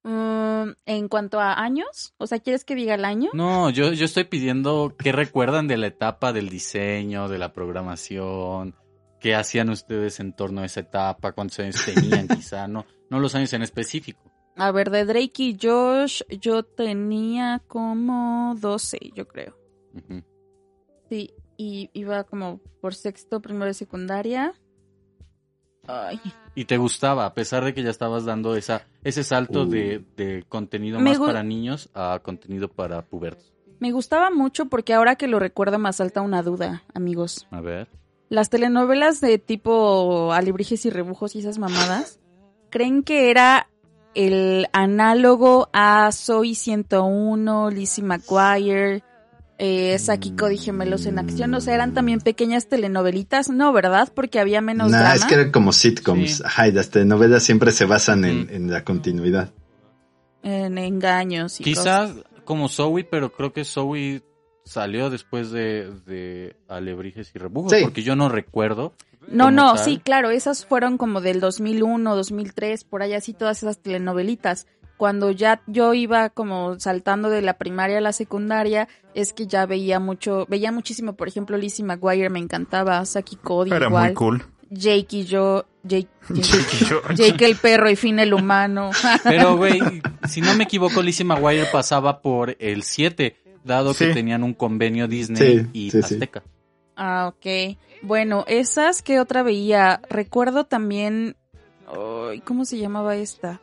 Mm, 0.04 0.72
en 0.86 1.08
cuanto 1.08 1.40
a 1.40 1.62
años, 1.62 2.14
o 2.18 2.26
sea, 2.26 2.40
¿quieres 2.40 2.66
que 2.66 2.74
diga 2.76 2.96
el 2.96 3.06
año? 3.06 3.30
No, 3.34 3.70
yo, 3.70 3.94
yo 3.94 4.06
estoy 4.06 4.24
pidiendo 4.24 4.96
qué 4.98 5.12
recuerdan 5.12 5.68
de 5.68 5.78
la 5.78 5.88
etapa 5.88 6.34
del 6.34 6.50
diseño, 6.50 7.30
de 7.30 7.38
la 7.38 7.54
programación, 7.54 8.76
qué 9.20 9.36
hacían 9.36 9.70
ustedes 9.70 10.20
en 10.20 10.34
torno 10.34 10.62
a 10.62 10.66
esa 10.66 10.80
etapa, 10.82 11.32
cuántos 11.34 11.60
años 11.60 11.86
tenían 11.86 12.28
quizá, 12.36 12.68
no, 12.68 12.86
no 13.10 13.20
los 13.20 13.36
años 13.36 13.54
en 13.54 13.62
específico. 13.62 14.33
A 14.56 14.72
ver, 14.72 14.92
de 14.92 15.06
Drake 15.06 15.32
y 15.44 15.58
Josh, 15.60 16.22
yo 16.40 16.64
tenía 16.64 17.62
como 17.68 18.56
12, 18.60 19.00
yo 19.16 19.28
creo. 19.28 19.58
Sí, 21.10 21.34
y 21.58 21.90
iba 21.94 22.24
como 22.24 22.60
por 22.82 22.94
sexto, 22.96 23.42
primero 23.42 23.66
de 23.66 23.74
secundaria. 23.74 24.54
Ay, 25.88 26.20
Y 26.56 26.66
te 26.66 26.78
gustaba, 26.78 27.26
a 27.26 27.34
pesar 27.34 27.66
de 27.66 27.74
que 27.74 27.84
ya 27.84 27.90
estabas 27.90 28.24
dando 28.26 28.56
esa, 28.56 28.88
ese 29.04 29.24
salto 29.24 29.64
Uh. 29.64 29.66
de, 29.66 30.06
de 30.16 30.46
contenido 30.48 30.98
Me 31.00 31.10
más 31.10 31.20
para 31.20 31.44
niños 31.44 31.90
a 31.94 32.20
contenido 32.24 32.70
para 32.70 33.02
pubertos. 33.04 33.54
Me 33.80 33.92
gustaba 33.92 34.30
mucho 34.32 34.68
porque 34.68 34.94
ahora 34.94 35.18
que 35.18 35.28
lo 35.28 35.40
recuerdo 35.40 35.78
me 35.80 35.90
asalta 35.90 36.22
una 36.22 36.42
duda, 36.42 36.84
amigos. 36.94 37.48
A 37.52 37.60
ver. 37.60 37.90
Las 38.30 38.50
telenovelas 38.50 39.20
de 39.20 39.40
tipo 39.40 40.32
Alebrijes 40.32 40.86
y 40.86 40.90
Rebujos 40.90 41.36
y 41.36 41.40
esas 41.40 41.58
mamadas, 41.60 42.20
¿creen 42.70 43.04
que 43.04 43.30
era 43.30 43.68
el 44.16 44.68
análogo 44.74 45.70
a 45.74 46.12
Soy 46.12 46.56
101, 46.56 47.70
Lizzie 47.72 48.04
McGuire, 48.04 49.04
eh, 49.58 49.98
Saki 50.00 50.32
Cody 50.36 50.58
Gemelos 50.58 51.06
en 51.06 51.20
Acción? 51.20 51.54
O 51.54 51.62
sea, 51.62 51.74
eran 51.76 51.94
también 51.94 52.20
pequeñas 52.22 52.68
telenovelitas, 52.68 53.50
¿no, 53.50 53.72
verdad? 53.74 54.12
Porque 54.14 54.40
había 54.40 54.62
menos 54.62 54.92
Nah, 54.92 55.00
drama. 55.00 55.16
es 55.16 55.26
que 55.26 55.34
eran 55.36 55.52
como 55.52 55.72
sitcoms. 55.74 56.38
Sí. 56.38 56.44
Ajá, 56.46 56.68
y 56.68 56.72
las 56.72 56.90
telenovelas 56.90 57.44
siempre 57.44 57.72
se 57.72 57.86
basan 57.86 58.26
en, 58.26 58.42
Mm. 58.46 58.50
en 58.52 58.72
la 58.72 58.84
continuidad. 58.84 59.52
En 60.44 60.78
engaños 60.78 61.60
y 61.62 61.64
Quizás 61.64 62.12
cosas. 62.12 62.26
como 62.44 62.68
Zoe, 62.68 63.04
pero 63.06 63.32
creo 63.32 63.54
que 63.54 63.64
Zoe 63.64 64.22
salió 64.66 65.10
después 65.10 65.52
de, 65.52 65.92
de 66.06 66.56
Alebrijes 66.68 67.32
y 67.34 67.40
Rebujos, 67.40 67.72
Sí. 67.74 67.80
porque 67.82 68.04
yo 68.04 68.16
no 68.16 68.28
recuerdo. 68.30 68.94
No, 69.28 69.52
no, 69.52 69.76
tal. 69.76 69.86
sí, 69.86 70.02
claro, 70.04 70.30
esas 70.30 70.66
fueron 70.66 70.98
como 70.98 71.22
del 71.22 71.40
2001, 71.40 72.16
2003, 72.16 72.84
por 72.84 73.02
allá 73.04 73.18
así 73.18 73.34
todas 73.34 73.62
esas 73.64 73.78
telenovelitas. 73.80 74.68
Cuando 74.98 75.32
ya 75.32 75.62
yo 75.68 75.94
iba 75.94 76.30
como 76.30 76.80
saltando 76.80 77.30
de 77.30 77.42
la 77.42 77.58
primaria 77.58 77.98
a 77.98 78.02
la 78.02 78.14
secundaria, 78.14 78.88
es 79.16 79.34
que 79.34 79.48
ya 79.48 79.66
veía 79.66 80.00
mucho, 80.00 80.46
veía 80.50 80.72
muchísimo, 80.72 81.14
por 81.14 81.28
ejemplo, 81.28 81.58
Lizzie 81.58 81.84
McGuire 81.84 82.30
me 82.30 82.40
encantaba, 82.40 83.04
Saki 83.06 83.36
Cody 83.38 83.72
Era 83.74 83.88
igual, 83.88 84.04
muy 84.06 84.14
cool. 84.14 84.46
Jake 84.70 85.18
y 85.18 85.24
yo, 85.26 85.66
Jake, 85.84 86.08
Jake, 86.30 86.42
Jake 86.42 86.78
y 86.82 86.86
yo. 86.86 87.02
Jake 87.16 87.46
el 87.46 87.56
perro 87.58 87.90
y 87.90 87.96
Finn 87.96 88.20
el 88.20 88.34
humano. 88.34 88.92
Pero, 89.24 89.58
güey, 89.58 89.82
si 90.30 90.42
no 90.42 90.54
me 90.56 90.64
equivoco, 90.64 91.02
Lizzie 91.02 91.26
McGuire 91.26 91.66
pasaba 91.72 92.22
por 92.22 92.56
el 92.60 92.84
7, 92.84 93.36
dado 93.64 93.94
que 93.94 94.08
Sí. 94.08 94.14
tenían 94.14 94.44
un 94.44 94.54
convenio 94.54 95.08
Disney 95.08 95.60
Sí, 95.60 95.68
y 95.74 95.92
sí, 95.92 96.02
sí. 96.04 96.14
Azteca. 96.16 96.44
Ah, 96.96 97.28
ok. 97.34 97.78
Bueno, 98.02 98.44
esas 98.48 99.02
que 99.02 99.20
otra 99.20 99.44
veía, 99.44 100.02
recuerdo 100.10 100.66
también, 100.66 101.36
ay, 101.88 102.40
¿cómo 102.42 102.66
se 102.66 102.78
llamaba 102.78 103.16
esta? 103.16 103.62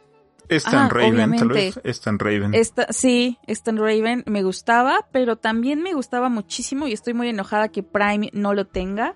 Stan 0.49 0.87
Ah, 0.87 0.89
Raven, 0.89 1.11
tal 1.11 1.15
obviamente. 1.15 1.47
vez. 1.55 1.81
Stan 1.85 2.19
Raven. 2.19 2.55
Esta, 2.55 2.87
sí, 2.91 3.39
Stan 3.47 3.77
Raven 3.77 4.25
me 4.27 4.43
gustaba, 4.43 5.07
pero 5.13 5.37
también 5.37 5.81
me 5.83 5.93
gustaba 5.95 6.29
muchísimo 6.29 6.89
y 6.89 6.93
estoy 6.93 7.15
muy 7.15 7.29
enojada 7.29 7.69
que 7.69 7.85
Prime 7.85 8.31
no 8.33 8.53
lo 8.53 8.67
tenga. 8.67 9.15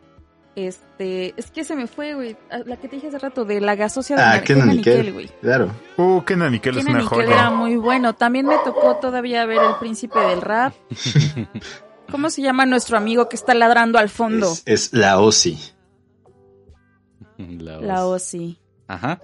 Este, 0.54 1.34
es 1.36 1.50
que 1.50 1.64
se 1.64 1.74
me 1.74 1.88
fue, 1.88 2.14
güey, 2.14 2.36
a- 2.48 2.58
la 2.58 2.76
que 2.76 2.86
te 2.86 2.94
dije 2.94 3.08
hace 3.08 3.18
rato 3.18 3.44
de 3.44 3.60
la 3.60 3.74
gasosia 3.74 4.14
de 4.14 4.22
Ah, 4.22 4.40
Kenan 4.44 4.68
Nickel, 4.68 5.02
Kel. 5.06 5.12
güey. 5.12 5.28
Claro. 5.40 5.72
Uh, 5.96 6.22
Kenan 6.22 6.52
Nickel 6.52 6.78
es 6.78 6.84
una 6.86 7.00
Nickel 7.00 7.22
era 7.22 7.46
joya. 7.46 7.50
muy 7.50 7.74
bueno. 7.76 8.12
También 8.14 8.46
me 8.46 8.56
tocó 8.64 8.94
todavía 8.98 9.44
ver 9.46 9.58
El 9.60 9.74
Príncipe 9.80 10.20
del 10.20 10.40
Rap. 10.40 10.72
¿Cómo 12.14 12.30
se 12.30 12.42
llama 12.42 12.64
nuestro 12.64 12.96
amigo 12.96 13.28
que 13.28 13.34
está 13.34 13.54
ladrando 13.54 13.98
al 13.98 14.08
fondo? 14.08 14.52
Es, 14.52 14.62
es 14.66 14.92
la 14.92 15.18
OSI. 15.18 15.58
La. 17.38 18.06
OSI. 18.06 18.56
Ajá. 18.86 19.20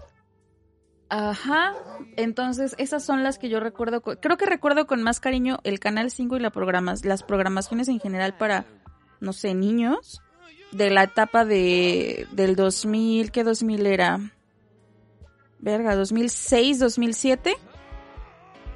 Ajá, 1.08 1.74
entonces 2.16 2.74
esas 2.78 3.04
son 3.04 3.22
las 3.22 3.38
que 3.38 3.48
yo 3.48 3.60
recuerdo, 3.60 4.02
creo 4.02 4.36
que 4.36 4.44
recuerdo 4.44 4.88
con 4.88 5.04
más 5.04 5.20
cariño 5.20 5.60
el 5.62 5.78
Canal 5.78 6.10
5 6.10 6.36
y 6.36 6.40
la 6.40 6.50
programas, 6.50 7.04
las 7.04 7.22
programaciones 7.22 7.86
en 7.86 8.00
general 8.00 8.36
para, 8.36 8.66
no 9.20 9.32
sé, 9.32 9.54
niños, 9.54 10.20
de 10.72 10.90
la 10.90 11.04
etapa 11.04 11.44
de, 11.44 12.26
del 12.32 12.56
2000, 12.56 13.30
¿qué 13.30 13.44
2000 13.44 13.86
era? 13.86 14.18
Verga, 15.60 15.94
2006, 15.94 16.80
2007. 16.80 17.54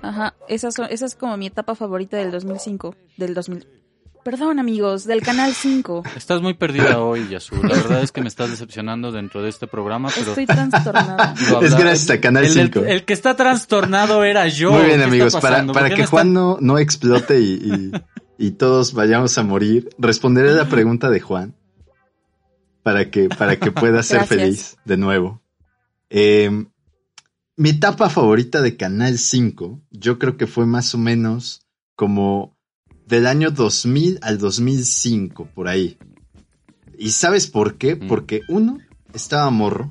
Ajá, 0.02 0.36
esas 0.46 0.72
son, 0.74 0.86
esa 0.88 1.06
es 1.06 1.16
como 1.16 1.36
mi 1.36 1.48
etapa 1.48 1.74
favorita 1.74 2.16
del 2.16 2.30
2005, 2.30 2.94
del 3.16 3.34
2000. 3.34 3.83
Perdón 4.24 4.58
amigos, 4.58 5.04
del 5.04 5.20
Canal 5.20 5.52
5. 5.54 6.02
Estás 6.16 6.40
muy 6.40 6.54
perdida 6.54 6.98
hoy, 6.98 7.28
Yasu. 7.28 7.56
La 7.62 7.74
verdad 7.74 8.02
es 8.02 8.10
que 8.10 8.22
me 8.22 8.28
estás 8.28 8.50
decepcionando 8.50 9.12
dentro 9.12 9.42
de 9.42 9.50
este 9.50 9.66
programa, 9.66 10.08
pero... 10.14 10.30
Estoy 10.30 10.46
trastornada. 10.46 11.34
Es 11.62 11.76
gracias 11.76 12.08
a 12.10 12.20
Canal 12.20 12.44
el, 12.46 12.50
5. 12.52 12.78
El, 12.80 12.86
el 12.88 13.04
que 13.04 13.12
está 13.12 13.36
trastornado 13.36 14.24
era 14.24 14.48
yo. 14.48 14.72
Muy 14.72 14.86
bien, 14.86 14.92
¿Qué 14.96 15.02
está 15.02 15.08
amigos. 15.08 15.32
Para, 15.36 15.66
para 15.66 15.72
¿Por 15.72 15.88
qué 15.90 15.94
que 15.96 16.06
Juan 16.06 16.32
no, 16.32 16.56
no 16.60 16.78
explote 16.78 17.38
y, 17.40 17.52
y- 17.54 17.92
y 18.38 18.50
todos 18.52 18.94
vayamos 18.94 19.36
a 19.38 19.42
morir, 19.44 19.90
responderé 19.98 20.52
la 20.54 20.68
pregunta 20.68 21.08
de 21.10 21.20
Juan 21.20 21.54
para 22.82 23.10
que, 23.10 23.28
para 23.28 23.56
que 23.60 23.70
pueda 23.72 24.02
ser 24.02 24.18
Gracias. 24.18 24.40
feliz 24.40 24.76
de 24.84 24.96
nuevo. 24.96 25.42
Eh, 26.10 26.64
mi 27.56 27.68
etapa 27.70 28.08
favorita 28.08 28.60
de 28.62 28.76
Canal 28.76 29.18
5, 29.18 29.82
yo 29.90 30.18
creo 30.18 30.36
que 30.36 30.46
fue 30.48 30.66
más 30.66 30.94
o 30.94 30.98
menos 30.98 31.60
como 31.94 32.53
del 33.06 33.26
año 33.26 33.50
2000 33.50 34.18
al 34.22 34.38
2005, 34.38 35.48
por 35.54 35.68
ahí. 35.68 35.98
¿Y 36.98 37.10
sabes 37.10 37.46
por 37.46 37.76
qué? 37.76 37.96
Mm. 37.96 38.08
Porque 38.08 38.42
uno, 38.48 38.78
estaba 39.12 39.50
morro. 39.50 39.90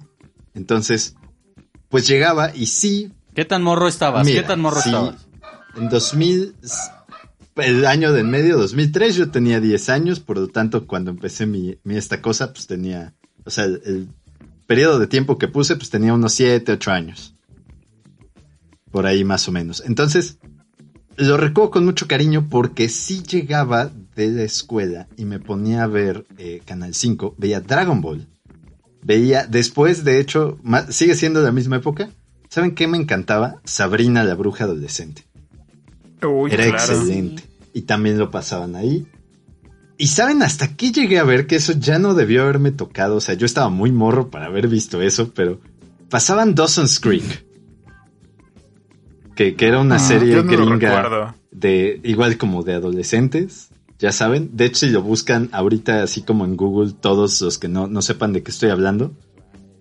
Entonces, 0.54 1.16
pues 1.90 2.08
llegaba 2.08 2.56
y 2.56 2.68
sí, 2.68 3.12
¿Qué 3.34 3.46
tan 3.46 3.64
morro 3.64 3.88
estabas? 3.88 4.26
Mira, 4.26 4.42
¿Qué 4.42 4.48
tan 4.48 4.62
morro 4.62 4.82
sí, 4.82 4.90
estabas? 4.90 5.28
En 5.76 5.90
2000, 5.90 6.56
el 7.56 7.86
año 7.86 8.14
del 8.14 8.26
medio, 8.26 8.58
2003, 8.58 9.16
yo 9.16 9.32
tenía 9.32 9.60
10 9.60 9.90
años, 9.90 10.20
por 10.20 10.38
lo 10.38 10.48
tanto, 10.50 10.86
cuando 10.86 11.12
empecé 11.12 11.48
mi, 11.48 11.78
mi 11.84 11.96
esta 11.96 12.22
cosa, 12.22 12.54
pues 12.54 12.68
tenía, 12.68 13.16
o 13.44 13.50
sea, 13.50 13.66
el, 13.66 13.82
el 13.86 14.08
periodo 14.68 15.00
de 15.00 15.08
tiempo 15.08 15.38
que 15.38 15.48
puse, 15.48 15.76
pues 15.76 15.90
tenía 15.90 16.14
unos 16.14 16.34
7, 16.34 16.74
8 16.74 16.92
años. 16.92 17.36
Por 18.92 19.08
ahí 19.08 19.24
más 19.24 19.48
o 19.48 19.52
menos. 19.52 19.82
Entonces, 19.86 20.38
lo 21.18 21.38
recuerdo 21.38 21.72
con 21.72 21.86
mucho 21.86 22.08
cariño 22.08 22.48
porque 22.50 22.90
sí 22.90 23.22
llegaba 23.24 23.92
de 24.16 24.30
la 24.32 24.44
escuela 24.44 25.08
y 25.18 25.26
me 25.26 25.40
ponía 25.40 25.84
a 25.84 25.88
ver 25.88 26.26
eh, 26.38 26.62
Canal 26.66 26.94
5, 26.94 27.36
veía 27.38 27.62
Dragon 27.62 28.02
Ball. 28.02 28.28
Veía, 29.02 29.46
después, 29.48 30.04
de 30.06 30.20
hecho, 30.20 30.58
ma- 30.64 30.92
sigue 30.92 31.16
siendo 31.16 31.40
de 31.42 31.46
la 31.48 31.52
misma 31.52 31.76
época. 31.78 32.10
¿Saben 32.50 32.74
qué 32.76 32.88
me 32.88 32.98
encantaba? 32.98 33.60
Sabrina 33.66 34.24
la 34.24 34.36
bruja 34.36 34.64
adolescente. 34.66 35.24
Uy, 36.26 36.52
Era 36.52 36.66
claro. 36.66 36.78
excelente. 36.94 37.44
Y 37.74 37.82
también 37.82 38.18
lo 38.18 38.32
pasaban 38.32 38.76
ahí. 38.76 39.06
Y 39.98 40.08
saben 40.08 40.42
hasta 40.42 40.76
qué 40.76 40.92
llegué 40.92 41.20
a 41.20 41.24
ver 41.24 41.48
que 41.48 41.56
eso 41.58 41.74
ya 41.74 42.00
no 42.00 42.14
debió 42.14 42.44
haberme 42.44 42.72
tocado. 42.72 43.18
O 43.18 43.22
sea, 43.22 43.36
yo 43.36 43.46
estaba 43.46 43.70
muy 43.70 43.92
morro 43.92 44.30
para 44.30 44.46
haber 44.46 44.68
visto 44.68 45.02
eso, 45.02 45.34
pero 45.34 45.60
pasaban 46.10 46.56
Dawson's 46.56 47.00
Creek. 47.00 47.46
Que, 49.36 49.56
que 49.56 49.68
era 49.68 49.80
una 49.80 49.96
Ah, 49.96 50.00
serie 50.00 50.36
no 50.36 50.44
gringa 50.44 51.36
de 51.52 52.00
igual 52.04 52.38
como 52.38 52.64
de 52.64 52.74
adolescentes. 52.74 53.70
Ya 54.00 54.12
saben. 54.12 54.50
De 54.54 54.66
hecho, 54.66 54.86
si 54.86 54.90
lo 54.92 55.02
buscan 55.02 55.50
ahorita 55.54 56.04
así 56.04 56.22
como 56.24 56.46
en 56.46 56.58
Google, 56.58 56.94
todos 57.00 57.40
los 57.42 57.58
que 57.58 57.68
no, 57.68 57.88
no 57.88 58.02
sepan 58.02 58.34
de 58.34 58.44
qué 58.44 58.52
estoy 58.52 58.70
hablando. 58.70 59.14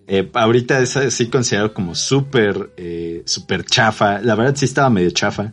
eh, 0.06 0.30
ahorita 0.34 0.80
es 0.80 0.96
así 0.96 1.26
considerado 1.26 1.74
como 1.74 1.94
súper, 1.94 2.70
eh, 2.76 3.22
súper 3.26 3.64
chafa. 3.64 4.20
La 4.20 4.34
verdad 4.34 4.54
sí 4.56 4.64
estaba 4.64 4.90
medio 4.90 5.10
chafa. 5.10 5.52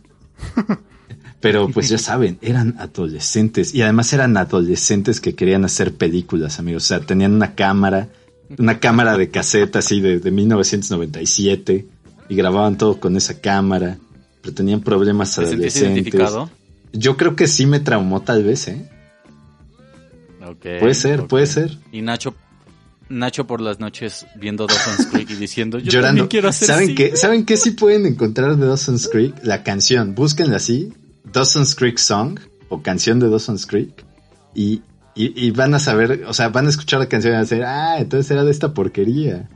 Pero 1.40 1.68
pues 1.70 1.88
ya 1.88 1.96
saben, 1.98 2.38
eran 2.42 2.76
adolescentes. 2.78 3.74
Y 3.74 3.80
además 3.82 4.12
eran 4.12 4.36
adolescentes 4.36 5.20
que 5.22 5.34
querían 5.34 5.64
hacer 5.64 5.94
películas, 5.94 6.58
amigos. 6.58 6.84
O 6.84 6.86
sea, 6.88 7.00
tenían 7.00 7.32
una 7.32 7.54
cámara, 7.54 8.08
una 8.58 8.78
cámara 8.78 9.16
de 9.16 9.30
cassette 9.30 9.76
así 9.76 10.00
de, 10.02 10.20
de 10.20 10.30
1997. 10.30 11.86
Y 12.30 12.34
grababan 12.36 12.78
todo 12.78 12.98
con 12.98 13.16
esa 13.18 13.40
cámara. 13.40 13.98
Pero 14.40 14.54
tenían 14.54 14.80
problemas 14.80 15.34
¿Te 15.34 15.42
adolescentes. 15.42 15.82
identificado? 15.82 16.50
Yo 16.94 17.16
creo 17.18 17.36
que 17.36 17.46
sí 17.46 17.66
me 17.66 17.78
traumó 17.80 18.22
tal 18.22 18.42
vez, 18.42 18.68
¿eh? 18.68 18.88
Puede 20.62 20.94
ser, 20.94 21.26
puede 21.26 21.46
ser. 21.46 21.78
Y 21.92 22.02
Nacho, 22.02 22.34
Nacho 23.08 23.46
por 23.46 23.60
las 23.60 23.78
noches 23.80 24.26
viendo 24.36 24.66
Dawson's 24.66 25.06
Creek 25.06 25.30
y 25.30 25.34
diciendo, 25.36 25.78
yo 25.78 25.90
Llorando. 25.92 26.06
también 26.08 26.26
quiero 26.28 26.48
hacer 26.48 26.68
¿Saben 26.68 26.86
cine". 26.88 26.96
qué? 26.96 27.16
¿Saben 27.16 27.44
qué 27.44 27.56
sí 27.56 27.72
pueden 27.72 28.06
encontrar 28.06 28.56
de 28.56 28.66
Dawson's 28.66 29.08
Creek? 29.08 29.34
La 29.44 29.62
canción. 29.62 30.14
Búsquenla 30.14 30.56
así. 30.56 30.92
Dawson's 31.32 31.74
Creek 31.74 31.98
Song 31.98 32.38
o 32.68 32.82
canción 32.82 33.20
de 33.20 33.28
Dawson's 33.28 33.66
Creek. 33.66 34.04
Y, 34.54 34.82
y, 35.14 35.46
y 35.46 35.50
van 35.52 35.74
a 35.74 35.78
saber, 35.78 36.24
o 36.26 36.32
sea, 36.32 36.48
van 36.48 36.66
a 36.66 36.70
escuchar 36.70 36.98
la 37.00 37.08
canción 37.08 37.32
y 37.32 37.34
van 37.34 37.40
a 37.40 37.44
decir, 37.48 37.62
ah, 37.64 37.96
entonces 38.00 38.30
era 38.30 38.42
de 38.44 38.50
esta 38.50 38.72
porquería. 38.74 39.48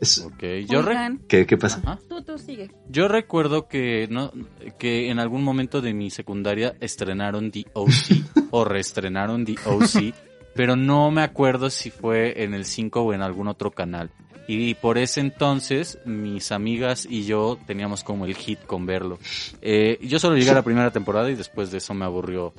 Es- 0.00 0.18
Ok, 0.18 0.42
yo, 0.68 0.82
re- 0.82 1.18
¿qué, 1.28 1.46
¿Qué 1.46 1.56
pasa? 1.56 1.80
Ajá. 1.84 1.98
tú, 2.08 2.22
tú 2.22 2.38
sigue. 2.38 2.70
yo 2.88 3.08
recuerdo 3.08 3.68
que, 3.68 4.06
no, 4.10 4.32
que 4.78 5.10
en 5.10 5.18
algún 5.18 5.42
momento 5.44 5.80
de 5.80 5.94
mi 5.94 6.10
secundaria 6.10 6.74
estrenaron 6.80 7.50
The 7.50 7.66
OC 7.72 7.90
o 8.50 8.64
reestrenaron 8.64 9.44
The 9.44 9.54
OC, 9.66 10.14
pero 10.54 10.76
no 10.76 11.10
me 11.10 11.22
acuerdo 11.22 11.70
si 11.70 11.90
fue 11.90 12.42
en 12.44 12.54
el 12.54 12.64
5 12.64 13.00
o 13.02 13.12
en 13.12 13.22
algún 13.22 13.48
otro 13.48 13.70
canal. 13.70 14.10
Y 14.46 14.74
por 14.74 14.98
ese 14.98 15.20
entonces 15.20 15.98
mis 16.04 16.52
amigas 16.52 17.06
y 17.08 17.24
yo 17.24 17.58
teníamos 17.66 18.04
como 18.04 18.26
el 18.26 18.34
hit 18.34 18.60
con 18.66 18.84
verlo. 18.84 19.18
Eh, 19.62 19.98
yo 20.02 20.18
solo 20.18 20.36
llegué 20.36 20.50
a 20.50 20.54
la 20.54 20.62
primera 20.62 20.90
temporada 20.90 21.30
y 21.30 21.34
después 21.34 21.70
de 21.70 21.78
eso 21.78 21.94
me 21.94 22.04
aburrió 22.04 22.52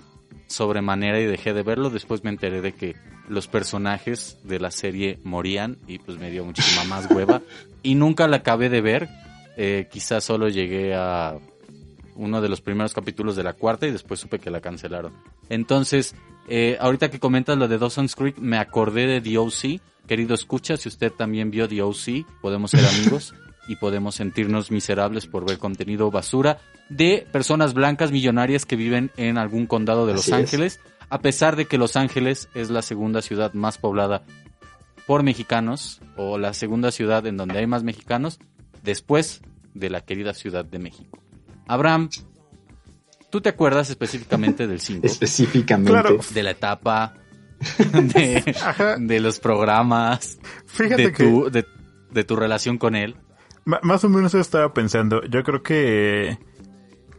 sobremanera 0.47 1.19
y 1.19 1.25
dejé 1.25 1.53
de 1.53 1.63
verlo. 1.63 1.89
Después 1.89 2.23
me 2.23 2.29
enteré 2.29 2.61
de 2.61 2.73
que 2.73 2.95
los 3.27 3.47
personajes 3.47 4.37
de 4.43 4.59
la 4.59 4.71
serie 4.71 5.19
morían 5.23 5.77
y 5.87 5.99
pues 5.99 6.17
me 6.17 6.29
dio 6.31 6.45
muchísima 6.45 6.83
más 6.85 7.09
hueva. 7.09 7.41
Y 7.83 7.95
nunca 7.95 8.27
la 8.27 8.37
acabé 8.37 8.69
de 8.69 8.81
ver. 8.81 9.09
Eh, 9.57 9.87
quizás 9.91 10.23
solo 10.23 10.49
llegué 10.49 10.95
a 10.95 11.37
uno 12.15 12.41
de 12.41 12.49
los 12.49 12.61
primeros 12.61 12.93
capítulos 12.93 13.35
de 13.35 13.43
la 13.43 13.53
cuarta 13.53 13.87
y 13.87 13.91
después 13.91 14.19
supe 14.19 14.39
que 14.39 14.49
la 14.49 14.61
cancelaron. 14.61 15.13
Entonces, 15.49 16.15
eh, 16.47 16.77
ahorita 16.79 17.09
que 17.09 17.19
comentas 17.19 17.57
lo 17.57 17.67
de 17.67 17.77
Dawson's 17.77 18.15
Creek, 18.15 18.37
me 18.37 18.57
acordé 18.57 19.07
de 19.07 19.21
The 19.21 19.37
O.C. 19.37 19.81
Querido 20.07 20.35
escucha, 20.35 20.77
si 20.77 20.87
usted 20.87 21.11
también 21.11 21.51
vio 21.51 21.67
The 21.67 21.81
O.C., 21.81 22.25
podemos 22.41 22.71
ser 22.71 22.85
amigos 22.85 23.33
y 23.67 23.75
podemos 23.75 24.15
sentirnos 24.15 24.71
miserables 24.71 25.27
por 25.27 25.45
ver 25.45 25.57
contenido 25.57 26.11
basura 26.11 26.59
de 26.89 27.27
personas 27.31 27.73
blancas 27.73 28.11
millonarias 28.11 28.65
que 28.65 28.75
viven 28.75 29.11
en 29.17 29.37
algún 29.37 29.65
condado 29.65 30.05
de 30.05 30.13
Los 30.13 30.23
Así 30.23 30.31
es. 30.31 30.37
Ángeles, 30.37 30.79
a 31.09 31.19
pesar 31.19 31.55
de 31.55 31.65
que 31.65 31.77
Los 31.77 31.95
Ángeles 31.95 32.49
es 32.53 32.69
la 32.69 32.81
segunda 32.81 33.21
ciudad 33.21 33.53
más 33.53 33.77
poblada 33.77 34.23
por 35.05 35.23
mexicanos 35.23 36.01
o 36.15 36.37
la 36.37 36.53
segunda 36.53 36.91
ciudad 36.91 37.25
en 37.27 37.37
donde 37.37 37.59
hay 37.59 37.67
más 37.67 37.83
mexicanos 37.83 38.39
después 38.83 39.41
de 39.73 39.89
la 39.89 40.01
querida 40.01 40.33
Ciudad 40.33 40.65
de 40.65 40.79
México. 40.79 41.19
Abraham, 41.67 42.09
¿tú 43.29 43.41
te 43.41 43.49
acuerdas 43.49 43.89
específicamente 43.89 44.67
del 44.67 44.79
5? 44.81 45.05
Específicamente. 45.05 45.91
Claro. 45.91 46.19
De 46.33 46.43
la 46.43 46.51
etapa, 46.51 47.13
de, 47.93 49.19
los 49.19 49.39
programas, 49.39 50.39
Fíjate 50.65 51.11
de 51.11 51.11
que 51.11 51.65
de 52.11 52.23
tu 52.23 52.35
relación 52.35 52.77
con 52.77 52.95
él. 52.95 53.15
Más 53.65 54.03
o 54.03 54.09
menos 54.09 54.33
estaba 54.35 54.73
pensando. 54.73 55.23
Yo 55.25 55.43
creo 55.43 55.63
que 55.63 56.37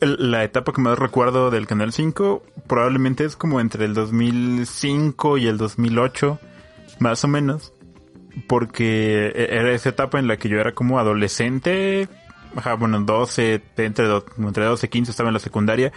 la 0.01 0.45
etapa 0.45 0.73
que 0.73 0.81
más 0.81 0.99
recuerdo 0.99 1.51
del 1.51 1.67
Canal 1.67 1.93
5 1.93 2.43
probablemente 2.67 3.25
es 3.25 3.35
como 3.37 3.61
entre 3.61 3.85
el 3.85 3.95
2005 3.95 5.39
y 5.39 5.47
el 5.49 5.57
2008, 5.59 6.39
más 7.01 7.25
o 7.25 7.29
menos. 7.29 7.73
Porque 8.49 9.27
e- 9.35 9.49
era 9.57 9.73
esa 9.73 9.89
etapa 9.89 10.19
en 10.19 10.29
la 10.29 10.37
que 10.37 10.49
yo 10.49 10.59
era 10.61 10.73
como 10.73 10.99
adolescente. 10.99 12.09
Ajá, 12.55 12.75
bueno, 12.75 13.01
12, 13.01 13.63
entre, 13.77 14.07
entre 14.39 14.65
12 14.65 14.87
y 14.87 14.89
15 14.89 15.11
estaba 15.11 15.29
en 15.31 15.35
la 15.35 15.41
secundaria. 15.41 15.93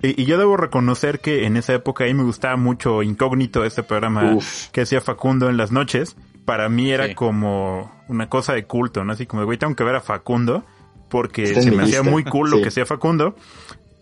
Y, 0.00 0.20
y 0.22 0.24
yo 0.24 0.38
debo 0.38 0.56
reconocer 0.56 1.20
que 1.20 1.44
en 1.46 1.56
esa 1.56 1.74
época 1.74 2.04
ahí 2.04 2.14
me 2.14 2.22
gustaba 2.24 2.56
mucho 2.56 3.02
Incógnito, 3.02 3.64
este 3.64 3.82
programa 3.82 4.34
Uf. 4.34 4.68
que 4.72 4.80
hacía 4.82 5.00
Facundo 5.00 5.48
en 5.50 5.56
las 5.56 5.70
noches. 5.72 6.16
Para 6.44 6.68
mí 6.68 6.90
era 6.90 7.06
Sí. 7.08 7.14
como 7.14 7.92
una 8.12 8.28
cosa 8.28 8.52
de 8.52 8.64
culto, 8.64 9.04
¿no? 9.04 9.12
Así 9.12 9.26
como, 9.26 9.42
de, 9.42 9.46
güey, 9.46 9.58
tengo 9.58 9.74
que 9.74 9.84
ver 9.84 9.96
a 9.96 10.00
Facundo 10.00 10.64
porque 11.08 11.46
se 11.60 11.70
me 11.70 11.82
hacía 11.82 12.02
muy 12.02 12.24
cool 12.24 12.50
lo 12.50 12.62
que 12.62 12.68
hacía 12.68 12.86
Facundo. 12.86 13.36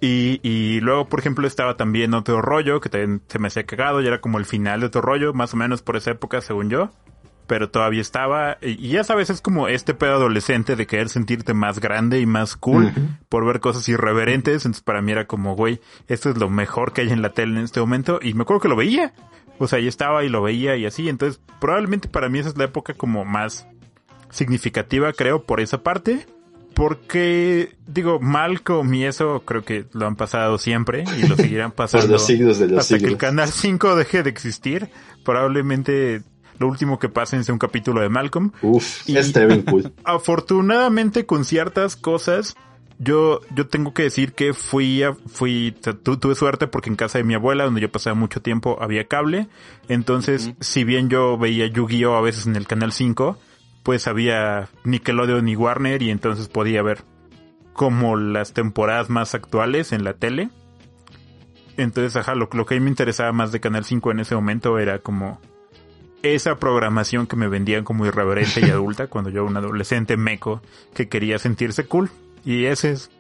Y, 0.01 0.41
y 0.43 0.81
luego, 0.81 1.07
por 1.07 1.21
ejemplo, 1.21 1.47
estaba 1.47 1.77
también 1.77 2.15
otro 2.15 2.41
rollo 2.41 2.81
que 2.81 2.89
también 2.89 3.21
se 3.29 3.39
me 3.39 3.49
hacía 3.49 3.67
cagado 3.67 4.01
y 4.01 4.07
era 4.07 4.21
como 4.21 4.39
el 4.39 4.47
final 4.47 4.81
de 4.81 4.87
otro 4.87 5.03
rollo, 5.03 5.35
más 5.35 5.53
o 5.53 5.57
menos 5.57 5.83
por 5.83 5.97
esa 5.97 6.13
época, 6.13 6.41
según 6.41 6.71
yo. 6.71 6.91
Pero 7.47 7.69
todavía 7.69 8.01
estaba. 8.01 8.59
Y 8.63 8.87
y 8.87 8.91
ya 8.91 9.03
sabes, 9.03 9.29
es 9.29 9.41
como 9.41 9.67
este 9.67 9.93
pedo 9.93 10.15
adolescente 10.15 10.77
de 10.77 10.87
querer 10.87 11.09
sentirte 11.09 11.53
más 11.53 11.81
grande 11.81 12.21
y 12.21 12.27
más 12.27 12.57
cool 12.57 12.93
por 13.29 13.45
ver 13.45 13.59
cosas 13.59 13.89
irreverentes. 13.89 14.65
Entonces, 14.65 14.83
para 14.83 15.03
mí 15.03 15.11
era 15.11 15.27
como, 15.27 15.57
güey, 15.57 15.81
esto 16.07 16.31
es 16.31 16.39
lo 16.39 16.49
mejor 16.49 16.93
que 16.93 17.01
hay 17.01 17.11
en 17.11 17.23
la 17.23 17.31
tele 17.31 17.59
en 17.59 17.65
este 17.65 17.81
momento. 17.81 18.21
Y 18.23 18.35
me 18.35 18.43
acuerdo 18.43 18.61
que 18.61 18.69
lo 18.69 18.77
veía. 18.77 19.13
O 19.59 19.67
sea, 19.67 19.81
yo 19.81 19.89
estaba 19.89 20.23
y 20.23 20.29
lo 20.29 20.43
veía 20.43 20.77
y 20.77 20.87
así. 20.87 21.09
Entonces, 21.09 21.41
probablemente 21.61 22.09
para 22.09 22.29
mí 22.29 22.39
esa 22.39 22.51
es 22.51 22.57
la 22.57 22.65
época 22.65 22.95
como 22.95 23.25
más 23.25 23.67
significativa, 24.31 25.13
creo, 25.13 25.43
por 25.45 25.61
esa 25.61 25.83
parte. 25.83 26.27
Porque, 26.75 27.75
digo, 27.87 28.21
Malcolm 28.21 28.95
y 28.95 29.05
eso 29.05 29.43
creo 29.45 29.65
que 29.65 29.85
lo 29.93 30.07
han 30.07 30.17
pasado 30.17 30.57
siempre 30.57 31.05
y 31.19 31.27
lo 31.27 31.37
seguirán 31.37 31.73
pasando 31.77 32.07
Por 32.07 32.13
los 32.13 32.27
siglos 32.27 32.59
de 32.59 32.69
los 32.69 32.79
hasta 32.81 32.99
que 32.99 33.07
el. 33.07 33.17
Canal 33.17 33.49
5 33.49 33.97
deje 33.97 34.23
de 34.23 34.31
existir. 34.31 34.89
Probablemente 35.25 36.23
lo 36.59 36.69
último 36.69 36.99
que 36.99 37.09
pase 37.09 37.43
sea 37.45 37.53
un 37.53 37.59
capítulo 37.59 38.01
de 38.01 38.09
Malcolm. 38.09 38.53
Uf, 38.63 39.09
Y- 39.09 39.17
estaría 39.17 39.49
bien 39.49 39.63
cool. 39.63 39.93
Afortunadamente 40.05 41.27
con 41.27 41.45
ciertas 41.45 41.97
cosas, 41.97 42.55
yo, 42.99 43.41
yo 43.55 43.67
tengo 43.67 43.93
que 43.95 44.05
decir 44.05 44.33
que 44.33 44.55
fui, 44.55 45.03
a- 45.03 45.15
fui, 45.15 45.75
tu- 45.83 45.95
tu- 45.95 46.17
tuve 46.19 46.35
suerte 46.35 46.67
porque 46.67 46.89
en 46.89 46.97
casa 46.97 47.19
de 47.19 47.25
mi 47.25 47.35
abuela, 47.35 47.65
donde 47.65 47.81
yo 47.81 47.91
pasaba 47.91 48.15
mucho 48.15 48.41
tiempo, 48.43 48.79
había 48.81 49.07
cable. 49.07 49.49
Entonces, 49.89 50.53
si 50.61 50.85
bien 50.85 51.09
yo 51.11 51.37
veía 51.37 51.67
Yu-Gi-Oh 51.67 52.15
a 52.17 52.21
veces 52.21 52.47
en 52.47 52.57
el 52.57 52.67
canal 52.67 52.93
5, 52.93 53.39
pues 53.83 54.07
había 54.07 54.69
Nickelodeon 54.85 55.49
y 55.49 55.57
Warner 55.57 56.03
y 56.03 56.11
entonces 56.11 56.49
podía 56.49 56.83
ver 56.83 57.03
como 57.73 58.17
las 58.17 58.53
temporadas 58.53 59.11
más 59.11 59.35
actuales 59.35 59.93
en 59.93 60.05
la 60.05 60.15
tele. 60.15 60.51
Entonces, 61.77 62.17
ajá, 62.17 62.35
lo, 62.35 62.49
lo 62.53 62.67
que 62.67 62.75
a 62.75 62.79
mí 62.79 62.85
me 62.85 62.91
interesaba 62.91 63.33
más 63.33 63.53
de 63.53 63.61
Canal 63.61 63.85
5 63.85 64.11
en 64.11 64.21
ese 64.21 64.35
momento 64.35 64.79
era 64.79 64.99
como 64.99 65.41
esa 66.23 66.59
programación 66.59 67.27
que 67.27 67.37
me 67.37 67.49
vendían 67.49 67.85
como 67.85 68.05
irreverente 68.05 68.61
y 68.61 68.71
adulta 68.71 69.07
cuando 69.09 69.31
yo 69.31 69.41
era 69.43 69.51
un 69.51 69.57
adolescente 69.57 70.17
meco 70.17 70.61
que 70.95 71.09
quería 71.09 71.39
sentirse 71.39 71.87
cool. 71.87 72.11
Y 72.45 72.67
esa 72.67 72.89
es 72.91 73.11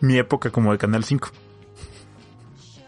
mi 0.00 0.16
época 0.16 0.50
como 0.50 0.72
de 0.72 0.78
Canal 0.78 1.04
5. 1.04 1.30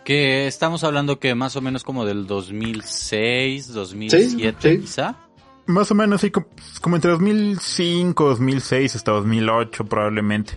Que 0.04 0.46
estamos 0.46 0.84
hablando 0.84 1.18
que 1.18 1.34
más 1.34 1.56
o 1.56 1.60
menos 1.60 1.84
como 1.84 2.06
del 2.06 2.26
2006, 2.26 3.72
2007 3.74 4.56
Sí, 4.60 4.76
sí. 4.76 4.80
quizá. 4.80 5.27
Más 5.68 5.90
o 5.90 5.94
menos 5.94 6.20
así 6.20 6.30
como, 6.30 6.46
como 6.80 6.96
entre 6.96 7.10
2005, 7.10 8.24
2006 8.24 8.96
hasta 8.96 9.12
2008 9.12 9.84
probablemente. 9.84 10.54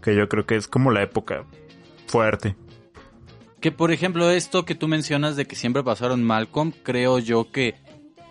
Que 0.00 0.14
yo 0.14 0.28
creo 0.28 0.46
que 0.46 0.54
es 0.54 0.68
como 0.68 0.92
la 0.92 1.02
época 1.02 1.44
fuerte. 2.06 2.54
Que 3.60 3.72
por 3.72 3.90
ejemplo 3.90 4.30
esto 4.30 4.64
que 4.64 4.76
tú 4.76 4.86
mencionas 4.86 5.34
de 5.34 5.46
que 5.46 5.56
siempre 5.56 5.82
pasaron 5.82 6.22
Malcolm, 6.22 6.72
creo 6.84 7.18
yo 7.18 7.50
que 7.50 7.74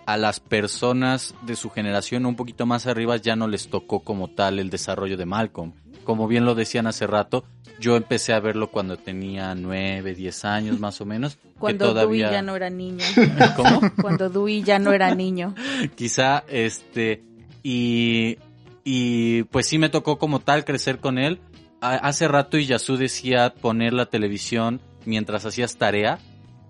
a 0.05 0.15
las 0.15 0.39
personas 0.39 1.35
de 1.41 1.57
su 1.57 1.69
generación 1.69 2.25
un 2.25 2.37
poquito 2.37 2.65
más 2.65 2.87
arriba 2.87 3.17
ya 3.17 3.35
no 3.35 3.49
les 3.49 3.69
tocó 3.69 3.99
como 3.99 4.29
tal 4.29 4.59
el 4.59 4.69
desarrollo 4.69 5.17
de 5.17 5.25
Malcolm. 5.25 5.73
Como 6.05 6.29
bien 6.29 6.45
lo 6.45 6.55
decían 6.55 6.87
hace 6.87 7.07
rato, 7.07 7.43
yo 7.81 7.97
empecé 7.97 8.31
a 8.33 8.39
verlo 8.39 8.71
cuando 8.71 8.95
tenía 8.97 9.53
9, 9.55 10.15
10 10.15 10.45
años 10.45 10.79
más 10.79 11.01
o 11.01 11.05
menos. 11.05 11.35
que 11.35 11.49
Cuando 11.59 11.87
todavía... 11.89 12.27
Dewey 12.27 12.37
ya 12.37 12.41
no 12.41 12.55
era 12.55 12.69
niño. 12.69 13.03
¿Cómo? 13.57 13.81
Cuando 14.01 14.29
Dewey 14.29 14.63
ya 14.63 14.79
no 14.79 14.93
era 14.93 15.13
niño. 15.13 15.53
quizá 15.95 16.43
este 16.47 17.23
y 17.63 18.37
y 18.83 19.43
pues 19.43 19.67
sí 19.67 19.77
me 19.77 19.89
tocó 19.89 20.17
como 20.17 20.39
tal 20.39 20.63
crecer 20.65 20.97
con 20.99 21.17
él 21.19 21.39
hace 21.81 22.27
rato 22.27 22.57
Iyasu 22.57 22.95
decía 22.97 23.53
poner 23.53 23.93
la 23.93 24.05
televisión 24.07 24.79
mientras 25.05 25.45
hacías 25.45 25.77
tarea 25.77 26.17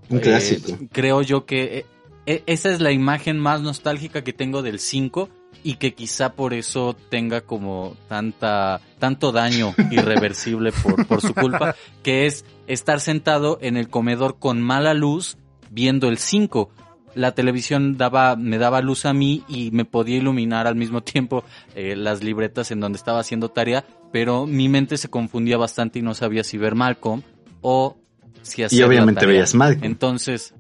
Un 0.10 0.18
Eh, 0.18 0.22
clásico. 0.22 0.78
creo 0.92 1.22
yo 1.22 1.46
que 1.46 1.80
eh, 1.80 1.86
eh, 2.26 2.44
esa 2.48 2.70
es 2.72 2.82
la 2.82 2.92
imagen 2.92 3.38
más 3.40 3.62
nostálgica 3.62 4.24
que 4.24 4.34
tengo 4.34 4.62
del 4.62 4.80
5 4.80 5.30
y 5.64 5.76
que 5.76 5.94
quizá 5.94 6.34
por 6.34 6.54
eso 6.54 6.96
tenga 7.10 7.42
como 7.42 7.96
tanta 8.08 8.82
tanto 9.00 9.32
daño 9.32 9.74
irreversible 9.92 10.72
por, 10.72 11.06
por 11.08 11.22
su 11.22 11.34
culpa, 11.34 11.76
que 12.04 12.26
es 12.26 12.46
estar 12.68 13.00
sentado 13.00 13.58
en 13.62 13.78
el 13.78 13.90
comedor 13.90 14.38
con 14.40 14.62
mala 14.62 14.94
luz 14.94 15.38
viendo 15.70 16.08
el 16.10 16.18
5. 16.18 16.70
La 17.14 17.34
televisión 17.34 17.98
daba, 17.98 18.36
me 18.36 18.58
daba 18.58 18.82
luz 18.82 19.06
a 19.06 19.14
mí 19.14 19.44
y 19.48 19.72
me 19.72 19.86
podía 19.86 20.18
iluminar 20.18 20.68
al 20.68 20.76
mismo 20.76 21.02
tiempo 21.02 21.44
eh, 21.76 21.96
las 21.96 22.24
libretas 22.24 22.72
en 22.72 22.80
donde 22.80 22.98
estaba 22.98 23.20
haciendo 23.20 23.50
tarea, 23.50 23.84
pero 24.12 24.46
mi 24.46 24.70
mente 24.70 24.98
se 24.98 25.10
confundía 25.10 25.58
bastante 25.58 26.00
y 26.00 26.02
no 26.02 26.14
sabía 26.14 26.44
si 26.44 26.58
ver 26.58 26.76
Malcolm 26.76 27.22
o 27.62 27.98
si 28.44 28.64
hacer 28.64 28.78
Y 28.78 28.82
la 28.82 28.88
obviamente 28.88 29.20
tarea. 29.22 29.34
veías 29.34 29.56
Malcolm. 29.56 29.84
Entonces, 29.84 30.54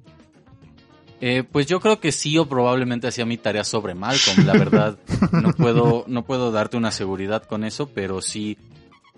eh, 1.21 1.43
pues 1.43 1.67
yo 1.67 1.79
creo 1.79 1.99
que 1.99 2.11
sí 2.11 2.35
o 2.39 2.47
probablemente 2.47 3.07
hacía 3.07 3.27
mi 3.27 3.37
tarea 3.37 3.63
sobre 3.63 3.93
Malcolm, 3.93 4.43
la 4.45 4.53
verdad. 4.53 4.97
No 5.31 5.53
puedo, 5.53 6.03
no 6.07 6.25
puedo 6.25 6.51
darte 6.51 6.77
una 6.77 6.91
seguridad 6.91 7.43
con 7.43 7.63
eso, 7.63 7.89
pero 7.93 8.21
sí, 8.21 8.57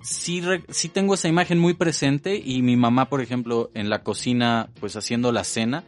sí, 0.01 0.43
sí 0.67 0.89
tengo 0.89 1.13
esa 1.13 1.29
imagen 1.29 1.59
muy 1.59 1.75
presente 1.75 2.35
y 2.43 2.61
mi 2.61 2.75
mamá, 2.75 3.07
por 3.07 3.21
ejemplo, 3.21 3.71
en 3.73 3.89
la 3.89 4.03
cocina, 4.03 4.69
pues 4.81 4.97
haciendo 4.97 5.31
la 5.31 5.45
cena, 5.45 5.85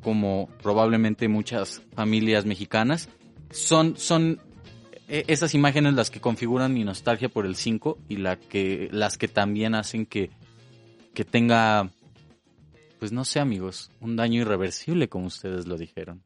como 0.00 0.48
probablemente 0.62 1.26
muchas 1.26 1.82
familias 1.96 2.46
mexicanas, 2.46 3.08
son, 3.50 3.96
son 3.96 4.40
eh, 5.08 5.24
esas 5.26 5.54
imágenes 5.54 5.94
las 5.94 6.10
que 6.10 6.20
configuran 6.20 6.72
mi 6.72 6.84
nostalgia 6.84 7.28
por 7.28 7.46
el 7.46 7.56
5 7.56 7.98
y 8.08 8.18
la 8.18 8.36
que, 8.36 8.88
las 8.92 9.18
que 9.18 9.26
también 9.26 9.74
hacen 9.74 10.06
que, 10.06 10.30
que 11.14 11.24
tenga 11.24 11.90
pues 12.98 13.12
no 13.12 13.24
sé 13.24 13.40
amigos, 13.40 13.90
un 14.00 14.16
daño 14.16 14.40
irreversible 14.40 15.08
como 15.08 15.26
ustedes 15.26 15.66
lo 15.66 15.76
dijeron. 15.76 16.22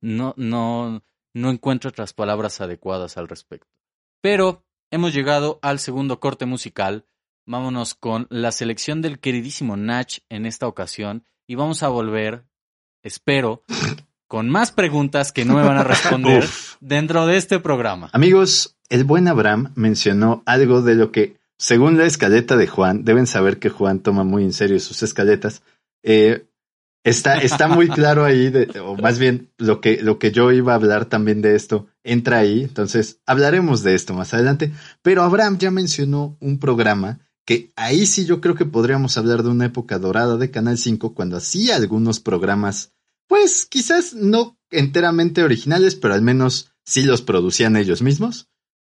No, 0.00 0.34
no, 0.36 1.02
no 1.34 1.50
encuentro 1.50 1.90
otras 1.90 2.12
palabras 2.12 2.60
adecuadas 2.60 3.16
al 3.16 3.28
respecto. 3.28 3.68
Pero 4.20 4.64
hemos 4.90 5.12
llegado 5.12 5.58
al 5.62 5.78
segundo 5.78 6.20
corte 6.20 6.46
musical. 6.46 7.06
Vámonos 7.44 7.94
con 7.94 8.26
la 8.30 8.52
selección 8.52 9.02
del 9.02 9.18
queridísimo 9.18 9.76
Nach 9.76 10.18
en 10.28 10.46
esta 10.46 10.68
ocasión 10.68 11.24
y 11.46 11.56
vamos 11.56 11.82
a 11.82 11.88
volver, 11.88 12.44
espero, 13.02 13.64
con 14.28 14.48
más 14.48 14.72
preguntas 14.72 15.32
que 15.32 15.44
no 15.44 15.54
me 15.54 15.62
van 15.62 15.76
a 15.76 15.84
responder 15.84 16.44
dentro 16.80 17.26
de 17.26 17.36
este 17.36 17.58
programa. 17.58 18.08
Amigos, 18.12 18.76
el 18.88 19.04
buen 19.04 19.28
Abraham 19.28 19.72
mencionó 19.74 20.42
algo 20.46 20.82
de 20.82 20.94
lo 20.94 21.12
que, 21.12 21.36
según 21.58 21.98
la 21.98 22.06
escaleta 22.06 22.56
de 22.56 22.66
Juan, 22.66 23.04
deben 23.04 23.26
saber 23.26 23.58
que 23.58 23.70
Juan 23.70 24.00
toma 24.00 24.24
muy 24.24 24.44
en 24.44 24.52
serio 24.52 24.78
sus 24.80 25.02
escaletas. 25.02 25.62
Eh, 26.02 26.46
está, 27.04 27.38
está 27.38 27.68
muy 27.68 27.88
claro 27.88 28.24
ahí, 28.24 28.52
o 28.84 28.96
más 28.96 29.18
bien 29.18 29.50
lo 29.58 29.80
que, 29.80 30.02
lo 30.02 30.18
que 30.18 30.32
yo 30.32 30.52
iba 30.52 30.72
a 30.72 30.76
hablar 30.76 31.06
también 31.06 31.42
de 31.42 31.56
esto 31.56 31.88
entra 32.04 32.38
ahí. 32.38 32.62
Entonces 32.62 33.20
hablaremos 33.26 33.82
de 33.82 33.94
esto 33.94 34.14
más 34.14 34.34
adelante. 34.34 34.72
Pero 35.02 35.22
Abraham 35.22 35.58
ya 35.58 35.70
mencionó 35.70 36.36
un 36.40 36.58
programa 36.58 37.20
que 37.44 37.72
ahí 37.76 38.06
sí 38.06 38.24
yo 38.24 38.40
creo 38.40 38.54
que 38.54 38.64
podríamos 38.64 39.18
hablar 39.18 39.42
de 39.42 39.48
una 39.48 39.66
época 39.66 39.98
dorada 39.98 40.36
de 40.36 40.50
Canal 40.50 40.78
5 40.78 41.14
cuando 41.14 41.36
hacía 41.36 41.76
algunos 41.76 42.20
programas, 42.20 42.92
pues 43.26 43.66
quizás 43.66 44.14
no 44.14 44.56
enteramente 44.70 45.42
originales, 45.42 45.96
pero 45.96 46.14
al 46.14 46.22
menos 46.22 46.72
sí 46.84 47.02
los 47.02 47.22
producían 47.22 47.76
ellos 47.76 48.02
mismos. 48.02 48.48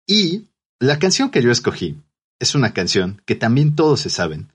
Y 0.06 0.50
la 0.80 1.00
canción 1.00 1.30
que 1.30 1.42
yo 1.42 1.52
escogí 1.52 1.98
es 2.40 2.56
una 2.56 2.74
canción 2.74 3.22
que 3.26 3.36
también 3.36 3.76
todos 3.76 4.02
se 4.02 4.10
saben 4.10 4.52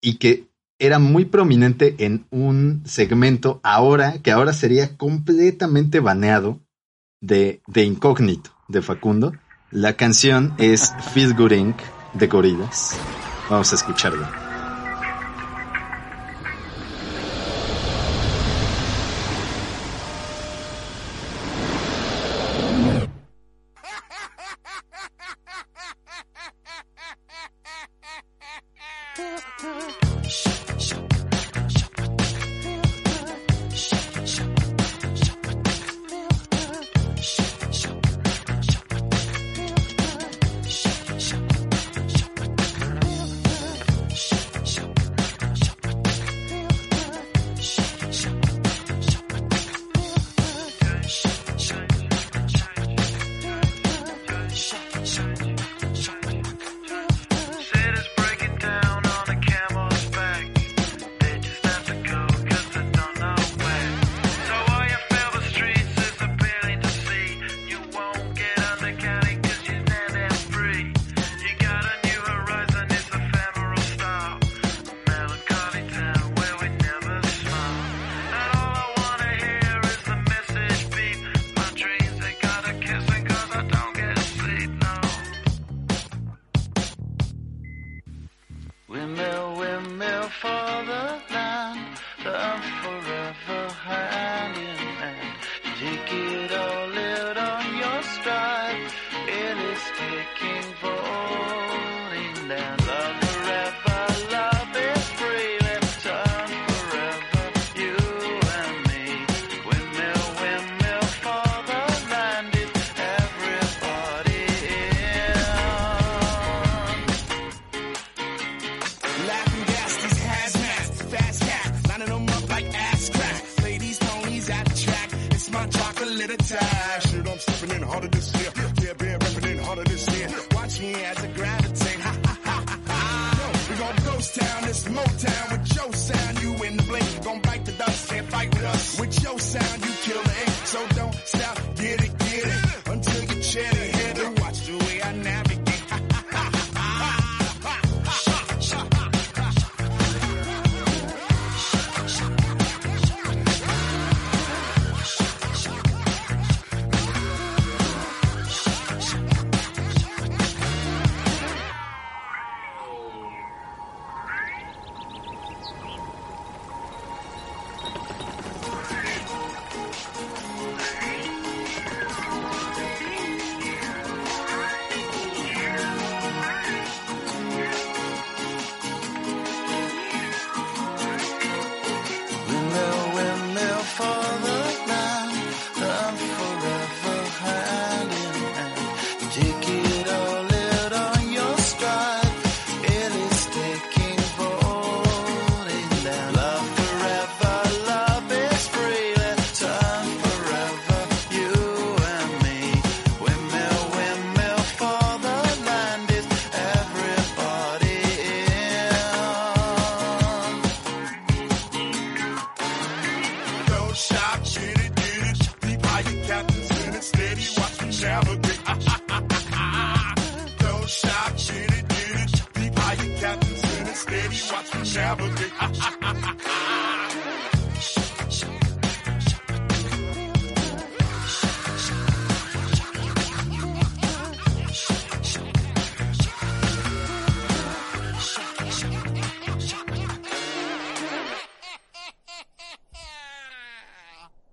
y 0.00 0.14
que 0.14 0.47
era 0.78 0.98
muy 0.98 1.24
prominente 1.24 1.96
en 1.98 2.26
un 2.30 2.82
segmento 2.84 3.60
ahora 3.62 4.22
que 4.22 4.30
ahora 4.30 4.52
sería 4.52 4.96
completamente 4.96 6.00
baneado 6.00 6.60
de, 7.20 7.62
de 7.66 7.84
incógnito 7.84 8.50
de 8.68 8.82
Facundo. 8.82 9.32
La 9.70 9.94
canción 9.94 10.54
es 10.58 10.94
Feel 11.12 11.34
Good 11.34 11.52
Inc. 11.52 11.76
de 12.14 12.26
Gorillaz. 12.26 12.92
Vamos 13.50 13.72
a 13.72 13.74
escucharla. 13.74 14.47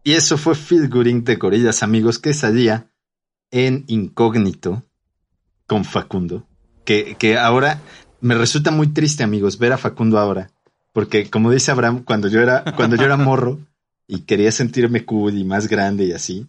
Y 0.05 0.13
eso 0.13 0.37
fue 0.37 0.53
Inc. 0.53 1.25
de 1.25 1.35
Gorillaz, 1.35 1.81
amigos, 1.81 2.19
que 2.19 2.35
salía 2.35 2.91
en 3.49 3.85
incógnito 3.87 4.83
con 5.65 5.83
Facundo. 5.83 6.47
Que, 6.85 7.15
que 7.17 7.39
ahora 7.39 7.81
me 8.21 8.35
resulta 8.35 8.69
muy 8.69 8.89
triste, 8.89 9.23
amigos, 9.23 9.57
ver 9.57 9.73
a 9.73 9.79
Facundo 9.79 10.19
ahora. 10.19 10.51
Porque, 10.93 11.31
como 11.31 11.49
dice 11.49 11.71
Abraham, 11.71 12.03
cuando 12.05 12.27
yo 12.27 12.39
era, 12.39 12.63
cuando 12.75 12.95
yo 12.97 13.05
era 13.05 13.17
morro 13.17 13.59
y 14.07 14.19
quería 14.19 14.51
sentirme 14.51 15.05
cool 15.05 15.39
y 15.39 15.43
más 15.43 15.67
grande 15.67 16.05
y 16.05 16.11
así, 16.11 16.45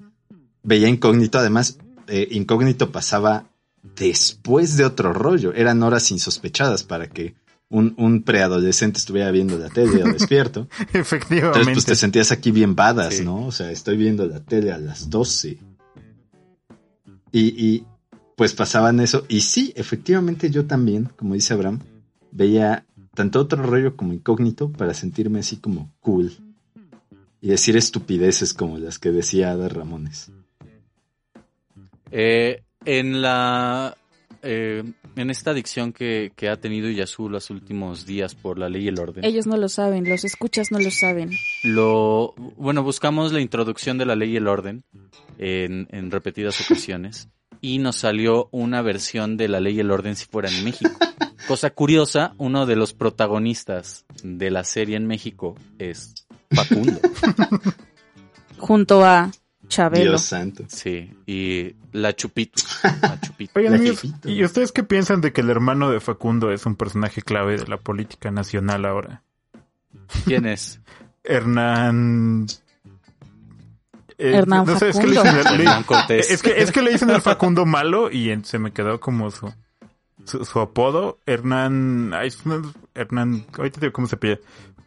veía 0.62 0.88
incógnito. 0.88 1.38
Además, 1.38 1.78
eh, 2.08 2.28
incógnito 2.32 2.92
pasaba 2.92 3.48
después 3.96 4.76
de 4.76 4.84
otro 4.84 5.14
rollo. 5.14 5.54
Eran 5.54 5.82
horas 5.82 6.10
insospechadas 6.10 6.82
para 6.82 7.08
que 7.08 7.34
un, 7.68 7.94
un 7.98 8.22
preadolescente 8.22 8.98
estuviera 8.98 9.30
viendo 9.30 9.58
la 9.58 9.68
tele 9.68 10.02
o 10.04 10.12
despierto. 10.12 10.68
Efectivamente. 10.92 11.58
Entonces, 11.58 11.72
pues 11.74 11.84
te 11.86 11.96
sentías 11.96 12.32
aquí 12.32 12.50
bien 12.50 12.74
badass, 12.74 13.16
Sí. 13.16 13.24
¿no? 13.24 13.46
O 13.46 13.52
sea, 13.52 13.70
estoy 13.70 13.96
viendo 13.96 14.26
la 14.26 14.40
tele 14.40 14.72
a 14.72 14.78
las 14.78 15.10
12. 15.10 15.58
Y, 17.32 17.40
y 17.40 17.84
pues 18.36 18.52
pasaban 18.52 19.00
eso. 19.00 19.24
Y 19.28 19.40
sí, 19.40 19.72
efectivamente 19.76 20.50
yo 20.50 20.66
también, 20.66 21.10
como 21.16 21.34
dice 21.34 21.54
Abraham, 21.54 21.80
veía 22.30 22.84
tanto 23.14 23.40
otro 23.40 23.62
rollo 23.62 23.96
como 23.96 24.12
incógnito 24.12 24.70
para 24.70 24.94
sentirme 24.94 25.40
así 25.40 25.56
como 25.56 25.92
cool. 26.00 26.32
Y 27.40 27.48
decir 27.48 27.76
estupideces 27.76 28.54
como 28.54 28.78
las 28.78 28.98
que 28.98 29.10
decía 29.10 29.50
Ada 29.52 29.68
Ramones. 29.68 30.30
Eh, 32.10 32.62
en 32.84 33.20
la 33.20 33.96
eh, 34.46 34.82
en 35.16 35.30
esta 35.30 35.50
adicción 35.50 35.92
que, 35.92 36.32
que 36.36 36.48
ha 36.48 36.56
tenido 36.56 36.88
Yasu 36.90 37.28
los 37.28 37.50
últimos 37.50 38.06
días 38.06 38.34
por 38.34 38.58
la 38.58 38.68
ley 38.68 38.84
y 38.84 38.88
el 38.88 38.98
orden, 38.98 39.24
Ellos 39.24 39.46
no 39.46 39.56
lo 39.56 39.68
saben, 39.68 40.08
los 40.08 40.24
escuchas 40.24 40.70
no 40.70 40.78
lo 40.78 40.90
saben. 40.90 41.30
lo 41.64 42.34
bueno 42.56 42.82
buscamos 42.82 43.32
la 43.32 43.40
introducción 43.40 43.98
de 43.98 44.06
la 44.06 44.14
ley 44.16 44.32
y 44.32 44.36
el 44.36 44.48
orden 44.48 44.84
en, 45.38 45.88
en 45.90 46.10
repetidas 46.10 46.60
ocasiones 46.60 47.28
y 47.60 47.78
nos 47.78 47.96
salió 47.96 48.48
una 48.52 48.82
versión 48.82 49.36
de 49.36 49.48
la 49.48 49.60
ley 49.60 49.76
y 49.76 49.80
el 49.80 49.90
orden 49.90 50.16
si 50.16 50.26
fuera 50.26 50.48
en 50.48 50.64
México. 50.64 50.90
Cosa 51.48 51.70
curiosa, 51.70 52.34
uno 52.38 52.66
de 52.66 52.76
los 52.76 52.92
protagonistas 52.92 54.04
de 54.22 54.50
la 54.50 54.64
serie 54.64 54.96
en 54.96 55.06
México 55.06 55.56
es 55.78 56.14
Facundo. 56.50 57.00
Junto 58.58 59.04
a 59.04 59.30
Chabelo. 59.68 60.10
Dios 60.10 60.22
santo. 60.22 60.64
Sí, 60.68 61.12
y 61.26 61.74
la 61.92 62.14
Chupito. 62.14 62.62
La 63.02 63.20
Chupito. 63.26 63.52
Oigan, 63.56 63.72
La 63.72 63.78
amigos, 63.78 64.00
jefita. 64.00 64.30
¿y 64.30 64.44
ustedes 64.44 64.72
qué 64.72 64.84
piensan 64.84 65.20
de 65.20 65.32
que 65.32 65.40
el 65.40 65.50
hermano 65.50 65.90
de 65.90 66.00
Facundo 66.00 66.52
es 66.52 66.66
un 66.66 66.76
personaje 66.76 67.22
clave 67.22 67.58
de 67.58 67.66
la 67.66 67.76
política 67.78 68.30
nacional 68.30 68.84
ahora? 68.84 69.22
¿Quién 70.24 70.46
es? 70.46 70.80
Hernán... 71.24 72.46
Eh, 74.18 74.32
Hernán 74.34 74.64
no 74.66 74.78
sé, 74.78 74.88
es 74.90 74.98
que 74.98 75.06
le 75.06 75.16
Facundo. 75.16 75.38
dicen, 75.42 75.58
le- 76.08 76.18
es 76.20 76.42
que, 76.42 76.62
es 76.62 76.72
que 76.72 76.80
le 76.82 76.92
dicen 76.92 77.10
el 77.10 77.20
Facundo 77.22 77.66
malo 77.66 78.10
y 78.10 78.30
en- 78.30 78.44
se 78.44 78.58
me 78.58 78.72
quedó 78.72 78.98
como 79.00 79.30
su, 79.30 79.52
su, 80.24 80.44
su 80.44 80.60
apodo. 80.60 81.18
Hernán... 81.26 82.12
ay, 82.14 82.32
Hernán... 82.94 83.44
Ahorita 83.58 83.80
te 83.80 83.86
digo 83.86 83.92
cómo 83.92 84.06
se 84.06 84.16
pide. 84.16 84.40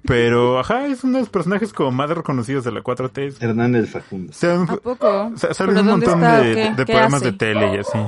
Pero, 0.06 0.60
ajá, 0.60 0.88
es 0.88 1.04
uno 1.04 1.16
de 1.16 1.20
los 1.22 1.30
personajes 1.30 1.74
como 1.74 1.92
más 1.92 2.10
reconocidos 2.10 2.64
de 2.64 2.72
la 2.72 2.82
4T. 2.82 3.38
Hernán 3.42 3.76
el 3.76 3.88
Facundo. 3.88 4.34
¿Pero 4.40 4.62
un 4.62 5.86
montón 5.86 6.24
está 6.24 6.42
de, 6.42 6.56
de 6.56 6.76
¿Qué 6.76 6.86
programas 6.86 7.22
hace? 7.22 7.32
de 7.32 7.38
tele 7.38 7.76
y 7.76 7.78
así. 7.80 8.00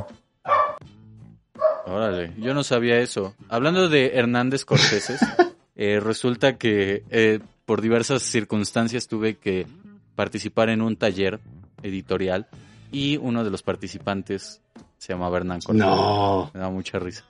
Órale, 1.86 2.34
yo 2.38 2.54
no 2.54 2.64
sabía 2.64 3.00
eso. 3.00 3.36
Hablando 3.50 3.89
de 3.89 4.12
Hernández 4.16 4.66
Cortéses, 4.66 5.20
eh, 5.76 6.00
resulta 6.00 6.58
que 6.58 7.04
eh, 7.10 7.39
por 7.66 7.82
diversas 7.82 8.22
circunstancias 8.22 9.08
tuve 9.08 9.36
que 9.36 9.68
participar 10.16 10.70
en 10.70 10.82
un 10.82 10.96
taller 10.96 11.39
editorial 11.84 12.48
y 12.92 13.18
uno 13.18 13.44
de 13.44 13.50
los 13.50 13.64
participantes 13.64 14.62
se 14.98 15.14
llamaba 15.14 15.38
Hernán 15.38 15.62
Cortés. 15.62 15.84
No. 15.86 16.52
Me 16.54 16.60
da 16.60 16.70
mucha 16.70 17.00
risa. 17.00 17.24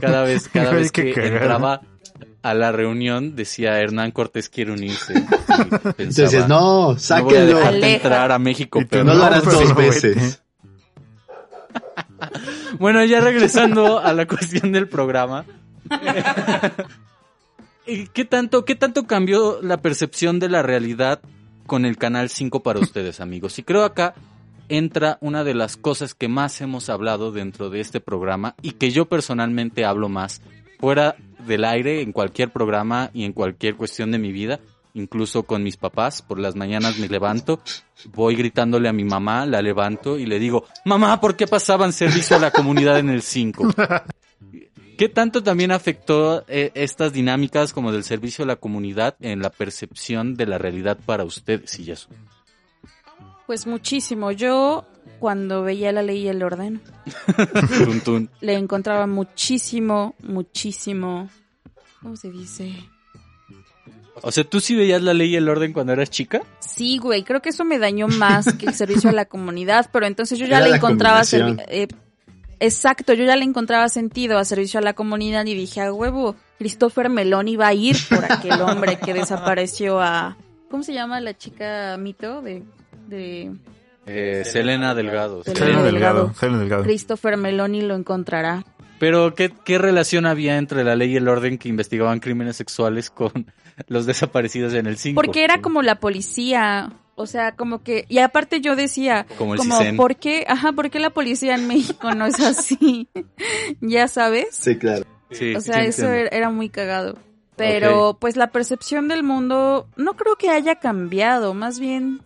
Cada 0.00 0.22
vez, 0.22 0.48
cada 0.48 0.70
vez 0.74 0.92
que 0.92 1.10
entraba 1.10 1.82
a 2.42 2.54
la 2.54 2.72
reunión 2.72 3.36
decía 3.36 3.80
Hernán 3.80 4.10
Cortés 4.12 4.48
quiere 4.48 4.72
unirse. 4.72 5.14
Pensaba, 5.46 5.94
Entonces, 5.98 6.48
no, 6.48 6.60
"No 6.60 6.86
voy 6.86 6.96
a 6.96 6.98
sáquenlo. 6.98 7.46
dejarte 7.58 7.76
Aleja. 7.78 7.94
entrar 7.96 8.32
a 8.32 8.38
México, 8.38 8.80
Y 8.80 8.84
tú, 8.84 8.88
pero 8.90 9.04
No 9.04 9.14
lo 9.14 9.24
harás 9.24 9.42
pero 9.44 9.60
dos 9.60 9.74
veces. 9.74 10.42
Bueno, 12.78 13.04
ya 13.04 13.20
regresando 13.20 13.98
a 14.00 14.12
la 14.12 14.26
cuestión 14.26 14.72
del 14.72 14.88
programa. 14.88 15.44
¿Y 17.86 18.06
¿Qué 18.08 18.24
tanto, 18.24 18.64
¿Qué 18.64 18.74
tanto 18.74 19.06
cambió 19.06 19.60
la 19.62 19.76
percepción 19.78 20.38
de 20.40 20.48
la 20.48 20.62
realidad 20.62 21.20
con 21.66 21.84
el 21.84 21.96
Canal 21.96 22.28
5 22.30 22.62
para 22.62 22.80
ustedes, 22.80 23.20
amigos? 23.20 23.58
Y 23.58 23.62
creo 23.62 23.84
acá 23.84 24.14
entra 24.68 25.18
una 25.20 25.44
de 25.44 25.54
las 25.54 25.76
cosas 25.76 26.14
que 26.14 26.26
más 26.28 26.60
hemos 26.60 26.88
hablado 26.90 27.30
dentro 27.30 27.70
de 27.70 27.80
este 27.80 28.00
programa 28.00 28.56
y 28.62 28.72
que 28.72 28.90
yo 28.90 29.06
personalmente 29.06 29.84
hablo 29.84 30.08
más 30.08 30.42
fuera 30.80 31.16
del 31.46 31.64
aire 31.64 32.02
en 32.02 32.12
cualquier 32.12 32.50
programa 32.50 33.10
y 33.14 33.24
en 33.24 33.32
cualquier 33.32 33.76
cuestión 33.76 34.10
de 34.10 34.18
mi 34.18 34.32
vida, 34.32 34.60
incluso 34.94 35.44
con 35.44 35.62
mis 35.62 35.76
papás. 35.76 36.22
Por 36.22 36.38
las 36.38 36.56
mañanas 36.56 36.98
me 36.98 37.08
levanto, 37.08 37.60
voy 38.12 38.36
gritándole 38.36 38.88
a 38.88 38.92
mi 38.92 39.04
mamá, 39.04 39.46
la 39.46 39.62
levanto 39.62 40.18
y 40.18 40.26
le 40.26 40.38
digo, 40.38 40.64
mamá, 40.84 41.20
¿por 41.20 41.36
qué 41.36 41.46
pasaban 41.46 41.92
servicio 41.92 42.36
a 42.36 42.40
la 42.40 42.50
comunidad 42.50 42.98
en 42.98 43.10
el 43.10 43.22
5? 43.22 43.74
¿Qué 44.96 45.10
tanto 45.10 45.42
también 45.42 45.72
afectó 45.72 46.44
eh, 46.48 46.70
estas 46.74 47.12
dinámicas 47.12 47.74
como 47.74 47.92
del 47.92 48.02
servicio 48.02 48.44
a 48.44 48.48
la 48.48 48.56
comunidad 48.56 49.14
en 49.20 49.40
la 49.40 49.50
percepción 49.50 50.36
de 50.36 50.46
la 50.46 50.56
realidad 50.56 50.98
para 51.04 51.24
ustedes 51.24 51.78
y? 51.78 51.92
Pues 53.46 53.66
muchísimo. 53.66 54.32
Yo, 54.32 54.86
cuando 55.18 55.62
veía 55.62 55.92
la 55.92 56.02
ley 56.02 56.18
y 56.24 56.28
el 56.28 56.42
orden, 56.42 56.80
Tun, 57.84 58.00
tun. 58.00 58.30
le 58.40 58.54
encontraba 58.54 59.06
muchísimo, 59.06 60.14
muchísimo. 60.22 61.28
¿Cómo 62.02 62.16
se 62.16 62.30
dice? 62.30 62.72
O 64.22 64.32
sea, 64.32 64.44
¿tú 64.44 64.60
sí 64.60 64.74
veías 64.74 65.02
la 65.02 65.12
ley 65.12 65.30
y 65.32 65.36
el 65.36 65.48
orden 65.48 65.72
cuando 65.72 65.92
eras 65.92 66.10
chica? 66.10 66.42
Sí, 66.60 66.98
güey, 66.98 67.22
creo 67.22 67.42
que 67.42 67.50
eso 67.50 67.64
me 67.64 67.78
dañó 67.78 68.08
más 68.08 68.54
que 68.54 68.66
el 68.66 68.74
servicio 68.74 69.10
a 69.10 69.12
la 69.12 69.26
comunidad, 69.26 69.90
pero 69.92 70.06
entonces 70.06 70.38
yo 70.38 70.46
ya 70.46 70.58
Era 70.58 70.68
le 70.68 70.76
encontraba 70.76 71.22
eh, 71.68 71.88
exacto, 72.58 73.12
yo 73.12 73.24
ya 73.24 73.36
le 73.36 73.44
encontraba 73.44 73.88
sentido 73.88 74.38
a 74.38 74.44
servicio 74.44 74.78
a 74.78 74.82
la 74.82 74.94
comunidad 74.94 75.44
y 75.46 75.54
dije, 75.54 75.82
a 75.82 75.92
huevo, 75.92 76.34
Christopher 76.58 77.10
Meloni 77.10 77.56
va 77.56 77.68
a 77.68 77.74
ir 77.74 77.96
por 78.08 78.24
aquel 78.24 78.60
hombre 78.62 78.98
que 78.98 79.12
desapareció 79.12 80.00
a 80.00 80.36
¿cómo 80.70 80.82
se 80.82 80.94
llama 80.94 81.20
la 81.20 81.36
chica 81.36 81.96
mito 81.98 82.40
de 82.40 82.62
de 83.08 83.54
Eh, 84.06 84.42
Selena 84.44 84.94
Delgado. 84.94 85.42
Selena 85.42 85.60
Selena 85.66 85.82
Delgado. 85.82 86.34
Selena 86.34 86.58
Delgado. 86.58 86.82
Christopher 86.84 87.36
Meloni 87.36 87.82
lo 87.82 87.94
encontrará? 87.96 88.64
Pero, 88.98 89.34
¿qué, 89.34 89.52
¿qué 89.64 89.78
relación 89.78 90.24
había 90.26 90.56
entre 90.56 90.82
la 90.84 90.96
ley 90.96 91.12
y 91.12 91.16
el 91.16 91.28
orden 91.28 91.58
que 91.58 91.68
investigaban 91.68 92.20
crímenes 92.20 92.56
sexuales 92.56 93.10
con 93.10 93.52
los 93.88 94.06
desaparecidos 94.06 94.72
en 94.74 94.86
el 94.86 94.96
5? 94.96 95.20
Porque 95.20 95.44
era 95.44 95.60
como 95.60 95.82
la 95.82 96.00
policía, 96.00 96.92
o 97.14 97.26
sea, 97.26 97.52
como 97.56 97.82
que 97.82 98.06
y 98.08 98.18
aparte 98.18 98.60
yo 98.60 98.76
decía, 98.76 99.26
Como 99.36 99.54
el 99.54 99.58
como. 99.58 99.78
¿por 99.96 100.16
qué? 100.16 100.44
Ajá, 100.48 100.72
¿por 100.72 100.88
qué 100.90 100.98
la 101.00 101.10
policía 101.10 101.54
en 101.56 101.66
México 101.66 102.14
no 102.14 102.26
es 102.26 102.40
así? 102.40 103.08
ya 103.80 104.08
sabes? 104.08 104.48
Sí, 104.52 104.78
claro. 104.78 105.04
Sí, 105.30 105.54
O 105.56 105.60
sí 105.60 105.66
sea, 105.66 105.82
eso 105.82 106.04
entiendo. 106.04 106.28
era, 106.28 106.36
era 106.36 106.50
muy 106.50 106.68
cagado. 106.68 107.18
Pero 107.56 108.18
pues 108.20 108.36
la 108.36 108.48
percepción 108.48 109.08
del 109.08 109.22
mundo 109.22 109.88
no 109.96 110.14
creo 110.14 110.36
que 110.36 110.50
haya 110.50 110.74
cambiado, 110.76 111.54
más 111.54 111.80
bien 111.80 112.20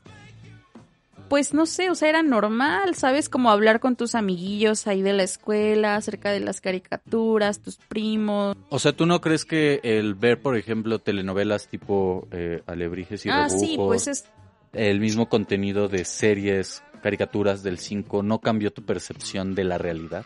pues 1.31 1.55
no 1.55 1.65
sé, 1.65 1.91
o 1.91 1.95
sea, 1.95 2.09
era 2.09 2.25
normal, 2.25 2.97
¿sabes? 2.97 3.29
Como 3.29 3.53
hablar 3.53 3.79
con 3.79 3.95
tus 3.95 4.17
amiguillos 4.17 4.89
ahí 4.89 5.01
de 5.01 5.13
la 5.13 5.23
escuela, 5.23 5.95
acerca 5.95 6.33
de 6.33 6.41
las 6.41 6.61
caricaturas, 6.61 7.61
tus 7.63 7.77
primos. 7.77 8.57
O 8.69 8.81
sea, 8.81 8.93
¿tú 8.93 9.07
no 9.07 9.21
crees 9.21 9.45
que 9.45 9.79
el 9.85 10.17
ver, 10.17 10.43
por 10.43 10.57
ejemplo, 10.57 10.99
telenovelas 10.99 11.69
tipo 11.69 12.27
eh, 12.33 12.65
Alebrijes 12.67 13.25
y 13.25 13.29
ah, 13.29 13.47
Rebujos, 13.47 13.61
sí, 13.61 13.77
pues 13.77 14.09
es 14.09 14.25
el 14.73 14.99
mismo 14.99 15.29
contenido 15.29 15.87
de 15.87 16.05
series, 16.05 16.83
caricaturas 17.01 17.63
del 17.63 17.79
5, 17.79 18.25
no 18.25 18.41
cambió 18.41 18.73
tu 18.73 18.83
percepción 18.83 19.55
de 19.55 19.63
la 19.63 19.79
realidad? 19.79 20.25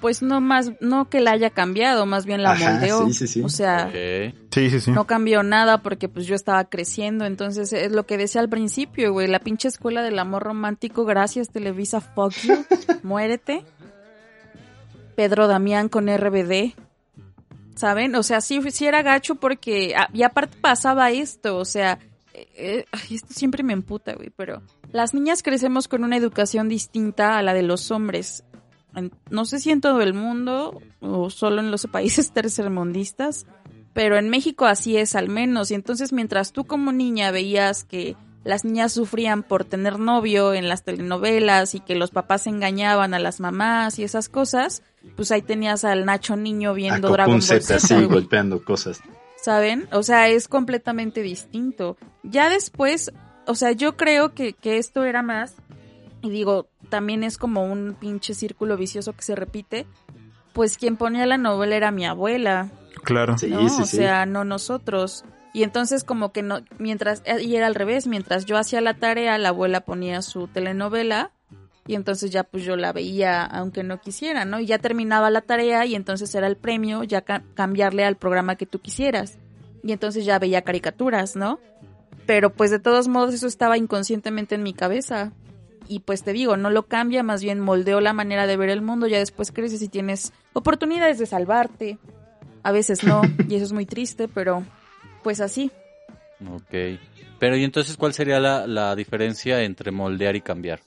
Pues 0.00 0.22
no 0.22 0.40
más 0.40 0.72
no 0.80 1.08
que 1.08 1.20
la 1.20 1.32
haya 1.32 1.50
cambiado, 1.50 2.06
más 2.06 2.26
bien 2.26 2.42
la 2.42 2.52
Ajá, 2.52 2.72
moldeó. 2.72 3.06
sí, 3.06 3.12
sí, 3.14 3.26
sí. 3.26 3.42
O 3.42 3.48
sea, 3.48 3.86
Ok. 3.88 4.34
Sí, 4.52 4.70
sí, 4.70 4.80
sí. 4.80 4.90
no 4.90 5.06
cambió 5.06 5.42
nada 5.42 5.82
porque 5.82 6.08
pues 6.08 6.26
yo 6.26 6.34
estaba 6.34 6.64
creciendo, 6.64 7.24
entonces 7.26 7.72
es 7.72 7.92
lo 7.92 8.06
que 8.06 8.16
decía 8.16 8.40
al 8.40 8.48
principio, 8.48 9.12
güey, 9.12 9.28
la 9.28 9.38
pinche 9.40 9.68
escuela 9.68 10.02
del 10.02 10.18
amor 10.18 10.42
romántico, 10.44 11.04
gracias 11.04 11.50
Televisa, 11.50 12.00
fuck 12.00 12.32
you, 12.44 12.54
muérete. 13.02 13.64
Pedro 15.14 15.46
Damián 15.48 15.88
con 15.88 16.08
RBD, 16.14 16.74
¿saben? 17.74 18.14
O 18.16 18.22
sea, 18.22 18.40
sí, 18.40 18.60
sí 18.70 18.86
era 18.86 19.02
gacho 19.02 19.36
porque, 19.36 19.94
ah, 19.96 20.08
y 20.12 20.22
aparte 20.22 20.56
pasaba 20.60 21.10
esto, 21.10 21.56
o 21.56 21.64
sea, 21.64 21.98
eh, 22.34 22.46
eh, 22.54 22.84
esto 23.10 23.32
siempre 23.32 23.62
me 23.62 23.72
emputa, 23.72 24.14
güey, 24.14 24.30
pero 24.36 24.60
las 24.92 25.14
niñas 25.14 25.42
crecemos 25.42 25.88
con 25.88 26.04
una 26.04 26.16
educación 26.16 26.68
distinta 26.68 27.38
a 27.38 27.42
la 27.42 27.54
de 27.54 27.62
los 27.62 27.90
hombres. 27.90 28.44
En- 28.96 29.12
no 29.30 29.44
sé 29.44 29.60
si 29.60 29.70
en 29.70 29.80
todo 29.80 30.00
el 30.02 30.14
mundo 30.14 30.80
o 31.00 31.30
solo 31.30 31.60
en 31.60 31.70
los 31.70 31.86
países 31.92 32.32
tercermundistas, 32.32 33.46
pero 33.92 34.16
en 34.16 34.28
México 34.28 34.66
así 34.66 34.96
es 34.96 35.14
al 35.14 35.28
menos. 35.28 35.70
Y 35.70 35.74
entonces 35.74 36.12
mientras 36.12 36.52
tú 36.52 36.64
como 36.64 36.92
niña 36.92 37.30
veías 37.30 37.84
que 37.84 38.16
las 38.44 38.64
niñas 38.64 38.92
sufrían 38.92 39.42
por 39.42 39.64
tener 39.64 39.98
novio 39.98 40.54
en 40.54 40.68
las 40.68 40.84
telenovelas 40.84 41.74
y 41.74 41.80
que 41.80 41.96
los 41.96 42.10
papás 42.10 42.46
engañaban 42.46 43.12
a 43.14 43.18
las 43.18 43.40
mamás 43.40 43.98
y 43.98 44.04
esas 44.04 44.28
cosas, 44.28 44.82
pues 45.16 45.32
ahí 45.32 45.42
tenías 45.42 45.84
al 45.84 46.04
Nacho 46.04 46.36
niño 46.36 46.72
viendo 46.74 47.10
Dragon 47.10 47.34
Ball 47.34 47.42
Z 47.42 47.74
así 47.76 47.94
golpeando 48.04 48.62
cosas. 48.62 49.00
¿saben? 49.46 49.88
O 49.92 50.02
sea, 50.02 50.28
es 50.28 50.48
completamente 50.48 51.22
distinto. 51.22 51.96
Ya 52.24 52.48
después, 52.50 53.12
o 53.46 53.54
sea, 53.54 53.70
yo 53.72 53.96
creo 53.96 54.34
que, 54.34 54.54
que 54.54 54.78
esto 54.78 55.04
era 55.04 55.22
más, 55.22 55.54
y 56.26 56.30
digo, 56.30 56.68
también 56.88 57.24
es 57.24 57.38
como 57.38 57.64
un 57.64 57.96
pinche 57.98 58.34
círculo 58.34 58.76
vicioso 58.76 59.12
que 59.14 59.22
se 59.22 59.34
repite, 59.34 59.86
pues 60.52 60.76
quien 60.78 60.96
ponía 60.96 61.26
la 61.26 61.38
novela 61.38 61.76
era 61.76 61.90
mi 61.90 62.04
abuela, 62.06 62.70
Claro. 63.04 63.38
Sí, 63.38 63.48
¿no? 63.48 63.68
sí, 63.68 63.82
o 63.82 63.86
sí. 63.86 63.96
sea, 63.98 64.26
no 64.26 64.44
nosotros. 64.44 65.24
Y 65.52 65.62
entonces 65.62 66.02
como 66.04 66.32
que 66.32 66.42
no, 66.42 66.60
mientras, 66.78 67.22
y 67.40 67.54
era 67.56 67.66
al 67.66 67.74
revés, 67.74 68.06
mientras 68.06 68.44
yo 68.46 68.56
hacía 68.58 68.80
la 68.80 68.94
tarea, 68.94 69.38
la 69.38 69.50
abuela 69.50 69.80
ponía 69.82 70.20
su 70.22 70.48
telenovela 70.48 71.30
y 71.86 71.94
entonces 71.94 72.30
ya 72.32 72.42
pues 72.42 72.64
yo 72.64 72.76
la 72.76 72.92
veía 72.92 73.44
aunque 73.44 73.82
no 73.84 74.00
quisiera, 74.00 74.44
¿no? 74.44 74.58
Y 74.60 74.66
ya 74.66 74.78
terminaba 74.78 75.30
la 75.30 75.40
tarea 75.42 75.86
y 75.86 75.94
entonces 75.94 76.34
era 76.34 76.46
el 76.48 76.56
premio 76.56 77.04
ya 77.04 77.20
ca- 77.22 77.42
cambiarle 77.54 78.04
al 78.04 78.16
programa 78.16 78.56
que 78.56 78.66
tú 78.66 78.80
quisieras. 78.80 79.38
Y 79.84 79.92
entonces 79.92 80.24
ya 80.24 80.38
veía 80.40 80.62
caricaturas, 80.62 81.36
¿no? 81.36 81.60
Pero 82.26 82.50
pues 82.52 82.70
de 82.72 82.80
todos 82.80 83.06
modos 83.08 83.32
eso 83.34 83.46
estaba 83.46 83.78
inconscientemente 83.78 84.56
en 84.56 84.62
mi 84.64 84.74
cabeza. 84.74 85.32
Y 85.88 86.00
pues 86.00 86.22
te 86.22 86.32
digo, 86.32 86.56
no 86.56 86.70
lo 86.70 86.84
cambia, 86.84 87.22
más 87.22 87.42
bien 87.42 87.60
moldeó 87.60 88.00
la 88.00 88.12
manera 88.12 88.46
de 88.46 88.56
ver 88.56 88.70
el 88.70 88.82
mundo, 88.82 89.06
ya 89.06 89.18
después 89.18 89.52
creces 89.52 89.82
y 89.82 89.88
tienes 89.88 90.32
oportunidades 90.52 91.18
de 91.18 91.26
salvarte. 91.26 91.98
A 92.62 92.72
veces 92.72 93.04
no, 93.04 93.22
y 93.48 93.54
eso 93.54 93.64
es 93.64 93.72
muy 93.72 93.86
triste, 93.86 94.28
pero 94.28 94.64
pues 95.22 95.40
así. 95.40 95.70
Ok. 96.52 96.98
Pero 97.38 97.56
¿y 97.56 97.64
entonces 97.64 97.96
cuál 97.96 98.14
sería 98.14 98.40
la, 98.40 98.66
la 98.66 98.96
diferencia 98.96 99.62
entre 99.62 99.90
moldear 99.90 100.36
y 100.36 100.40
cambiar? 100.40 100.80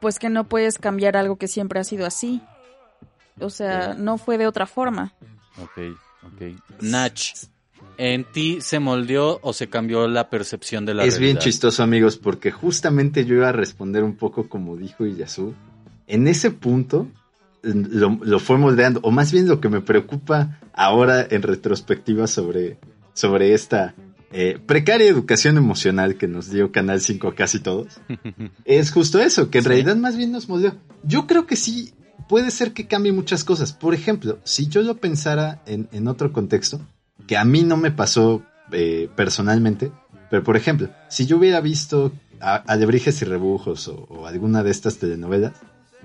Pues 0.00 0.18
que 0.18 0.28
no 0.28 0.44
puedes 0.44 0.78
cambiar 0.78 1.16
algo 1.16 1.36
que 1.36 1.48
siempre 1.48 1.80
ha 1.80 1.84
sido 1.84 2.06
así. 2.06 2.42
O 3.40 3.50
sea, 3.50 3.94
no 3.94 4.18
fue 4.18 4.38
de 4.38 4.46
otra 4.46 4.66
forma. 4.66 5.12
Ok, 5.60 5.78
ok. 6.22 6.42
Nach, 6.80 7.20
¿en 7.98 8.24
ti 8.24 8.58
se 8.60 8.78
moldeó 8.80 9.38
o 9.42 9.52
se 9.52 9.68
cambió 9.68 10.06
la 10.08 10.30
percepción 10.30 10.84
de 10.86 10.94
la 10.94 11.04
es 11.04 11.18
bien 11.18 11.34
realidad? 11.36 11.40
chistoso, 11.44 11.82
amigos, 11.82 12.16
porque 12.16 12.50
justamente 12.50 13.24
yo 13.24 13.34
iba 13.36 13.48
a 13.48 13.52
responder 13.52 14.02
un 14.04 14.16
poco 14.16 14.48
como 14.48 14.76
dijo 14.76 15.06
Iyasu. 15.06 15.54
En 16.06 16.26
ese 16.28 16.50
punto 16.50 17.06
lo, 17.62 18.18
lo 18.22 18.38
fue 18.40 18.58
moldeando, 18.58 19.00
o 19.02 19.10
más 19.10 19.32
bien 19.32 19.48
lo 19.48 19.60
que 19.60 19.68
me 19.70 19.80
preocupa 19.80 20.58
ahora 20.74 21.26
en 21.30 21.42
retrospectiva 21.42 22.26
sobre, 22.26 22.76
sobre 23.14 23.54
esta 23.54 23.94
eh, 24.32 24.58
precaria 24.66 25.08
educación 25.08 25.56
emocional 25.56 26.16
que 26.16 26.28
nos 26.28 26.50
dio 26.50 26.72
Canal 26.72 27.00
5 27.00 27.28
a 27.28 27.34
casi 27.34 27.60
todos, 27.60 28.00
es 28.64 28.90
justo 28.92 29.20
eso, 29.20 29.48
que 29.50 29.58
en 29.58 29.64
Sí. 29.64 29.68
realidad 29.68 29.96
más 29.96 30.16
bien 30.16 30.30
nos 30.32 30.48
moldeó. 30.48 30.74
Yo 31.04 31.26
creo 31.26 31.46
que 31.46 31.56
sí, 31.56 31.94
puede 32.28 32.50
ser 32.50 32.72
que 32.72 32.86
cambie 32.86 33.12
muchas 33.12 33.44
cosas. 33.44 33.72
Por 33.72 33.94
ejemplo, 33.94 34.40
si 34.44 34.66
yo 34.68 34.82
lo 34.82 34.96
pensara 34.96 35.62
en, 35.66 35.88
en 35.92 36.06
otro 36.08 36.32
contexto, 36.32 36.80
que 37.26 37.36
a 37.36 37.44
mí 37.44 37.62
no 37.62 37.76
me 37.76 37.90
pasó 37.90 38.42
eh, 38.72 39.08
personalmente, 39.14 39.92
pero 40.30 40.42
por 40.42 40.56
ejemplo, 40.56 40.88
si 41.08 41.26
yo 41.26 41.36
hubiera 41.36 41.60
visto 41.60 42.12
a- 42.40 42.56
Alebrijes 42.56 43.20
y 43.22 43.24
Rebujos 43.24 43.88
o, 43.88 44.26
alguna 44.26 44.62
de 44.62 44.70
estas 44.70 44.96
telenovelas, 44.98 45.52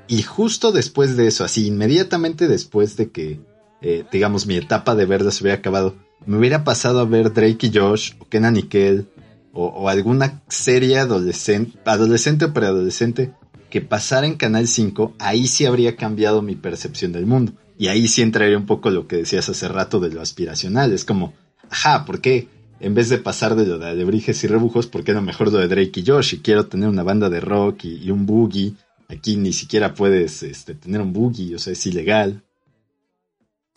y 0.08 0.22
justo 0.24 0.72
después 0.72 1.18
de 1.18 1.28
eso, 1.28 1.44
así 1.44 1.68
inmediatamente 1.68 2.48
después 2.48 2.98
de 2.98 3.10
que, 3.12 3.40
eh, 3.82 4.04
digamos, 4.12 4.46
mi 4.48 4.56
etapa 4.56 4.96
de 4.96 5.06
verlas 5.06 5.42
hubiera 5.42 5.58
acabado, 5.58 5.96
me 6.26 6.38
hubiera 6.38 6.64
pasado 6.64 7.00
a 7.00 7.06
ver 7.06 7.34
Drake 7.34 7.68
y 7.68 7.72
Josh, 7.74 8.14
o 8.20 8.26
Kenan 8.28 8.58
y 8.58 8.64
Kel, 8.64 9.08
o, 9.54 9.66
o 9.68 9.90
alguna 9.90 10.42
serie 10.48 11.00
adolescente, 11.00 11.78
adolescente 11.86 12.46
o 12.46 12.54
preadolescente 12.54 13.32
que 13.70 13.82
pasara 13.82 14.26
en 14.28 14.36
Canal 14.36 14.68
5, 14.68 15.14
ahí 15.20 15.48
sí 15.48 15.66
habría 15.66 15.96
cambiado 15.96 16.42
mi 16.42 16.56
percepción 16.56 17.12
del 17.12 17.26
mundo. 17.28 17.54
Y 17.80 17.88
ahí 17.88 18.10
sí 18.10 18.22
entraría 18.22 18.58
un 18.58 18.66
poco 18.66 18.90
lo 18.90 19.08
que 19.08 19.16
decías 19.16 19.48
hace 19.48 19.70
rato 19.70 20.02
de 20.02 20.10
lo 20.10 20.22
aspiracional. 20.22 20.92
Es 20.92 21.06
como, 21.06 21.34
ajá, 21.70 22.04
¿por 22.04 22.20
qué? 22.20 22.50
En 22.82 22.94
vez 22.94 23.08
de 23.08 23.20
pasar 23.20 23.56
de 23.56 23.66
lo 23.66 23.80
de 23.80 23.88
alebrijes 23.88 24.44
y 24.44 24.48
rebujos, 24.48 24.88
¿por 24.88 25.06
qué 25.06 25.14
no 25.14 25.22
mejor 25.22 25.50
lo 25.50 25.60
de 25.60 25.70
Drake 25.70 26.02
y 26.02 26.06
Josh? 26.06 26.34
Y 26.34 26.40
quiero 26.40 26.66
tener 26.66 26.90
una 26.90 27.04
banda 27.04 27.30
de 27.30 27.40
rock 27.40 27.86
y, 27.86 28.04
y 28.04 28.12
un 28.12 28.26
boogie. 28.26 28.74
Aquí 29.08 29.38
ni 29.38 29.54
siquiera 29.54 29.94
puedes 29.94 30.44
este, 30.44 30.76
tener 30.76 31.00
un 31.00 31.14
boogie, 31.14 31.56
o 31.56 31.58
sea, 31.58 31.72
es 31.72 31.86
ilegal. 31.86 32.44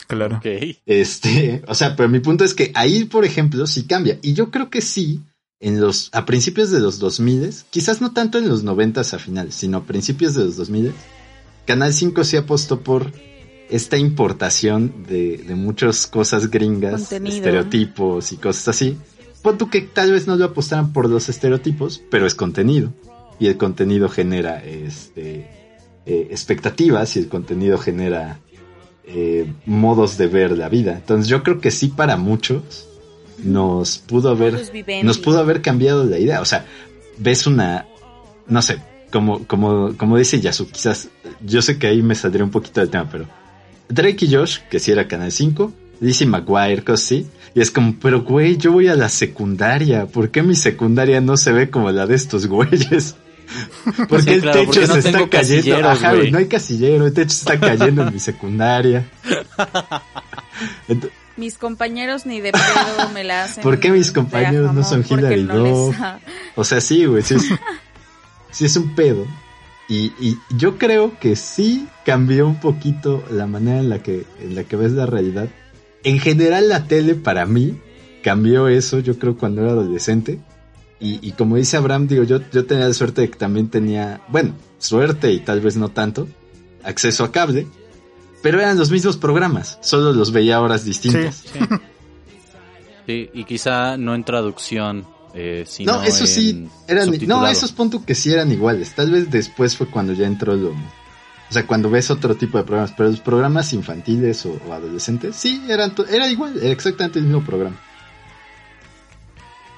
Claro. 0.08 0.40
Este, 0.84 1.62
o 1.68 1.74
sea, 1.76 1.94
pero 1.94 2.08
mi 2.08 2.18
punto 2.18 2.42
es 2.42 2.54
que 2.54 2.72
ahí, 2.74 3.04
por 3.04 3.24
ejemplo, 3.24 3.68
sí 3.68 3.84
cambia. 3.84 4.18
Y 4.20 4.34
yo 4.34 4.50
creo 4.50 4.68
que 4.68 4.80
sí, 4.80 5.20
en 5.60 5.80
los, 5.80 6.10
a 6.12 6.26
principios 6.26 6.72
de 6.72 6.80
los 6.80 6.98
2000, 6.98 7.54
quizás 7.70 8.00
no 8.00 8.12
tanto 8.12 8.38
en 8.38 8.48
los 8.48 8.64
90 8.64 9.00
a 9.00 9.04
finales, 9.04 9.54
sino 9.54 9.78
a 9.78 9.84
principios 9.84 10.34
de 10.34 10.46
los 10.46 10.56
2000, 10.56 10.92
Canal 11.66 11.94
5 11.94 12.24
sí 12.24 12.36
apostó 12.36 12.80
por 12.80 13.12
esta 13.72 13.96
importación 13.96 15.04
de, 15.08 15.38
de 15.38 15.54
muchas 15.54 16.06
cosas 16.06 16.50
gringas, 16.50 17.08
Contenido. 17.08 17.36
estereotipos 17.36 18.32
y 18.32 18.36
cosas 18.36 18.68
así. 18.68 18.98
Pon 19.40 19.56
tú 19.58 19.70
que 19.70 19.80
tal 19.80 20.12
vez 20.12 20.26
no 20.26 20.36
lo 20.36 20.44
apostaran 20.44 20.92
por 20.92 21.08
los 21.08 21.28
estereotipos, 21.28 22.02
pero 22.10 22.26
es 22.26 22.34
contenido. 22.34 22.92
Y 23.40 23.46
el 23.46 23.56
contenido 23.56 24.08
genera 24.08 24.62
este, 24.62 25.48
eh, 26.06 26.28
expectativas 26.30 27.16
y 27.16 27.20
el 27.20 27.28
contenido 27.28 27.78
genera 27.78 28.38
eh, 29.04 29.50
modos 29.64 30.18
de 30.18 30.26
ver 30.26 30.56
la 30.56 30.68
vida. 30.68 30.92
Entonces 30.92 31.28
yo 31.28 31.42
creo 31.42 31.58
que 31.58 31.70
sí 31.70 31.88
para 31.88 32.16
muchos 32.16 32.86
nos 33.42 33.98
pudo 33.98 34.30
haber 34.30 34.60
nos 35.02 35.18
pudo 35.18 35.38
haber 35.40 35.62
cambiado 35.62 36.04
la 36.04 36.18
idea. 36.18 36.40
O 36.40 36.44
sea, 36.44 36.66
ves 37.18 37.46
una, 37.46 37.86
no 38.46 38.60
sé, 38.60 38.80
como, 39.10 39.46
como, 39.46 39.96
como 39.96 40.18
dice 40.18 40.40
Yasu, 40.40 40.68
quizás, 40.68 41.08
yo 41.40 41.62
sé 41.62 41.78
que 41.78 41.86
ahí 41.86 42.02
me 42.02 42.14
saldría 42.14 42.44
un 42.44 42.50
poquito 42.50 42.80
del 42.80 42.90
tema, 42.90 43.08
pero 43.10 43.26
Drake 43.88 44.26
y 44.26 44.34
Josh, 44.34 44.58
que 44.70 44.78
sí 44.78 44.90
era 44.90 45.08
Canal 45.08 45.32
5, 45.32 45.72
Lizzie 46.00 46.26
McGuire, 46.26 46.82
cosas 46.82 47.04
así, 47.06 47.26
y 47.54 47.60
es 47.60 47.70
como, 47.70 47.94
pero 48.00 48.22
güey, 48.22 48.56
yo 48.56 48.72
voy 48.72 48.88
a 48.88 48.94
la 48.96 49.08
secundaria, 49.08 50.06
¿por 50.06 50.30
qué 50.30 50.42
mi 50.42 50.54
secundaria 50.54 51.20
no 51.20 51.36
se 51.36 51.52
ve 51.52 51.70
como 51.70 51.90
la 51.90 52.06
de 52.06 52.14
estos 52.14 52.46
güeyes? 52.46 53.16
Porque 54.08 54.22
Sí, 54.22 54.30
el 54.30 54.40
claro, 54.40 54.60
techo 54.60 54.70
porque 54.72 54.86
no 54.86 54.92
se 54.94 54.98
está 55.00 55.12
tengo 55.12 55.28
cayendo. 55.28 55.88
Ajá, 55.88 56.14
güey. 56.14 56.30
no 56.30 56.38
hay 56.38 56.46
casillero, 56.46 57.06
el 57.06 57.12
techo 57.12 57.34
se 57.34 57.40
está 57.40 57.60
cayendo 57.60 58.02
en 58.02 58.14
mi 58.14 58.18
secundaria. 58.18 59.04
Mis 61.36 61.56
compañeros 61.56 62.26
ni 62.26 62.40
de 62.40 62.52
pedo 62.52 63.08
me 63.14 63.24
la 63.24 63.44
hacen. 63.44 63.62
¿Por 63.62 63.80
qué 63.80 63.90
mis 63.90 64.12
compañeros 64.12 64.72
no 64.74 64.84
son 64.84 65.04
Hilary 65.08 65.44
no 65.44 65.64
les 65.64 65.96
O 66.54 66.64
sea, 66.64 66.80
sí, 66.80 67.06
güey, 67.06 67.22
sí 67.22 67.34
es, 67.34 67.48
sí 68.50 68.66
es 68.66 68.76
un 68.76 68.94
pedo. 68.94 69.26
Y, 69.94 70.38
yo 70.56 70.78
creo 70.78 71.18
que 71.18 71.36
sí 71.36 71.86
cambió 72.04 72.46
un 72.46 72.58
poquito 72.60 73.22
la 73.30 73.46
manera 73.46 73.80
en 73.80 73.90
la 73.90 74.02
que, 74.02 74.24
en 74.40 74.54
la 74.54 74.64
que 74.64 74.76
ves 74.76 74.92
la 74.92 75.04
realidad. 75.04 75.48
En 76.02 76.18
general 76.18 76.70
la 76.70 76.86
tele 76.86 77.14
para 77.14 77.44
mí 77.44 77.78
cambió 78.22 78.68
eso, 78.68 79.00
yo 79.00 79.18
creo, 79.18 79.36
cuando 79.36 79.60
era 79.60 79.72
adolescente. 79.72 80.40
Y, 80.98 81.18
y 81.20 81.32
como 81.32 81.56
dice 81.56 81.76
Abraham, 81.76 82.06
digo, 82.06 82.22
yo, 82.22 82.40
yo 82.52 82.64
tenía 82.64 82.88
la 82.88 82.94
suerte 82.94 83.22
de 83.22 83.30
que 83.30 83.38
también 83.38 83.68
tenía, 83.68 84.22
bueno, 84.28 84.54
suerte 84.78 85.30
y 85.30 85.40
tal 85.40 85.60
vez 85.60 85.76
no 85.76 85.90
tanto, 85.90 86.26
acceso 86.84 87.24
a 87.24 87.32
cable. 87.32 87.66
Pero 88.42 88.60
eran 88.60 88.78
los 88.78 88.90
mismos 88.90 89.18
programas, 89.18 89.78
solo 89.82 90.12
los 90.12 90.32
veía 90.32 90.60
horas 90.60 90.84
distintas. 90.84 91.44
Sí. 91.52 91.58
Sí, 93.06 93.30
y 93.34 93.44
quizá 93.44 93.96
no 93.98 94.14
en 94.14 94.24
traducción, 94.24 95.06
eh, 95.34 95.64
sino 95.66 95.94
No, 95.94 96.02
eso 96.02 96.26
sí, 96.26 96.68
eran, 96.86 97.10
no, 97.26 97.46
esos 97.46 97.72
puntos 97.72 98.02
que 98.04 98.14
sí 98.14 98.32
eran 98.32 98.50
iguales. 98.52 98.94
Tal 98.94 99.10
vez 99.10 99.30
después 99.30 99.76
fue 99.76 99.86
cuando 99.86 100.12
ya 100.12 100.26
entró 100.26 100.54
lo, 100.54 100.70
o 100.70 101.52
sea, 101.52 101.66
cuando 101.66 101.90
ves 101.90 102.10
otro 102.10 102.34
tipo 102.34 102.58
de 102.58 102.64
programas, 102.64 102.92
pero 102.96 103.10
los 103.10 103.20
programas 103.20 103.72
infantiles 103.72 104.44
o, 104.46 104.58
o 104.66 104.72
adolescentes, 104.72 105.36
sí, 105.36 105.62
eran, 105.68 105.92
era 106.10 106.28
igual, 106.28 106.56
era 106.58 106.70
exactamente 106.70 107.18
el 107.18 107.26
mismo 107.26 107.44
programa. 107.44 107.76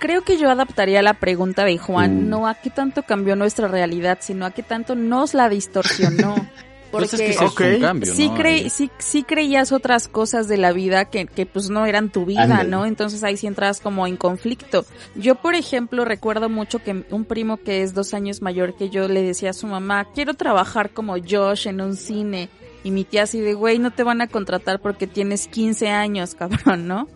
Creo 0.00 0.22
que 0.22 0.36
yo 0.36 0.50
adaptaría 0.50 1.00
la 1.02 1.14
pregunta 1.14 1.64
de 1.64 1.78
Juan, 1.78 2.26
Mm. 2.26 2.28
no 2.28 2.46
a 2.46 2.54
qué 2.54 2.68
tanto 2.68 3.04
cambió 3.04 3.36
nuestra 3.36 3.68
realidad, 3.68 4.18
sino 4.20 4.44
a 4.44 4.50
qué 4.50 4.62
tanto 4.62 4.94
nos 4.94 5.32
la 5.34 5.48
distorsionó. 5.48 6.34
Pues 6.94 7.10
Porque 7.10 7.24
es 7.24 7.32
que 7.32 7.38
sí 7.38 7.44
Ok. 7.44 7.60
es 7.60 7.74
un 7.74 7.80
cambio, 7.80 8.14
sí, 8.14 8.70
sí, 8.70 8.90
sí 8.98 9.22
creías 9.24 9.72
otras 9.72 10.08
cosas 10.08 10.48
de 10.48 10.56
la 10.56 10.72
vida 10.72 11.06
que, 11.06 11.26
que 11.26 11.44
pues 11.46 11.70
no 11.70 11.86
eran 11.86 12.10
tu 12.10 12.24
vida. 12.24 12.62
¿no? 12.64 12.86
Entonces 12.86 13.22
ahí 13.24 13.36
sí 13.36 13.46
entras 13.46 13.80
como 13.80 14.06
en 14.06 14.16
conflicto. 14.16 14.84
Yo, 15.14 15.34
por 15.34 15.54
ejemplo, 15.54 16.04
recuerdo 16.04 16.48
mucho 16.48 16.78
que 16.78 17.04
un 17.10 17.24
primo 17.24 17.56
que 17.56 17.82
es 17.82 17.94
dos 17.94 18.14
años 18.14 18.42
mayor 18.42 18.76
que 18.76 18.90
yo 18.90 19.08
le 19.08 19.22
decía 19.22 19.50
a 19.50 19.54
su 19.54 19.66
mamá, 19.66 20.06
quiero 20.14 20.34
trabajar 20.34 20.90
como 20.90 21.16
Josh 21.18 21.68
en 21.68 21.80
un 21.80 21.96
cine. 21.96 22.48
Y 22.84 22.90
mi 22.90 23.04
tía 23.04 23.22
así 23.22 23.40
de, 23.40 23.54
güey, 23.54 23.78
no 23.78 23.90
te 23.92 24.02
van 24.02 24.20
a 24.20 24.26
contratar 24.28 24.80
porque 24.80 25.06
tienes 25.06 25.48
15 25.48 25.88
años, 25.88 26.34
cabrón, 26.38 26.86
¿no? 26.86 27.08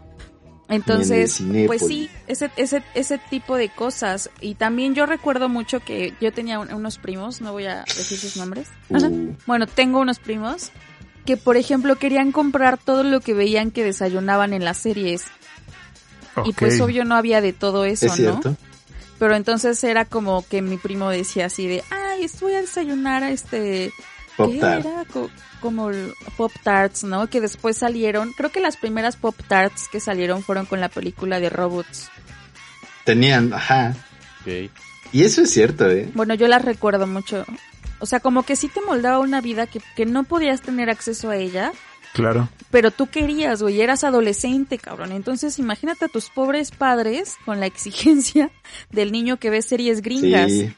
Entonces, 0.69 1.41
pues 1.67 1.81
sí, 1.89 2.11
ese, 2.27 2.51
ese, 2.57 2.83
ese 2.95 3.19
tipo 3.19 3.57
de 3.57 3.71
cosas. 3.71 4.29
Y 4.41 4.55
también 4.55 4.95
yo 4.95 5.07
recuerdo 5.07 5.49
mucho 5.49 5.81
que 5.81 6.13
yo 6.21 6.33
tenía 6.33 6.59
un- 6.59 6.73
unos 6.73 6.99
primos, 6.99 7.41
no 7.41 7.53
voy 7.53 7.65
a 7.67 7.85
decir 7.85 8.19
sus 8.19 8.37
nombres. 8.37 8.69
Uh, 8.91 9.35
Bueno, 9.47 9.67
tengo 9.67 9.99
unos 10.01 10.19
primos 10.19 10.71
que, 11.25 11.37
por 11.39 11.57
ejemplo, 11.57 11.97
querían 11.97 12.33
comprar 12.33 12.77
todo 12.79 13.03
lo 13.03 13.21
que 13.21 13.33
veían 13.35 13.71
que 13.71 13.83
desayunaban 13.85 14.53
en 14.53 14.65
las 14.65 14.77
series. 14.79 15.25
Y 16.45 16.53
pues 16.53 16.75
obvio 16.85 17.05
no 17.05 17.15
había 17.17 17.41
de 17.41 17.53
todo 17.53 17.85
eso, 17.85 18.07
es 18.07 18.13
¿no? 18.35 18.37
Pero 19.19 19.35
entonces 19.35 19.83
era 19.83 20.05
como 20.05 20.47
que 20.47 20.63
mi 20.63 20.77
primo 20.77 21.11
decía 21.11 21.47
así 21.47 21.67
de, 21.67 21.83
ay, 21.91 22.27
voy 22.41 22.53
a 22.55 22.61
desayunar 22.61 23.25
a 23.25 23.31
este... 23.31 23.91
¿Qué 24.37 24.59
era? 24.79 25.05
Co- 25.61 25.69
como 25.69 25.91
Pop 26.37 26.53
Tarts, 26.63 27.05
¿no? 27.05 27.29
Que 27.29 27.41
después 27.41 27.77
salieron, 27.77 28.33
creo 28.33 28.51
que 28.51 28.61
las 28.61 28.77
primeras 28.77 29.17
Pop 29.17 29.35
Tarts 29.49 29.89
que 29.89 30.01
salieron 30.01 30.43
fueron 30.43 30.67
con 30.67 30.81
la 30.81 30.89
película 30.89 31.41
de 31.41 31.51
Robots. 31.51 32.09
Tenían, 33.05 33.53
ajá. 33.53 33.95
ok. 34.43 34.71
Y 35.13 35.25
eso 35.25 35.43
es 35.43 35.51
cierto, 35.51 35.89
¿eh? 35.91 36.09
Bueno, 36.15 36.35
yo 36.35 36.49
las 36.49 36.65
recuerdo 36.65 37.07
mucho. 37.07 37.45
O 38.01 38.07
sea, 38.07 38.21
como 38.21 38.43
que 38.45 38.57
sí 38.57 38.69
te 38.69 38.81
moldaba 38.83 39.19
una 39.19 39.41
vida 39.41 39.67
que, 39.67 39.81
que 39.97 40.07
no 40.07 40.25
podías 40.25 40.61
tener 40.61 40.91
acceso 40.91 41.31
a 41.31 41.37
ella, 41.37 41.73
Claro. 42.13 42.49
pero 42.71 42.91
tú 42.91 43.07
querías, 43.09 43.63
güey, 43.63 43.81
eras 43.81 44.05
adolescente, 44.05 44.79
cabrón. 44.79 45.13
Entonces, 45.13 45.59
imagínate 45.59 46.05
a 46.05 46.09
tus 46.09 46.29
pobres 46.31 46.71
padres 46.71 47.37
con 47.45 47.61
la 47.61 47.67
exigencia 47.67 48.51
del 48.91 49.11
niño 49.13 49.39
que 49.39 49.51
ve 49.51 49.63
series 49.63 50.03
gringas. 50.03 50.51
Sí. 50.51 50.73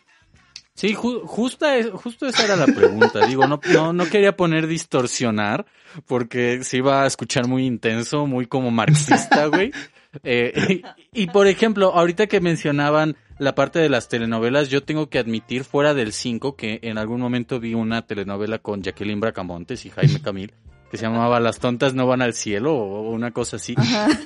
Sí, 0.75 0.95
ju- 0.95 1.23
justa 1.27 1.77
es- 1.77 1.91
justo 1.91 2.27
esa 2.27 2.45
era 2.45 2.57
la 2.57 2.67
pregunta. 2.67 3.21
Digo, 3.27 3.47
no, 3.47 3.61
no, 3.73 3.93
no 3.93 4.07
quería 4.07 4.37
poner 4.37 4.67
distorsionar 4.67 5.67
porque 6.07 6.63
se 6.65 6.79
iba 6.79 7.03
a 7.03 7.07
escuchar 7.07 7.47
muy 7.49 7.67
intenso, 7.67 8.27
muy 8.27 8.47
como 8.47 8.71
marxista, 8.71 9.47
güey. 9.47 9.73
Eh, 10.25 10.83
y, 11.13 11.23
y, 11.23 11.27
por 11.29 11.47
ejemplo, 11.47 11.93
ahorita 11.95 12.27
que 12.27 12.41
mencionaban 12.41 13.17
la 13.39 13.55
parte 13.55 13.79
de 13.79 13.89
las 13.89 14.09
telenovelas, 14.09 14.69
yo 14.69 14.83
tengo 14.83 15.09
que 15.09 15.21
admitir 15.21 15.63
fuera 15.63 15.95
del 15.95 16.13
5 16.13 16.57
que 16.57 16.81
en 16.83 16.99
algún 16.99 17.21
momento 17.21 17.61
vi 17.61 17.75
una 17.75 18.05
telenovela 18.05 18.59
con 18.59 18.83
Jacqueline 18.83 19.21
Bracamontes 19.21 19.87
y 19.87 19.91
Jaime 19.91 20.21
Camil 20.25 20.53
que 20.91 20.97
se 20.97 21.05
llamaba 21.05 21.39
Las 21.39 21.61
tontas 21.61 21.95
no 21.95 22.09
van 22.09 22.23
al 22.23 22.35
cielo 22.35 22.75
o 22.75 23.09
una 23.13 23.31
cosa 23.31 23.55
así. 23.55 23.77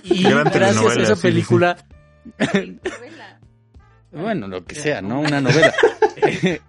Y 0.04 0.22
Gran 0.22 0.44
gracias 0.44 0.96
a 0.96 1.02
esa 1.02 1.16
sí, 1.16 1.20
película 1.20 1.76
bueno, 4.10 4.48
lo 4.48 4.64
que 4.64 4.74
sea, 4.76 5.02
¿no? 5.02 5.20
Una 5.20 5.40
novela. 5.42 5.74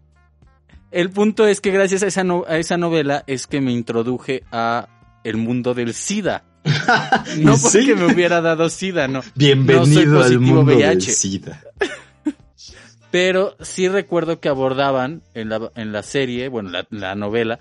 El 0.91 1.09
punto 1.09 1.45
es 1.47 1.59
que 1.61 1.71
gracias 1.71 2.03
a 2.03 2.07
esa, 2.07 2.23
no- 2.23 2.45
a 2.47 2.57
esa 2.57 2.77
novela 2.77 3.23
es 3.27 3.47
que 3.47 3.59
me 3.61 3.71
introduje 3.71 4.43
a 4.51 4.87
el 5.23 5.37
mundo 5.37 5.73
del 5.73 5.93
SIDA. 5.93 6.43
No 7.39 7.55
porque 7.61 7.81
Sí. 7.83 7.93
me 7.95 8.05
hubiera 8.13 8.41
dado 8.41 8.69
SIDA, 8.69 9.07
no. 9.07 9.21
Bienvenido 9.35 10.13
No 10.19 10.23
soy 10.23 10.33
al 10.33 10.39
mundo 10.39 10.63
del 10.71 10.77
VIH. 10.77 11.11
SIDA. 11.11 11.61
Pero 13.11 13.55
sí 13.61 13.87
recuerdo 13.87 14.39
que 14.39 14.49
abordaban 14.49 15.21
en 15.33 15.49
la, 15.49 15.71
en 15.75 15.91
la 15.93 16.03
serie, 16.03 16.49
bueno, 16.49 16.69
la, 16.69 16.85
la 16.89 17.15
novela, 17.15 17.59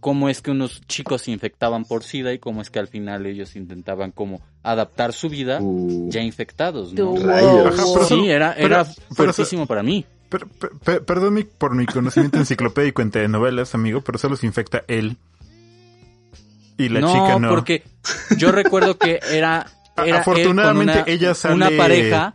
cómo 0.00 0.28
es 0.28 0.40
que 0.42 0.50
unos 0.50 0.80
chicos 0.88 1.22
se 1.22 1.30
infectaban 1.30 1.84
por 1.84 2.02
SIDA 2.02 2.32
y 2.32 2.38
cómo 2.40 2.60
es 2.60 2.70
que 2.70 2.80
al 2.80 2.88
final 2.88 3.24
ellos 3.26 3.54
intentaban 3.56 4.10
como 4.10 4.40
adaptar 4.62 5.12
su 5.12 5.28
vida 5.28 5.58
Uh, 5.60 6.08
ya 6.10 6.22
infectados, 6.22 6.92
¿no? 6.92 7.16
Rayos. 7.16 7.66
Ajá, 7.78 7.84
pero- 7.94 8.04
Sí, 8.06 8.28
era, 8.28 8.52
era 8.54 8.84
pero- 8.84 9.06
fuertísimo 9.14 9.66
para 9.66 9.82
mí. 9.82 10.04
Per- 10.38 10.46
per- 10.48 10.70
per- 10.78 11.04
perdón 11.04 11.34
mi- 11.34 11.44
por 11.44 11.74
mi 11.74 11.86
conocimiento 11.86 12.38
enciclopédico 12.40 13.02
en 13.02 13.10
telenovelas, 13.10 13.74
amigo, 13.74 14.00
pero 14.00 14.18
solo 14.18 14.36
se 14.36 14.46
infecta 14.46 14.82
él. 14.88 15.16
Y 16.76 16.88
la 16.88 17.00
no, 17.00 17.12
chica 17.12 17.38
no. 17.38 17.48
porque 17.50 17.84
yo 18.36 18.50
recuerdo 18.50 18.98
que 18.98 19.20
era, 19.30 19.66
era 19.96 20.06
él 20.06 20.12
con 20.12 20.14
Afortunadamente, 20.34 20.92
una, 21.02 21.04
ella 21.06 21.34
sale- 21.34 21.54
una 21.54 21.70
pareja. 21.76 22.34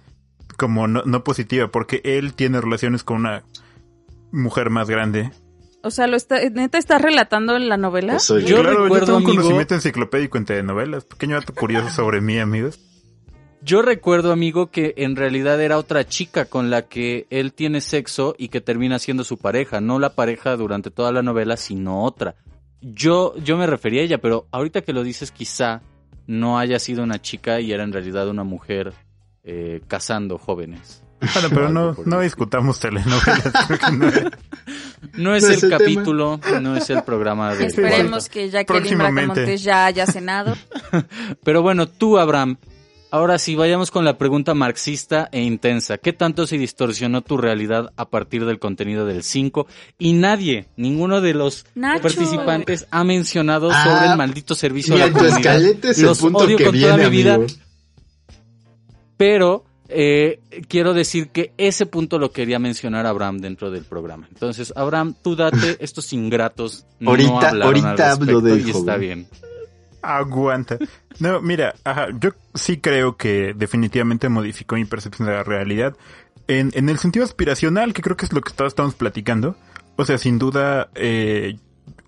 Como 0.58 0.88
no, 0.88 1.04
no 1.06 1.24
positiva, 1.24 1.68
porque 1.70 2.02
él 2.04 2.34
tiene 2.34 2.60
relaciones 2.62 3.04
con 3.04 3.18
una 3.18 3.44
mujer 4.32 4.70
más 4.70 4.90
grande. 4.90 5.32
O 5.84 5.92
sea, 5.92 6.08
lo 6.08 6.18
está, 6.18 6.38
¿neta 6.50 6.78
estás 6.78 7.02
relatando 7.02 7.56
en 7.56 7.70
la 7.70 7.78
novela? 7.78 8.18
Yo 8.18 8.40
yo. 8.40 8.62
claro, 8.62 8.84
recuerdo, 8.84 9.00
yo 9.00 9.06
tengo 9.06 9.18
un 9.20 9.24
amigo- 9.24 9.36
conocimiento 9.42 9.76
enciclopédico 9.76 10.38
en 10.38 10.46
telenovelas. 10.46 11.06
Pequeño 11.06 11.36
dato 11.36 11.54
curioso 11.54 11.90
sobre 11.90 12.20
mí, 12.22 12.38
amigos. 12.40 12.80
Yo 13.62 13.82
recuerdo, 13.82 14.32
amigo, 14.32 14.72
que 14.72 14.94
en 14.98 15.16
realidad 15.16 15.62
era 15.62 15.78
otra 15.78 16.06
chica 16.06 16.46
con 16.46 16.70
la 16.70 16.84
que 16.84 17.28
él 17.30 17.54
tiene 17.54 17.82
sexo 17.82 18.34
y 18.38 18.48
que 18.48 18.62
termina 18.62 19.00
siendo 19.00 19.24
su 19.24 19.38
pareja, 19.38 19.82
no 19.82 20.00
la 20.00 20.16
pareja 20.16 20.56
durante 20.56 20.92
toda 20.92 21.12
la 21.12 21.22
novela, 21.22 21.58
sino 21.58 22.04
otra. 22.04 22.36
Yo, 22.82 23.36
yo 23.38 23.58
me 23.58 23.68
refería 23.68 24.02
a 24.02 24.06
ella, 24.06 24.18
pero 24.20 24.48
ahorita 24.52 24.82
que 24.82 24.94
lo 24.94 25.04
dices, 25.04 25.32
quizá 25.32 25.82
no 26.26 26.58
haya 26.58 26.80
sido 26.80 27.04
una 27.04 27.22
chica 27.22 27.60
y 27.60 27.74
era 27.74 27.84
en 27.84 27.92
realidad 27.92 28.30
una 28.30 28.46
mujer 28.46 28.94
eh, 29.44 29.82
casando 29.88 30.38
jóvenes. 30.38 31.04
Bueno, 31.34 31.50
pero 31.50 31.70
no, 31.70 31.96
no 32.06 32.22
discutamos 32.22 32.80
telenovelas. 32.80 33.92
no. 33.92 34.10
No 35.18 35.36
es 35.36 35.44
No 35.44 35.50
el, 35.50 35.54
es 35.54 35.64
el 35.64 35.70
capítulo, 35.70 36.40
no 36.62 36.78
es 36.78 36.90
el 36.90 37.04
programa 37.04 37.56
de... 37.56 37.66
Esperemos 37.66 38.30
que 38.30 38.50
Jacqueline. 38.50 38.98
Bracamontes 38.98 39.62
ya 39.64 39.86
haya 39.86 40.06
cenado. 40.06 40.56
Pero 41.44 41.62
bueno, 41.62 41.88
tú, 41.88 42.18
Abraham, 42.18 42.58
ahora 43.12 43.38
sí, 43.40 43.56
vayamos 43.56 43.92
con 43.92 44.06
la 44.06 44.18
pregunta 44.18 44.54
marxista 44.54 45.30
e 45.32 45.42
intensa. 45.42 45.98
¿Qué 45.98 46.14
tanto 46.14 46.46
se 46.48 46.58
distorsionó 46.58 47.22
tu 47.22 47.38
realidad 47.38 47.92
a 47.98 48.10
partir 48.10 48.46
del 48.46 48.60
contenido 48.60 49.06
del 49.06 49.24
5? 49.24 49.68
Y 49.98 50.14
nadie, 50.14 50.68
ninguno 50.78 51.22
de 51.22 51.34
los 51.34 51.66
Nacho. 51.76 52.02
participantes 52.04 52.88
ha 52.92 53.04
mencionado 53.04 53.70
Ah, 53.72 53.84
sobre 53.84 54.12
el 54.12 54.18
maldito 54.18 54.56
servicio 54.56 54.96
a 54.96 55.00
la 55.00 55.08
tu 55.08 55.14
comunidad. 55.14 55.38
escalete 55.40 55.90
es 55.90 55.98
el 56.00 56.06
Los 56.06 56.20
punto 56.20 56.40
odio 56.40 56.58
que 56.58 56.66
con 56.66 56.74
viene, 56.74 56.88
toda 56.92 57.04
mi 57.04 57.10
vida, 57.10 57.40
pero 59.18 59.66
eh, 59.90 60.40
quiero 60.68 60.94
decir 60.94 61.30
que 61.30 61.52
ese 61.58 61.86
punto 61.86 62.20
lo 62.20 62.32
quería 62.32 62.60
mencionar 62.60 63.06
Abraham 63.06 63.40
dentro 63.40 63.72
del 63.72 63.84
programa. 63.86 64.28
Entonces, 64.32 64.72
Abraham, 64.76 65.16
tú 65.22 65.36
date 65.36 65.78
estos 65.80 66.14
ingratos. 66.14 66.86
no 67.00 67.10
Ahorita- 67.12 67.50
hablaron 67.50 67.64
ahorita 67.86 68.06
al 68.12 68.12
hablo 68.12 68.42
del 68.42 68.68
y 68.68 68.70
está 68.72 68.98
bien. 68.98 69.28
Aguanta. 70.02 70.78
No, 71.20 71.42
mira, 71.42 71.76
ajá, 71.84 72.08
yo 72.20 72.32
sí 72.54 72.78
creo 72.78 73.18
que 73.18 73.54
definitivamente 73.56 74.30
modificó 74.30 74.76
mi 74.76 74.86
percepción 74.86 75.28
de 75.28 75.36
la 75.36 75.44
realidad. 75.44 75.96
En, 76.48 76.72
en 76.74 76.90
el 76.90 76.98
sentido 76.98 77.26
aspiracional, 77.26 77.94
que 77.94 78.02
creo 78.02 78.18
que 78.18 78.26
es 78.26 78.34
lo 78.34 78.42
que 78.42 78.54
todos 78.54 78.72
estamos 78.72 78.96
platicando. 78.96 79.56
O 79.98 80.06
sea, 80.06 80.18
sin 80.18 80.40
duda, 80.40 80.90
eh, 80.96 81.58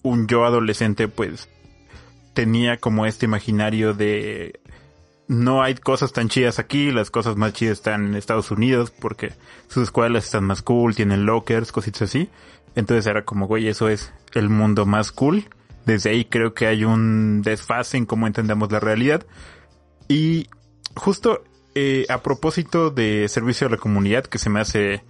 un 0.02 0.28
yo 0.28 0.46
adolescente, 0.46 1.08
pues, 1.08 1.50
tenía 2.34 2.78
como 2.78 3.06
este 3.06 3.26
imaginario 3.26 3.94
de 3.94 4.62
no 5.28 5.64
hay 5.64 5.76
cosas 5.76 6.12
tan 6.12 6.28
chidas 6.28 6.60
aquí, 6.60 6.92
las 6.92 7.10
cosas 7.10 7.38
más 7.38 7.54
chidas 7.54 7.78
están 7.78 8.08
en 8.08 8.16
Estados 8.16 8.52
Unidos 8.52 8.92
porque 8.92 9.32
sus 9.70 9.84
escuelas 9.84 10.26
están 10.26 10.44
más 10.44 10.62
cool, 10.62 10.94
tienen 10.94 11.26
lockers, 11.26 11.72
cositas 11.72 12.04
así. 12.04 12.30
Entonces 12.76 13.06
era 13.06 13.24
como, 13.24 13.48
güey, 13.48 13.68
eso 13.68 13.88
es 13.88 14.14
el 14.34 14.50
mundo 14.50 14.86
más 14.86 15.12
cool. 15.12 15.46
Desde 15.86 16.12
ahí 16.12 16.26
creo 16.26 16.54
que 16.54 16.68
hay 16.68 16.84
un 16.84 17.42
desfase 17.42 17.98
en 17.98 18.06
cómo 18.06 18.28
entendemos 18.28 18.72
la 18.72 18.80
realidad. 18.80 19.26
Y 20.08 20.48
justo 20.96 21.44
eh, 21.74 22.06
a 22.10 22.22
propósito 22.22 22.90
de 22.92 23.28
servicio 23.30 23.68
a 23.68 23.70
la 23.70 23.78
comunidad, 23.78 24.26
que 24.26 24.38
se 24.38 24.50
me 24.50 24.60
hace 24.60 25.04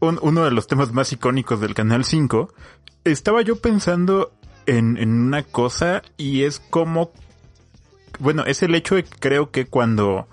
un- 0.00 0.20
uno 0.22 0.44
de 0.44 0.52
los 0.52 0.66
temas 0.68 0.92
más 0.92 1.12
icónicos 1.12 1.60
del 1.60 1.74
Canal 1.74 2.04
5, 2.04 2.52
estaba 3.04 3.42
yo 3.42 3.56
pensando 3.56 4.32
en, 4.66 4.96
en 4.98 5.10
una 5.10 5.42
cosa 5.42 6.02
y 6.16 6.44
es 6.44 6.60
como, 6.60 7.10
bueno, 8.20 8.44
es 8.46 8.62
el 8.62 8.74
hecho 8.76 8.94
de 8.94 9.02
que 9.04 9.16
creo 9.18 9.50
que 9.50 9.66
cuando 9.66 10.28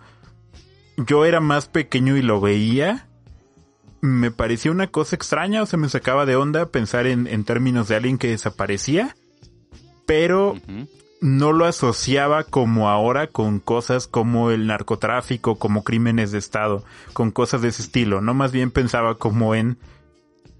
yo 0.97 1.25
era 1.25 1.39
más 1.39 1.67
pequeño 1.67 2.15
y 2.17 2.21
lo 2.21 2.39
veía, 2.39 3.07
me 4.01 4.29
parecía 4.31 4.71
una 4.71 4.87
cosa 4.87 5.15
extraña, 5.15 5.63
o 5.63 5.65
sea, 5.65 5.79
me 5.79 5.89
sacaba 5.89 6.25
de 6.25 6.35
onda 6.35 6.67
pensar 6.67 7.07
en, 7.07 7.25
en 7.27 7.43
términos 7.43 7.87
de 7.87 7.95
alguien 7.95 8.17
que 8.19 8.29
desaparecía, 8.29 9.15
pero 10.05 10.55
no 11.21 11.53
lo 11.53 11.65
asociaba 11.65 12.43
como 12.43 12.89
ahora 12.89 13.27
con 13.27 13.59
cosas 13.59 14.07
como 14.07 14.51
el 14.51 14.67
narcotráfico, 14.67 15.57
como 15.57 15.83
crímenes 15.83 16.31
de 16.31 16.39
Estado, 16.39 16.83
con 17.13 17.31
cosas 17.31 17.61
de 17.61 17.69
ese 17.69 17.83
estilo, 17.83 18.21
no 18.21 18.33
más 18.33 18.51
bien 18.51 18.71
pensaba 18.71 19.15
como 19.15 19.55
en 19.55 19.77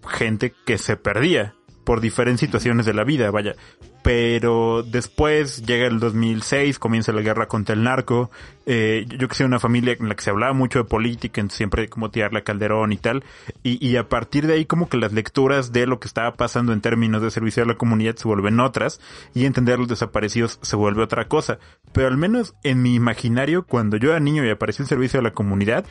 gente 0.07 0.53
que 0.65 0.77
se 0.77 0.97
perdía 0.97 1.55
por 1.84 2.01
diferentes 2.01 2.39
situaciones 2.39 2.86
de 2.86 2.93
la 2.93 3.03
vida, 3.03 3.32
vaya. 3.32 3.55
Pero 4.03 4.84
después 4.84 5.63
llega 5.63 5.86
el 5.86 5.99
2006, 5.99 6.79
comienza 6.79 7.11
la 7.11 7.21
guerra 7.21 7.47
contra 7.47 7.75
el 7.75 7.84
narco. 7.84 8.32
Eh, 8.65 9.05
yo 9.07 9.27
que 9.27 9.36
sé, 9.36 9.45
una 9.45 9.59
familia 9.59 9.95
en 9.99 10.09
la 10.09 10.15
que 10.15 10.23
se 10.23 10.32
hablaba 10.32 10.53
mucho 10.53 10.79
de 10.79 10.86
política, 10.86 11.43
siempre 11.49 11.88
como 11.88 12.09
tirarle 12.09 12.39
a 12.39 12.43
Calderón 12.43 12.93
y 12.93 12.97
tal. 12.97 13.23
Y, 13.61 13.86
y 13.86 13.97
a 13.97 14.09
partir 14.09 14.47
de 14.47 14.53
ahí 14.53 14.65
como 14.65 14.89
que 14.89 14.97
las 14.97 15.13
lecturas 15.13 15.71
de 15.71 15.86
lo 15.86 15.99
que 15.99 16.07
estaba 16.07 16.34
pasando 16.34 16.73
en 16.73 16.82
términos 16.82 17.21
de 17.21 17.29
servicio 17.29 17.63
a 17.63 17.67
la 17.67 17.75
comunidad 17.75 18.15
se 18.15 18.27
vuelven 18.27 18.59
otras 18.59 18.99
y 19.36 19.45
entender 19.45 19.75
a 19.75 19.77
los 19.77 19.88
desaparecidos 19.88 20.59
se 20.61 20.75
vuelve 20.75 21.03
otra 21.03 21.27
cosa. 21.27 21.59
Pero 21.93 22.07
al 22.07 22.17
menos 22.17 22.55
en 22.63 22.82
mi 22.82 22.95
imaginario, 22.95 23.65
cuando 23.65 23.97
yo 23.97 24.09
era 24.11 24.19
niño 24.19 24.43
y 24.43 24.49
apareció 24.49 24.84
el 24.84 24.89
servicio 24.89 25.19
a 25.19 25.23
la 25.23 25.34
comunidad, 25.34 25.86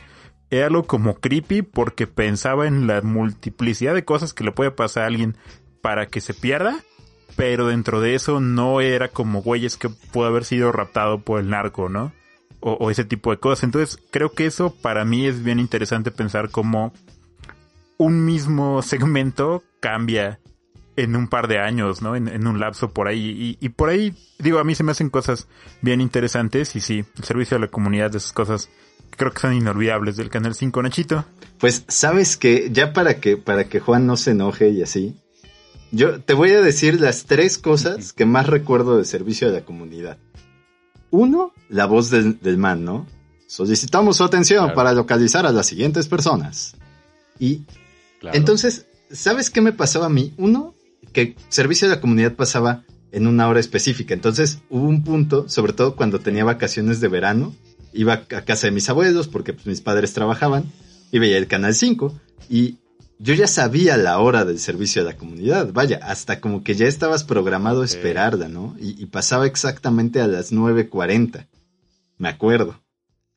era 0.51 0.67
algo 0.67 0.83
como 0.83 1.15
creepy 1.15 1.61
porque 1.61 2.07
pensaba 2.07 2.67
en 2.67 2.85
la 2.85 3.01
multiplicidad 3.01 3.93
de 3.93 4.03
cosas 4.03 4.33
que 4.33 4.43
le 4.43 4.51
puede 4.51 4.71
pasar 4.71 5.03
a 5.03 5.07
alguien 5.07 5.37
para 5.81 6.07
que 6.07 6.21
se 6.21 6.33
pierda, 6.33 6.79
pero 7.35 7.67
dentro 7.67 8.01
de 8.01 8.15
eso 8.15 8.39
no 8.39 8.81
era 8.81 9.09
como 9.09 9.41
güeyes 9.41 9.77
que 9.77 9.89
puede 9.89 10.29
haber 10.29 10.45
sido 10.45 10.71
raptado 10.71 11.21
por 11.21 11.39
el 11.39 11.49
narco, 11.49 11.89
¿no? 11.89 12.11
O, 12.59 12.91
ese 12.91 13.05
tipo 13.05 13.31
de 13.31 13.37
cosas. 13.37 13.63
Entonces 13.63 13.99
creo 14.11 14.31
que 14.31 14.45
eso 14.45 14.75
para 14.75 15.03
mí 15.03 15.25
es 15.25 15.43
bien 15.43 15.59
interesante 15.59 16.11
pensar 16.11 16.51
cómo 16.51 16.93
un 17.97 18.25
mismo 18.25 18.81
segmento 18.83 19.63
cambia 19.79 20.39
en 20.95 21.15
un 21.15 21.27
par 21.27 21.47
de 21.47 21.57
años, 21.57 22.01
¿no? 22.01 22.15
En, 22.15 22.45
un 22.45 22.59
lapso 22.59 22.91
por 22.91 23.07
ahí. 23.07 23.57
Y, 23.59 23.69
por 23.69 23.89
ahí, 23.89 24.13
digo, 24.37 24.59
a 24.59 24.63
mí 24.63 24.75
se 24.75 24.83
me 24.83 24.91
hacen 24.91 25.09
cosas 25.09 25.47
bien 25.81 26.01
interesantes 26.01 26.75
y 26.75 26.81
sí, 26.81 27.05
el 27.17 27.23
servicio 27.23 27.57
a 27.57 27.59
la 27.59 27.69
comunidad 27.69 28.11
de 28.11 28.17
esas 28.19 28.33
cosas 28.33 28.69
creo 29.17 29.31
que 29.31 29.39
son 29.39 29.53
inolvidables 29.53 30.17
del 30.17 30.29
Canal 30.29 30.55
5, 30.55 30.83
Nachito. 30.83 31.25
Pues, 31.59 31.85
¿sabes 31.87 32.37
que 32.37 32.69
Ya 32.71 32.93
para 32.93 33.19
que, 33.19 33.37
para 33.37 33.65
que 33.65 33.79
Juan 33.79 34.05
no 34.05 34.17
se 34.17 34.31
enoje 34.31 34.69
y 34.69 34.81
así, 34.81 35.15
yo 35.91 36.21
te 36.21 36.33
voy 36.33 36.51
a 36.51 36.61
decir 36.61 36.99
las 37.01 37.25
tres 37.25 37.57
cosas 37.57 38.13
que 38.13 38.25
más 38.25 38.47
recuerdo 38.47 38.97
de 38.97 39.05
servicio 39.05 39.47
a 39.47 39.51
la 39.51 39.61
comunidad. 39.65 40.17
Uno, 41.09 41.53
la 41.69 41.85
voz 41.85 42.09
del, 42.09 42.39
del 42.39 42.57
man, 42.57 42.85
¿no? 42.85 43.05
Solicitamos 43.47 44.17
su 44.17 44.23
atención 44.23 44.63
Claro. 44.65 44.75
para 44.75 44.93
localizar 44.93 45.45
a 45.45 45.51
las 45.51 45.65
siguientes 45.65 46.07
personas. 46.07 46.75
Y 47.39 47.63
Claro. 48.19 48.37
entonces, 48.37 48.85
¿sabes 49.11 49.49
qué 49.49 49.59
me 49.61 49.73
pasaba 49.73 50.05
a 50.05 50.09
mí? 50.09 50.33
Uno, 50.37 50.73
que 51.11 51.35
servicio 51.49 51.87
a 51.87 51.91
la 51.91 51.99
comunidad 52.01 52.33
pasaba 52.35 52.83
en 53.11 53.27
una 53.27 53.49
hora 53.49 53.59
específica. 53.59 54.13
Entonces 54.13 54.59
hubo 54.69 54.87
un 54.87 55.03
punto, 55.03 55.49
sobre 55.49 55.73
todo 55.73 55.95
cuando 55.97 56.19
tenía 56.19 56.45
vacaciones 56.45 57.01
de 57.01 57.09
verano, 57.09 57.53
iba 57.91 58.13
a 58.13 58.25
casa 58.45 58.67
de 58.67 58.71
mis 58.71 58.89
abuelos 58.89 59.27
porque 59.27 59.51
pues, 59.51 59.65
mis 59.67 59.81
padres 59.81 60.13
trabajaban 60.13 60.63
y 61.11 61.19
veía 61.19 61.37
el 61.37 61.47
Canal 61.47 61.75
5 61.75 62.13
y 62.49 62.77
yo 63.21 63.33
ya 63.35 63.47
sabía 63.47 63.97
la 63.97 64.17
hora 64.19 64.45
del 64.45 64.59
servicio 64.59 65.01
a 65.01 65.05
la 65.05 65.15
comunidad. 65.17 65.71
Vaya, 65.73 65.99
hasta 66.03 66.41
como 66.41 66.63
que 66.63 66.73
ya 66.75 66.87
estabas 66.87 67.23
programado 67.23 67.81
a 67.81 67.85
esperarla, 67.85 68.47
¿no? 68.47 68.75
Y, 68.79 69.01
y 69.01 69.05
pasaba 69.05 69.45
exactamente 69.45 70.21
a 70.21 70.27
las 70.27 70.51
9.40. 70.51 71.47
Me 72.17 72.29
acuerdo. 72.29 72.81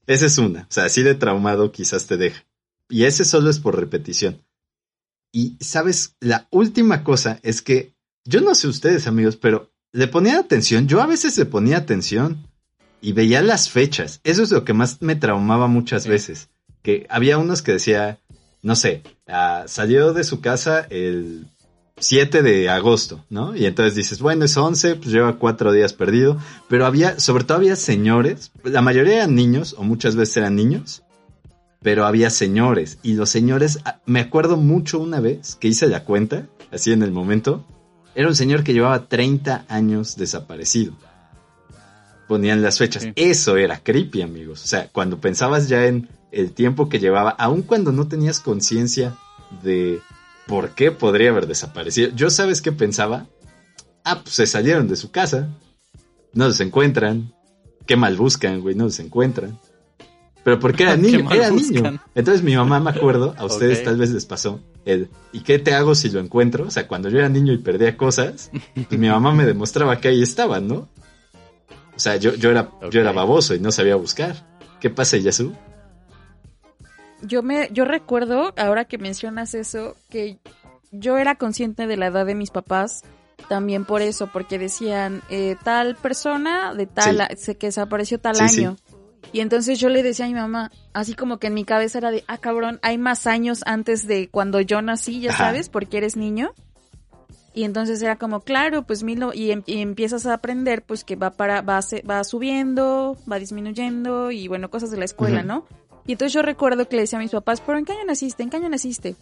Esa 0.07 0.27
es 0.27 0.39
una. 0.39 0.63
O 0.63 0.73
sea, 0.73 0.85
así 0.85 1.03
de 1.03 1.15
traumado 1.15 1.71
quizás 1.73 2.07
te 2.07 2.17
deja. 2.17 2.45
Y 2.89 3.05
ese 3.05 3.25
solo 3.25 3.51
es 3.51 3.59
por 3.59 3.77
repetición. 3.79 4.43
Y, 5.33 5.57
¿sabes? 5.61 6.15
La 6.21 6.47
última 6.51 7.03
cosa 7.05 7.41
es 7.43 7.61
que, 7.61 7.95
yo 8.25 8.41
no 8.41 8.55
sé 8.55 8.69
ustedes 8.69 9.07
amigos, 9.07 9.37
pero 9.37 9.71
le 9.93 10.09
ponía 10.09 10.39
atención. 10.39 10.87
Yo 10.89 11.03
a 11.03 11.07
veces 11.07 11.37
le 11.37 11.45
ponía 11.47 11.77
atención 11.79 12.47
y 13.01 13.13
veía 13.13 13.43
las 13.43 13.69
fechas. 13.69 14.21
Eso 14.25 14.43
es 14.43 14.51
lo 14.51 14.65
que 14.65 14.73
más 14.73 15.03
me 15.03 15.17
traumaba 15.17 15.67
muchas 15.67 16.05
Sí. 16.05 16.09
veces. 16.09 16.49
Que 16.83 17.07
había 17.11 17.39
unos 17.39 17.63
que 17.63 17.73
decía, 17.73 18.19
no 18.65 18.75
sé, 18.77 19.03
ah, 19.29 19.65
salió 19.67 20.15
de 20.15 20.25
su 20.25 20.41
casa 20.41 20.87
el 20.89 21.47
7 21.99 22.43
de 22.43 22.71
agosto, 22.71 23.23
¿no? 23.29 23.55
Y 23.55 23.67
entonces 23.67 23.95
dices, 23.95 24.21
bueno, 24.21 24.47
es 24.47 24.57
11, 24.57 24.97
pues 24.97 25.09
lleva 25.09 25.37
cuatro 25.39 25.71
días 25.71 25.93
perdido. 25.93 26.39
Pero 26.67 26.87
había, 26.87 27.21
sobre 27.21 27.45
todo 27.45 27.59
había 27.59 27.77
señores, 27.77 28.53
la 28.65 28.81
mayoría 28.81 29.17
eran 29.17 29.35
niños, 29.35 29.75
o 29.79 29.85
muchas 29.85 30.17
veces 30.17 30.39
eran 30.39 30.57
niños, 30.57 31.03
pero 31.83 32.07
había 32.07 32.31
señores. 32.31 32.99
Y 33.03 33.13
los 33.13 33.29
señores, 33.29 33.81
ah, 33.85 34.01
me 34.07 34.21
acuerdo 34.21 34.57
mucho 34.57 34.99
una 34.99 35.21
vez 35.21 35.57
que 35.57 35.69
hice 35.69 35.87
la 35.87 36.05
cuenta, 36.05 36.47
así 36.73 36.91
en 36.91 37.03
el 37.03 37.13
momento, 37.13 37.67
era 38.15 38.29
un 38.29 38.35
señor 38.35 38.65
que 38.65 38.73
llevaba 38.73 39.09
30 39.09 39.67
años 39.69 40.17
desaparecido. 40.17 40.95
Ponían 42.29 42.63
las 42.63 42.79
fechas. 42.79 43.03
Sí. 43.03 43.13
Eso 43.15 43.59
era 43.59 43.81
creepy, 43.81 44.23
amigos. 44.23 44.65
O 44.65 44.67
sea, 44.67 44.89
cuando 44.89 45.21
pensabas 45.21 45.69
ya 45.69 45.85
en 45.85 46.09
el 46.35 46.53
tiempo 46.53 46.89
que 46.89 46.99
llevaba, 46.99 47.31
aun 47.31 47.63
cuando 47.63 47.93
no 47.93 48.09
tenías 48.09 48.41
conciencia 48.41 49.17
de 49.63 50.01
por 50.47 50.71
qué 50.71 50.91
podría 50.91 51.31
haber 51.31 51.47
desaparecido. 51.47 52.11
Yo 52.15 52.31
sabes 52.31 52.61
qué 52.61 52.73
pensaba. 52.73 53.27
Ah, 54.05 54.21
pues 54.23 54.35
se 54.35 54.47
salieron 54.47 54.89
de 54.89 54.97
su 54.97 55.11
casa. 55.11 55.49
No 56.33 56.47
los 56.47 56.61
encuentran. 56.61 57.33
Qué 57.87 57.97
mal 57.97 58.17
buscan, 58.17 58.61
güey, 58.61 58.75
no 58.75 58.85
los 58.85 58.99
encuentran. 58.99 59.59
Pero 60.43 60.61
porque 60.61 60.83
era 60.83 60.97
niño, 60.97 61.31
era 61.31 61.51
buscan. 61.51 61.83
niño. 61.83 62.01
Entonces 62.15 62.43
mi 62.43 62.55
mamá 62.55 62.81
me 62.81 62.91
acuerdo, 62.91 63.35
a 63.39 63.45
ustedes 63.47 63.83
tal 63.83 63.97
vez 63.97 64.11
les 64.11 64.27
pasó, 64.27 64.61
el 64.85 65.09
¿y 65.33 65.41
qué 65.41 65.59
te 65.59 65.75
hago 65.75 65.95
si 65.95 66.11
lo 66.11 66.21
encuentro? 66.21 66.67
O 66.67 66.71
sea, 66.71 66.87
cuando 66.87 67.09
yo 67.09 67.19
era 67.19 67.29
niño 67.29 67.53
y 67.53 67.59
perdía 67.59 67.97
cosas, 67.97 68.51
pues 68.75 69.01
mi 69.01 69.09
mamá 69.09 69.33
me 69.33 69.45
demostraba 69.47 70.01
que 70.01 70.09
ahí 70.09 70.23
estaban, 70.23 70.69
¿no? 70.69 70.89
O 71.97 71.99
sea, 71.99 72.17
yo, 72.17 72.35
yo 72.35 72.51
era, 72.51 72.71
yo 72.91 73.01
era 73.01 73.13
baboso 73.13 73.55
y 73.55 73.61
no 73.61 73.71
sabía 73.71 73.97
buscar. 73.97 74.47
¿Qué 74.81 74.91
pasa, 74.91 75.17
Yasu? 75.17 75.55
Yo 77.23 77.43
me, 77.43 77.69
yo 77.73 77.85
recuerdo, 77.85 78.53
ahora 78.57 78.85
que 78.85 78.99
mencionas 78.99 79.55
eso, 79.55 79.97
que 80.11 80.39
yo 80.91 81.17
era 81.17 81.37
consciente 81.37 81.87
de 81.87 81.97
la 81.97 82.07
edad 82.09 82.27
de 82.27 82.35
mis 82.35 82.51
papás, 82.51 83.03
también 83.49 83.85
por 83.85 84.03
eso, 84.03 84.29
porque 84.33 84.59
decían, 84.59 85.23
eh, 85.31 85.57
tal 85.65 85.97
persona 85.97 86.75
de 86.75 86.87
tal, 86.87 87.17
Sí. 87.17 87.23
a- 87.23 87.37
se 87.37 87.57
que 87.57 87.69
desapareció 87.69 88.19
tal 88.19 88.37
Sí, 88.37 88.49
sí. 88.49 88.61
año. 88.65 88.77
Y 89.33 89.41
entonces 89.41 89.81
yo 89.81 89.89
le 89.89 90.03
decía 90.03 90.27
a 90.27 90.29
mi 90.29 90.35
mamá, 90.35 90.71
así 90.93 91.15
como 91.15 91.39
que 91.39 91.49
en 91.49 91.55
mi 91.55 91.65
cabeza 91.65 91.99
era 91.99 92.11
de, 92.11 92.25
ah, 92.29 92.39
cabrón, 92.39 92.79
hay 92.83 92.99
más 92.99 93.27
años 93.27 93.63
antes 93.67 94.07
de 94.07 94.29
cuando 94.29 94.61
yo 94.61 94.81
nací, 94.83 95.21
ya 95.21 95.31
Ajá. 95.31 95.47
sabes, 95.47 95.69
porque 95.69 95.97
eres 95.99 96.17
niño. 96.17 96.53
Y 97.57 97.63
entonces 97.65 98.03
era 98.03 98.17
como, 98.17 98.41
claro, 98.41 98.83
pues 98.83 99.03
mil 99.05 99.25
y, 99.33 99.53
em- 99.53 99.63
y 99.67 99.81
empiezas 99.81 100.27
a 100.27 100.35
aprender, 100.35 100.83
pues 100.83 101.05
que 101.05 101.15
va 101.17 101.31
para, 101.31 101.63
va, 101.63 101.81
se- 101.83 102.03
va 102.03 102.23
subiendo, 102.25 103.17
va 103.31 103.39
disminuyendo 103.39 104.31
y 104.33 104.49
bueno, 104.49 104.71
cosas 104.71 104.91
de 104.91 104.97
la 104.99 105.05
escuela. 105.05 105.43
¿no? 105.43 105.65
Y 106.07 106.13
entonces 106.13 106.33
yo 106.35 106.43
recuerdo 106.43 106.89
que 106.89 106.97
le 106.97 107.03
decía 107.03 107.19
a 107.19 107.23
mis 107.23 107.31
papás, 107.33 107.61
pero 107.61 107.79
¿en 107.79 107.85
qué 107.85 107.93
año 107.93 108.05
naciste? 108.07 108.43
¿En 108.43 108.51
qué 108.51 108.57
año 108.59 108.69
naciste? 108.69 109.17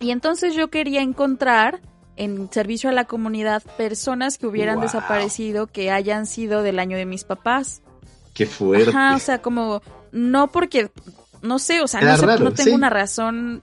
Y 0.00 0.10
entonces 0.10 0.54
yo 0.54 0.68
quería 0.68 1.02
encontrar 1.02 1.80
en 2.16 2.50
servicio 2.52 2.90
a 2.90 2.92
la 2.92 3.04
comunidad 3.04 3.62
personas 3.76 4.38
que 4.38 4.46
hubieran 4.46 4.76
Wow. 4.76 4.84
desaparecido 4.84 5.66
que 5.66 5.90
hayan 5.90 6.26
sido 6.26 6.62
del 6.62 6.78
año 6.78 6.96
de 6.96 7.06
mis 7.06 7.24
papás. 7.24 7.82
Qué 8.34 8.46
fuerte. 8.46 8.90
Ajá, 8.90 9.14
o 9.16 9.18
sea, 9.18 9.40
como 9.42 9.82
no 10.10 10.48
porque 10.50 10.90
no 11.42 11.58
sé, 11.58 11.80
o 11.80 11.88
sea, 11.88 12.00
no, 12.00 12.16
sé- 12.16 12.26
no 12.26 12.52
tengo 12.52 12.70
sí. 12.70 12.70
una 12.70 12.90
razón 12.90 13.62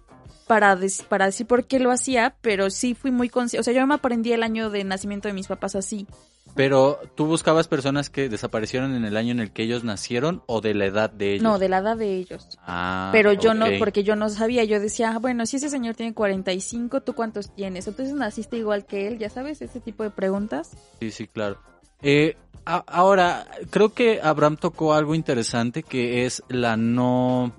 para 0.49 0.75
para 1.07 1.27
decir 1.27 1.45
por 1.45 1.65
qué 1.65 1.79
lo 1.79 1.91
hacía, 1.91 2.35
pero 2.41 2.71
sí 2.71 2.95
fui 2.95 3.11
muy 3.11 3.29
consciente, 3.29 3.59
o 3.61 3.63
sea, 3.63 3.71
yo 3.79 3.85
me 3.85 3.93
aprendí 3.93 4.33
el 4.33 4.41
año 4.41 4.71
de 4.71 4.83
nacimiento 4.83 5.27
de 5.27 5.35
mis 5.35 5.45
papás 5.45 5.75
así. 5.75 6.07
Pero 6.55 6.99
tú 7.13 7.27
buscabas 7.27 7.67
personas 7.67 8.09
que 8.09 8.29
desaparecieron 8.29 8.95
en 8.95 9.05
el 9.05 9.15
año 9.15 9.31
en 9.31 9.39
el 9.41 9.51
que 9.51 9.61
ellos 9.61 9.83
nacieron 9.83 10.41
o 10.47 10.59
de 10.59 10.73
la 10.73 10.87
edad 10.87 11.11
de 11.11 11.33
ellos. 11.35 11.43
No, 11.43 11.59
de 11.59 11.69
la 11.69 11.77
edad 11.77 11.95
de 11.95 12.15
ellos. 12.15 12.57
Ah, 12.65 13.09
Pero 13.13 13.31
yo 13.33 13.53
no, 13.53 13.67
porque 13.77 14.03
yo 14.03 14.15
no 14.15 14.27
sabía, 14.29 14.63
yo 14.63 14.79
decía, 14.79 15.11
ah, 15.11 15.19
bueno, 15.19 15.45
si 15.45 15.57
ese 15.57 15.69
señor 15.69 15.93
tiene 15.93 16.15
45, 16.15 17.01
¿tú 17.01 17.13
cuántos 17.13 17.53
tienes? 17.53 17.87
Entonces 17.87 18.15
naciste 18.15 18.57
igual 18.57 18.87
que 18.87 19.07
él, 19.07 19.19
ya 19.19 19.29
sabes, 19.29 19.61
ese 19.61 19.79
tipo 19.79 20.01
de 20.01 20.09
preguntas. 20.09 20.71
Sí, 20.99 21.11
sí, 21.11 21.27
claro. 21.27 21.59
Eh, 22.01 22.35
a- 22.65 22.83
ahora, 22.87 23.45
creo 23.69 23.93
que 23.93 24.19
Abraham 24.23 24.57
tocó 24.57 24.95
algo 24.95 25.13
interesante 25.13 25.83
que 25.83 26.25
es 26.25 26.41
la 26.49 26.75
no... 26.75 27.53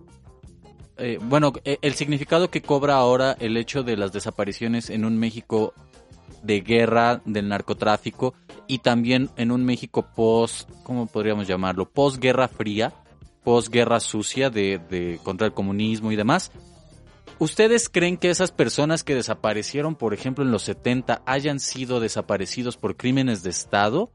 eh, 1.00 1.18
bueno, 1.20 1.52
eh, 1.64 1.78
el 1.82 1.94
significado 1.94 2.50
que 2.50 2.62
cobra 2.62 2.96
ahora 2.96 3.36
el 3.40 3.56
hecho 3.56 3.82
de 3.82 3.96
las 3.96 4.12
desapariciones 4.12 4.90
en 4.90 5.04
un 5.04 5.18
México 5.18 5.74
de 6.42 6.60
guerra, 6.60 7.20
del 7.24 7.48
narcotráfico 7.48 8.34
y 8.66 8.78
también 8.78 9.30
en 9.36 9.50
un 9.50 9.64
México 9.64 10.06
post, 10.14 10.70
¿cómo 10.82 11.06
podríamos 11.06 11.46
llamarlo? 11.46 11.90
Post-guerra 11.90 12.48
fría, 12.48 12.92
post-guerra 13.42 14.00
sucia 14.00 14.50
de, 14.50 14.78
de 14.90 15.18
contra 15.22 15.46
el 15.46 15.52
comunismo 15.52 16.12
y 16.12 16.16
demás. 16.16 16.52
¿Ustedes 17.38 17.88
creen 17.88 18.18
que 18.18 18.30
esas 18.30 18.52
personas 18.52 19.02
que 19.02 19.14
desaparecieron, 19.14 19.96
por 19.96 20.12
ejemplo, 20.12 20.44
en 20.44 20.50
los 20.50 20.62
70, 20.62 21.22
hayan 21.24 21.58
sido 21.58 21.98
desaparecidos 21.98 22.76
por 22.76 22.96
crímenes 22.96 23.42
de 23.42 23.50
Estado? 23.50 24.12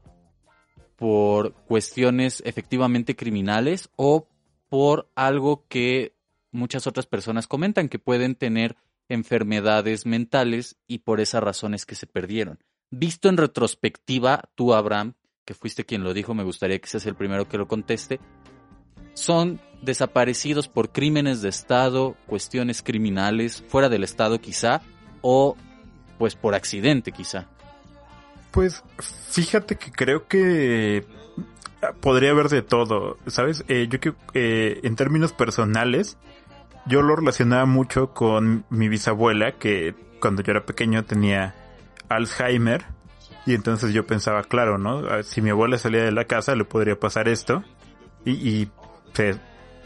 ¿Por 0.96 1.52
cuestiones 1.52 2.42
efectivamente 2.46 3.16
criminales? 3.16 3.90
¿O 3.96 4.28
por 4.68 5.10
algo 5.14 5.64
que 5.68 6.15
muchas 6.56 6.86
otras 6.86 7.06
personas 7.06 7.46
comentan, 7.46 7.88
que 7.88 7.98
pueden 7.98 8.34
tener 8.34 8.76
enfermedades 9.08 10.06
mentales 10.06 10.76
y 10.86 10.98
por 10.98 11.20
esas 11.20 11.42
razones 11.42 11.86
que 11.86 11.94
se 11.94 12.06
perdieron? 12.06 12.58
Visto 12.90 13.28
en 13.28 13.36
retrospectiva, 13.36 14.50
tú, 14.54 14.74
Abraham, 14.74 15.14
que 15.44 15.54
fuiste 15.54 15.84
quien 15.84 16.04
lo 16.04 16.14
dijo, 16.14 16.34
me 16.34 16.44
gustaría 16.44 16.78
que 16.78 16.88
seas 16.88 17.06
el 17.06 17.14
primero 17.14 17.48
que 17.48 17.58
lo 17.58 17.68
conteste, 17.68 18.20
son 19.14 19.60
desaparecidos 19.82 20.68
por 20.68 20.90
crímenes 20.92 21.40
de 21.42 21.48
Estado, 21.48 22.16
cuestiones 22.26 22.82
criminales, 22.82 23.64
fuera 23.68 23.88
del 23.88 24.04
Estado 24.04 24.40
quizá, 24.40 24.82
o 25.22 25.56
pues 26.18 26.34
por 26.34 26.54
accidente 26.54 27.12
quizá. 27.12 27.46
Pues 28.50 28.82
fíjate 29.30 29.76
que 29.76 29.90
creo 29.90 30.26
que 30.26 31.06
podría 32.00 32.30
haber 32.30 32.48
de 32.48 32.62
todo, 32.62 33.18
¿sabes? 33.26 33.64
Eh, 33.68 33.88
yo 33.90 34.00
que 34.00 34.14
en 34.82 34.96
términos 34.96 35.32
personales, 35.32 36.16
yo 36.86 37.02
lo 37.02 37.16
relacionaba 37.16 37.66
mucho 37.66 38.12
con 38.12 38.64
mi 38.70 38.88
bisabuela, 38.88 39.52
que 39.52 39.94
cuando 40.20 40.42
yo 40.42 40.52
era 40.52 40.66
pequeño 40.66 41.04
tenía 41.04 41.54
Alzheimer, 42.08 42.84
y 43.44 43.54
entonces 43.54 43.92
yo 43.92 44.06
pensaba, 44.06 44.42
claro, 44.44 44.78
¿no? 44.78 45.22
Si 45.22 45.40
mi 45.40 45.50
abuela 45.50 45.78
salía 45.78 46.02
de 46.02 46.12
la 46.12 46.24
casa 46.24 46.54
le 46.56 46.64
podría 46.64 46.98
pasar 46.98 47.28
esto, 47.28 47.62
y, 48.24 48.32
y 48.32 48.70
se 49.12 49.36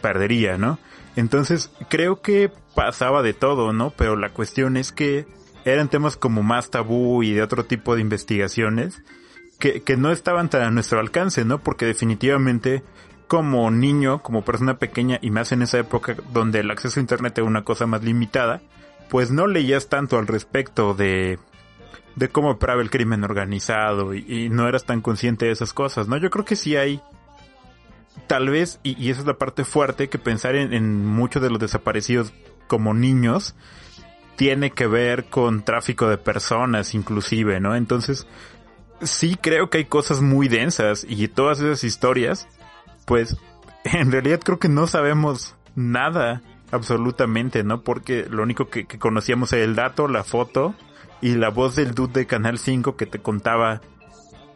perdería, 0.00 0.56
¿no? 0.56 0.78
Entonces 1.16 1.70
creo 1.88 2.22
que 2.22 2.50
pasaba 2.74 3.22
de 3.22 3.34
todo, 3.34 3.72
¿no? 3.72 3.90
Pero 3.90 4.16
la 4.16 4.30
cuestión 4.30 4.76
es 4.76 4.92
que 4.92 5.26
eran 5.64 5.88
temas 5.88 6.16
como 6.16 6.42
más 6.42 6.70
tabú 6.70 7.22
y 7.22 7.32
de 7.32 7.42
otro 7.42 7.64
tipo 7.64 7.94
de 7.94 8.00
investigaciones 8.00 9.02
que, 9.58 9.82
que 9.82 9.96
no 9.96 10.10
estaban 10.10 10.48
tan 10.48 10.62
a 10.62 10.70
nuestro 10.70 11.00
alcance, 11.00 11.44
¿no? 11.44 11.58
Porque 11.58 11.84
definitivamente 11.86 12.82
como 13.30 13.70
niño, 13.70 14.24
como 14.24 14.42
persona 14.44 14.78
pequeña 14.78 15.20
y 15.22 15.30
más 15.30 15.52
en 15.52 15.62
esa 15.62 15.78
época 15.78 16.16
donde 16.32 16.58
el 16.58 16.70
acceso 16.72 16.98
a 16.98 17.00
internet 17.00 17.38
era 17.38 17.46
una 17.46 17.62
cosa 17.62 17.86
más 17.86 18.02
limitada, 18.02 18.60
pues 19.08 19.30
no 19.30 19.46
leías 19.46 19.88
tanto 19.88 20.18
al 20.18 20.26
respecto 20.26 20.94
de 20.94 21.38
de 22.16 22.28
cómo 22.28 22.50
operaba 22.50 22.82
el 22.82 22.90
crimen 22.90 23.22
organizado 23.22 24.14
y, 24.14 24.48
no 24.48 24.66
eras 24.66 24.84
tan 24.84 25.00
consciente 25.00 25.46
de 25.46 25.52
esas 25.52 25.72
cosas, 25.72 26.08
¿no? 26.08 26.16
Yo 26.16 26.28
creo 26.28 26.44
que 26.44 26.56
sí 26.56 26.74
hay 26.74 27.00
tal 28.26 28.50
vez, 28.50 28.80
y, 28.82 29.08
esa 29.10 29.20
es 29.20 29.26
la 29.28 29.38
parte 29.38 29.62
fuerte, 29.64 30.08
que 30.08 30.18
pensar 30.18 30.56
en, 30.56 30.72
en 30.72 31.06
muchos 31.06 31.40
de 31.40 31.50
los 31.50 31.60
desaparecidos 31.60 32.32
como 32.66 32.94
niños 32.94 33.54
tiene 34.34 34.72
que 34.72 34.88
ver 34.88 35.26
con 35.26 35.62
tráfico 35.62 36.08
de 36.08 36.18
personas 36.18 36.96
inclusive, 36.96 37.60
¿no? 37.60 37.76
Entonces, 37.76 38.26
sí 39.00 39.38
creo 39.40 39.70
que 39.70 39.78
hay 39.78 39.84
cosas 39.84 40.20
muy 40.20 40.48
densas 40.48 41.06
y 41.08 41.28
todas 41.28 41.60
esas 41.60 41.84
historias, 41.84 42.48
pues 43.10 43.36
en 43.84 44.12
realidad 44.12 44.38
creo 44.38 44.60
que 44.60 44.68
no 44.68 44.86
sabemos 44.86 45.56
nada 45.74 46.42
absolutamente, 46.70 47.64
¿no? 47.64 47.82
Porque 47.82 48.24
lo 48.30 48.44
único 48.44 48.68
que, 48.68 48.86
que 48.86 49.00
conocíamos 49.00 49.52
era 49.52 49.64
el 49.64 49.74
dato, 49.74 50.06
la 50.06 50.22
foto 50.22 50.76
y 51.20 51.34
la 51.34 51.48
voz 51.48 51.74
del 51.74 51.92
dude 51.92 52.20
de 52.20 52.26
Canal 52.26 52.58
5 52.58 52.96
que 52.96 53.06
te 53.06 53.18
contaba 53.18 53.80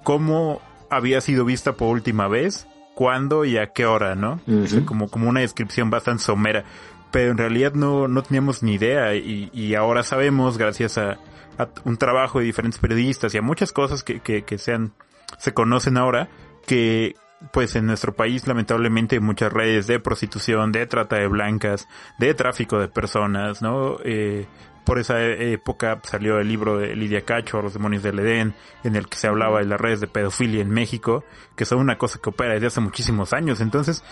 cómo 0.04 0.62
había 0.88 1.20
sido 1.20 1.44
vista 1.44 1.72
por 1.72 1.88
última 1.88 2.28
vez, 2.28 2.68
cuándo 2.94 3.44
y 3.44 3.58
a 3.58 3.72
qué 3.72 3.86
hora, 3.86 4.14
¿no? 4.14 4.40
Ujú. 4.46 4.62
O 4.62 4.66
sea, 4.68 4.86
como, 4.86 5.08
como 5.08 5.28
una 5.28 5.40
descripción 5.40 5.90
bastante 5.90 6.22
somera. 6.22 6.64
pero 7.10 7.32
en 7.32 7.38
realidad 7.38 7.72
no, 7.74 8.06
no 8.06 8.22
teníamos 8.22 8.62
ni 8.62 8.74
idea 8.74 9.16
y, 9.16 9.50
y 9.52 9.74
ahora 9.74 10.04
sabemos 10.04 10.58
gracias 10.58 10.96
a, 10.96 11.18
a 11.58 11.68
un 11.84 11.96
trabajo 11.96 12.38
de 12.38 12.44
diferentes 12.44 12.78
periodistas 12.78 13.34
y 13.34 13.38
a 13.38 13.42
muchas 13.42 13.72
cosas 13.72 14.04
que, 14.04 14.20
que, 14.20 14.44
que 14.44 14.58
sean, 14.58 14.92
se 15.38 15.52
conocen 15.52 15.96
ahora 15.96 16.28
que 16.68 17.16
pues 17.52 17.76
en 17.76 17.86
nuestro 17.86 18.14
país 18.14 18.46
lamentablemente 18.46 19.20
muchas 19.20 19.52
redes 19.52 19.86
de 19.86 20.00
prostitución, 20.00 20.72
de 20.72 20.86
trata 20.86 21.16
de 21.16 21.28
blancas, 21.28 21.88
de 22.18 22.34
tráfico 22.34 22.78
de 22.78 22.88
personas, 22.88 23.62
¿no? 23.62 23.98
Eh, 24.04 24.46
por 24.84 24.98
esa 24.98 25.22
época 25.22 26.00
salió 26.02 26.38
el 26.38 26.48
libro 26.48 26.78
de 26.78 26.94
Lidia 26.94 27.24
Cacho, 27.24 27.62
Los 27.62 27.72
demonios 27.72 28.02
del 28.02 28.18
Edén, 28.18 28.54
en 28.84 28.96
el 28.96 29.08
que 29.08 29.16
se 29.16 29.28
hablaba 29.28 29.60
de 29.60 29.66
las 29.66 29.80
redes 29.80 30.00
de 30.00 30.08
pedofilia 30.08 30.60
en 30.60 30.70
México, 30.70 31.24
que 31.56 31.64
son 31.64 31.78
una 31.78 31.96
cosa 31.96 32.18
que 32.22 32.28
opera 32.28 32.52
desde 32.52 32.66
hace 32.66 32.80
muchísimos 32.80 33.32
años. 33.32 33.62
Entonces, 33.62 34.04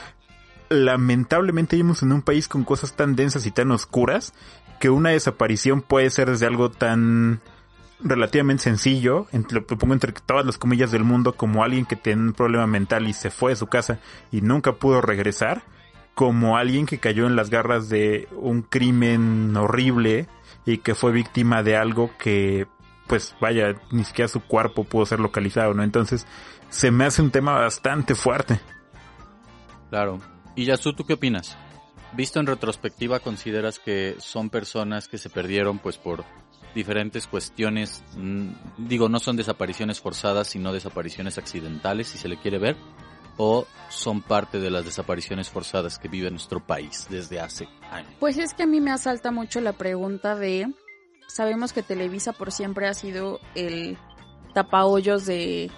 lamentablemente 0.70 1.76
vivimos 1.76 2.02
en 2.02 2.12
un 2.12 2.22
país 2.22 2.48
con 2.48 2.64
cosas 2.64 2.94
tan 2.94 3.14
densas 3.14 3.44
y 3.44 3.50
tan 3.50 3.70
oscuras 3.70 4.32
que 4.80 4.88
una 4.88 5.10
desaparición 5.10 5.82
puede 5.82 6.08
ser 6.10 6.30
desde 6.30 6.46
algo 6.46 6.70
tan 6.70 7.40
relativamente 8.02 8.64
sencillo, 8.64 9.26
lo 9.50 9.66
pongo 9.66 9.94
entre 9.94 10.12
todas 10.12 10.44
las 10.44 10.58
comillas 10.58 10.90
del 10.90 11.04
mundo, 11.04 11.34
como 11.34 11.64
alguien 11.64 11.86
que 11.86 11.96
tiene 11.96 12.22
un 12.22 12.32
problema 12.32 12.66
mental 12.66 13.08
y 13.08 13.12
se 13.12 13.30
fue 13.30 13.52
de 13.52 13.56
su 13.56 13.66
casa 13.66 13.98
y 14.30 14.40
nunca 14.40 14.74
pudo 14.74 15.00
regresar, 15.00 15.62
como 16.14 16.56
alguien 16.56 16.86
que 16.86 16.98
cayó 16.98 17.26
en 17.26 17.36
las 17.36 17.50
garras 17.50 17.88
de 17.88 18.28
un 18.32 18.62
crimen 18.62 19.56
horrible 19.56 20.28
y 20.66 20.78
que 20.78 20.94
fue 20.94 21.12
víctima 21.12 21.62
de 21.62 21.76
algo 21.76 22.10
que, 22.18 22.66
pues 23.06 23.34
vaya, 23.40 23.74
ni 23.90 24.04
siquiera 24.04 24.28
su 24.28 24.40
cuerpo 24.40 24.84
pudo 24.84 25.06
ser 25.06 25.20
localizado, 25.20 25.74
¿no? 25.74 25.82
Entonces, 25.82 26.26
se 26.68 26.90
me 26.90 27.04
hace 27.04 27.22
un 27.22 27.30
tema 27.30 27.52
bastante 27.54 28.14
fuerte. 28.14 28.60
Claro. 29.90 30.20
Y 30.54 30.66
Yasu, 30.66 30.92
¿tú 30.92 31.04
qué 31.04 31.14
opinas? 31.14 31.56
Visto 32.14 32.40
en 32.40 32.46
retrospectiva, 32.46 33.20
¿consideras 33.20 33.78
que 33.78 34.16
son 34.18 34.50
personas 34.50 35.08
que 35.08 35.16
se 35.16 35.30
perdieron 35.30 35.78
pues 35.78 35.96
por 35.96 36.24
diferentes 36.74 37.26
cuestiones? 37.26 38.02
mm, 38.16 38.48
digo, 38.78 39.08
no 39.08 39.18
son 39.18 39.36
desapariciones 39.36 40.00
forzadas, 40.00 40.48
sino 40.48 40.72
desapariciones 40.72 41.38
accidentales, 41.38 42.08
si 42.08 42.18
se 42.18 42.28
le 42.28 42.38
quiere 42.38 42.58
ver. 42.58 42.76
¿O 43.38 43.66
son 43.88 44.20
parte 44.20 44.60
de 44.60 44.70
las 44.70 44.84
desapariciones 44.84 45.48
forzadas 45.48 45.98
que 45.98 46.08
vive 46.08 46.30
nuestro 46.30 46.60
país 46.60 47.06
desde 47.08 47.40
hace 47.40 47.66
años? 47.90 48.12
Pues 48.20 48.36
es 48.36 48.52
que 48.52 48.64
a 48.64 48.66
mí 48.66 48.80
me 48.80 48.90
asalta 48.90 49.30
mucho 49.30 49.60
la 49.62 49.72
pregunta 49.72 50.36
de, 50.36 50.70
sabemos 51.28 51.72
que 51.72 51.82
Televisa 51.82 52.34
por 52.34 52.52
siempre 52.52 52.88
ha 52.88 52.94
sido 52.94 53.40
el 53.54 53.96
tapahoyos 54.52 55.24
de 55.24 55.70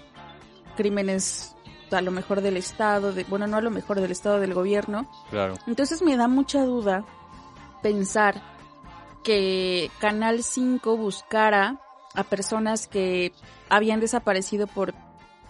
crímenes 0.76 1.54
a 1.92 2.00
lo 2.00 2.10
mejor 2.10 2.40
del 2.40 2.56
Estado, 2.56 3.12
de, 3.12 3.24
bueno, 3.24 3.46
no 3.46 3.56
a 3.56 3.60
lo 3.60 3.70
mejor 3.70 4.00
del 4.00 4.10
Estado 4.10 4.40
del 4.40 4.52
gobierno. 4.52 5.08
Claro. 5.30 5.54
Entonces 5.66 6.02
me 6.02 6.16
da 6.16 6.28
mucha 6.28 6.64
duda 6.64 7.04
pensar 7.82 8.42
que 9.24 9.90
Canal 9.98 10.44
5 10.44 10.96
buscara 10.96 11.80
a 12.14 12.22
personas 12.22 12.86
que 12.86 13.32
habían 13.68 13.98
desaparecido 13.98 14.68
por, 14.68 14.94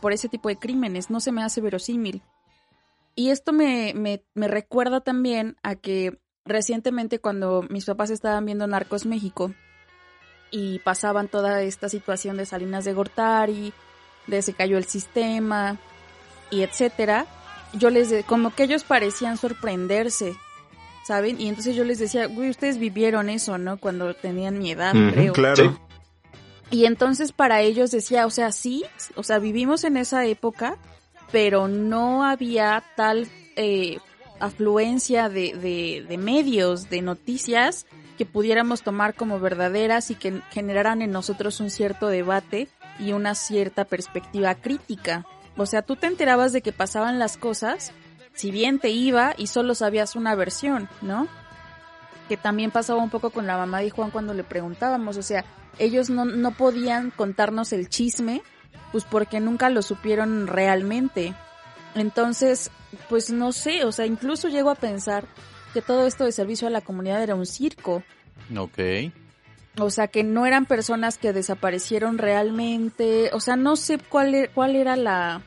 por 0.00 0.12
ese 0.12 0.30
tipo 0.30 0.48
de 0.48 0.56
crímenes. 0.56 1.10
No 1.10 1.20
se 1.20 1.32
me 1.32 1.42
hace 1.42 1.60
verosímil. 1.60 2.22
Y 3.14 3.30
esto 3.30 3.52
me, 3.52 3.92
me, 3.94 4.24
me 4.34 4.48
recuerda 4.48 5.02
también 5.02 5.56
a 5.62 5.74
que 5.74 6.18
recientemente 6.46 7.18
cuando 7.18 7.64
mis 7.68 7.84
papás 7.84 8.10
estaban 8.10 8.46
viendo 8.46 8.66
Narcos 8.66 9.06
México 9.06 9.52
y 10.50 10.78
pasaban 10.80 11.28
toda 11.28 11.62
esta 11.62 11.88
situación 11.88 12.36
de 12.36 12.46
Salinas 12.46 12.84
de 12.84 12.92
Gortari, 12.92 13.72
de 14.26 14.42
se 14.42 14.54
cayó 14.54 14.78
el 14.78 14.84
sistema 14.84 15.78
y 16.50 16.62
etcétera, 16.62 17.26
yo 17.72 17.90
les 17.90 18.24
como 18.24 18.54
que 18.54 18.64
ellos 18.64 18.84
parecían 18.84 19.36
sorprenderse, 19.36 20.36
¿saben? 21.06 21.40
Y 21.40 21.48
entonces 21.48 21.76
yo 21.76 21.84
les 21.84 21.98
decía, 21.98 22.26
güey, 22.26 22.50
ustedes 22.50 22.78
vivieron 22.78 23.28
eso, 23.28 23.58
¿no? 23.58 23.78
Cuando 23.78 24.14
tenían 24.14 24.58
mi 24.58 24.72
edad, 24.72 24.92
creo. 25.12 25.32
Claro. 25.32 25.56
Sí. 25.56 25.70
Y 26.70 26.86
entonces 26.86 27.32
para 27.32 27.60
ellos 27.60 27.90
decía, 27.90 28.26
o 28.26 28.30
sea, 28.30 28.50
sí, 28.50 28.84
o 29.14 29.22
sea, 29.22 29.38
vivimos 29.38 29.84
en 29.84 29.96
esa 29.96 30.26
época, 30.26 30.76
pero 31.30 31.68
no 31.68 32.24
había 32.24 32.82
tal 32.96 33.28
eh, 33.56 33.98
afluencia 34.40 35.28
de, 35.28 35.54
de, 35.54 36.04
de 36.08 36.18
medios, 36.18 36.90
de 36.90 37.02
noticias 37.02 37.86
que 38.16 38.26
pudiéramos 38.26 38.82
tomar 38.82 39.14
como 39.14 39.40
verdaderas 39.40 40.10
y 40.10 40.14
que 40.14 40.40
generaran 40.50 41.02
en 41.02 41.10
nosotros 41.10 41.60
un 41.60 41.70
cierto 41.70 42.08
debate 42.08 42.68
y 42.98 43.12
una 43.12 43.34
cierta 43.34 43.84
perspectiva 43.84 44.54
crítica. 44.54 45.26
O 45.56 45.66
sea, 45.66 45.82
tú 45.82 45.96
te 45.96 46.06
enterabas 46.06 46.52
de 46.52 46.62
que 46.62 46.72
pasaban 46.72 47.18
las 47.18 47.36
cosas, 47.36 47.92
si 48.34 48.50
bien 48.50 48.78
te 48.78 48.90
iba 48.90 49.34
y 49.36 49.46
solo 49.46 49.74
sabías 49.74 50.16
una 50.16 50.34
versión, 50.34 50.88
¿no? 51.02 51.28
Que 52.28 52.36
también 52.36 52.70
pasaba 52.70 53.02
un 53.02 53.10
poco 53.10 53.30
con 53.30 53.46
la 53.46 53.56
mamá 53.56 53.80
de 53.80 53.90
Juan 53.90 54.10
cuando 54.10 54.34
le 54.34 54.44
preguntábamos, 54.44 55.16
o 55.16 55.22
sea, 55.22 55.44
ellos 55.78 56.10
no, 56.10 56.24
no 56.24 56.52
podían 56.52 57.10
contarnos 57.10 57.72
el 57.72 57.88
chisme, 57.88 58.42
pues 58.92 59.04
porque 59.04 59.40
nunca 59.40 59.70
lo 59.70 59.82
supieron 59.82 60.46
realmente. 60.46 61.34
Entonces, 61.94 62.70
pues 63.08 63.30
no 63.30 63.52
sé, 63.52 63.84
o 63.84 63.92
sea, 63.92 64.06
incluso 64.06 64.48
llego 64.48 64.70
a 64.70 64.74
pensar 64.74 65.24
que 65.72 65.82
todo 65.82 66.06
esto 66.06 66.24
de 66.24 66.32
servicio 66.32 66.66
a 66.68 66.70
la 66.70 66.80
comunidad 66.80 67.22
era 67.22 67.34
un 67.34 67.46
circo. 67.46 68.02
Ok. 68.56 68.78
O 69.78 69.90
sea, 69.90 70.06
que 70.06 70.22
no 70.22 70.46
eran 70.46 70.66
personas 70.66 71.18
que 71.18 71.32
desaparecieron 71.32 72.18
realmente. 72.18 73.30
O 73.32 73.40
sea, 73.40 73.56
no 73.56 73.74
sé 73.76 73.98
cuál, 73.98 74.34
e- 74.34 74.48
cuál 74.48 74.76
era 74.76 74.94
la... 74.96 75.42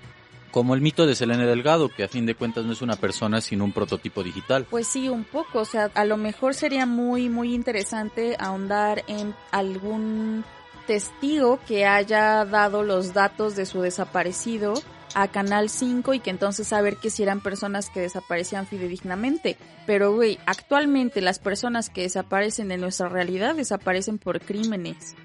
Como 0.57 0.73
el 0.73 0.81
mito 0.81 1.05
de 1.05 1.13
Selene 1.13 1.45
Delgado, 1.45 1.87
que 1.87 2.03
a 2.03 2.07
fin 2.07 2.25
de 2.25 2.33
cuentas 2.33 2.65
no 2.65 2.73
es 2.73 2.81
una 2.81 2.95
persona 2.95 3.41
sino 3.41 3.63
un 3.63 3.71
prototipo 3.71 4.23
digital. 4.23 4.65
Pues 4.67 4.87
sí, 4.87 5.07
un 5.07 5.23
poco. 5.23 5.59
O 5.59 5.65
sea, 5.65 5.91
a 5.93 6.03
lo 6.03 6.17
mejor 6.17 6.55
sería 6.55 6.87
muy, 6.87 7.29
muy 7.29 7.53
interesante 7.53 8.35
ahondar 8.39 9.03
en 9.07 9.35
algún 9.51 10.43
testigo 10.87 11.59
que 11.67 11.85
haya 11.85 12.43
dado 12.43 12.81
los 12.81 13.13
datos 13.13 13.55
de 13.55 13.67
su 13.67 13.81
desaparecido 13.81 14.73
a 15.13 15.27
Canal 15.27 15.69
5 15.69 16.15
y 16.15 16.21
que 16.21 16.31
entonces 16.31 16.69
saber 16.69 16.97
que 16.97 17.11
si 17.11 17.21
eran 17.21 17.39
personas 17.39 17.91
que 17.91 17.99
desaparecían 17.99 18.65
fidedignamente. 18.65 19.57
Pero, 19.85 20.15
güey, 20.15 20.39
actualmente 20.47 21.21
las 21.21 21.37
personas 21.37 21.91
que 21.91 22.01
desaparecen 22.01 22.69
de 22.69 22.77
nuestra 22.77 23.09
realidad 23.09 23.53
desaparecen 23.53 24.17
por 24.17 24.39
crímenes. 24.39 25.15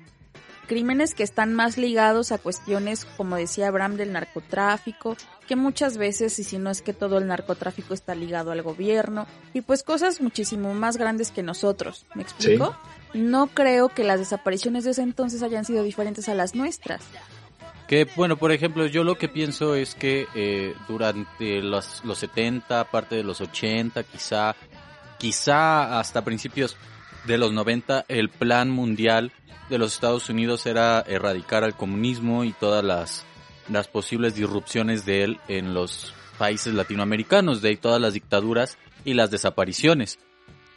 Crímenes 0.66 1.14
que 1.14 1.22
están 1.22 1.54
más 1.54 1.76
ligados 1.76 2.32
a 2.32 2.38
cuestiones, 2.38 3.04
como 3.16 3.36
decía 3.36 3.68
Abraham, 3.68 3.96
del 3.96 4.12
narcotráfico, 4.12 5.16
que 5.46 5.56
muchas 5.56 5.98
veces, 5.98 6.38
y 6.38 6.44
si 6.44 6.58
no 6.58 6.70
es 6.70 6.82
que 6.82 6.92
todo 6.92 7.18
el 7.18 7.26
narcotráfico 7.26 7.94
está 7.94 8.14
ligado 8.14 8.52
al 8.52 8.62
gobierno, 8.62 9.26
y 9.52 9.60
pues 9.60 9.82
cosas 9.82 10.20
muchísimo 10.20 10.72
más 10.74 10.96
grandes 10.96 11.30
que 11.30 11.42
nosotros. 11.42 12.06
¿Me 12.14 12.22
explico? 12.22 12.76
No 13.12 13.48
creo 13.48 13.88
que 13.88 14.04
las 14.04 14.18
desapariciones 14.18 14.84
de 14.84 14.92
ese 14.92 15.02
entonces 15.02 15.42
hayan 15.42 15.64
sido 15.64 15.82
diferentes 15.82 16.28
a 16.28 16.34
las 16.34 16.54
nuestras. 16.54 17.02
Que, 17.86 18.08
bueno, 18.16 18.36
por 18.38 18.52
ejemplo, 18.52 18.86
yo 18.86 19.04
lo 19.04 19.18
que 19.18 19.28
pienso 19.28 19.74
es 19.74 19.94
que 19.94 20.26
eh, 20.34 20.74
durante 20.88 21.60
los, 21.60 22.02
los 22.04 22.18
70, 22.18 22.84
parte 22.84 23.16
de 23.16 23.24
los 23.24 23.40
80, 23.40 24.04
quizá, 24.04 24.56
quizá 25.18 25.98
hasta 25.98 26.24
principios 26.24 26.76
de 27.26 27.36
los 27.36 27.52
90, 27.52 28.06
el 28.08 28.30
plan 28.30 28.70
mundial 28.70 29.32
de 29.72 29.78
los 29.78 29.94
Estados 29.94 30.28
Unidos 30.28 30.66
era 30.66 31.00
erradicar 31.00 31.64
al 31.64 31.76
comunismo 31.76 32.44
y 32.44 32.52
todas 32.52 32.84
las, 32.84 33.24
las 33.68 33.88
posibles 33.88 34.34
disrupciones 34.34 35.04
de 35.04 35.24
él 35.24 35.40
en 35.48 35.74
los 35.74 36.14
países 36.38 36.74
latinoamericanos, 36.74 37.62
de 37.62 37.70
ahí 37.70 37.76
todas 37.76 38.00
las 38.00 38.12
dictaduras 38.14 38.76
y 39.04 39.14
las 39.14 39.30
desapariciones. 39.30 40.18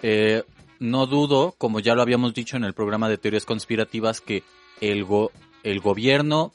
Eh, 0.01 0.43
no 0.79 1.07
dudo, 1.07 1.55
como 1.57 1.79
ya 1.79 1.93
lo 1.93 2.01
habíamos 2.01 2.33
dicho 2.33 2.55
en 2.57 2.63
el 2.63 2.73
programa 2.73 3.09
de 3.09 3.17
teorías 3.17 3.45
conspirativas, 3.45 4.21
que 4.21 4.43
el, 4.81 5.03
go- 5.03 5.31
el 5.63 5.79
gobierno 5.79 6.53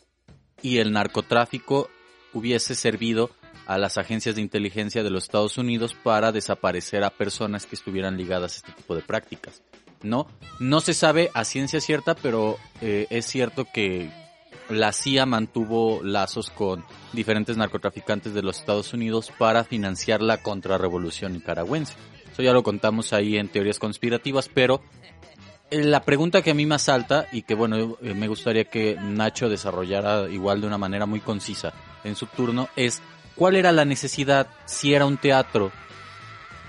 y 0.63 0.79
el 0.79 0.93
narcotráfico 0.93 1.91
hubiese 2.33 2.75
servido 2.75 3.31
a 3.67 3.79
las 3.79 3.99
agencias 3.99 4.35
de 4.35 4.43
inteligencia 4.43 5.03
de 5.03 5.11
los 5.11 5.25
Estados 5.25 5.59
Unidos 5.59 5.95
para 5.95 6.33
desaparecer 6.33 7.05
a 7.05 7.11
personas 7.11 7.67
que 7.67 7.77
estuvieran 7.77 8.17
ligadas 8.17 8.55
a 8.55 8.57
este 8.57 8.73
tipo 8.73 8.95
de 8.97 9.03
prácticas. 9.03 9.63
No, 10.03 10.27
no 10.59 10.81
se 10.81 10.95
sabe 10.95 11.31
a 11.35 11.45
ciencia 11.45 11.81
cierta, 11.81 12.15
pero 12.15 12.59
eh, 12.81 13.07
es 13.11 13.27
cierto 13.27 13.67
que 13.73 14.11
la 14.71 14.93
CIA 14.93 15.27
mantuvo 15.27 16.01
lazos 16.03 16.51
con 16.51 16.85
diferentes 17.13 17.57
narcotraficantes 17.57 18.33
de 18.33 18.43
los 18.43 18.61
Estados 18.61 18.93
Unidos 18.93 19.33
para 19.37 19.65
financiar 19.65 20.23
la 20.23 20.39
contrarrevolución 20.39 21.33
nicaragüense. 21.33 21.95
Eso 22.33 22.43
ya 22.43 22.53
lo 22.53 22.63
contamos 22.63 23.13
ahí 23.13 23.37
en 23.37 23.49
teorías 23.49 23.79
conspirativas, 23.79 24.49
pero 24.53 24.81
eh, 25.71 25.83
la 25.85 26.05
pregunta 26.05 26.43
que 26.43 26.53
a 26.53 26.55
mí 26.55 26.67
me 26.67 26.77
asalta 26.77 27.27
y 27.33 27.43
que 27.43 27.55
bueno, 27.55 27.99
eh, 28.01 28.15
me 28.15 28.29
gustaría 28.29 28.65
que 28.65 28.97
Nacho 29.01 29.49
desarrollara 29.49 30.29
igual 30.31 30.61
de 30.61 30.67
una 30.67 30.79
manera 30.79 31.07
muy 31.07 31.21
concisa 31.21 31.73
en 32.05 32.17
su 32.17 32.27
turno 32.27 32.69
es 32.77 33.03
¿cuál 33.35 33.57
era 33.57 33.73
la 33.73 33.85
necesidad 33.85 34.47
si 34.67 34.95
era 34.95 35.07
un 35.07 35.17
teatro, 35.17 35.73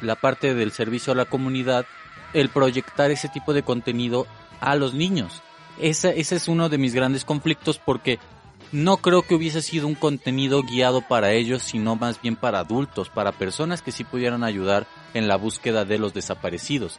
la 0.02 0.16
parte 0.16 0.54
del 0.56 0.72
servicio 0.72 1.14
a 1.14 1.16
la 1.16 1.26
comunidad, 1.26 1.86
el 2.34 2.50
proyectar 2.50 3.12
ese 3.12 3.30
tipo 3.30 3.54
de 3.54 3.64
contenido 3.64 4.28
a 4.60 4.76
los 4.76 4.94
niños? 4.94 5.42
Ese, 5.80 6.20
ese 6.20 6.36
es 6.36 6.48
uno 6.48 6.70
de 6.70 6.78
mis 6.78 6.94
grandes 6.94 7.26
conflictos 7.26 7.80
porque 7.80 8.20
no 8.72 8.98
creo 8.98 9.24
que 9.24 9.36
hubiese 9.36 9.62
sido 9.62 9.88
un 9.88 9.96
contenido 9.96 10.64
guiado 10.64 11.02
para 11.02 11.34
ellos, 11.34 11.62
sino 11.62 11.96
más 11.96 12.22
bien 12.22 12.36
para 12.36 12.60
adultos, 12.60 13.10
para 13.10 13.34
personas 13.34 13.82
que 13.82 13.92
sí 13.92 14.04
pudieran 14.04 14.44
ayudar 14.44 14.88
en 15.14 15.28
la 15.28 15.36
búsqueda 15.36 15.84
de 15.84 16.00
los 16.00 16.14
desaparecidos. 16.14 16.98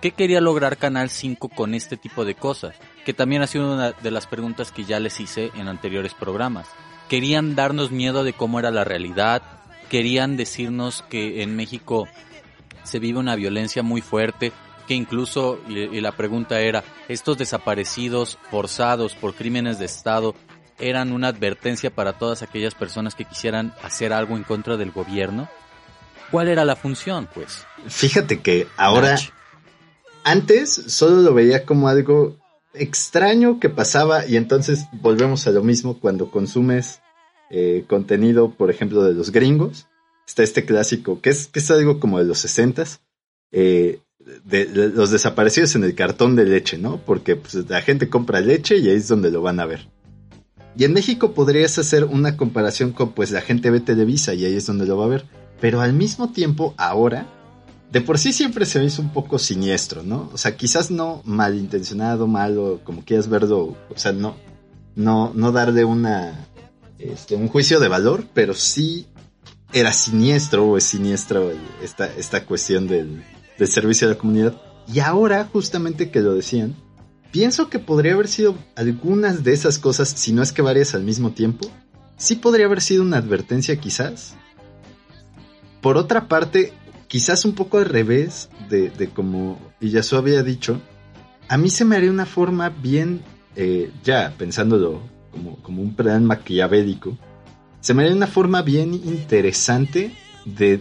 ¿Qué 0.00 0.12
quería 0.12 0.40
lograr 0.40 0.78
Canal 0.78 1.10
5 1.10 1.50
con 1.50 1.74
este 1.74 1.98
tipo 1.98 2.24
de 2.24 2.34
cosas? 2.34 2.74
Que 3.04 3.12
también 3.12 3.42
ha 3.42 3.46
sido 3.46 3.74
una 3.74 3.92
de 3.92 4.10
las 4.10 4.26
preguntas 4.26 4.72
que 4.72 4.84
ya 4.84 4.98
les 4.98 5.20
hice 5.20 5.50
en 5.54 5.68
anteriores 5.68 6.14
programas. 6.14 6.66
Querían 7.10 7.54
darnos 7.54 7.90
miedo 7.90 8.24
de 8.24 8.32
cómo 8.32 8.58
era 8.58 8.70
la 8.70 8.84
realidad, 8.84 9.42
querían 9.90 10.38
decirnos 10.38 11.04
que 11.10 11.42
en 11.42 11.54
México 11.54 12.08
se 12.82 12.98
vive 12.98 13.18
una 13.18 13.36
violencia 13.36 13.82
muy 13.82 14.00
fuerte, 14.00 14.52
que 14.90 14.96
incluso, 14.96 15.60
y, 15.68 15.78
y 15.78 16.00
la 16.00 16.10
pregunta 16.10 16.58
era, 16.58 16.82
¿estos 17.08 17.38
desaparecidos 17.38 18.40
forzados 18.50 19.14
por 19.14 19.34
crímenes 19.34 19.78
de 19.78 19.84
Estado 19.84 20.34
eran 20.80 21.12
una 21.12 21.28
advertencia 21.28 21.94
para 21.94 22.18
todas 22.18 22.42
aquellas 22.42 22.74
personas 22.74 23.14
que 23.14 23.24
quisieran 23.24 23.72
hacer 23.84 24.12
algo 24.12 24.36
en 24.36 24.42
contra 24.42 24.76
del 24.76 24.90
gobierno? 24.90 25.48
¿Cuál 26.32 26.48
era 26.48 26.64
la 26.64 26.74
función, 26.74 27.28
pues? 27.32 27.64
Fíjate 27.86 28.40
que 28.40 28.66
ahora, 28.76 29.12
Nach. 29.12 29.30
antes 30.24 30.74
solo 30.74 31.22
lo 31.22 31.34
veía 31.34 31.64
como 31.64 31.86
algo 31.86 32.36
extraño 32.74 33.60
que 33.60 33.68
pasaba 33.68 34.26
y 34.26 34.36
entonces 34.36 34.86
volvemos 34.90 35.46
a 35.46 35.52
lo 35.52 35.62
mismo 35.62 36.00
cuando 36.00 36.32
consumes 36.32 37.00
eh, 37.52 37.84
contenido, 37.86 38.50
por 38.50 38.72
ejemplo, 38.72 39.04
de 39.04 39.14
los 39.14 39.30
gringos. 39.30 39.86
Está 40.26 40.42
este 40.42 40.64
clásico 40.64 41.20
que 41.20 41.30
es, 41.30 41.46
que 41.46 41.60
es 41.60 41.70
algo 41.70 42.00
como 42.00 42.18
de 42.18 42.24
los 42.24 42.40
sesentas, 42.40 43.02
eh, 43.52 44.00
de, 44.44 44.66
los 44.94 45.10
desaparecidos 45.10 45.74
en 45.74 45.84
el 45.84 45.94
cartón 45.94 46.36
de 46.36 46.44
leche, 46.44 46.78
¿no? 46.78 46.98
Porque 47.04 47.36
pues, 47.36 47.54
la 47.68 47.82
gente 47.82 48.08
compra 48.08 48.40
leche 48.40 48.78
y 48.78 48.88
ahí 48.88 48.96
es 48.96 49.08
donde 49.08 49.30
lo 49.30 49.42
van 49.42 49.60
a 49.60 49.66
ver. 49.66 49.88
Y 50.76 50.84
en 50.84 50.92
México 50.92 51.32
podrías 51.32 51.78
hacer 51.78 52.04
una 52.04 52.36
comparación 52.36 52.92
con 52.92 53.12
pues 53.12 53.30
la 53.30 53.40
gente 53.40 53.70
ve 53.70 53.80
Televisa 53.80 54.34
y 54.34 54.44
ahí 54.44 54.54
es 54.54 54.66
donde 54.66 54.86
lo 54.86 54.96
va 54.96 55.06
a 55.06 55.08
ver. 55.08 55.24
Pero 55.60 55.80
al 55.80 55.92
mismo 55.92 56.32
tiempo, 56.32 56.74
ahora, 56.78 57.26
de 57.92 58.00
por 58.00 58.18
sí 58.18 58.32
siempre 58.32 58.64
se 58.66 58.78
me 58.78 58.88
un 58.98 59.12
poco 59.12 59.38
siniestro, 59.38 60.02
¿no? 60.02 60.30
O 60.32 60.38
sea, 60.38 60.56
quizás 60.56 60.90
no 60.90 61.22
malintencionado, 61.24 62.26
malo, 62.26 62.80
como 62.84 63.04
quieras 63.04 63.28
verlo, 63.28 63.76
o 63.90 63.98
sea, 63.98 64.12
no, 64.12 64.36
no, 64.94 65.32
no 65.34 65.52
darle 65.52 65.84
una, 65.84 66.46
este, 66.98 67.34
un 67.34 67.48
juicio 67.48 67.80
de 67.80 67.88
valor, 67.88 68.24
pero 68.32 68.54
sí 68.54 69.06
era 69.72 69.92
siniestro 69.92 70.66
o 70.66 70.76
es 70.76 70.84
siniestro 70.84 71.52
esta, 71.82 72.06
esta 72.16 72.46
cuestión 72.46 72.86
del, 72.86 73.22
del 73.60 73.68
servicio 73.68 74.08
a 74.08 74.10
la 74.10 74.18
comunidad. 74.18 74.60
Y 74.92 74.98
ahora, 74.98 75.48
justamente 75.52 76.10
que 76.10 76.20
lo 76.20 76.34
decían, 76.34 76.74
pienso 77.30 77.68
que 77.68 77.78
podría 77.78 78.14
haber 78.14 78.26
sido 78.26 78.56
algunas 78.74 79.44
de 79.44 79.52
esas 79.52 79.78
cosas, 79.78 80.08
si 80.08 80.32
no 80.32 80.42
es 80.42 80.52
que 80.52 80.62
varias 80.62 80.94
al 80.94 81.04
mismo 81.04 81.30
tiempo, 81.30 81.70
sí 82.16 82.36
podría 82.36 82.66
haber 82.66 82.80
sido 82.80 83.02
una 83.02 83.18
advertencia 83.18 83.76
quizás. 83.76 84.34
Por 85.82 85.96
otra 85.98 86.26
parte, 86.26 86.72
quizás 87.06 87.44
un 87.44 87.54
poco 87.54 87.78
al 87.78 87.84
revés 87.84 88.48
de, 88.68 88.88
de 88.90 89.08
como 89.10 89.60
Iyasu 89.80 90.16
había 90.16 90.42
dicho, 90.42 90.80
a 91.46 91.58
mí 91.58 91.68
se 91.68 91.84
me 91.84 91.96
haría 91.96 92.10
una 92.10 92.26
forma 92.26 92.70
bien, 92.70 93.20
eh, 93.56 93.92
ya 94.02 94.34
pensándolo 94.38 95.02
como, 95.30 95.56
como 95.62 95.82
un 95.82 95.94
plan 95.94 96.24
maquiavélico, 96.24 97.16
se 97.80 97.92
me 97.92 98.02
haría 98.02 98.16
una 98.16 98.26
forma 98.26 98.62
bien 98.62 98.94
interesante 98.94 100.14
de, 100.46 100.80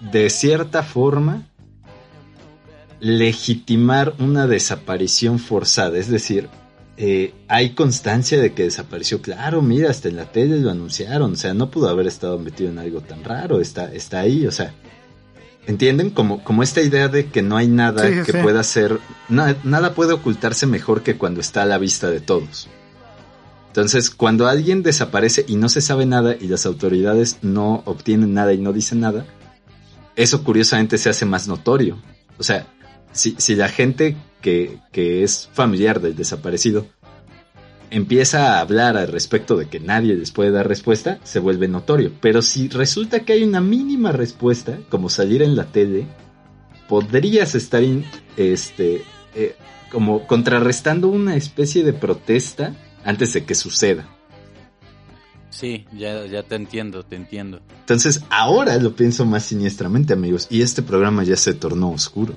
de 0.00 0.30
cierta 0.30 0.82
forma, 0.82 1.46
legitimar 3.00 4.14
una 4.18 4.46
desaparición 4.46 5.38
forzada. 5.38 5.98
Es 5.98 6.08
decir, 6.10 6.48
eh, 6.96 7.34
hay 7.48 7.70
constancia 7.70 8.40
de 8.40 8.52
que 8.54 8.64
desapareció. 8.64 9.20
Claro, 9.20 9.62
mira, 9.62 9.90
hasta 9.90 10.08
en 10.08 10.16
la 10.16 10.30
tele 10.32 10.58
lo 10.60 10.70
anunciaron. 10.70 11.32
O 11.32 11.36
sea, 11.36 11.54
no 11.54 11.70
pudo 11.70 11.88
haber 11.88 12.06
estado 12.06 12.38
metido 12.38 12.70
en 12.70 12.78
algo 12.78 13.00
tan 13.00 13.22
raro. 13.24 13.60
Está, 13.60 13.92
está 13.92 14.20
ahí, 14.20 14.46
o 14.46 14.50
sea. 14.52 14.72
¿Entienden? 15.66 16.10
Como, 16.10 16.44
como 16.44 16.62
esta 16.62 16.80
idea 16.80 17.08
de 17.08 17.26
que 17.26 17.42
no 17.42 17.56
hay 17.56 17.66
nada 17.66 18.06
Sí, 18.08 18.14
que 18.24 18.34
pueda 18.40 18.62
ser. 18.62 19.00
na- 19.28 19.56
nada 19.64 19.94
puede 19.94 20.12
ocultarse 20.12 20.64
mejor 20.66 21.02
que 21.02 21.16
cuando 21.16 21.40
está 21.40 21.62
a 21.62 21.66
la 21.66 21.78
vista 21.78 22.08
de 22.08 22.20
todos. 22.20 22.68
Entonces, 23.68 24.10
cuando 24.10 24.46
alguien 24.46 24.82
desaparece 24.84 25.44
y 25.48 25.56
no 25.56 25.68
se 25.68 25.80
sabe 25.80 26.06
nada 26.06 26.36
y 26.40 26.46
las 26.46 26.64
autoridades 26.66 27.38
no 27.42 27.82
obtienen 27.84 28.32
nada 28.32 28.54
y 28.54 28.58
no 28.58 28.72
dicen 28.72 29.00
nada, 29.00 29.26
eso 30.14 30.44
curiosamente 30.44 30.98
se 30.98 31.10
hace 31.10 31.26
más 31.26 31.46
notorio. 31.48 31.98
O 32.38 32.42
sea, 32.44 32.66
si, 33.16 33.34
si 33.38 33.56
la 33.56 33.68
gente 33.68 34.16
que, 34.40 34.78
que 34.92 35.24
es 35.24 35.48
familiar 35.52 36.00
del 36.00 36.14
desaparecido 36.14 36.86
empieza 37.90 38.56
a 38.56 38.60
hablar 38.60 38.96
al 38.96 39.08
respecto 39.08 39.56
de 39.56 39.68
que 39.68 39.80
nadie 39.80 40.14
les 40.14 40.30
puede 40.32 40.50
dar 40.50 40.68
respuesta, 40.68 41.18
se 41.24 41.38
vuelve 41.38 41.68
notorio. 41.68 42.12
Pero 42.20 42.42
si 42.42 42.68
resulta 42.68 43.20
que 43.20 43.32
hay 43.32 43.44
una 43.44 43.60
mínima 43.60 44.12
respuesta, 44.12 44.78
como 44.88 45.08
salir 45.08 45.42
en 45.42 45.56
la 45.56 45.66
tele, 45.66 46.06
podrías 46.88 47.54
estar 47.54 47.82
in- 47.82 48.04
este, 48.36 49.02
eh, 49.34 49.54
como 49.90 50.26
contrarrestando 50.26 51.08
una 51.08 51.36
especie 51.36 51.84
de 51.84 51.92
protesta 51.92 52.74
antes 53.04 53.32
de 53.32 53.44
que 53.44 53.54
suceda. 53.54 54.08
Sí, 55.50 55.86
ya, 55.96 56.26
ya 56.26 56.42
te 56.42 56.56
entiendo, 56.56 57.02
te 57.04 57.16
entiendo. 57.16 57.60
Entonces, 57.80 58.20
ahora 58.30 58.76
lo 58.76 58.94
pienso 58.94 59.24
más 59.24 59.44
siniestramente, 59.44 60.12
amigos, 60.12 60.48
y 60.50 60.60
este 60.60 60.82
programa 60.82 61.22
ya 61.24 61.36
se 61.36 61.54
tornó 61.54 61.90
oscuro. 61.92 62.36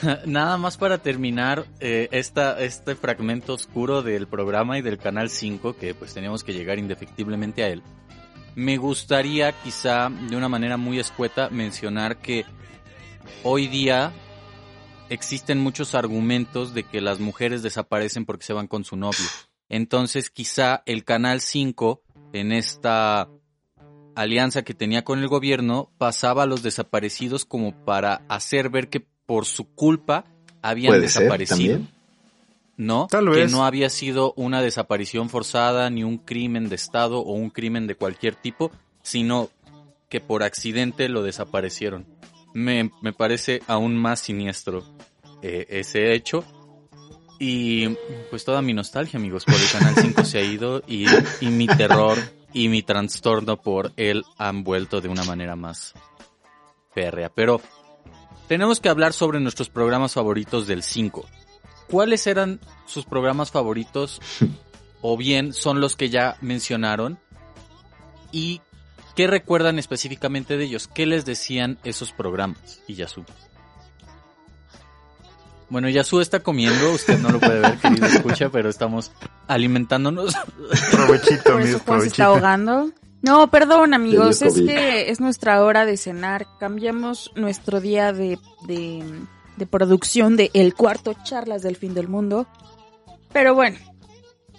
Nada 0.26 0.56
más 0.56 0.76
para 0.76 0.98
terminar 0.98 1.66
eh, 1.80 2.08
esta, 2.12 2.60
este 2.60 2.94
fragmento 2.94 3.54
oscuro 3.54 4.02
del 4.02 4.26
programa 4.26 4.78
y 4.78 4.82
del 4.82 4.98
Canal 4.98 5.30
5, 5.30 5.76
que 5.76 5.94
pues 5.94 6.14
teníamos 6.14 6.44
que 6.44 6.52
llegar 6.52 6.78
indefectiblemente 6.78 7.64
a 7.64 7.68
él. 7.68 7.82
Me 8.54 8.76
gustaría 8.76 9.52
quizá 9.52 10.10
de 10.10 10.36
una 10.36 10.48
manera 10.48 10.76
muy 10.76 10.98
escueta 10.98 11.48
mencionar 11.48 12.18
que 12.18 12.44
hoy 13.42 13.66
día 13.66 14.12
existen 15.08 15.58
muchos 15.58 15.94
argumentos 15.94 16.74
de 16.74 16.84
que 16.84 17.00
las 17.00 17.18
mujeres 17.18 17.62
desaparecen 17.62 18.24
porque 18.24 18.44
se 18.44 18.52
van 18.52 18.66
con 18.66 18.84
su 18.84 18.96
novio. 18.96 19.26
Entonces 19.68 20.30
quizá 20.30 20.82
el 20.84 21.04
Canal 21.04 21.40
5 21.40 22.02
en 22.34 22.52
esta 22.52 23.28
alianza 24.14 24.62
que 24.62 24.74
tenía 24.74 25.04
con 25.04 25.18
el 25.18 25.28
gobierno 25.28 25.90
pasaba 25.98 26.42
a 26.42 26.46
los 26.46 26.62
desaparecidos 26.62 27.44
como 27.44 27.84
para 27.84 28.22
hacer 28.28 28.68
ver 28.68 28.88
que 28.88 29.06
por 29.26 29.46
su 29.46 29.74
culpa 29.74 30.24
habían 30.62 30.92
ser 30.94 31.00
desaparecido. 31.02 31.56
también. 31.56 31.88
¿no? 32.76 33.06
Tal 33.10 33.26
que 33.26 33.42
vez. 33.42 33.52
no 33.52 33.64
había 33.64 33.90
sido 33.90 34.32
una 34.36 34.62
desaparición 34.62 35.28
forzada 35.28 35.90
ni 35.90 36.04
un 36.04 36.18
crimen 36.18 36.68
de 36.68 36.76
Estado 36.76 37.20
o 37.20 37.32
un 37.32 37.50
crimen 37.50 37.86
de 37.86 37.94
cualquier 37.94 38.34
tipo, 38.34 38.70
sino 39.02 39.50
que 40.08 40.20
por 40.20 40.42
accidente 40.42 41.08
lo 41.08 41.22
desaparecieron. 41.22 42.06
Me, 42.54 42.90
me 43.00 43.12
parece 43.12 43.62
aún 43.66 43.96
más 43.96 44.20
siniestro 44.20 44.84
eh, 45.42 45.66
ese 45.70 46.12
hecho. 46.14 46.44
Y 47.38 47.88
pues 48.30 48.44
toda 48.44 48.62
mi 48.62 48.72
nostalgia, 48.72 49.18
amigos, 49.18 49.44
por 49.44 49.54
el 49.54 49.70
Canal 49.70 49.94
5 49.96 50.24
se 50.24 50.38
ha 50.38 50.42
ido 50.42 50.82
y, 50.86 51.06
y 51.40 51.46
mi 51.46 51.66
terror 51.66 52.16
y 52.52 52.68
mi 52.68 52.82
trastorno 52.82 53.60
por 53.60 53.92
él 53.96 54.22
han 54.38 54.62
vuelto 54.62 55.00
de 55.00 55.08
una 55.08 55.24
manera 55.24 55.56
más 55.56 55.94
férrea. 56.94 57.30
Pero 57.30 57.60
tenemos 58.52 58.80
que 58.80 58.90
hablar 58.90 59.14
sobre 59.14 59.40
nuestros 59.40 59.70
programas 59.70 60.12
favoritos 60.12 60.66
del 60.66 60.82
5. 60.82 61.26
¿Cuáles 61.88 62.26
eran 62.26 62.60
sus 62.84 63.06
programas 63.06 63.50
favoritos? 63.50 64.20
o 65.00 65.16
bien 65.16 65.54
son 65.54 65.80
los 65.80 65.96
que 65.96 66.10
ya 66.10 66.36
mencionaron. 66.42 67.18
¿Y 68.30 68.60
qué 69.16 69.26
recuerdan 69.26 69.78
específicamente 69.78 70.58
de 70.58 70.64
ellos? 70.64 70.86
¿Qué 70.86 71.06
les 71.06 71.24
decían 71.24 71.78
esos 71.82 72.12
programas? 72.12 72.82
Y 72.86 72.96
Yasu. 72.96 73.24
Bueno, 75.70 75.88
Yasu 75.88 76.20
está 76.20 76.40
comiendo, 76.40 76.92
usted 76.92 77.18
no 77.20 77.30
lo 77.30 77.40
puede 77.40 77.58
ver, 77.58 77.78
querido 77.78 78.06
escucha, 78.06 78.50
pero 78.50 78.68
estamos 78.68 79.12
alimentándonos. 79.48 80.34
Provechito, 80.90 81.52
Por 81.52 81.62
eso 81.62 81.78
Juan 81.86 82.00
se 82.02 82.06
está 82.08 82.26
ahogando. 82.26 82.90
No, 83.22 83.48
perdón 83.50 83.94
amigos, 83.94 84.42
es 84.42 84.54
que 84.54 85.08
es 85.10 85.20
nuestra 85.20 85.62
hora 85.62 85.86
de 85.86 85.96
cenar. 85.96 86.46
Cambiamos 86.58 87.30
nuestro 87.36 87.80
día 87.80 88.12
de, 88.12 88.36
de, 88.66 89.04
de 89.56 89.66
producción 89.66 90.36
de 90.36 90.50
El 90.54 90.74
Cuarto 90.74 91.14
Charlas 91.22 91.62
del 91.62 91.76
Fin 91.76 91.94
del 91.94 92.08
Mundo. 92.08 92.48
Pero 93.32 93.54
bueno, 93.54 93.78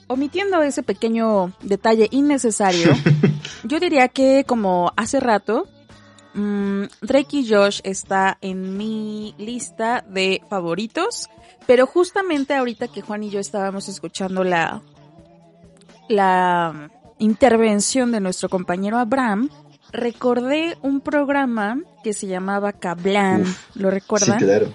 omitiendo 0.07 0.61
ese 0.64 0.81
pequeño 0.81 1.52
detalle 1.61 2.07
innecesario, 2.11 2.94
yo 3.65 3.81
diría 3.81 4.07
que 4.07 4.45
como 4.48 4.94
hace 4.95 5.19
rato, 5.19 5.68
mm, 6.34 6.84
Drake 7.02 7.38
y 7.38 7.49
Josh 7.49 7.81
está 7.84 8.38
en 8.40 8.77
mi 8.77 9.35
lista 9.38 10.06
de 10.07 10.41
favoritos. 10.49 11.30
Pero 11.68 11.85
justamente 11.85 12.53
ahorita 12.56 12.88
que 12.88 13.02
Juan 13.02 13.23
y 13.23 13.30
yo 13.30 13.41
estábamos 13.41 13.90
escuchando 13.90 14.45
la, 14.45 14.81
la 16.07 16.90
intervención 17.24 18.12
de 18.12 18.20
nuestro 18.20 18.50
compañero 18.50 18.98
Abraham, 18.98 19.50
recordé 19.91 20.78
un 20.82 21.02
programa 21.02 21.80
que 22.04 22.14
se 22.14 22.28
llamaba 22.28 22.74
Kablan, 22.74 23.44
Uf, 23.44 23.76
¿lo 23.76 23.90
recuerdan? 23.90 24.40
Sí, 24.40 24.45
claro. 24.45 24.74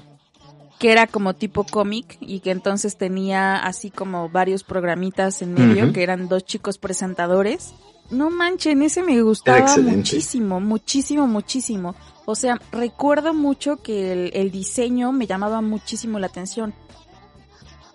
Que 0.79 0.93
era 0.93 1.07
como 1.07 1.35
tipo 1.35 1.65
cómic 1.65 2.17
y 2.21 2.41
que 2.41 2.53
entonces 2.53 2.97
tenía 2.97 3.57
así 3.57 3.91
como 3.91 4.29
varios 4.29 4.63
programitas 4.63 5.43
en 5.43 5.55
medio, 5.55 5.93
que 5.93 6.05
eran 6.05 6.29
dos 6.29 6.45
chicos 6.45 6.79
presentadores. 6.79 7.75
No 8.11 8.31
manchen, 8.31 8.83
ese 8.83 9.03
me 9.03 9.21
gustaba 9.21 9.77
muchísimo, 9.77 10.61
muchísimo, 10.61 11.27
muchísimo. 11.27 11.97
O 12.27 12.37
sea, 12.37 12.61
recuerdo 12.71 13.35
mucho 13.35 13.79
que 13.79 14.13
el, 14.13 14.31
el 14.35 14.53
diseño 14.53 15.11
me 15.11 15.27
llamaba 15.27 15.61
muchísimo 15.61 16.21
la 16.21 16.29
atención. 16.29 16.73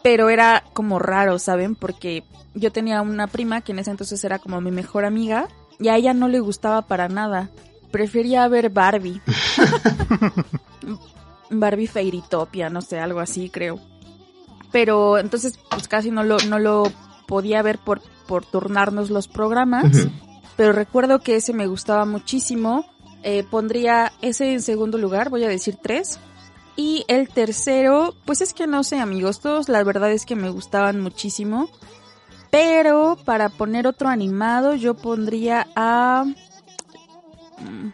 Pero 0.04 0.30
era 0.30 0.64
como 0.74 1.00
raro, 1.00 1.40
¿saben? 1.40 1.76
Porque 1.76 2.24
yo 2.54 2.72
tenía 2.72 3.02
una 3.02 3.28
prima 3.28 3.62
que 3.62 3.72
en 3.72 3.80
ese 3.80 3.92
entonces 3.92 4.24
era 4.24 4.40
como 4.40 4.62
mi 4.62 4.72
mejor 4.72 5.06
amiga 5.06 5.48
y 5.80 5.88
a 5.88 5.96
ella 5.96 6.14
no 6.14 6.28
le 6.28 6.40
gustaba 6.40 6.84
para 6.84 7.08
nada. 7.10 7.50
Prefería 7.92 8.48
ver 8.48 8.70
Barbie. 8.70 9.22
Barbie 11.50 11.88
Fairytopia, 11.88 12.70
no 12.70 12.82
sé, 12.82 13.00
algo 13.00 13.20
así 13.20 13.50
creo. 13.50 13.80
Pero 14.72 15.18
entonces 15.18 15.60
pues 15.70 15.88
casi 15.88 16.12
no 16.12 16.24
lo, 16.24 16.38
no 16.50 16.60
lo 16.60 16.92
podía 17.28 17.62
ver 17.62 17.80
por, 17.80 18.02
por 18.28 18.46
turnarnos 18.46 19.10
los 19.10 19.28
programas. 19.28 20.08
Pero 20.56 20.72
recuerdo 20.72 21.20
que 21.20 21.36
ese 21.36 21.54
me 21.54 21.68
gustaba 21.68 22.06
muchísimo. 22.06 22.86
Eh, 23.24 23.44
pondría 23.50 24.12
ese 24.22 24.54
en 24.54 24.62
segundo 24.62 24.98
lugar, 24.98 25.30
voy 25.30 25.44
a 25.44 25.50
decir 25.50 25.78
tres. 25.82 26.20
Y 26.76 27.06
el 27.08 27.30
tercero, 27.30 28.16
pues 28.26 28.42
es 28.42 28.54
que 28.54 28.66
no 28.68 28.84
sé 28.84 29.00
amigos, 29.00 29.40
todos 29.42 29.70
la 29.70 29.84
verdad 29.84 30.12
es 30.12 30.26
que 30.26 30.36
me 30.36 30.50
gustaban 30.50 31.00
muchísimo. 31.00 31.70
Pero 32.50 33.18
para 33.26 33.50
poner 33.50 33.88
otro 33.88 34.10
animado 34.10 34.76
yo 34.76 34.94
pondría 34.96 35.68
a... 35.76 36.26
mm, 37.60 37.90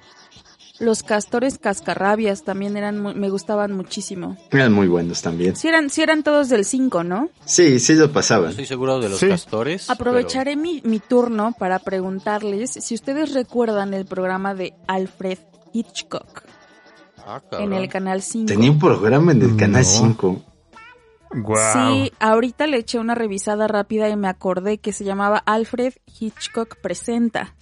Los 0.79 1.03
castores 1.03 1.57
cascarrabias 1.57 2.43
también 2.43 2.77
eran 2.77 3.01
me 3.01 3.29
gustaban 3.29 3.73
muchísimo. 3.73 4.37
Eran 4.51 4.71
muy 4.71 4.87
buenos 4.87 5.21
también. 5.21 5.55
Si 5.57 5.67
eran, 5.67 5.89
sí 5.89 6.01
eran 6.01 6.23
todos 6.23 6.47
del 6.47 6.63
5, 6.63 7.03
¿no? 7.03 7.29
Sí, 7.45 7.79
sí 7.79 7.95
lo 7.95 8.07
No 8.07 8.13
pasaban. 8.13 8.49
estoy 8.51 8.65
seguro 8.65 8.99
de 8.99 9.09
los 9.09 9.19
Sí. 9.19 9.27
castores. 9.27 9.89
Aprovecharé 9.89 10.55
mi, 10.55 10.81
mi 10.85 10.99
turno 10.99 11.53
para 11.57 11.79
preguntarles 11.79 12.71
si 12.71 12.95
ustedes 12.95 13.33
recuerdan 13.33 13.93
el 13.93 14.05
programa 14.05 14.53
de 14.55 14.73
Alfred 14.87 15.39
Hitchcock 15.73 16.43
Ah, 17.31 17.41
en 17.59 17.73
el 17.73 17.87
canal 17.89 18.21
5. 18.23 18.47
Tenía 18.47 18.71
un 18.71 18.79
programa 18.79 19.31
en 19.33 19.41
el 19.43 19.55
Canal 19.55 19.83
No. 19.83 19.87
5. 19.87 20.41
Wow. 21.31 21.55
Sí, 21.73 22.11
ahorita 22.19 22.65
le 22.65 22.77
eché 22.77 22.97
una 22.97 23.13
revisada 23.13 23.67
rápida 23.67 24.09
y 24.09 24.15
me 24.15 24.27
acordé 24.27 24.79
que 24.79 24.91
se 24.93 25.03
llamaba 25.03 25.37
Alfred 25.45 25.93
Hitchcock 26.19 26.77
Presenta. 26.81 27.53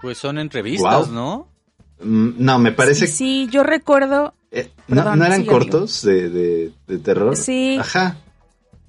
Pues 0.00 0.18
son 0.18 0.38
entrevistas, 0.38 1.10
Guau. 1.10 1.12
¿no? 1.12 1.48
Mm, 2.02 2.30
No, 2.44 2.58
me 2.58 2.72
parece 2.72 3.06
Sí, 3.06 3.12
sí, 3.12 3.48
yo 3.52 3.62
recuerdo, 3.62 4.34
Eh, 4.50 4.70
no, 4.88 4.96
Perdón, 4.96 5.18
¿no 5.20 5.24
eran 5.26 5.44
cortos 5.46 6.02
de, 6.02 6.28
de, 6.28 6.72
de 6.88 6.98
terror? 6.98 7.36
Sí. 7.36 7.76
Ajá. 7.78 8.16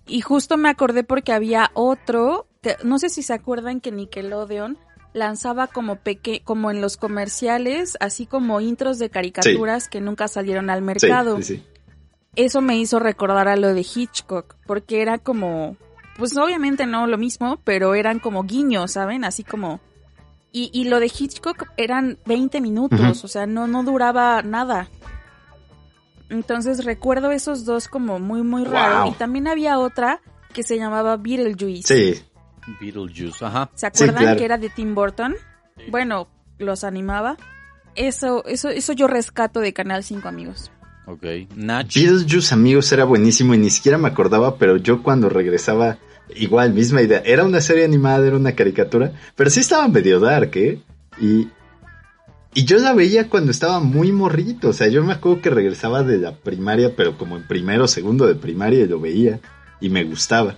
y 0.08 0.22
justo 0.22 0.58
me 0.58 0.70
acordé 0.70 1.04
porque 1.04 1.32
había 1.32 1.70
otro, 1.76 2.48
que, 2.64 2.76
no 2.84 2.98
sé 2.98 3.10
si 3.10 3.22
se 3.22 3.34
acuerdan 3.34 3.80
que 3.80 3.92
Nickelodeon 3.92 4.78
lanzaba 5.14 5.68
como 5.68 5.98
peque 5.98 6.42
como 6.44 6.72
en 6.72 6.82
los 6.82 6.98
comerciales, 6.98 7.98
así 8.00 8.26
como 8.26 8.60
intros 8.62 9.00
de 9.00 9.10
caricaturas 9.10 9.88
que 9.88 10.02
nunca 10.02 10.28
salieron 10.28 10.70
al 10.70 10.82
mercado. 10.82 11.38
sí, 11.38 11.58
sí. 11.58 11.64
eso 12.36 12.62
me 12.62 12.78
hizo 12.78 13.00
recordar 13.00 13.48
a 13.48 13.56
lo 13.56 13.74
de 13.74 13.82
Hitchcock, 13.82 14.56
porque 14.66 15.02
era 15.02 15.20
como, 15.20 15.78
pues 16.18 16.36
obviamente 16.36 16.86
no 16.86 17.08
lo 17.08 17.18
mismo, 17.18 17.60
pero 17.64 17.96
eran 17.96 18.20
como 18.20 18.44
guiños, 18.44 18.92
¿saben? 18.92 19.24
Así 19.24 19.44
como... 19.44 19.80
Y, 20.56 20.70
y 20.72 20.84
lo 20.84 21.00
de 21.00 21.08
Hitchcock 21.08 21.66
eran 21.78 22.20
20 22.28 22.62
minutos, 22.62 23.24
o 23.24 23.28
sea, 23.28 23.48
no, 23.48 23.66
no 23.66 23.82
duraba 23.84 24.44
nada. 24.44 24.88
Entonces 26.30 26.86
recuerdo 26.86 27.32
esos 27.32 27.66
dos 27.66 27.88
como 27.88 28.20
muy, 28.20 28.44
muy 28.44 28.64
raro. 28.64 29.04
Wow. 29.04 29.12
Y 29.12 29.16
también 29.16 29.48
había 29.48 29.80
otra 29.80 30.22
que 30.54 30.62
se 30.62 30.78
llamaba 30.78 31.18
Beetlejuice. 31.18 31.88
Sí, 32.14 32.24
Beetlejuice, 32.80 33.46
ajá. 33.46 33.70
¿Se 33.76 33.88
acuerdan 33.88 34.24
claro. 34.24 34.38
que 34.38 34.46
era 34.46 34.58
de 34.58 34.70
Tim 34.70 34.96
Burton? 34.96 35.36
Bueno, 35.90 36.28
los 36.58 36.84
animaba. 36.84 37.38
Eso, 37.96 38.46
eso, 38.46 38.70
eso 38.70 38.94
yo 38.94 39.08
rescato 39.08 39.60
de 39.60 39.74
Canal 39.74 40.04
5, 40.04 40.28
amigos. 40.28 40.72
Ok. 41.06 41.24
Nach. 41.56 41.94
Beetlejuice, 41.94 42.54
amigos, 42.54 42.92
era 42.92 43.04
buenísimo 43.04 43.54
y 43.54 43.58
ni 43.58 43.70
siquiera 43.70 43.98
me 43.98 44.08
acordaba, 44.08 44.58
pero 44.58 44.78
yo 44.78 45.04
cuando 45.04 45.30
regresaba, 45.30 45.98
igual, 46.36 46.74
misma 46.74 47.02
idea. 47.02 47.22
Era 47.26 47.44
una 47.44 47.62
serie 47.62 47.86
animada, 47.86 48.26
era 48.26 48.38
una 48.38 48.54
caricatura, 48.54 49.12
pero 49.36 49.50
sí 49.50 49.60
estaba 49.60 49.88
medio 49.88 50.20
dark, 50.20 50.52
¿eh? 50.56 50.80
Y, 51.20 51.50
y 52.54 52.66
yo 52.66 52.78
la 52.80 52.94
veía 52.94 53.30
cuando 53.30 53.52
estaba 53.52 53.80
muy 53.80 54.12
morrito, 54.12 54.70
o 54.70 54.74
sea, 54.74 54.88
yo 54.88 55.04
me 55.04 55.14
acuerdo 55.14 55.42
que 55.42 55.50
regresaba 55.50 56.04
de 56.04 56.18
la 56.18 56.36
primaria, 56.36 56.96
pero 56.96 57.18
como 57.18 57.38
en 57.38 57.48
primero 57.48 57.84
o 57.84 57.88
segundo 57.88 58.26
de 58.26 58.36
primaria 58.36 58.80
y 58.80 58.88
lo 58.88 59.00
veía 59.00 59.40
y 59.80 59.90
me 59.90 60.04
gustaba. 60.04 60.56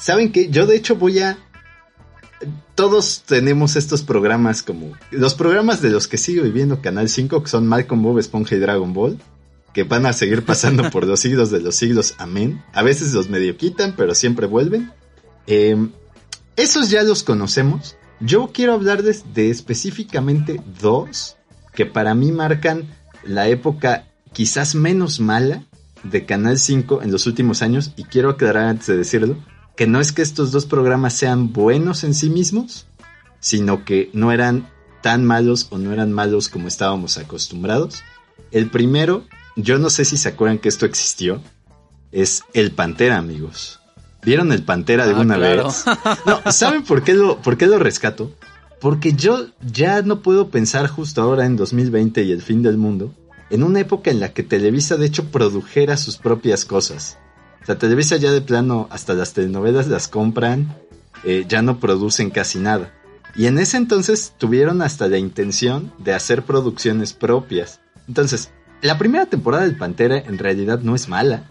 ¿Saben 0.00 0.32
qué? 0.32 0.48
Yo 0.48 0.66
de 0.66 0.76
hecho 0.76 0.96
voy 0.96 1.18
a... 1.20 1.38
Todos 2.74 3.22
tenemos 3.26 3.76
estos 3.76 4.02
programas 4.02 4.62
como... 4.62 4.92
Los 5.10 5.34
programas 5.34 5.82
de 5.82 5.90
los 5.90 6.08
que 6.08 6.16
sigo 6.16 6.42
viviendo 6.42 6.80
Canal 6.80 7.08
5, 7.08 7.42
que 7.42 7.50
son 7.50 7.66
Malcolm 7.66 8.02
Bob 8.02 8.18
Esponja 8.18 8.56
y 8.56 8.58
Dragon 8.58 8.92
Ball 8.92 9.18
que 9.72 9.84
van 9.84 10.06
a 10.06 10.12
seguir 10.12 10.44
pasando 10.44 10.90
por 10.90 11.06
los 11.06 11.20
siglos 11.20 11.50
de 11.50 11.60
los 11.60 11.76
siglos, 11.76 12.14
amén. 12.18 12.62
A 12.72 12.82
veces 12.82 13.12
los 13.12 13.28
medio 13.28 13.56
quitan, 13.56 13.94
pero 13.96 14.14
siempre 14.14 14.46
vuelven. 14.46 14.90
Eh, 15.46 15.76
esos 16.56 16.90
ya 16.90 17.02
los 17.02 17.22
conocemos. 17.22 17.96
Yo 18.20 18.50
quiero 18.52 18.74
hablarles 18.74 19.32
de 19.34 19.50
específicamente 19.50 20.60
dos 20.80 21.36
que 21.74 21.86
para 21.86 22.14
mí 22.14 22.32
marcan 22.32 22.88
la 23.24 23.48
época 23.48 24.06
quizás 24.32 24.74
menos 24.74 25.20
mala 25.20 25.64
de 26.02 26.26
Canal 26.26 26.58
5 26.58 27.02
en 27.02 27.12
los 27.12 27.26
últimos 27.26 27.62
años. 27.62 27.92
Y 27.96 28.04
quiero 28.04 28.30
aclarar 28.30 28.66
antes 28.66 28.88
de 28.88 28.96
decirlo, 28.96 29.36
que 29.80 29.86
no 29.86 29.98
es 29.98 30.12
que 30.12 30.20
estos 30.20 30.52
dos 30.52 30.66
programas 30.66 31.14
sean 31.14 31.54
buenos 31.54 32.04
en 32.04 32.12
sí 32.12 32.28
mismos, 32.28 32.84
sino 33.38 33.86
que 33.86 34.10
no 34.12 34.30
eran 34.30 34.68
tan 35.00 35.24
malos 35.24 35.68
o 35.70 35.78
no 35.78 35.90
eran 35.90 36.12
malos 36.12 36.50
como 36.50 36.68
estábamos 36.68 37.16
acostumbrados. 37.16 38.02
El 38.50 38.68
primero, 38.68 39.24
yo 39.56 39.78
no 39.78 39.88
sé 39.88 40.04
si 40.04 40.18
se 40.18 40.28
acuerdan 40.28 40.58
que 40.58 40.68
esto 40.68 40.84
existió, 40.84 41.40
es 42.12 42.42
El 42.52 42.72
Pantera, 42.72 43.16
amigos. 43.16 43.80
¿Vieron 44.22 44.52
El 44.52 44.64
Pantera 44.64 45.04
Ah, 45.04 45.08
alguna 45.08 45.36
claro. 45.36 45.68
vez? 45.68 45.84
No, 46.26 46.52
¿saben 46.52 46.82
por 46.84 47.02
qué, 47.02 47.14
lo, 47.14 47.40
por 47.40 47.56
qué 47.56 47.66
lo 47.66 47.78
rescato? 47.78 48.34
Porque 48.82 49.14
yo 49.14 49.46
ya 49.62 50.02
no 50.02 50.20
puedo 50.20 50.50
pensar 50.50 50.88
justo 50.88 51.22
ahora 51.22 51.46
en 51.46 51.56
2020 51.56 52.22
y 52.22 52.32
el 52.32 52.42
fin 52.42 52.62
del 52.62 52.76
mundo, 52.76 53.14
en 53.48 53.62
una 53.62 53.80
época 53.80 54.10
en 54.10 54.20
la 54.20 54.34
que 54.34 54.42
Televisa 54.42 54.98
de 54.98 55.06
hecho 55.06 55.30
produjera 55.30 55.96
sus 55.96 56.18
propias 56.18 56.66
cosas. 56.66 57.16
O 57.62 57.66
sea, 57.66 57.78
Televisa 57.78 58.16
ya 58.16 58.30
de 58.32 58.40
plano 58.40 58.88
hasta 58.90 59.14
las 59.14 59.32
telenovelas 59.32 59.86
las 59.88 60.08
compran, 60.08 60.74
eh, 61.24 61.44
ya 61.48 61.62
no 61.62 61.78
producen 61.78 62.30
casi 62.30 62.58
nada. 62.58 62.92
Y 63.36 63.46
en 63.46 63.58
ese 63.58 63.76
entonces 63.76 64.32
tuvieron 64.38 64.82
hasta 64.82 65.06
la 65.08 65.18
intención 65.18 65.92
de 65.98 66.14
hacer 66.14 66.42
producciones 66.42 67.12
propias. 67.12 67.80
Entonces, 68.08 68.50
la 68.82 68.98
primera 68.98 69.26
temporada 69.26 69.64
del 69.64 69.76
Pantera 69.76 70.18
en 70.18 70.38
realidad 70.38 70.80
no 70.80 70.94
es 70.94 71.08
mala, 71.08 71.44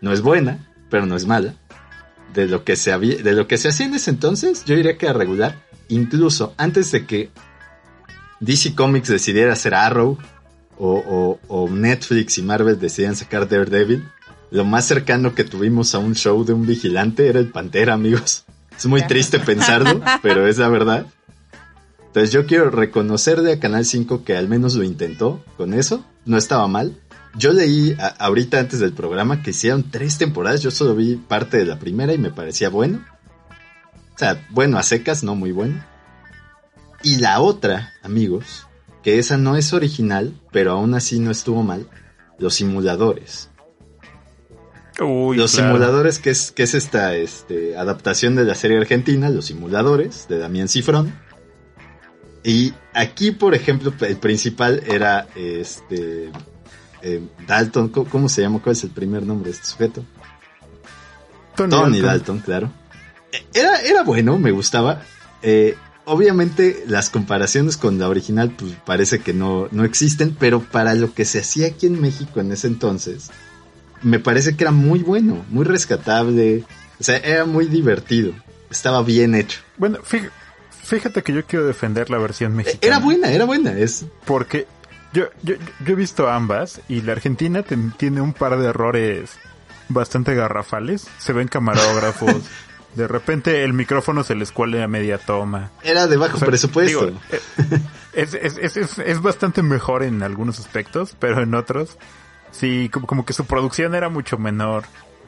no 0.00 0.12
es 0.12 0.20
buena, 0.20 0.58
pero 0.90 1.06
no 1.06 1.16
es 1.16 1.26
mala. 1.26 1.54
De 2.34 2.46
lo 2.46 2.62
que 2.62 2.76
se 2.76 2.92
había, 2.92 3.16
de 3.22 3.32
lo 3.32 3.48
que 3.48 3.56
se 3.56 3.68
hacía 3.68 3.86
en 3.86 3.94
ese 3.94 4.10
entonces, 4.10 4.64
yo 4.66 4.76
diría 4.76 4.98
que 4.98 5.06
era 5.06 5.14
regular. 5.14 5.56
Incluso 5.88 6.52
antes 6.58 6.92
de 6.92 7.06
que 7.06 7.30
DC 8.40 8.74
Comics 8.74 9.08
decidiera 9.08 9.54
hacer 9.54 9.74
Arrow 9.74 10.18
o, 10.76 10.92
o- 10.98 11.40
o 11.48 11.68
Netflix 11.70 12.38
y 12.38 12.42
Marvel 12.42 12.78
decidieran 12.78 13.16
sacar 13.16 13.48
Daredevil, 13.48 14.06
lo 14.50 14.64
más 14.64 14.86
cercano 14.86 15.34
que 15.34 15.44
tuvimos 15.44 15.94
a 15.94 15.98
un 15.98 16.14
show 16.14 16.44
de 16.44 16.52
un 16.52 16.66
vigilante 16.66 17.28
era 17.28 17.38
el 17.38 17.48
Pantera, 17.50 17.94
amigos. 17.94 18.44
Es 18.76 18.86
muy 18.86 19.02
triste 19.06 19.38
pensarlo, 19.40 20.00
pero 20.22 20.46
es 20.46 20.58
la 20.58 20.68
verdad. 20.68 21.06
Entonces 22.06 22.30
yo 22.32 22.46
quiero 22.46 22.70
reconocerle 22.70 23.52
a 23.52 23.60
Canal 23.60 23.84
5 23.84 24.24
que 24.24 24.36
al 24.36 24.48
menos 24.48 24.74
lo 24.74 24.84
intentó 24.84 25.44
con 25.56 25.74
eso. 25.74 26.04
No 26.24 26.36
estaba 26.38 26.66
mal. 26.68 26.96
Yo 27.36 27.52
leí 27.52 27.94
a- 28.00 28.06
ahorita 28.06 28.58
antes 28.58 28.80
del 28.80 28.92
programa 28.94 29.42
que 29.42 29.50
hicieron 29.50 29.90
tres 29.90 30.16
temporadas. 30.16 30.62
Yo 30.62 30.70
solo 30.70 30.94
vi 30.94 31.16
parte 31.16 31.58
de 31.58 31.66
la 31.66 31.78
primera 31.78 32.14
y 32.14 32.18
me 32.18 32.30
parecía 32.30 32.70
bueno. 32.70 33.04
O 34.14 34.18
sea, 34.18 34.46
bueno 34.50 34.78
a 34.78 34.82
secas, 34.82 35.22
no 35.22 35.34
muy 35.34 35.52
bueno. 35.52 35.84
Y 37.02 37.16
la 37.18 37.40
otra, 37.40 37.92
amigos, 38.02 38.66
que 39.04 39.18
esa 39.18 39.36
no 39.36 39.56
es 39.56 39.72
original, 39.72 40.34
pero 40.50 40.72
aún 40.72 40.94
así 40.94 41.20
no 41.20 41.30
estuvo 41.30 41.62
mal. 41.62 41.86
Los 42.38 42.54
simuladores. 42.54 43.50
Uy, 45.00 45.36
los 45.36 45.52
claro. 45.52 45.74
simuladores, 45.74 46.18
que 46.18 46.30
es, 46.30 46.50
que 46.50 46.64
es 46.64 46.74
esta 46.74 47.14
este, 47.14 47.76
adaptación 47.76 48.34
de 48.34 48.44
la 48.44 48.54
serie 48.54 48.78
argentina, 48.78 49.30
Los 49.30 49.46
Simuladores, 49.46 50.26
de 50.28 50.38
Damián 50.38 50.68
Cifrón. 50.68 51.14
Y 52.42 52.72
aquí, 52.94 53.30
por 53.30 53.54
ejemplo, 53.54 53.92
el 54.00 54.16
principal 54.16 54.82
era 54.86 55.28
este 55.34 56.30
eh, 57.02 57.22
Dalton, 57.46 57.88
¿cómo, 57.88 58.28
se 58.28 58.42
llama? 58.42 58.60
¿Cuál 58.62 58.74
es 58.74 58.84
el 58.84 58.90
primer 58.90 59.24
nombre 59.24 59.50
de 59.50 59.56
este 59.56 59.66
sujeto? 59.66 60.04
Tony, 61.54 61.70
Tony 61.70 62.00
Dalton. 62.00 62.02
Dalton, 62.02 62.38
claro. 62.40 62.72
Eh, 63.32 63.44
Era, 63.54 63.80
era 63.82 64.02
bueno, 64.02 64.38
me 64.38 64.50
gustaba. 64.50 65.02
Eh, 65.42 65.76
obviamente 66.04 66.84
las 66.86 67.10
comparaciones 67.10 67.76
con 67.76 67.98
la 67.98 68.08
original 68.08 68.50
pues 68.50 68.72
parece 68.84 69.20
que 69.20 69.32
no, 69.32 69.68
no 69.70 69.84
existen, 69.84 70.36
pero 70.38 70.60
para 70.60 70.94
lo 70.94 71.12
que 71.14 71.24
se 71.24 71.40
hacía 71.40 71.68
aquí 71.68 71.86
en 71.86 72.00
México 72.00 72.40
en 72.40 72.50
ese 72.50 72.66
entonces, 72.66 73.30
me 74.02 74.18
parece 74.18 74.56
que 74.56 74.64
era 74.64 74.70
muy 74.72 75.00
bueno, 75.00 75.44
muy 75.50 75.64
rescatable, 75.64 76.64
o 77.00 77.04
sea, 77.04 77.16
era 77.18 77.44
muy 77.44 77.66
divertido, 77.66 78.32
estaba 78.70 79.02
bien 79.02 79.34
hecho. 79.34 79.60
Bueno, 79.76 79.98
fí- 79.98 80.28
fíjate 80.82 81.22
que 81.22 81.32
yo 81.32 81.44
quiero 81.44 81.66
defender 81.66 82.10
la 82.10 82.18
versión 82.18 82.52
Eh, 82.52 82.56
mexicana. 82.56 82.80
Era 82.82 82.98
buena, 82.98 83.30
era 83.32 83.44
buena, 83.44 83.72
es... 83.72 84.04
Porque 84.24 84.66
Yo, 85.14 85.24
yo, 85.42 85.54
yo 85.84 85.92
he 85.92 85.96
visto 85.96 86.28
ambas 86.28 86.80
y 86.88 87.00
la 87.00 87.12
Argentina 87.12 87.62
ten- 87.62 87.92
tiene 87.96 88.20
un 88.20 88.34
par 88.34 88.58
de 88.58 88.66
errores 88.68 89.30
bastante 89.88 90.34
garrafales. 90.34 91.06
Se 91.18 91.32
ven 91.32 91.48
camarógrafos. 91.48 92.42
De 92.94 93.06
repente 93.08 93.64
el 93.64 93.72
micrófono 93.74 94.22
se 94.24 94.34
les 94.34 94.50
cuele 94.52 94.82
a 94.82 94.88
media 94.88 95.16
toma. 95.18 95.70
Era 95.82 96.06
de 96.08 96.16
bajo 96.18 96.36
O 96.36 96.38
sea, 96.40 96.48
presupuesto. 96.48 97.06
digo, 97.06 97.20
eh, 97.30 97.40
es, 98.12 98.34
es, 98.34 98.58
es, 98.58 98.76
es, 98.76 98.98
es 98.98 99.20
bastante 99.22 99.62
mejor 99.62 100.02
en 100.02 100.22
algunos 100.22 100.58
aspectos, 100.58 101.14
pero 101.18 101.42
en 101.42 101.54
otros 101.54 101.96
sí, 102.50 102.88
como, 102.92 103.06
como 103.06 103.24
que 103.24 103.32
su 103.32 103.44
producción 103.46 103.94
era 103.94 104.08
mucho 104.08 104.38
menor. 104.38 104.84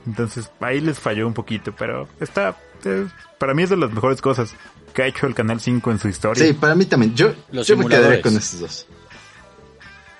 Entonces 0.06 0.50
ahí 0.60 0.80
les 0.80 0.98
falló 0.98 1.26
un 1.26 1.34
poquito, 1.34 1.74
pero 1.76 2.08
está... 2.20 2.56
eh, 2.84 3.06
para 3.38 3.52
mí 3.54 3.62
es 3.64 3.70
de 3.70 3.76
las 3.76 3.90
mejores 3.92 4.20
cosas 4.22 4.54
que 4.94 5.02
ha 5.02 5.06
hecho 5.06 5.26
el 5.26 5.34
Canal 5.34 5.60
5 5.60 5.90
en 5.90 5.98
su 5.98 6.08
historia. 6.08 6.44
sí, 6.46 6.52
para 6.54 6.74
mí 6.74 6.84
también. 6.86 7.14
Yo, 7.14 7.32
Los 7.52 7.66
yo 7.66 7.76
me 7.76 7.84
quedaría 7.86 8.20
simuladores. 8.20 8.22
con 8.22 8.36
esos 8.36 8.60
dos. 8.60 8.86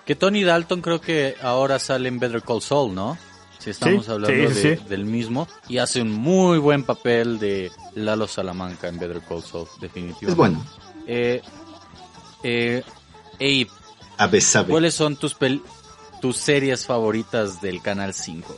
Que 0.06 0.14
Tony 0.16 0.42
Dalton 0.44 0.80
creo 0.82 1.00
que 1.00 1.36
ahora 1.42 1.78
sale 1.78 2.08
en 2.08 2.18
Better 2.18 2.42
Call 2.42 2.60
Saul, 2.62 2.94
¿no? 2.94 3.16
Si 3.58 3.70
estamos 3.70 4.06
Sí, 4.06 4.10
hablando 4.12 4.48
sí, 4.50 4.54
sí, 4.54 4.68
de- 4.68 4.76
sí. 4.78 4.84
del 4.88 5.04
mismo. 5.04 5.46
Y 5.68 5.78
hace 5.78 6.00
un 6.02 6.10
muy 6.12 6.58
buen 6.58 6.82
papel 6.84 7.38
de 7.38 7.70
Lalo 7.94 8.26
Salamanca 8.26 8.88
en 8.88 8.98
Better 8.98 9.20
Call 9.28 9.42
Saul, 9.42 9.66
definitivamente. 9.80 10.30
Es 10.30 10.36
bueno. 10.36 10.64
Eh, 11.06 11.42
eh, 12.42 12.82
Abe. 14.18 14.40
¿cuáles 14.68 14.94
son 14.94 15.16
tus, 15.16 15.38
pel- 15.38 15.62
tus 16.20 16.36
series 16.36 16.86
favoritas 16.86 17.60
del 17.60 17.80
Canal 17.82 18.14
5? 18.14 18.54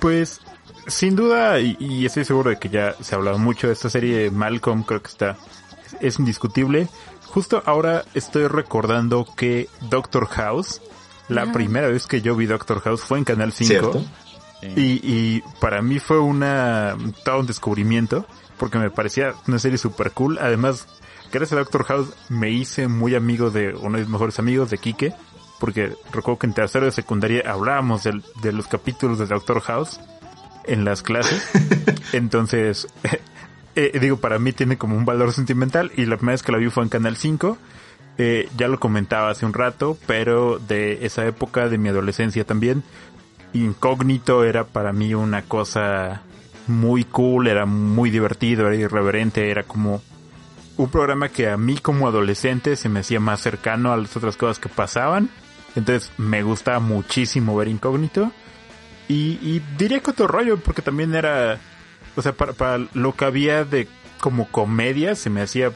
Pues, 0.00 0.40
sin 0.86 1.16
duda, 1.16 1.60
y, 1.60 1.76
y 1.78 2.06
estoy 2.06 2.24
seguro 2.24 2.50
de 2.50 2.58
que 2.58 2.68
ya 2.68 2.94
se 3.00 3.14
ha 3.14 3.18
hablado 3.18 3.38
mucho 3.38 3.66
de 3.68 3.72
esta 3.72 3.90
serie 3.90 4.30
Malcolm, 4.30 4.82
creo 4.82 5.02
que 5.02 5.08
está, 5.08 5.36
es 6.00 6.18
indiscutible. 6.18 6.88
Justo 7.26 7.62
ahora 7.66 8.04
estoy 8.14 8.46
recordando 8.46 9.26
que 9.36 9.68
Doctor 9.90 10.26
House, 10.28 10.80
la 11.28 11.42
Ah. 11.42 11.52
primera 11.52 11.88
vez 11.88 12.06
que 12.06 12.20
yo 12.22 12.34
vi 12.36 12.46
Doctor 12.46 12.80
House 12.80 13.02
fue 13.02 13.18
en 13.18 13.24
Canal 13.24 13.52
5. 13.52 13.68
¿Cierto? 13.68 14.04
Sí. 14.60 14.72
Y, 14.76 14.82
y 15.02 15.42
para 15.60 15.82
mí 15.82 15.98
fue 15.98 16.18
una, 16.18 16.96
todo 17.24 17.40
un 17.40 17.46
descubrimiento, 17.46 18.26
porque 18.58 18.78
me 18.78 18.90
parecía 18.90 19.34
una 19.46 19.58
serie 19.58 19.76
super 19.78 20.12
cool. 20.12 20.38
Además, 20.40 20.86
gracias 21.30 21.52
a 21.52 21.56
Doctor 21.56 21.84
House 21.84 22.08
me 22.30 22.50
hice 22.50 22.88
muy 22.88 23.14
amigo 23.14 23.50
de 23.50 23.74
uno 23.74 23.98
de 23.98 24.04
mis 24.04 24.08
mejores 24.08 24.38
amigos, 24.38 24.70
de 24.70 24.78
Quique, 24.78 25.12
porque 25.58 25.92
recuerdo 26.12 26.38
que 26.38 26.46
en 26.46 26.52
tercero 26.54 26.84
de 26.86 26.92
secundaria 26.92 27.42
hablábamos 27.46 28.04
del- 28.04 28.24
de 28.42 28.52
los 28.52 28.66
capítulos 28.68 29.18
de 29.18 29.26
Doctor 29.26 29.60
House 29.62 30.00
en 30.64 30.84
las 30.84 31.02
clases. 31.02 31.42
Entonces, 32.12 32.88
eh, 33.76 33.98
digo, 34.00 34.16
para 34.18 34.38
mí 34.38 34.52
tiene 34.52 34.76
como 34.78 34.96
un 34.96 35.04
valor 35.04 35.32
sentimental 35.32 35.92
y 35.96 36.06
la 36.06 36.16
primera 36.16 36.34
vez 36.34 36.42
que 36.42 36.52
la 36.52 36.58
vi 36.58 36.68
fue 36.70 36.82
en 36.82 36.88
Canal 36.88 37.16
5. 37.16 37.58
Eh, 38.18 38.48
ya 38.56 38.66
lo 38.68 38.80
comentaba 38.80 39.30
hace 39.30 39.44
un 39.44 39.52
rato, 39.52 39.98
pero 40.06 40.58
de 40.58 41.04
esa 41.04 41.26
época 41.26 41.68
de 41.68 41.76
mi 41.76 41.90
adolescencia 41.90 42.44
también, 42.44 42.82
Incógnito 43.52 44.44
era 44.44 44.64
para 44.64 44.92
mí 44.92 45.14
una 45.14 45.42
cosa 45.42 46.22
muy 46.66 47.04
cool, 47.04 47.46
era 47.46 47.64
muy 47.66 48.10
divertido, 48.10 48.66
era 48.66 48.76
irreverente, 48.76 49.50
era 49.50 49.62
como 49.62 50.02
un 50.76 50.90
programa 50.90 51.28
que 51.28 51.48
a 51.48 51.56
mí 51.56 51.76
como 51.78 52.08
adolescente 52.08 52.76
se 52.76 52.88
me 52.88 53.00
hacía 53.00 53.20
más 53.20 53.40
cercano 53.40 53.92
a 53.92 53.96
las 53.96 54.16
otras 54.16 54.36
cosas 54.36 54.58
que 54.58 54.68
pasaban. 54.68 55.30
Entonces 55.76 56.10
me 56.16 56.42
gustaba 56.42 56.80
muchísimo 56.80 57.56
ver 57.56 57.68
Incógnito. 57.68 58.32
Y, 59.08 59.38
y 59.40 59.62
diría 59.78 60.00
que 60.00 60.10
otro 60.10 60.26
rollo, 60.26 60.56
porque 60.58 60.82
también 60.82 61.14
era, 61.14 61.60
o 62.16 62.22
sea, 62.22 62.32
para, 62.32 62.54
para 62.54 62.84
lo 62.94 63.14
que 63.14 63.24
había 63.24 63.64
de 63.64 63.86
como 64.18 64.48
comedia, 64.48 65.14
se 65.14 65.30
me 65.30 65.42
hacía 65.42 65.72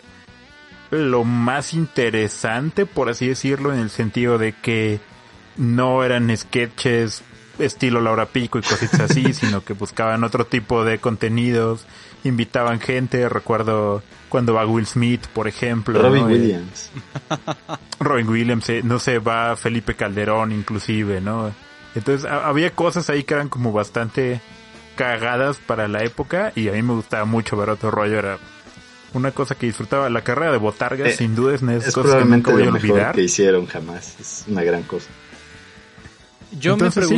lo 0.91 1.23
más 1.23 1.73
interesante, 1.75 2.87
por 2.87 3.09
así 3.09 3.29
decirlo, 3.29 3.73
en 3.73 3.79
el 3.79 3.91
sentido 3.91 4.39
de 4.39 4.53
que 4.53 4.99
no 5.57 6.03
eran 6.03 6.37
sketches 6.37 7.23
estilo 7.59 8.01
Laura 8.01 8.27
Pico 8.27 8.59
y 8.59 8.63
cositas 8.63 9.01
así, 9.01 9.33
sino 9.35 9.63
que 9.63 9.75
buscaban 9.75 10.25
otro 10.25 10.47
tipo 10.47 10.85
de 10.85 10.99
contenidos, 10.99 11.87
invitaban 12.25 12.81
gente, 12.81 13.29
recuerdo 13.29 14.03
cuando 14.31 14.55
va 14.55 14.65
Will 14.65 14.87
Smith, 14.87 15.27
por 15.27 15.47
ejemplo. 15.47 16.01
Robin 16.01 16.23
¿no? 16.23 16.31
Eh, 16.31 16.33
Williams. 16.33 16.91
Robin 18.01 18.29
Williams, 18.29 18.69
eh, 18.71 18.81
no 18.83 18.99
sé, 18.99 19.19
va 19.19 19.55
Felipe 19.57 19.95
Calderón 19.95 20.53
inclusive, 20.53 21.21
¿no? 21.21 21.53
Entonces 21.95 22.25
ha- 22.31 22.47
había 22.47 22.71
cosas 22.71 23.11
ahí 23.11 23.25
que 23.25 23.35
eran 23.35 23.49
como 23.51 23.73
bastante 23.73 24.41
cagadas 24.97 25.59
para 25.59 25.89
la 25.89 26.03
época 26.05 26.53
y 26.55 26.69
a 26.69 26.73
mí 26.73 26.81
me 26.83 26.95
gustaba 26.95 27.25
mucho 27.27 27.57
ver 27.57 27.69
otro 27.71 27.91
rollo, 27.91 28.19
era 28.19 28.39
una 29.13 29.33
cosa 29.33 29.55
que 29.57 29.67
disfrutaba. 29.67 30.09
La 30.09 30.23
carrera 30.23 30.53
de 30.53 30.59
Botarga 30.59 31.09
Eh, 31.09 31.13
sin 31.13 31.35
duda 31.35 31.55
es 31.55 31.63
una 31.63 31.73
de 31.73 31.79
esas 31.79 31.89
Es 31.89 31.95
cosas 31.95 32.13
que 32.13 32.17
probablemente 32.19 32.51
nunca 32.51 32.53
voy 32.53 32.63
a 32.63 32.67
lo 32.67 32.73
mejor 32.73 32.91
olvidar. 32.91 33.15
que 33.15 33.23
hicieron 33.23 33.67
jamás. 33.67 34.15
Es 34.21 34.45
una 34.47 34.63
gran 34.63 34.85
cosa. 34.85 35.09
Yo 36.59 36.73
Entonces, 36.75 37.03
me 37.03 37.09
sí. 37.09 37.15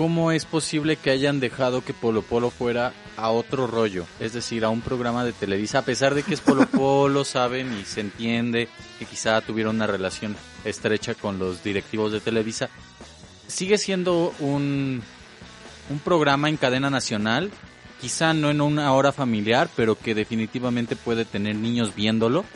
Cómo 0.00 0.32
es 0.32 0.46
posible 0.46 0.96
que 0.96 1.10
hayan 1.10 1.40
dejado 1.40 1.84
que 1.84 1.92
Polo 1.92 2.22
Polo 2.22 2.48
fuera 2.48 2.94
a 3.18 3.28
otro 3.28 3.66
rollo, 3.66 4.06
es 4.18 4.32
decir, 4.32 4.64
a 4.64 4.70
un 4.70 4.80
programa 4.80 5.26
de 5.26 5.34
Televisa, 5.34 5.80
a 5.80 5.84
pesar 5.84 6.14
de 6.14 6.22
que 6.22 6.32
es 6.32 6.40
Polo 6.40 6.66
Polo, 6.70 7.22
saben, 7.22 7.78
y 7.78 7.84
se 7.84 8.00
entiende 8.00 8.70
que 8.98 9.04
quizá 9.04 9.38
tuvieron 9.42 9.76
una 9.76 9.86
relación 9.86 10.36
estrecha 10.64 11.14
con 11.14 11.38
los 11.38 11.62
directivos 11.62 12.12
de 12.12 12.20
Televisa, 12.20 12.70
sigue 13.46 13.76
siendo 13.76 14.32
un, 14.38 15.02
un 15.90 15.98
programa 15.98 16.48
en 16.48 16.56
cadena 16.56 16.88
nacional, 16.88 17.50
quizá 18.00 18.32
no 18.32 18.48
en 18.48 18.62
una 18.62 18.94
hora 18.94 19.12
familiar, 19.12 19.68
pero 19.76 19.98
que 19.98 20.14
definitivamente 20.14 20.96
puede 20.96 21.26
tener 21.26 21.56
niños 21.56 21.94
viéndolo, 21.94 22.46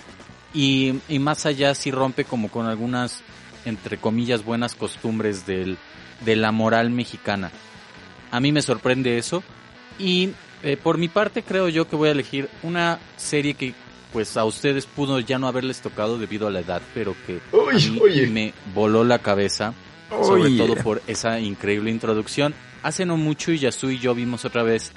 y, 0.55 0.95
y 1.11 1.19
más 1.19 1.45
allá 1.45 1.75
sí 1.75 1.91
rompe 1.91 2.25
como 2.25 2.49
con 2.49 2.65
algunas, 2.65 3.21
entre 3.67 3.99
comillas, 3.99 4.47
buenas 4.47 4.75
costumbres 4.75 5.45
del, 5.45 5.77
de 6.21 6.37
la 6.37 6.53
moral 6.53 6.91
mexicana. 6.91 7.51
A 8.31 8.41
mí 8.41 8.53
me 8.53 8.63
sorprende 8.63 9.19
eso. 9.19 9.43
Y 9.99 10.31
eh, 10.63 10.77
por 10.77 10.99
mi 10.99 11.09
parte 11.09 11.43
creo 11.43 11.69
yo 11.69 11.89
que 11.89 11.97
voy 11.97 12.09
a 12.09 12.13
elegir 12.13 12.49
una 12.63 12.99
serie 13.17 13.55
que 13.55 13.75
pues 14.13 14.37
a 14.37 14.45
ustedes 14.45 14.87
pudo 14.87 15.19
ya 15.21 15.39
no 15.39 15.49
haberles 15.49 15.81
tocado 15.81 16.19
debido 16.19 16.47
a 16.47 16.51
la 16.51 16.61
edad, 16.61 16.81
pero 16.95 17.15
que 17.27 17.41
Uy, 17.53 17.75
a 17.75 17.91
mí 17.91 18.01
oye. 18.01 18.27
me 18.29 18.55
voló 18.73 19.03
la 19.03 19.19
cabeza, 19.19 19.75
sobre 20.23 20.57
todo 20.57 20.77
por 20.77 21.03
esa 21.09 21.41
increíble 21.41 21.91
introducción. 21.91 22.55
Hace 22.85 23.07
no 23.07 23.17
mucho 23.17 23.51
Yasu 23.53 23.91
y 23.91 23.99
yo 23.99 24.15
vimos 24.15 24.45
otra 24.45 24.63
vez 24.63 24.93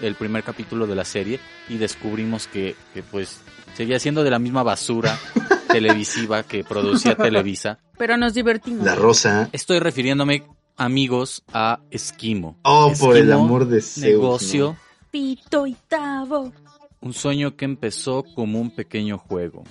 el 0.00 0.14
primer 0.14 0.44
capítulo 0.44 0.86
de 0.86 0.94
la 0.94 1.04
serie 1.04 1.40
y 1.68 1.78
descubrimos 1.78 2.46
que, 2.46 2.76
que 2.94 3.02
pues 3.02 3.40
seguía 3.74 3.98
siendo 3.98 4.22
de 4.22 4.30
la 4.30 4.38
misma 4.38 4.62
basura 4.62 5.18
televisiva 5.68 6.42
que 6.42 6.64
producía 6.64 7.16
Televisa. 7.16 7.78
Pero 7.98 8.16
nos 8.16 8.34
divertimos. 8.34 8.84
La 8.84 8.94
Rosa. 8.94 9.48
Estoy 9.52 9.78
refiriéndome, 9.78 10.44
amigos, 10.80 11.42
a 11.52 11.80
Esquimo. 11.90 12.58
Oh, 12.62 12.92
por 12.98 13.16
el 13.16 13.32
amor 13.32 13.66
de 13.66 13.80
Zeus. 13.82 14.04
Negocio, 14.06 14.76
Pito 15.10 15.66
y 15.66 15.76
Tavo. 15.88 16.52
un 17.00 17.12
sueño 17.12 17.54
que 17.56 17.64
empezó 17.66 18.24
como 18.34 18.60
un 18.60 18.70
pequeño 18.70 19.18
juego. 19.18 19.62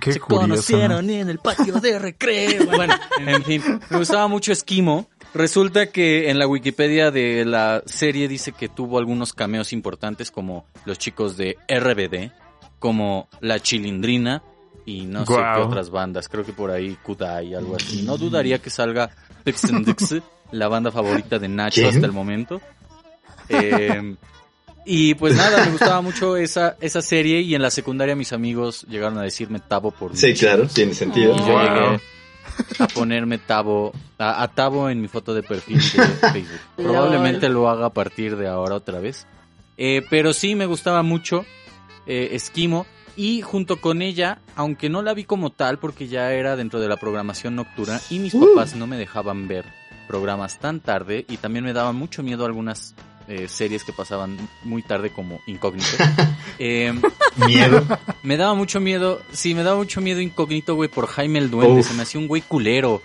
Qué 0.00 0.12
Se 0.12 0.20
curioso. 0.20 0.46
¿no? 0.46 0.54
conocieron 0.54 1.10
en 1.10 1.28
el 1.30 1.38
patio 1.38 1.74
de 1.80 1.98
recreo. 1.98 2.66
Bueno, 2.76 2.94
en 3.18 3.42
fin, 3.44 3.62
me 3.90 3.98
gustaba 3.98 4.26
mucho 4.28 4.52
Esquimo. 4.52 5.08
Resulta 5.34 5.90
que 5.90 6.30
en 6.30 6.38
la 6.38 6.46
Wikipedia 6.46 7.10
de 7.10 7.44
la 7.44 7.82
serie 7.86 8.28
dice 8.28 8.52
que 8.52 8.68
tuvo 8.68 8.98
algunos 8.98 9.32
cameos 9.34 9.72
importantes 9.74 10.30
como 10.30 10.64
los 10.86 10.98
chicos 10.98 11.36
de 11.36 11.56
RBD, 11.68 12.32
como 12.78 13.28
La 13.40 13.60
Chilindrina 13.60 14.42
y 14.86 15.04
no 15.04 15.26
sé 15.26 15.34
qué 15.34 15.60
otras 15.60 15.90
bandas. 15.90 16.28
Creo 16.30 16.44
que 16.44 16.52
por 16.54 16.70
ahí 16.70 16.96
Kudai, 17.02 17.54
algo 17.54 17.76
así. 17.76 18.02
No 18.02 18.16
dudaría 18.16 18.58
que 18.58 18.70
salga 18.70 19.10
Dixie, 19.44 20.22
la 20.52 20.68
banda 20.68 20.90
favorita 20.90 21.38
de 21.38 21.48
Nacho 21.48 21.80
¿Quién? 21.82 21.94
hasta 21.94 22.06
el 22.06 22.12
momento. 22.12 22.60
Eh, 23.48 24.14
y 24.84 25.14
pues 25.14 25.36
nada, 25.36 25.64
me 25.64 25.72
gustaba 25.72 26.00
mucho 26.00 26.36
esa, 26.36 26.76
esa 26.80 27.02
serie 27.02 27.40
y 27.40 27.54
en 27.54 27.62
la 27.62 27.70
secundaria 27.70 28.14
mis 28.16 28.32
amigos 28.32 28.86
llegaron 28.88 29.18
a 29.18 29.22
decirme 29.22 29.60
Tabo 29.60 29.90
por 29.90 30.16
Sí, 30.16 30.28
Michi. 30.28 30.40
claro, 30.40 30.66
tiene 30.66 30.94
sentido. 30.94 31.34
Y 31.34 31.38
yo 31.40 31.46
Wow. 31.46 31.60
llegué 31.62 32.00
a 32.78 32.88
ponerme 32.88 33.38
Tabo, 33.38 33.92
a, 34.18 34.42
a 34.42 34.48
Tabo 34.48 34.88
en 34.90 35.00
mi 35.00 35.08
foto 35.08 35.34
de 35.34 35.42
perfil 35.42 35.76
de 35.76 35.82
Facebook. 36.32 36.60
Probablemente 36.76 37.48
lo 37.48 37.68
haga 37.68 37.86
a 37.86 37.92
partir 37.92 38.36
de 38.36 38.48
ahora 38.48 38.74
otra 38.76 38.98
vez. 39.00 39.26
Eh, 39.76 40.04
pero 40.10 40.32
sí 40.32 40.54
me 40.54 40.66
gustaba 40.66 41.02
mucho 41.02 41.44
eh, 42.06 42.30
Esquimo 42.32 42.86
y 43.18 43.42
junto 43.42 43.80
con 43.80 44.00
ella, 44.00 44.38
aunque 44.54 44.88
no 44.88 45.02
la 45.02 45.12
vi 45.12 45.24
como 45.24 45.50
tal 45.50 45.78
porque 45.78 46.06
ya 46.06 46.32
era 46.32 46.54
dentro 46.56 46.78
de 46.80 46.88
la 46.88 46.96
programación 46.96 47.56
nocturna 47.56 48.00
y 48.10 48.20
mis 48.20 48.32
Uh. 48.32 48.46
papás 48.54 48.76
no 48.76 48.86
me 48.86 48.96
dejaban 48.96 49.48
ver 49.48 49.64
programas 50.06 50.58
tan 50.60 50.78
tarde 50.80 51.26
y 51.28 51.36
también 51.38 51.64
me 51.64 51.72
daban 51.72 51.96
mucho 51.96 52.22
miedo 52.22 52.46
algunas 52.46 52.94
eh, 53.28 53.46
series 53.48 53.84
que 53.84 53.92
pasaban 53.92 54.36
muy 54.64 54.82
tarde 54.82 55.10
como 55.10 55.40
Incógnito. 55.46 55.86
Eh, 56.60 56.92
Miedo. 57.46 57.86
me 58.24 58.36
daba 58.36 58.52
mucho 58.54 58.80
miedo, 58.80 59.22
sí, 59.30 59.54
me 59.54 59.62
daba 59.62 59.76
mucho 59.76 60.00
miedo 60.00 60.20
Incógnito, 60.20 60.74
güey, 60.74 60.88
por 60.88 61.06
Jaime 61.06 61.38
el 61.38 61.50
Duende, 61.50 61.82
Uf. 61.82 61.86
se 61.88 61.94
me 61.94 62.02
hacía 62.02 62.20
un 62.20 62.26
güey 62.26 62.42
culero. 62.42 63.00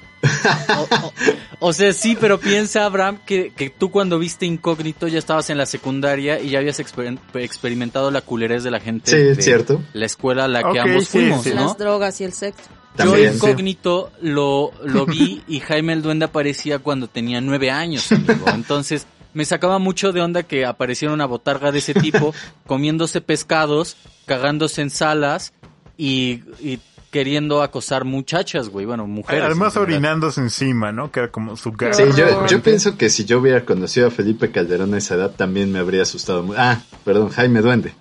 O, 0.69 0.81
o- 1.05 1.13
o 1.59 1.71
sea, 1.73 1.93
sí, 1.93 2.17
pero 2.19 2.39
piensa, 2.39 2.85
Abraham, 2.85 3.19
que, 3.27 3.51
que 3.55 3.69
tú 3.69 3.91
cuando 3.91 4.17
viste 4.17 4.47
Incógnito 4.47 5.07
ya 5.07 5.19
estabas 5.19 5.51
en 5.51 5.59
la 5.59 5.67
secundaria 5.67 6.39
y 6.39 6.49
ya 6.49 6.59
habías 6.59 6.79
exper- 6.79 7.19
experimentado 7.35 8.09
la 8.09 8.21
culerez 8.21 8.63
de 8.63 8.71
la 8.71 8.79
gente 8.79 9.11
Sí, 9.11 9.17
de 9.17 9.35
cierto. 9.43 9.83
la 9.93 10.07
escuela 10.07 10.45
a 10.45 10.47
la 10.47 10.63
que 10.71 10.79
ambos 10.79 11.03
sí, 11.05 11.19
fuimos, 11.19 11.43
sí. 11.43 11.51
¿no? 11.53 11.65
Las 11.65 11.77
drogas 11.77 12.19
y 12.21 12.23
el 12.23 12.33
sexo. 12.33 12.63
También, 12.95 13.25
Yo 13.25 13.29
sí. 13.33 13.35
incógnito 13.37 14.11
lo, 14.21 14.71
lo 14.83 15.05
vi 15.05 15.43
y 15.47 15.59
Jaime 15.59 15.93
el 15.93 16.01
Duende 16.01 16.25
aparecía 16.25 16.79
cuando 16.79 17.07
tenía 17.07 17.39
nueve 17.39 17.69
años, 17.69 18.11
amigo. 18.11 18.45
Entonces 18.53 19.05
me 19.34 19.45
sacaba 19.45 19.80
mucho 19.80 20.11
de 20.11 20.22
onda 20.22 20.43
que 20.43 20.65
apareciera 20.65 21.14
una 21.14 21.26
botarga 21.26 21.72
de 21.72 21.80
ese 21.80 21.93
tipo 21.93 22.34
comiéndose 22.65 23.22
pescados, 23.22 23.97
cagándose 24.26 24.81
en 24.81 24.89
salas 24.89 25.53
y, 25.97 26.41
y 26.60 26.80
queriendo 27.14 27.61
acosar 27.61 28.05
muchachas, 28.05 28.69
güey. 28.69 28.88
Bueno, 28.88 29.05
mujeres. 29.05 29.43
Además 29.43 29.76
en 29.76 29.84
orinándose 29.84 30.41
encima, 30.41 30.91
¿no? 30.91 31.11
Que 31.11 31.19
era 31.22 31.31
como 31.31 31.55
su 31.55 31.72
gag. 31.72 31.93
Sí, 31.93 32.03
yo, 32.49 32.64
pienso 32.64 32.97
que 32.97 33.10
si 33.10 33.23
yo 33.23 33.39
hubiera 33.39 33.64
conocido 33.64 34.07
a 34.07 34.11
Felipe 34.11 34.49
Calderón 34.51 34.95
a 34.95 34.97
esa 34.97 35.14
edad 35.15 35.31
también 35.31 35.72
me 35.72 35.77
habría 35.77 36.01
asustado. 36.01 36.43
Ah, 36.57 36.81
perdón, 37.05 37.30
Jaime 37.30 37.61
Duende. 37.61 37.93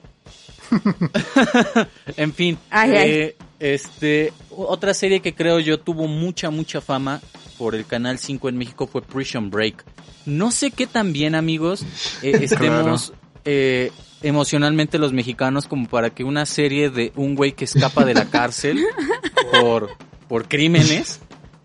En 2.16 2.32
fin, 2.32 2.56
Ay, 2.70 2.90
eh, 2.94 3.36
este, 3.60 4.32
otra 4.48 4.94
serie 4.94 5.20
que 5.20 5.34
creo 5.34 5.60
yo 5.60 5.78
tuvo 5.78 6.08
mucha, 6.08 6.48
mucha 6.48 6.80
fama 6.80 7.20
por 7.62 7.76
el 7.76 7.86
Canal 7.86 8.18
5 8.18 8.48
en 8.48 8.58
México 8.58 8.88
fue 8.88 9.02
Prison 9.02 9.48
Break. 9.48 9.84
No 10.26 10.50
sé 10.50 10.72
qué 10.72 10.88
tan 10.88 11.12
bien, 11.12 11.36
amigos, 11.36 11.86
eh, 12.20 12.36
estemos 12.42 13.12
eh, 13.44 13.92
emocionalmente 14.20 14.98
los 14.98 15.12
mexicanos 15.12 15.68
como 15.68 15.86
para 15.86 16.10
que 16.10 16.24
una 16.24 16.44
serie 16.44 16.90
de 16.90 17.12
un 17.14 17.36
güey 17.36 17.52
que 17.52 17.66
escapa 17.66 18.04
de 18.04 18.14
la 18.14 18.24
cárcel 18.24 18.84
por, 19.60 19.90
por 20.26 20.48
crímenes, 20.48 21.20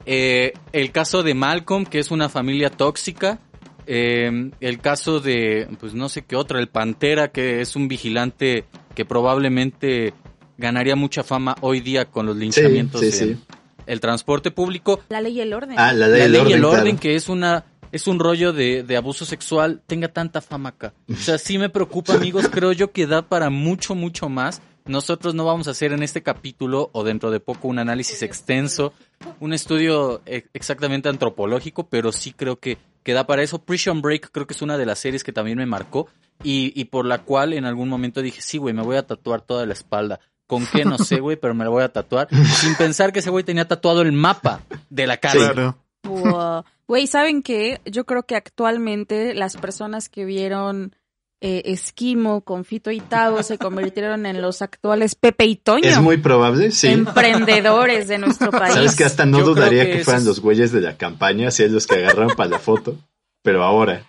eh, 0.05 0.53
el 0.71 0.91
caso 0.91 1.23
de 1.23 1.33
Malcolm, 1.33 1.83
que 1.83 1.97
es 1.97 2.11
una 2.11 2.29
familia 2.29 2.69
tóxica, 2.69 3.39
el 3.87 4.79
caso 4.79 5.19
de, 5.19 5.67
pues 5.79 5.95
no 5.95 6.09
sé 6.09 6.21
qué 6.25 6.35
otra, 6.35 6.59
el 6.59 6.67
Pantera, 6.67 7.29
que 7.29 7.61
es 7.61 7.75
un 7.75 7.87
vigilante 7.87 8.65
que 8.93 9.03
probablemente 9.03 10.13
ganaría 10.59 10.95
mucha 10.95 11.23
fama 11.23 11.55
hoy 11.61 11.79
día 11.79 12.05
con 12.05 12.27
los 12.27 12.37
linchamientos 12.37 13.01
sí, 13.01 13.11
sí. 13.11 13.23
en 13.23 13.56
el 13.87 13.99
transporte 13.99 14.51
público. 14.51 14.99
La 15.09 15.21
ley 15.21 15.37
y 15.37 15.41
el 15.41 15.53
orden. 15.53 15.75
Ah, 15.77 15.93
la 15.93 16.07
ley, 16.07 16.21
La 16.21 16.27
ley 16.27 16.41
orden, 16.41 16.51
y 16.51 16.53
el 16.53 16.65
orden, 16.65 16.83
claro. 16.83 16.99
que 16.99 17.15
es 17.15 17.29
una 17.29 17.65
es 17.91 18.07
un 18.07 18.19
rollo 18.19 18.53
de, 18.53 18.83
de 18.83 18.97
abuso 18.97 19.25
sexual, 19.25 19.81
tenga 19.87 20.09
tanta 20.09 20.41
fama 20.41 20.69
acá. 20.69 20.93
O 21.09 21.15
sea, 21.15 21.37
sí 21.37 21.57
me 21.57 21.69
preocupa, 21.69 22.13
amigos. 22.13 22.47
Creo 22.51 22.71
yo 22.71 22.91
que 22.91 23.07
da 23.07 23.21
para 23.23 23.49
mucho, 23.49 23.95
mucho 23.95 24.29
más. 24.29 24.61
Nosotros 24.85 25.35
no 25.35 25.45
vamos 25.45 25.67
a 25.67 25.71
hacer 25.71 25.91
en 25.91 26.01
este 26.01 26.23
capítulo 26.23 26.89
o 26.93 27.03
dentro 27.03 27.29
de 27.29 27.39
poco 27.39 27.67
un 27.67 27.79
análisis 27.79 28.23
extenso, 28.23 28.93
un 29.41 29.53
estudio 29.53 30.21
eh, 30.25 30.45
exactamente 30.53 31.09
antropológico, 31.09 31.89
pero 31.89 32.13
sí 32.13 32.31
creo 32.31 32.59
que, 32.59 32.77
que 33.03 33.13
da 33.13 33.27
para 33.27 33.43
eso. 33.43 33.59
Prison 33.59 34.01
Break 34.01 34.31
creo 34.31 34.47
que 34.47 34.53
es 34.53 34.61
una 34.61 34.77
de 34.77 34.85
las 34.85 34.99
series 34.99 35.25
que 35.25 35.33
también 35.33 35.57
me 35.57 35.65
marcó 35.65 36.07
y, 36.41 36.71
y 36.79 36.85
por 36.85 37.05
la 37.05 37.23
cual 37.23 37.53
en 37.53 37.65
algún 37.65 37.89
momento 37.89 38.21
dije, 38.21 38.41
sí, 38.41 38.57
güey, 38.57 38.73
me 38.73 38.83
voy 38.83 38.95
a 38.95 39.05
tatuar 39.05 39.41
toda 39.41 39.65
la 39.65 39.73
espalda. 39.73 40.21
¿Con 40.47 40.65
qué? 40.65 40.85
No 40.85 40.97
sé, 40.97 41.19
güey, 41.19 41.35
pero 41.37 41.53
me 41.53 41.63
la 41.65 41.69
voy 41.69 41.83
a 41.83 41.89
tatuar. 41.91 42.27
Sin 42.55 42.75
pensar 42.75 43.11
que 43.13 43.19
ese 43.19 43.29
güey 43.29 43.43
tenía 43.43 43.67
tatuado 43.67 44.01
el 44.01 44.11
mapa 44.13 44.61
de 44.89 45.05
la 45.07 45.17
cárcel. 45.17 45.51
Claro. 45.51 45.77
Wow. 46.03 46.63
Güey, 46.87 47.05
¿saben 47.07 47.43
qué? 47.43 47.81
Yo 47.85 48.05
creo 48.05 48.23
que 48.23 48.35
actualmente 48.35 49.33
las 49.35 49.57
personas 49.57 50.07
que 50.07 50.23
vieron 50.23 50.95
eh, 51.41 51.63
Esquimo 51.65 52.41
con 52.41 52.63
Fito 52.63 52.91
y 52.91 53.01
Tavo 53.01 53.43
se 53.43 53.57
convirtieron 53.57 54.25
en 54.25 54.41
los 54.41 54.61
actuales 54.61 55.15
Pepe 55.15 55.45
y 55.45 55.55
Toño. 55.57 55.83
Es 55.83 55.99
muy 55.99 56.15
probable, 56.17 56.71
sí. 56.71 56.87
Emprendedores 56.87 58.07
de 58.07 58.17
nuestro 58.17 58.51
país. 58.51 58.73
Sabes 58.73 58.95
que 58.95 59.03
hasta 59.03 59.25
no 59.25 59.39
Yo 59.39 59.43
creo 59.43 59.55
dudaría 59.55 59.85
que 59.85 60.03
fueran 60.03 60.21
es- 60.21 60.27
los 60.27 60.39
güeyes 60.39 60.71
de 60.71 60.81
la 60.81 60.95
campaña, 60.97 61.49
así 61.49 61.63
es 61.63 61.71
los 61.71 61.85
que 61.87 61.95
agarraron 61.95 62.35
para 62.35 62.49
la 62.51 62.59
foto. 62.59 62.95
Pero 63.43 63.63
ahora, 63.63 64.03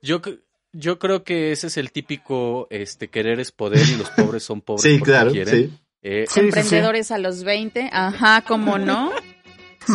Yo, 0.00 0.20
cre- 0.22 0.40
yo 0.78 0.98
creo 0.98 1.24
que 1.24 1.52
ese 1.52 1.66
es 1.68 1.76
el 1.76 1.90
típico 1.92 2.66
este 2.70 3.08
querer 3.08 3.40
es 3.40 3.50
poder 3.52 3.86
y 3.88 3.96
los 3.96 4.10
pobres 4.10 4.42
son 4.44 4.60
pobres 4.62 4.82
sí, 4.82 4.98
porque 4.98 5.10
claro, 5.12 5.30
quieren. 5.32 5.54
sí. 5.54 5.78
Eh, 6.02 6.24
Sí, 6.28 6.34
sí, 6.34 6.40
sí. 6.40 6.46
Emprendedores 6.46 7.10
a 7.10 7.18
los 7.18 7.42
20. 7.44 7.90
Ajá, 7.92 8.42
¿cómo 8.46 8.78
no? 8.78 9.10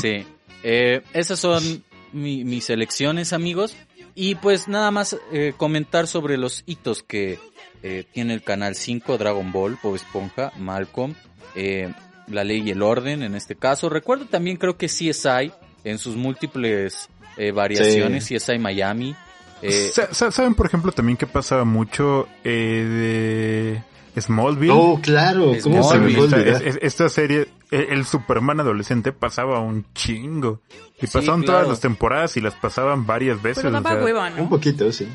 sí. 0.01 0.26
Eh, 0.64 1.01
esas 1.14 1.39
son 1.39 1.84
mi- 2.11 2.43
mis 2.43 2.69
elecciones, 2.69 3.34
amigos. 3.34 3.76
Y 4.15 4.35
pues 4.35 4.68
nada 4.68 4.91
más 4.91 5.18
eh, 5.31 5.53
comentar 5.57 6.05
sobre 6.07 6.38
los 6.38 6.64
hitos 6.68 7.01
que 7.03 7.39
eh, 7.81 8.03
tiene 8.14 8.34
el 8.34 8.43
Canal 8.43 8.76
5, 8.76 9.18
Dragon 9.18 9.51
Ball, 9.51 9.77
Bob 9.81 9.95
Esponja, 9.95 10.51
Malcolm, 10.60 11.15
eh, 11.55 11.91
La 12.27 12.43
Ley 12.43 12.61
y 12.65 12.72
el 12.72 12.81
Orden 12.81 13.23
en 13.23 13.34
este 13.35 13.55
caso. 13.55 13.89
Recuerdo 13.89 14.26
también 14.26 14.57
creo 14.57 14.77
que 14.77 14.88
CSI 14.88 15.51
en 15.84 15.97
sus 15.97 16.15
múltiples 16.15 17.10
eh, 17.38 17.51
variaciones, 17.51 18.27
CSI 18.27 18.60
Miami. 18.60 19.15
Eh, 19.64 19.91
Sa- 19.94 20.14
sa- 20.14 20.31
¿Saben, 20.31 20.56
por 20.56 20.65
ejemplo, 20.65 20.91
también 20.91 21.18
que 21.18 21.27
pasaba 21.27 21.64
mucho 21.65 22.27
eh, 22.44 23.81
de 24.15 24.22
Smallville? 24.22 24.72
Oh, 24.76 24.99
claro, 25.02 25.53
¿cómo 25.64 25.84
Smallville, 25.84 26.26
esta, 26.26 26.64
es- 26.64 26.80
esta 26.81 27.10
serie, 27.10 27.48
el, 27.72 27.81
el 27.90 28.06
Superman 28.06 28.60
adolescente 28.60 29.11
pasaba 29.11 29.60
un 29.60 29.85
chingo. 29.94 30.61
Y 31.02 31.07
Sí, 31.07 31.14
pasaban 31.18 31.41
claro. 31.41 31.60
todas 31.60 31.68
las 31.69 31.80
temporadas 31.80 32.38
y 32.38 32.41
las 32.41 32.53
pasaban 32.56 33.06
varias 33.06 33.41
veces. 33.41 33.64
Pero 33.64 33.77
o 33.77 33.81
daba 33.81 33.95
sea, 33.95 34.03
hueva, 34.03 34.31
Un 34.38 34.49
poquito, 34.49 34.91
sí. 34.91 35.07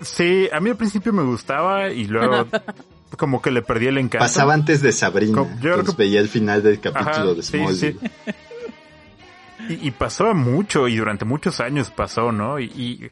Sí, 0.00 0.48
a 0.52 0.60
mí 0.60 0.70
al 0.70 0.76
principio 0.76 1.12
me 1.12 1.24
gustaba 1.24 1.90
y 1.90 2.04
luego 2.04 2.46
como 3.18 3.42
que 3.42 3.50
le 3.50 3.62
perdí 3.62 3.86
el 3.88 3.98
encanto. 3.98 4.24
Pasaba 4.24 4.54
antes 4.54 4.80
de 4.80 4.92
Sabrina. 4.92 5.44
Yo 5.60 5.72
creo 5.72 5.84
que- 5.84 5.92
veía 5.96 6.20
el 6.20 6.28
final 6.28 6.62
del 6.62 6.78
capítulo 6.80 7.10
Ajá, 7.10 7.34
de 7.34 7.42
sí, 7.42 7.58
Smallville. 7.58 7.98
sí. 8.00 8.32
Y, 9.68 9.88
y 9.88 9.90
pasó 9.90 10.34
mucho 10.34 10.88
y 10.88 10.96
durante 10.96 11.24
muchos 11.24 11.60
años 11.60 11.90
pasó, 11.90 12.32
¿no? 12.32 12.58
Y, 12.58 12.64
y, 12.76 13.04
eh, 13.04 13.10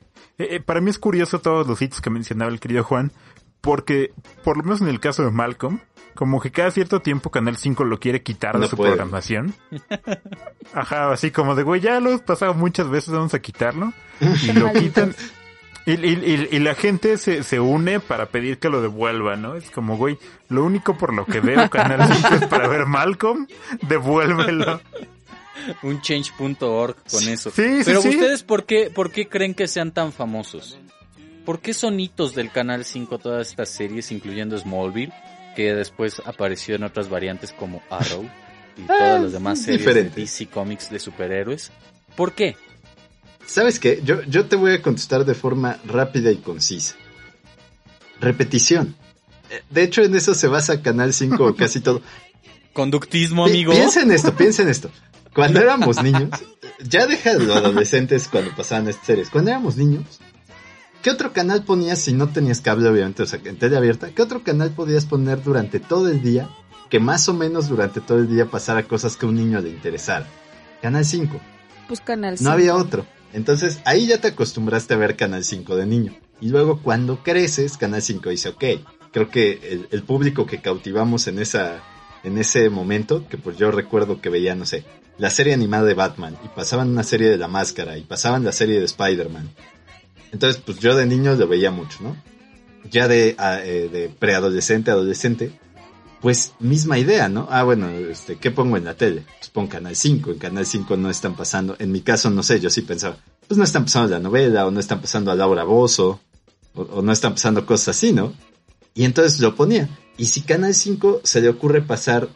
eh, 0.56 0.60
para 0.60 0.80
mí 0.80 0.90
es 0.90 0.98
curioso 0.98 1.40
todos 1.40 1.66
los 1.66 1.80
hits 1.82 2.00
que 2.00 2.10
mencionaba 2.10 2.50
el 2.50 2.60
querido 2.60 2.82
Juan, 2.84 3.12
porque 3.60 4.12
por 4.44 4.56
lo 4.56 4.62
menos 4.62 4.80
en 4.80 4.88
el 4.88 5.00
caso 5.00 5.24
de 5.24 5.30
Malcolm, 5.30 5.80
como 6.14 6.40
que 6.40 6.50
cada 6.50 6.70
cierto 6.70 7.00
tiempo 7.02 7.30
Canal 7.30 7.56
5 7.58 7.84
lo 7.84 8.00
quiere 8.00 8.22
quitar 8.22 8.54
de 8.54 8.60
No 8.60 8.66
su 8.68 8.76
puede. 8.76 8.92
programación. 8.92 9.54
Ajá, 10.72 11.10
así 11.12 11.30
como 11.30 11.54
de, 11.54 11.62
güey, 11.62 11.80
ya 11.80 12.00
lo 12.00 12.14
has 12.14 12.22
pasado 12.22 12.54
muchas 12.54 12.88
veces, 12.88 13.12
vamos 13.12 13.34
a 13.34 13.40
quitarlo. 13.40 13.92
Y 14.42 14.52
lo 14.52 14.72
quitan. 14.72 15.14
Y, 15.84 15.92
y- 15.92 16.48
y- 16.50 16.56
y 16.56 16.58
la 16.58 16.74
gente 16.74 17.16
se, 17.18 17.42
se 17.42 17.60
une 17.60 18.00
para 18.00 18.26
pedir 18.26 18.58
que 18.58 18.68
lo 18.70 18.80
devuelva, 18.82 19.36
¿no? 19.36 19.54
Es 19.54 19.70
como, 19.70 19.96
güey, 19.96 20.18
lo 20.48 20.64
único 20.64 20.96
por 20.98 21.12
lo 21.14 21.24
que 21.26 21.40
veo 21.40 21.68
Canal 21.70 22.12
5 22.12 22.34
es 22.34 22.46
para 22.46 22.66
ver 22.66 22.86
Malcolm, 22.86 23.46
devuélvelo. 23.82 24.80
un 25.82 26.00
change.org 26.00 26.96
con 27.10 27.28
eso. 27.28 27.50
Sí, 27.50 27.62
sí, 27.78 27.82
Pero 27.84 28.02
sí. 28.02 28.08
ustedes, 28.10 28.42
¿por 28.42 28.64
qué, 28.66 28.90
¿por 28.90 29.10
qué 29.10 29.28
creen 29.28 29.54
que 29.54 29.68
sean 29.68 29.92
tan 29.92 30.12
famosos? 30.12 30.78
¿Por 31.44 31.60
qué 31.60 31.72
son 31.74 32.00
hitos 32.00 32.34
del 32.34 32.50
Canal 32.50 32.84
5 32.84 33.18
todas 33.18 33.48
estas 33.50 33.68
series, 33.68 34.10
incluyendo 34.10 34.58
Smallville, 34.58 35.12
que 35.54 35.72
después 35.74 36.20
apareció 36.24 36.74
en 36.74 36.82
otras 36.84 37.08
variantes 37.08 37.52
como 37.52 37.82
Arrow 37.90 38.28
y 38.76 38.82
todas 38.86 39.22
las 39.22 39.32
demás 39.32 39.62
series 39.62 39.80
diferente. 39.80 40.14
de 40.16 40.20
DC 40.22 40.46
Comics 40.48 40.90
de 40.90 40.98
superhéroes? 40.98 41.70
¿Por 42.16 42.32
qué? 42.34 42.56
¿Sabes 43.46 43.78
qué? 43.78 44.00
Yo, 44.04 44.22
yo 44.24 44.46
te 44.46 44.56
voy 44.56 44.72
a 44.72 44.82
contestar 44.82 45.24
de 45.24 45.34
forma 45.34 45.78
rápida 45.84 46.32
y 46.32 46.36
concisa. 46.38 46.96
Repetición. 48.20 48.96
Eh, 49.50 49.62
De 49.70 49.82
hecho, 49.84 50.02
en 50.02 50.14
eso 50.16 50.34
se 50.34 50.48
basa 50.48 50.82
Canal 50.82 51.12
5 51.12 51.54
casi 51.58 51.80
todo. 51.80 52.02
Conductismo, 52.72 53.44
Pi- 53.44 53.50
amigo. 53.52 53.72
Piensa 53.72 54.02
en 54.02 54.10
esto, 54.10 54.34
piensa 54.34 54.62
en 54.62 54.68
esto. 54.68 54.90
Cuando 55.36 55.60
éramos 55.60 56.02
niños, 56.02 56.30
ya 56.82 57.06
deja 57.06 57.34
de 57.34 57.44
los 57.44 57.56
adolescentes 57.56 58.26
cuando 58.26 58.56
pasaban 58.56 58.88
estas 58.88 59.06
series. 59.06 59.28
Cuando 59.30 59.50
éramos 59.50 59.76
niños, 59.76 60.02
¿qué 61.02 61.10
otro 61.10 61.34
canal 61.34 61.62
ponías 61.62 62.00
si 62.00 62.14
no 62.14 62.30
tenías 62.30 62.62
cable, 62.62 62.88
obviamente, 62.88 63.22
o 63.22 63.26
sea, 63.26 63.38
en 63.44 63.58
tele 63.58 63.76
abierta? 63.76 64.08
¿Qué 64.10 64.22
otro 64.22 64.42
canal 64.42 64.70
podías 64.70 65.04
poner 65.04 65.42
durante 65.42 65.78
todo 65.78 66.08
el 66.08 66.22
día 66.22 66.48
que 66.88 67.00
más 67.00 67.28
o 67.28 67.34
menos 67.34 67.68
durante 67.68 68.00
todo 68.00 68.18
el 68.18 68.28
día 68.28 68.46
pasara 68.46 68.88
cosas 68.88 69.18
que 69.18 69.26
a 69.26 69.28
un 69.28 69.36
niño 69.36 69.60
le 69.60 69.68
interesara? 69.68 70.26
Canal 70.80 71.04
5. 71.04 71.38
Pues 71.86 72.00
Canal 72.00 72.32
No 72.32 72.38
5. 72.38 72.50
había 72.50 72.74
otro. 72.74 73.06
Entonces 73.34 73.80
ahí 73.84 74.06
ya 74.06 74.18
te 74.18 74.28
acostumbraste 74.28 74.94
a 74.94 74.96
ver 74.96 75.16
Canal 75.16 75.44
5 75.44 75.76
de 75.76 75.84
niño. 75.84 76.14
Y 76.40 76.48
luego 76.48 76.80
cuando 76.80 77.22
creces, 77.22 77.76
Canal 77.76 78.00
5 78.00 78.30
dice, 78.30 78.48
ok, 78.48 78.64
creo 79.12 79.28
que 79.28 79.60
el, 79.70 79.88
el 79.90 80.02
público 80.02 80.46
que 80.46 80.62
cautivamos 80.62 81.26
en 81.26 81.40
esa 81.40 81.82
en 82.24 82.38
ese 82.38 82.70
momento, 82.70 83.28
que 83.28 83.38
pues 83.38 83.56
yo 83.56 83.70
recuerdo 83.70 84.20
que 84.20 84.30
veía, 84.30 84.56
no 84.56 84.66
sé, 84.66 84.84
la 85.18 85.30
serie 85.30 85.54
animada 85.54 85.84
de 85.84 85.94
Batman, 85.94 86.36
y 86.44 86.48
pasaban 86.48 86.90
una 86.90 87.02
serie 87.02 87.28
de 87.28 87.38
La 87.38 87.48
Máscara, 87.48 87.96
y 87.98 88.02
pasaban 88.02 88.44
la 88.44 88.52
serie 88.52 88.78
de 88.78 88.84
Spider-Man. 88.84 89.50
Entonces, 90.32 90.60
pues 90.64 90.78
yo 90.78 90.94
de 90.96 91.06
niño 91.06 91.34
lo 91.34 91.48
veía 91.48 91.70
mucho, 91.70 91.98
¿no? 92.02 92.16
Ya 92.90 93.08
de, 93.08 93.34
a- 93.38 93.64
eh, 93.64 93.88
de 93.88 94.08
preadolescente, 94.08 94.90
adolescente, 94.90 95.52
pues 96.20 96.52
misma 96.60 96.98
idea, 96.98 97.28
¿no? 97.28 97.46
Ah, 97.50 97.62
bueno, 97.62 97.88
este, 97.88 98.36
¿qué 98.36 98.50
pongo 98.50 98.76
en 98.76 98.84
la 98.84 98.94
tele? 98.94 99.24
Pues 99.38 99.50
pon 99.50 99.66
Canal 99.66 99.94
5, 99.96 100.32
en 100.32 100.38
Canal 100.38 100.66
5 100.66 100.96
no 100.96 101.10
están 101.10 101.34
pasando, 101.36 101.76
en 101.78 101.92
mi 101.92 102.00
caso 102.00 102.30
no 102.30 102.42
sé, 102.42 102.60
yo 102.60 102.70
sí 102.70 102.82
pensaba, 102.82 103.16
pues 103.46 103.56
no 103.58 103.64
están 103.64 103.84
pasando 103.84 104.08
la 104.10 104.18
novela, 104.18 104.66
o 104.66 104.70
no 104.70 104.80
están 104.80 105.00
pasando 105.00 105.30
a 105.30 105.34
Laura 105.34 105.64
Bozo, 105.64 106.20
o, 106.74 106.82
o 106.82 107.02
no 107.02 107.12
están 107.12 107.32
pasando 107.34 107.64
cosas 107.66 107.96
así, 107.96 108.12
¿no? 108.12 108.32
Y 108.94 109.04
entonces 109.04 109.40
lo 109.40 109.54
ponía. 109.54 109.88
Y 110.16 110.26
si 110.26 110.40
Canal 110.42 110.74
5 110.74 111.20
se 111.22 111.40
le 111.40 111.48
ocurre 111.50 111.82
pasar 111.82 112.28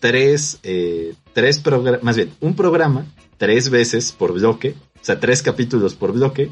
tres, 0.00 0.58
eh, 0.62 1.14
tres 1.32 1.60
programas, 1.60 2.02
más 2.02 2.16
bien, 2.16 2.32
un 2.40 2.56
programa 2.56 3.06
tres 3.38 3.70
veces 3.70 4.12
por 4.12 4.32
bloque, 4.32 4.74
o 5.00 5.04
sea, 5.04 5.20
tres 5.20 5.42
capítulos 5.42 5.94
por 5.94 6.12
bloque, 6.12 6.50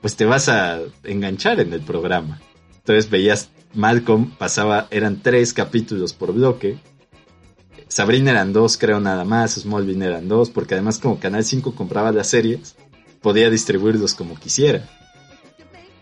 pues 0.00 0.16
te 0.16 0.24
vas 0.24 0.48
a 0.48 0.80
enganchar 1.04 1.60
en 1.60 1.72
el 1.72 1.80
programa. 1.80 2.40
Entonces 2.76 3.08
veías 3.08 3.50
Malcolm, 3.74 4.30
pasaba, 4.36 4.88
eran 4.90 5.22
tres 5.22 5.54
capítulos 5.54 6.12
por 6.12 6.34
bloque. 6.34 6.78
Sabrina 7.88 8.32
eran 8.32 8.52
dos, 8.52 8.76
creo 8.76 9.00
nada 9.00 9.24
más, 9.24 9.54
Smallville 9.54 10.04
eran 10.04 10.28
dos, 10.28 10.50
porque 10.50 10.74
además 10.74 10.98
como 10.98 11.20
Canal 11.20 11.44
5 11.44 11.74
compraba 11.74 12.10
las 12.12 12.28
series, 12.28 12.74
podía 13.20 13.48
distribuirlos 13.48 14.14
como 14.14 14.34
quisiera. 14.34 14.88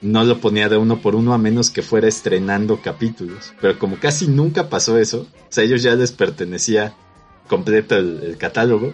No 0.00 0.24
lo 0.24 0.40
ponía 0.40 0.68
de 0.68 0.76
uno 0.76 1.00
por 1.00 1.14
uno 1.14 1.34
a 1.34 1.38
menos 1.38 1.70
que 1.70 1.82
fuera 1.82 2.08
estrenando 2.08 2.80
capítulos. 2.80 3.52
Pero 3.60 3.78
como 3.78 3.96
casi 3.96 4.28
nunca 4.28 4.68
pasó 4.68 4.98
eso, 4.98 5.26
o 5.32 5.46
sea, 5.48 5.62
a 5.62 5.66
ellos 5.66 5.82
ya 5.82 5.94
les 5.94 6.12
pertenecía 6.12 6.94
completo 7.48 7.96
el, 7.96 8.22
el 8.22 8.36
catálogo, 8.38 8.92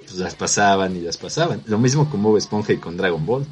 pues 0.00 0.16
las 0.18 0.34
pasaban 0.34 0.96
y 0.96 1.00
las 1.00 1.18
pasaban. 1.18 1.62
Lo 1.66 1.78
mismo 1.78 2.10
con 2.10 2.22
Bob 2.22 2.36
Esponja 2.36 2.72
y 2.72 2.78
con 2.78 2.96
Dragon 2.96 3.24
Ball. 3.24 3.46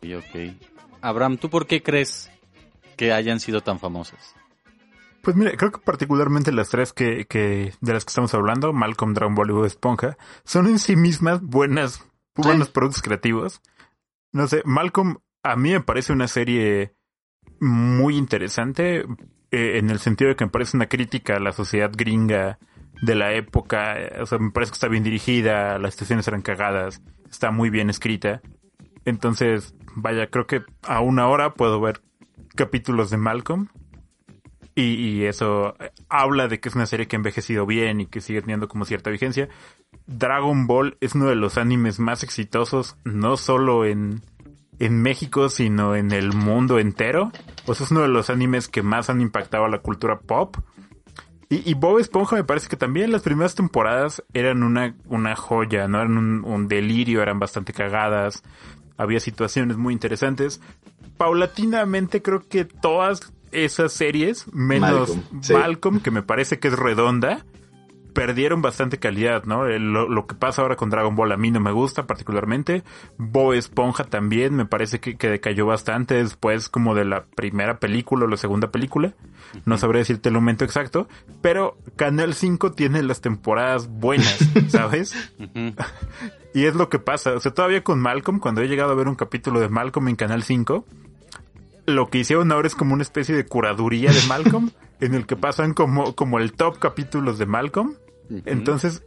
Y 0.00 0.14
ok. 0.14 0.56
Abraham, 1.00 1.38
¿tú 1.38 1.50
por 1.50 1.66
qué 1.66 1.82
crees 1.82 2.30
que 2.96 3.12
hayan 3.12 3.40
sido 3.40 3.60
tan 3.60 3.78
famosas? 3.78 4.34
Pues 5.22 5.36
mira, 5.36 5.52
creo 5.56 5.72
que 5.72 5.78
particularmente 5.78 6.52
las 6.52 6.68
tres 6.68 6.92
que, 6.92 7.24
que 7.26 7.72
de 7.80 7.92
las 7.92 8.04
que 8.04 8.10
estamos 8.10 8.34
hablando, 8.34 8.72
Malcolm, 8.74 9.14
Dragon 9.14 9.34
Ball 9.34 9.50
y 9.50 9.52
Bob 9.52 9.64
Esponja, 9.64 10.18
son 10.44 10.66
en 10.66 10.78
sí 10.78 10.96
mismas 10.96 11.40
buenas, 11.40 12.04
buenos 12.36 12.68
productos 12.68 13.02
creativos. 13.02 13.62
No 14.32 14.46
sé, 14.48 14.62
Malcolm 14.64 15.18
a 15.42 15.56
mí 15.56 15.70
me 15.70 15.80
parece 15.80 16.12
una 16.12 16.26
serie 16.26 16.94
muy 17.60 18.16
interesante 18.16 19.04
eh, 19.50 19.78
en 19.78 19.90
el 19.90 20.00
sentido 20.00 20.30
de 20.30 20.36
que 20.36 20.44
me 20.44 20.50
parece 20.50 20.76
una 20.76 20.88
crítica 20.88 21.36
a 21.36 21.40
la 21.40 21.52
sociedad 21.52 21.92
gringa 21.94 22.58
de 23.02 23.14
la 23.14 23.32
época. 23.34 23.96
O 24.20 24.26
sea, 24.26 24.38
me 24.38 24.50
parece 24.50 24.70
que 24.72 24.76
está 24.76 24.88
bien 24.88 25.04
dirigida, 25.04 25.78
las 25.78 25.94
situaciones 25.94 26.26
eran 26.26 26.42
cagadas, 26.42 27.02
está 27.30 27.50
muy 27.50 27.70
bien 27.70 27.90
escrita. 27.90 28.40
Entonces, 29.04 29.74
vaya, 29.94 30.28
creo 30.28 30.46
que 30.46 30.62
a 30.82 31.00
una 31.00 31.28
hora 31.28 31.54
puedo 31.54 31.80
ver 31.80 32.00
capítulos 32.56 33.10
de 33.10 33.18
Malcolm. 33.18 33.68
Y, 34.76 34.94
y 34.94 35.26
eso 35.26 35.76
eh, 35.78 35.92
habla 36.08 36.48
de 36.48 36.58
que 36.58 36.68
es 36.68 36.74
una 36.74 36.86
serie 36.86 37.06
que 37.06 37.14
ha 37.14 37.18
envejecido 37.18 37.64
bien 37.64 38.00
y 38.00 38.06
que 38.06 38.20
sigue 38.20 38.40
teniendo 38.40 38.66
como 38.66 38.84
cierta 38.84 39.10
vigencia. 39.10 39.48
Dragon 40.06 40.66
Ball 40.66 40.96
es 41.00 41.14
uno 41.14 41.26
de 41.26 41.34
los 41.34 41.56
animes 41.56 41.98
más 41.98 42.22
exitosos, 42.22 42.96
no 43.04 43.36
solo 43.36 43.84
en, 43.84 44.22
en 44.78 45.00
México, 45.00 45.48
sino 45.48 45.96
en 45.96 46.12
el 46.12 46.32
mundo 46.32 46.78
entero. 46.78 47.32
O 47.66 47.74
sea, 47.74 47.84
es 47.86 47.90
uno 47.90 48.02
de 48.02 48.08
los 48.08 48.28
animes 48.30 48.68
que 48.68 48.82
más 48.82 49.08
han 49.08 49.20
impactado 49.20 49.64
a 49.64 49.68
la 49.68 49.78
cultura 49.78 50.20
pop. 50.20 50.56
Y, 51.48 51.70
y 51.70 51.74
Bob 51.74 51.98
Esponja 51.98 52.36
me 52.36 52.44
parece 52.44 52.68
que 52.68 52.76
también 52.76 53.12
las 53.12 53.22
primeras 53.22 53.54
temporadas 53.54 54.22
eran 54.32 54.62
una, 54.62 54.94
una 55.06 55.36
joya, 55.36 55.88
¿no? 55.88 55.98
Eran 55.98 56.18
un, 56.18 56.44
un 56.44 56.68
delirio, 56.68 57.22
eran 57.22 57.38
bastante 57.38 57.72
cagadas. 57.72 58.42
Había 58.96 59.20
situaciones 59.20 59.76
muy 59.76 59.92
interesantes. 59.92 60.60
Paulatinamente 61.16 62.22
creo 62.22 62.46
que 62.48 62.64
todas 62.64 63.32
esas 63.52 63.92
series, 63.92 64.52
menos 64.52 65.16
Malcolm, 65.16 65.42
sí. 65.42 65.52
Malcolm, 65.52 66.00
que 66.00 66.10
me 66.10 66.22
parece 66.22 66.58
que 66.58 66.68
es 66.68 66.78
redonda, 66.78 67.44
perdieron 68.14 68.62
bastante 68.62 68.98
calidad, 68.98 69.44
¿no? 69.44 69.66
El- 69.66 69.92
Lo, 69.92 70.08
lo 70.08 70.26
que 70.26 70.34
pasa 70.34 70.62
ahora 70.62 70.76
con 70.76 70.88
Dragon 70.88 71.14
Ball 71.16 71.32
a 71.32 71.36
mí 71.36 71.50
no 71.50 71.60
me 71.60 71.72
gusta 71.72 72.06
particularmente. 72.06 72.82
Bob 73.18 73.52
Esponja 73.52 74.04
también 74.04 74.54
me 74.54 74.64
parece 74.64 75.00
que, 75.00 75.16
que 75.16 75.28
decayó 75.28 75.66
bastante 75.66 76.14
después 76.14 76.68
como 76.68 76.94
de 76.94 77.04
la 77.04 77.24
primera 77.34 77.78
película 77.78 78.24
o 78.24 78.28
la 78.28 78.36
segunda 78.36 78.70
película. 78.70 79.12
No 79.66 79.76
sabré 79.78 79.98
decirte 79.98 80.30
el 80.30 80.34
momento 80.36 80.64
exacto, 80.64 81.08
pero 81.42 81.76
Canal 81.96 82.34
5 82.34 82.72
tiene 82.72 83.02
las 83.02 83.20
temporadas 83.20 83.88
buenas, 83.88 84.38
¿sabes? 84.68 85.14
Y 86.54 86.66
es 86.66 86.76
lo 86.76 86.88
que 86.88 87.00
pasa. 87.00 87.32
O 87.32 87.40
sea, 87.40 87.52
todavía 87.52 87.82
con 87.82 87.98
Malcolm, 88.00 88.38
cuando 88.38 88.60
he 88.62 88.68
llegado 88.68 88.92
a 88.92 88.94
ver 88.94 89.08
un 89.08 89.16
capítulo 89.16 89.58
de 89.58 89.68
Malcolm 89.68 90.06
en 90.08 90.14
Canal 90.14 90.44
5, 90.44 90.84
lo 91.86 92.08
que 92.10 92.18
hicieron 92.18 92.52
ahora 92.52 92.68
es 92.68 92.76
como 92.76 92.94
una 92.94 93.02
especie 93.02 93.34
de 93.34 93.44
curaduría 93.44 94.12
de 94.12 94.20
Malcolm, 94.28 94.70
en 95.00 95.14
el 95.14 95.26
que 95.26 95.34
pasan 95.34 95.74
como, 95.74 96.14
como 96.14 96.38
el 96.38 96.52
top 96.52 96.78
capítulos 96.78 97.38
de 97.38 97.46
Malcolm. 97.46 97.94
Entonces, 98.46 99.02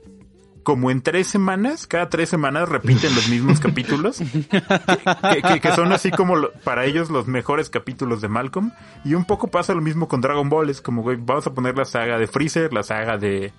como 0.63 0.91
en 0.91 1.01
tres 1.01 1.27
semanas, 1.27 1.87
cada 1.87 2.09
tres 2.09 2.27
semanas 2.29 2.67
repiten 2.67 3.15
los 3.15 3.29
mismos 3.29 3.59
capítulos, 3.61 4.17
que, 4.19 5.41
que- 5.41 5.59
que 5.61 5.71
son 5.71 5.91
así 5.93 6.11
como 6.11 6.35
lo- 6.35 6.51
para 6.63 6.85
ellos 6.85 7.09
los 7.09 7.27
mejores 7.27 7.69
capítulos 7.69 8.21
de 8.21 8.27
Malcolm. 8.27 8.71
Y 9.05 9.13
un 9.13 9.23
poco 9.25 9.47
pasa 9.47 9.73
lo 9.73 9.81
mismo 9.81 10.07
con 10.07 10.19
Dragon 10.21 10.49
Ball, 10.49 10.69
es 10.69 10.81
como, 10.81 11.03
güey, 11.03 11.17
vamos 11.19 11.47
a 11.47 11.53
poner 11.53 11.77
la 11.77 11.85
saga 11.85 12.17
de 12.19 12.27
Freezer, 12.27 12.73
la 12.73 12.83
saga 12.83 13.17
de... 13.17 13.53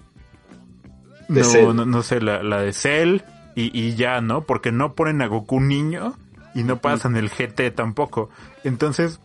De 1.29 1.43
no, 1.43 1.75
no, 1.75 1.85
no 1.87 2.03
sé, 2.03 2.21
la, 2.21 2.43
la 2.43 2.61
de 2.63 2.73
Cell 2.73 3.21
y, 3.55 3.71
y 3.79 3.95
ya, 3.97 4.21
¿no? 4.23 4.43
Porque 4.45 4.73
no 4.73 4.95
ponen 4.95 5.21
a 5.21 5.27
Goku 5.27 5.61
niño 5.61 6.15
y 6.55 6.63
no 6.63 6.79
pasan 6.79 7.17
el 7.17 7.29
GT 7.29 7.71
tampoco. 7.75 8.31
Entonces, 8.65 9.21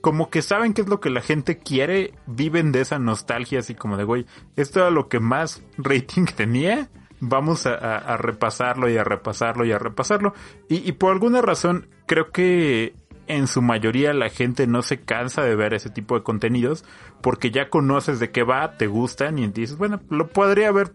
como 0.00 0.30
que 0.30 0.42
saben 0.42 0.74
qué 0.74 0.82
es 0.82 0.88
lo 0.88 1.00
que 1.00 1.10
la 1.10 1.20
gente 1.20 1.58
quiere, 1.58 2.14
viven 2.26 2.72
de 2.72 2.80
esa 2.80 2.98
nostalgia 2.98 3.60
así 3.60 3.74
como 3.74 3.96
de, 3.96 4.04
güey, 4.04 4.26
esto 4.56 4.80
era 4.80 4.90
lo 4.90 5.08
que 5.08 5.20
más 5.20 5.62
rating 5.78 6.26
tenía, 6.26 6.88
vamos 7.20 7.66
a, 7.66 8.16
repasarlo 8.16 8.88
y 8.88 8.96
a 8.96 9.04
repasarlo 9.04 9.64
y 9.64 9.72
a 9.72 9.78
repasarlo. 9.78 10.34
Y, 10.68 10.88
y 10.88 10.92
por 10.92 11.12
alguna 11.12 11.42
razón, 11.42 11.88
creo 12.06 12.30
que 12.30 12.94
en 13.26 13.46
su 13.46 13.60
mayoría 13.60 14.12
la 14.14 14.30
gente 14.30 14.66
no 14.66 14.82
se 14.82 15.00
cansa 15.00 15.42
de 15.42 15.54
ver 15.54 15.74
ese 15.74 15.90
tipo 15.90 16.16
de 16.16 16.22
contenidos 16.22 16.84
porque 17.20 17.50
ya 17.50 17.68
conoces 17.68 18.20
de 18.20 18.30
qué 18.30 18.42
va, 18.42 18.76
te 18.76 18.86
gustan 18.86 19.38
y 19.38 19.46
dices, 19.48 19.76
bueno, 19.76 20.00
lo 20.08 20.28
podría 20.28 20.72
ver 20.72 20.92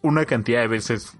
una 0.00 0.24
cantidad 0.24 0.60
de 0.60 0.68
veces 0.68 1.16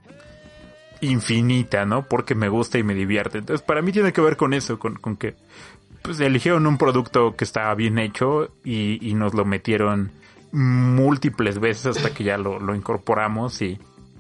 infinita, 1.03 1.85
¿no? 1.85 2.07
Porque 2.09 2.35
me 2.35 2.49
gusta 2.49 2.79
y 2.79 2.85
me 2.85 2.95
divierte. 2.95 3.39
Entonces, 3.39 3.65
para 3.67 3.83
mí 3.83 3.93
tiene 3.93 4.13
que 4.13 4.21
ver 4.21 4.37
con 4.37 4.55
eso, 4.55 4.79
con, 4.79 4.95
con 4.95 5.17
que 5.17 5.35
pues 6.03 6.21
eligieron 6.21 6.67
un 6.67 6.79
producto 6.79 7.35
que 7.37 7.45
estaba 7.45 7.75
bien 7.75 7.99
hecho 7.99 8.51
y, 8.65 8.99
y 9.07 9.15
nos 9.15 9.35
lo 9.35 9.45
metieron 9.45 10.11
múltiples 10.53 11.59
veces 11.59 11.97
hasta 11.97 12.13
que 12.13 12.25
ya 12.25 12.37
lo, 12.37 12.61
lo 12.61 12.75
incorporamos 12.75 13.63
y, 13.63 13.79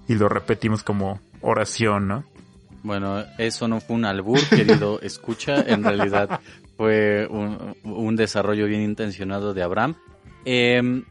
y 0.09 0.15
lo 0.15 0.29
repetimos 0.29 0.83
como 0.83 1.21
oración, 1.41 2.09
¿no? 2.09 2.25
Bueno, 2.83 3.23
eso 3.39 3.69
no 3.69 3.81
fue 3.81 3.97
un 3.97 4.05
albur, 4.05 4.41
querido 4.49 5.01
escucha, 5.03 5.63
en 5.63 5.85
realidad 5.85 6.41
fue 6.77 7.27
un, 7.31 7.77
un 7.85 8.17
desarrollo 8.17 8.67
bien 8.67 8.83
intencionado 8.83 9.55
de 9.55 9.63
Abraham. 9.63 9.95
Em, 10.45 11.05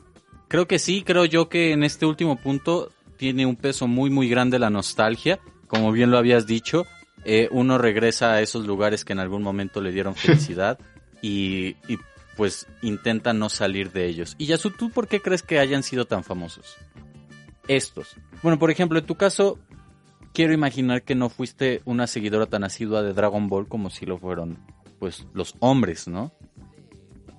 creo 0.48 0.68
que 0.68 0.80
sí, 0.80 1.04
creo 1.04 1.26
yo 1.26 1.48
que 1.48 1.72
en 1.72 1.84
este 1.84 2.06
último 2.06 2.36
punto 2.36 2.92
tiene 3.16 3.46
un 3.46 3.56
peso 3.56 3.88
muy 3.88 4.10
muy 4.10 4.28
grande 4.28 4.60
la 4.60 4.70
nostalgia, 4.70 5.40
como 5.68 5.92
bien 5.92 6.12
lo 6.12 6.18
habías 6.18 6.46
dicho, 6.46 6.86
eh, 7.26 7.48
uno 7.52 7.78
regresa 7.78 8.34
a 8.34 8.42
esos 8.42 8.66
lugares 8.66 9.06
que 9.06 9.14
en 9.14 9.20
algún 9.20 9.44
momento 9.44 9.82
le 9.82 9.92
dieron 9.92 10.16
felicidad 10.16 10.80
y, 11.22 11.76
y, 11.88 11.98
pues 12.36 12.68
intenta 12.82 13.34
no 13.34 13.50
salir 13.50 13.92
de 13.92 14.08
ellos. 14.08 14.36
Y 14.38 14.46
Yasu, 14.48 14.72
¿tú 14.72 14.90
por 14.90 15.08
qué 15.08 15.22
crees 15.22 15.44
que 15.44 15.60
hayan 15.60 15.84
sido 15.84 16.06
tan 16.06 16.24
famosos? 16.24 16.78
Estos. 17.68 18.16
Bueno, 18.42 18.58
por 18.58 18.72
ejemplo, 18.72 18.98
en 18.98 19.06
tu 19.06 19.16
caso, 19.16 19.60
quiero 20.34 20.54
imaginar 20.54 21.04
que 21.04 21.16
no 21.16 21.30
fuiste 21.30 21.82
una 21.86 22.08
seguidora 22.08 22.48
tan 22.48 22.64
asidua 22.64 23.04
de 23.04 23.14
Dragon 23.14 23.48
Ball 23.48 23.68
como 23.68 23.90
si 23.90 24.06
lo 24.06 24.18
fueron, 24.18 24.58
pues, 25.00 25.28
los 25.34 25.56
hombres, 25.60 26.08
¿no? 26.08 26.32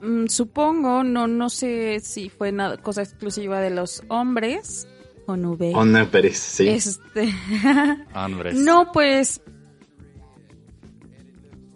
Mm, 0.02 0.26
supongo, 0.26 1.04
no, 1.04 1.26
no 1.26 1.48
sé 1.48 2.00
si 2.00 2.28
fue 2.28 2.50
nada, 2.52 2.76
cosa 2.76 3.02
exclusiva 3.02 3.60
de 3.60 3.70
los 3.70 4.02
hombres 4.08 4.88
o 5.26 5.36
no 5.36 5.56
ve. 5.56 5.72
Ona 5.74 6.10
Pérez, 6.10 6.38
sí. 6.38 6.68
Este, 6.68 7.32
Hombres. 8.14 8.54
no, 8.54 8.90
pues, 8.92 9.40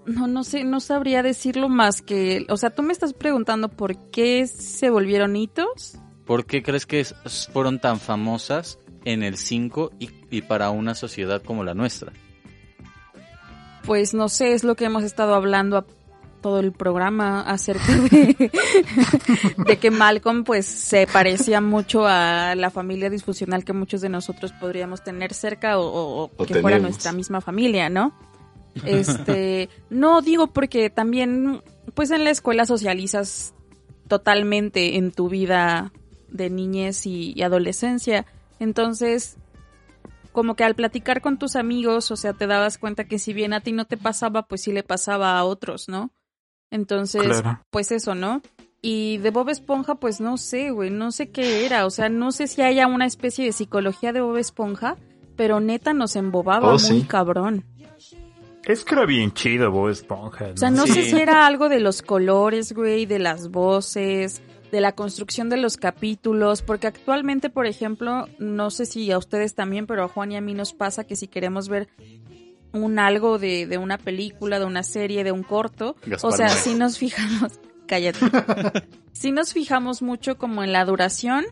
no, 0.06 0.26
no 0.26 0.44
sé, 0.44 0.64
no 0.64 0.80
sabría 0.80 1.22
decirlo 1.22 1.68
más 1.68 2.00
que, 2.02 2.46
o 2.48 2.56
sea, 2.56 2.70
tú 2.70 2.82
me 2.82 2.92
estás 2.92 3.12
preguntando 3.12 3.68
por 3.68 4.10
qué 4.10 4.46
se 4.46 4.90
volvieron 4.90 5.36
hitos. 5.36 5.98
¿Por 6.24 6.46
qué 6.46 6.62
crees 6.62 6.86
que 6.86 7.04
fueron 7.52 7.80
tan 7.80 8.00
famosas 8.00 8.78
en 9.04 9.22
el 9.22 9.36
5 9.36 9.92
y, 10.00 10.10
y 10.30 10.42
para 10.42 10.70
una 10.70 10.94
sociedad 10.94 11.42
como 11.42 11.62
la 11.64 11.74
nuestra? 11.74 12.12
Pues 13.84 14.14
no 14.14 14.28
sé, 14.28 14.52
es 14.52 14.64
lo 14.64 14.74
que 14.74 14.86
hemos 14.86 15.04
estado 15.04 15.34
hablando 15.34 15.76
a 15.78 15.86
todo 16.40 16.58
el 16.60 16.72
programa 16.72 17.40
acerca 17.42 17.92
de, 18.10 18.50
de 19.56 19.76
que 19.78 19.90
Malcolm 19.90 20.44
pues 20.44 20.66
se 20.66 21.06
parecía 21.06 21.60
mucho 21.60 22.06
a 22.06 22.54
la 22.56 22.70
familia 22.70 23.10
disfuncional 23.10 23.64
que 23.64 23.72
muchos 23.72 24.00
de 24.00 24.08
nosotros 24.08 24.52
podríamos 24.52 25.02
tener 25.02 25.32
cerca 25.34 25.78
o, 25.78 25.84
o- 25.86 26.24
o 26.24 26.30
O 26.36 26.46
que 26.46 26.60
fuera 26.60 26.78
nuestra 26.78 27.12
misma 27.12 27.40
familia, 27.40 27.88
¿no? 27.88 28.12
Este, 28.84 29.68
no 29.90 30.20
digo 30.22 30.48
porque 30.48 30.90
también 30.90 31.62
pues 31.94 32.10
en 32.10 32.24
la 32.24 32.30
escuela 32.30 32.66
socializas 32.66 33.54
totalmente 34.08 34.96
en 34.96 35.12
tu 35.12 35.28
vida 35.28 35.92
de 36.28 36.50
niñez 36.50 37.06
y, 37.06 37.32
y 37.34 37.42
adolescencia. 37.42 38.26
Entonces, 38.60 39.36
como 40.32 40.54
que 40.54 40.64
al 40.64 40.74
platicar 40.74 41.20
con 41.22 41.38
tus 41.38 41.56
amigos, 41.56 42.10
o 42.10 42.16
sea, 42.16 42.32
te 42.32 42.46
dabas 42.46 42.78
cuenta 42.78 43.04
que 43.04 43.18
si 43.18 43.32
bien 43.32 43.52
a 43.52 43.60
ti 43.60 43.72
no 43.72 43.84
te 43.86 43.96
pasaba, 43.96 44.42
pues 44.46 44.62
sí 44.62 44.72
le 44.72 44.82
pasaba 44.82 45.38
a 45.38 45.44
otros, 45.44 45.88
¿no? 45.88 46.10
Entonces, 46.70 47.22
Claro. 47.40 47.60
pues 47.70 47.90
eso, 47.92 48.14
¿no? 48.14 48.42
Y 48.82 49.18
de 49.18 49.30
Bob 49.30 49.48
Esponja, 49.48 49.94
pues 49.96 50.20
no 50.20 50.36
sé, 50.36 50.70
güey, 50.70 50.90
no 50.90 51.10
sé 51.10 51.30
qué 51.30 51.64
era, 51.64 51.86
o 51.86 51.90
sea, 51.90 52.08
no 52.08 52.32
sé 52.32 52.46
si 52.46 52.62
haya 52.62 52.86
una 52.86 53.06
especie 53.06 53.44
de 53.46 53.52
psicología 53.52 54.12
de 54.12 54.20
Bob 54.20 54.36
Esponja, 54.36 54.96
pero 55.36 55.60
neta 55.60 55.92
nos 55.92 56.16
embobaba 56.16 56.68
Oh, 56.68 56.78
muy 56.78 57.00
sí. 57.00 57.02
cabrón. 57.08 57.64
Es 58.66 58.84
que 58.84 58.94
era 58.94 59.06
bien 59.06 59.32
chido 59.32 59.70
Bob 59.70 59.90
Esponja. 59.90 60.46
O 60.52 60.56
sea, 60.56 60.70
no 60.70 60.86
sé 60.86 61.04
si 61.04 61.16
era 61.16 61.46
algo 61.46 61.68
de 61.68 61.78
los 61.78 62.02
colores, 62.02 62.72
güey, 62.72 63.06
de 63.06 63.20
las 63.20 63.50
voces, 63.50 64.42
de 64.72 64.80
la 64.80 64.92
construcción 64.92 65.48
de 65.48 65.56
los 65.56 65.76
capítulos, 65.76 66.62
porque 66.62 66.88
actualmente, 66.88 67.48
por 67.48 67.66
ejemplo, 67.66 68.28
no 68.40 68.70
sé 68.70 68.86
si 68.86 69.10
a 69.12 69.18
ustedes 69.18 69.54
también, 69.54 69.86
pero 69.86 70.02
a 70.02 70.08
Juan 70.08 70.32
y 70.32 70.36
a 70.36 70.40
mí 70.40 70.52
nos 70.52 70.72
pasa 70.72 71.04
que 71.04 71.14
si 71.14 71.28
queremos 71.28 71.68
ver 71.68 71.88
un 72.72 72.98
algo 72.98 73.38
de, 73.38 73.66
de 73.66 73.78
una 73.78 73.98
película, 73.98 74.58
de 74.58 74.64
una 74.64 74.82
serie, 74.82 75.22
de 75.22 75.30
un 75.30 75.44
corto, 75.44 75.96
Gaspar 76.04 76.32
o 76.32 76.36
sea, 76.36 76.48
si 76.48 76.74
nos 76.74 76.98
fijamos, 76.98 77.60
cállate, 77.86 78.18
si 79.12 79.30
nos 79.30 79.52
fijamos 79.52 80.02
mucho 80.02 80.36
como 80.38 80.64
en 80.64 80.72
la 80.72 80.84
duración, 80.84 81.44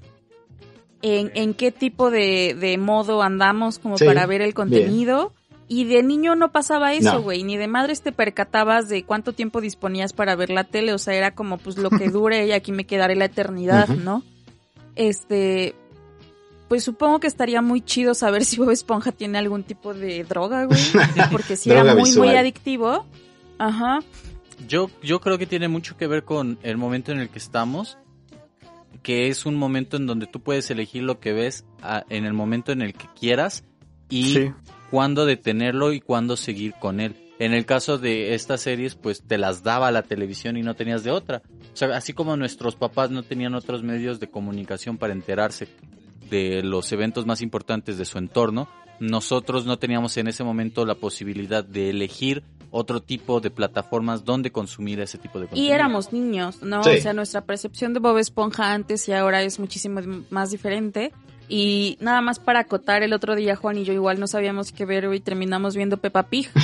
en, 1.00 1.30
en 1.34 1.54
qué 1.54 1.70
tipo 1.70 2.10
de, 2.10 2.56
de 2.58 2.76
modo 2.78 3.22
andamos 3.22 3.78
como 3.78 3.98
Sí, 3.98 4.04
para 4.04 4.26
ver 4.26 4.40
el 4.42 4.54
contenido. 4.54 5.32
Y 5.66 5.84
de 5.84 6.02
niño 6.02 6.34
no 6.36 6.52
pasaba 6.52 6.92
eso, 6.92 7.14
No. 7.14 7.22
güey. 7.22 7.42
Ni 7.42 7.56
de 7.56 7.68
madres 7.68 8.02
te 8.02 8.12
percatabas 8.12 8.88
de 8.88 9.04
cuánto 9.04 9.32
tiempo 9.32 9.60
disponías 9.60 10.12
para 10.12 10.36
ver 10.36 10.50
la 10.50 10.64
tele. 10.64 10.92
O 10.92 10.98
sea, 10.98 11.14
era 11.14 11.34
como 11.34 11.56
pues 11.58 11.78
lo 11.78 11.88
que 11.90 12.08
dure 12.10 12.46
y 12.46 12.52
aquí 12.52 12.70
me 12.72 12.84
quedaré 12.86 13.16
la 13.16 13.24
eternidad. 13.26 13.88
¿no? 13.88 14.22
Este. 14.96 15.74
Pues 16.68 16.82
supongo 16.82 17.20
que 17.20 17.26
estaría 17.26 17.60
muy 17.62 17.82
chido 17.82 18.14
saber 18.14 18.44
si 18.44 18.56
Bob 18.56 18.70
Esponja 18.70 19.12
tiene 19.12 19.38
algún 19.38 19.62
tipo 19.64 19.92
de 19.94 20.24
droga, 20.24 20.64
güey. 20.64 20.80
Porque 21.30 21.56
si 21.56 21.70
era 21.70 21.94
muy, 21.94 22.12
muy 22.16 22.30
adictivo. 22.30 23.04
Ajá. 23.58 24.00
Yo, 24.66 24.90
yo 25.02 25.20
creo 25.20 25.36
que 25.38 25.46
tiene 25.46 25.68
mucho 25.68 25.96
que 25.96 26.06
ver 26.06 26.24
con 26.24 26.58
el 26.62 26.76
momento 26.78 27.12
en 27.12 27.20
el 27.20 27.28
que 27.28 27.38
estamos, 27.38 27.98
que 29.02 29.28
es 29.28 29.44
un 29.46 29.56
momento 29.56 29.96
en 29.98 30.06
donde 30.06 30.26
tú 30.26 30.40
puedes 30.40 30.70
elegir 30.70 31.02
lo 31.02 31.20
que 31.20 31.32
ves 31.32 31.64
a- 31.82 32.04
en 32.08 32.24
el 32.24 32.32
momento 32.32 32.72
en 32.72 32.80
el 32.80 32.94
que 32.94 33.06
quieras 33.18 33.64
y 34.08 34.32
Sí. 34.34 34.52
Cuándo 34.90 35.26
detenerlo 35.26 35.92
y 35.92 36.00
cuándo 36.00 36.36
seguir 36.36 36.74
con 36.74 37.00
él. 37.00 37.16
En 37.38 37.52
el 37.52 37.66
caso 37.66 37.98
de 37.98 38.34
estas 38.34 38.60
series, 38.60 38.94
pues 38.94 39.22
te 39.22 39.38
las 39.38 39.62
daba 39.62 39.90
la 39.90 40.02
televisión 40.02 40.56
y 40.56 40.62
no 40.62 40.74
tenías 40.74 41.02
de 41.02 41.10
otra. 41.10 41.42
O 41.72 41.76
sea, 41.76 41.96
así 41.96 42.12
como 42.12 42.36
nuestros 42.36 42.76
papás 42.76 43.10
no 43.10 43.22
tenían 43.22 43.54
otros 43.54 43.82
medios 43.82 44.20
de 44.20 44.30
comunicación 44.30 44.98
para 44.98 45.12
enterarse 45.12 45.68
de 46.30 46.62
los 46.62 46.90
eventos 46.92 47.26
más 47.26 47.42
importantes 47.42 47.98
de 47.98 48.04
su 48.04 48.18
entorno, 48.18 48.68
nosotros 49.00 49.66
no 49.66 49.78
teníamos 49.78 50.16
en 50.16 50.28
ese 50.28 50.44
momento 50.44 50.86
la 50.86 50.94
posibilidad 50.94 51.64
de 51.64 51.90
elegir 51.90 52.44
otro 52.70 53.00
tipo 53.00 53.40
de 53.40 53.50
plataformas 53.50 54.24
donde 54.24 54.50
consumir 54.50 55.00
ese 55.00 55.18
tipo 55.18 55.38
de 55.38 55.46
contenido. 55.46 55.68
Y 55.68 55.72
éramos 55.72 56.12
niños, 56.12 56.62
¿no? 56.62 56.82
Sí. 56.82 56.90
O 56.90 57.00
sea, 57.00 57.12
nuestra 57.12 57.42
percepción 57.44 57.94
de 57.94 58.00
Bob 58.00 58.18
Esponja 58.18 58.72
antes 58.72 59.08
y 59.08 59.12
ahora 59.12 59.42
es 59.42 59.58
muchísimo 59.60 60.00
más 60.30 60.50
diferente. 60.50 61.12
Y 61.48 61.98
nada 62.00 62.20
más 62.22 62.38
para 62.38 62.60
acotar, 62.60 63.02
el 63.02 63.12
otro 63.12 63.34
día 63.36 63.54
Juan 63.56 63.76
y 63.78 63.84
yo 63.84 63.92
igual 63.92 64.18
no 64.18 64.26
sabíamos 64.26 64.72
qué 64.72 64.84
ver 64.86 65.12
y 65.12 65.20
terminamos 65.20 65.76
viendo 65.76 65.96
Peppa 65.98 66.24
Pig. 66.24 66.50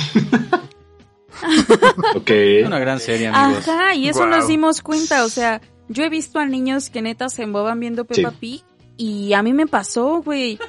Ok. 2.15 2.29
Una 2.65 2.79
gran 2.79 2.99
serie, 2.99 3.27
amigos. 3.27 3.67
Ajá, 3.67 3.95
y 3.95 4.07
eso 4.07 4.25
nos 4.25 4.47
dimos 4.47 4.81
cuenta, 4.81 5.23
o 5.25 5.29
sea, 5.29 5.61
yo 5.87 6.03
he 6.03 6.09
visto 6.09 6.39
a 6.39 6.45
niños 6.45 6.89
que 6.89 7.01
neta 7.01 7.29
se 7.29 7.43
emboban 7.43 7.79
viendo 7.79 8.05
Peppa 8.05 8.31
Sí. 8.31 8.37
Pig 8.39 8.63
y 8.97 9.33
a 9.33 9.41
mí 9.41 9.53
me 9.53 9.65
pasó, 9.67 10.21
güey. 10.21 10.59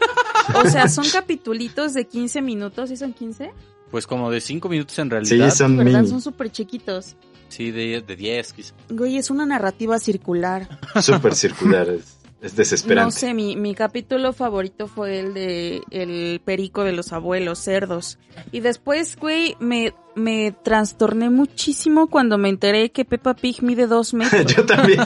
O 0.55 0.67
sea, 0.69 0.89
son 0.89 1.05
capitulitos 1.11 1.95
de 1.95 2.07
15 2.07 2.41
minutos, 2.43 2.89
¿sí 2.89 2.97
son 2.97 3.13
15? 3.13 3.53
Pues 3.91 4.07
como 4.07 4.31
de 4.31 4.41
5 4.41 4.69
minutos 4.69 4.99
en 4.99 5.07
Sí, 5.07 5.11
realidad. 5.11 5.51
Sí, 5.51 5.57
son 5.59 5.77
¿Verdad? 5.77 5.99
mini. 6.01 6.09
Son 6.09 6.21
súper 6.23 6.51
chiquitos. 6.51 7.17
de, 7.59 8.03
de 8.07 8.17
10 8.17 8.53
quizá. 8.55 8.75
Güey, 8.89 9.19
es 9.19 9.29
una 9.31 9.45
narrativa 9.45 9.99
circular. 9.99 10.69
Súper 11.03 11.35
circulares. 11.35 12.01
Es 12.01 12.22
desesperante. 12.43 13.05
No 13.05 13.11
sé, 13.13 13.35
mi, 13.35 13.57
mi 13.57 13.75
capítulo 13.75 14.33
favorito 14.33 14.89
fue 14.89 15.21
el 15.21 15.35
de 15.35 15.81
el 15.91 16.41
perico 16.45 16.83
de 16.85 16.93
los 16.93 17.13
abuelos, 17.13 17.59
cerdos. 17.61 18.19
Y 18.51 18.61
después, 18.61 19.17
güey, 19.17 19.57
me, 19.61 19.95
me 20.17 20.53
trastorné 20.65 21.31
muchísimo 21.31 22.09
cuando 22.09 22.39
me 22.39 22.49
enteré 22.49 22.91
que 22.91 23.05
Peppa 23.05 23.35
Pig 23.35 23.63
mide 23.63 23.87
dos 23.87 24.13
metros. 24.15 24.47
Yo 24.57 24.67
también. 24.67 25.01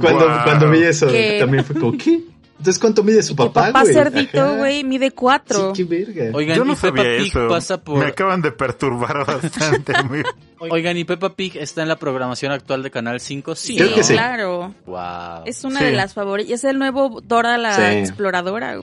Cuando, 0.00 0.26
Wow. 0.28 0.38
cuando 0.44 0.70
vi 0.70 0.82
eso, 0.82 1.08
Que- 1.08 1.38
también 1.40 1.64
fue 1.64 1.74
como, 1.80 1.98
¿qué? 1.98 2.20
Entonces, 2.58 2.78
¿cuánto 2.80 3.02
mide 3.02 3.22
su 3.22 3.34
Y 3.34 3.36
papá, 3.36 3.66
papá 3.66 3.82
güey? 3.82 3.92
cerdito, 3.94 4.56
güey, 4.56 4.82
mide 4.82 5.10
cuatro. 5.10 5.74
Sí, 5.74 5.86
qué 5.86 6.04
verga. 6.04 6.30
Oigan, 6.36 6.56
Yo 6.56 6.64
no 6.64 6.72
y 6.72 6.76
Peppa 6.76 6.96
sabía 7.02 7.18
Pig 7.18 7.26
eso. 7.28 7.48
pasa 7.48 7.80
por... 7.84 7.98
Me 7.98 8.06
acaban 8.06 8.40
de 8.40 8.50
perturbar 8.52 9.26
bastante. 9.26 9.92
muy- 10.04 10.22
Oigan, 10.58 10.96
¿y 10.96 11.04
Peppa 11.04 11.34
Pig 11.36 11.56
está 11.58 11.82
en 11.82 11.88
la 11.88 11.96
programación 11.96 12.52
actual 12.52 12.82
de 12.82 12.90
Canal 12.90 13.20
5? 13.20 13.54
Sí, 13.54 13.76
Creo 13.76 13.90
¿no? 13.90 13.94
que 13.96 14.02
sí. 14.04 14.14
claro. 14.14 14.74
Wow. 14.86 15.42
Es 15.44 15.64
una 15.64 15.80
Sí. 15.80 15.84
de 15.84 15.92
las 15.92 16.14
favoritas. 16.14 16.52
Es 16.52 16.64
el 16.64 16.78
nuevo 16.78 17.20
Dora 17.22 17.58
la 17.58 17.74
Sí. 17.76 17.82
exploradora. 17.98 18.80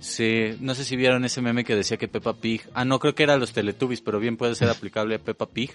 Sí, 0.00 0.50
no 0.60 0.74
sé 0.74 0.84
si 0.84 0.96
vieron 0.96 1.24
ese 1.24 1.40
meme 1.40 1.64
que 1.64 1.74
decía 1.74 1.96
que 1.96 2.08
Peppa 2.08 2.34
Pig... 2.34 2.60
Ah, 2.74 2.84
no, 2.84 2.98
creo 2.98 3.14
que 3.14 3.22
era 3.22 3.38
los 3.38 3.52
Teletubbies, 3.54 4.02
pero 4.02 4.20
bien 4.20 4.36
puede 4.36 4.54
ser 4.54 4.68
aplicable 4.68 5.14
a 5.14 5.18
Peppa 5.18 5.46
Pig. 5.46 5.70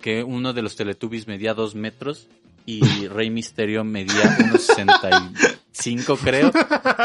Que 0.00 0.24
uno 0.24 0.52
de 0.52 0.62
los 0.62 0.74
Teletubbies 0.74 1.28
medía 1.28 1.54
dos 1.54 1.76
metros 1.76 2.26
y 2.66 3.06
Rey 3.06 3.30
Misterio 3.30 3.84
medía 3.84 4.36
unos 4.44 4.66
65, 5.78 6.16
creo. 6.16 6.50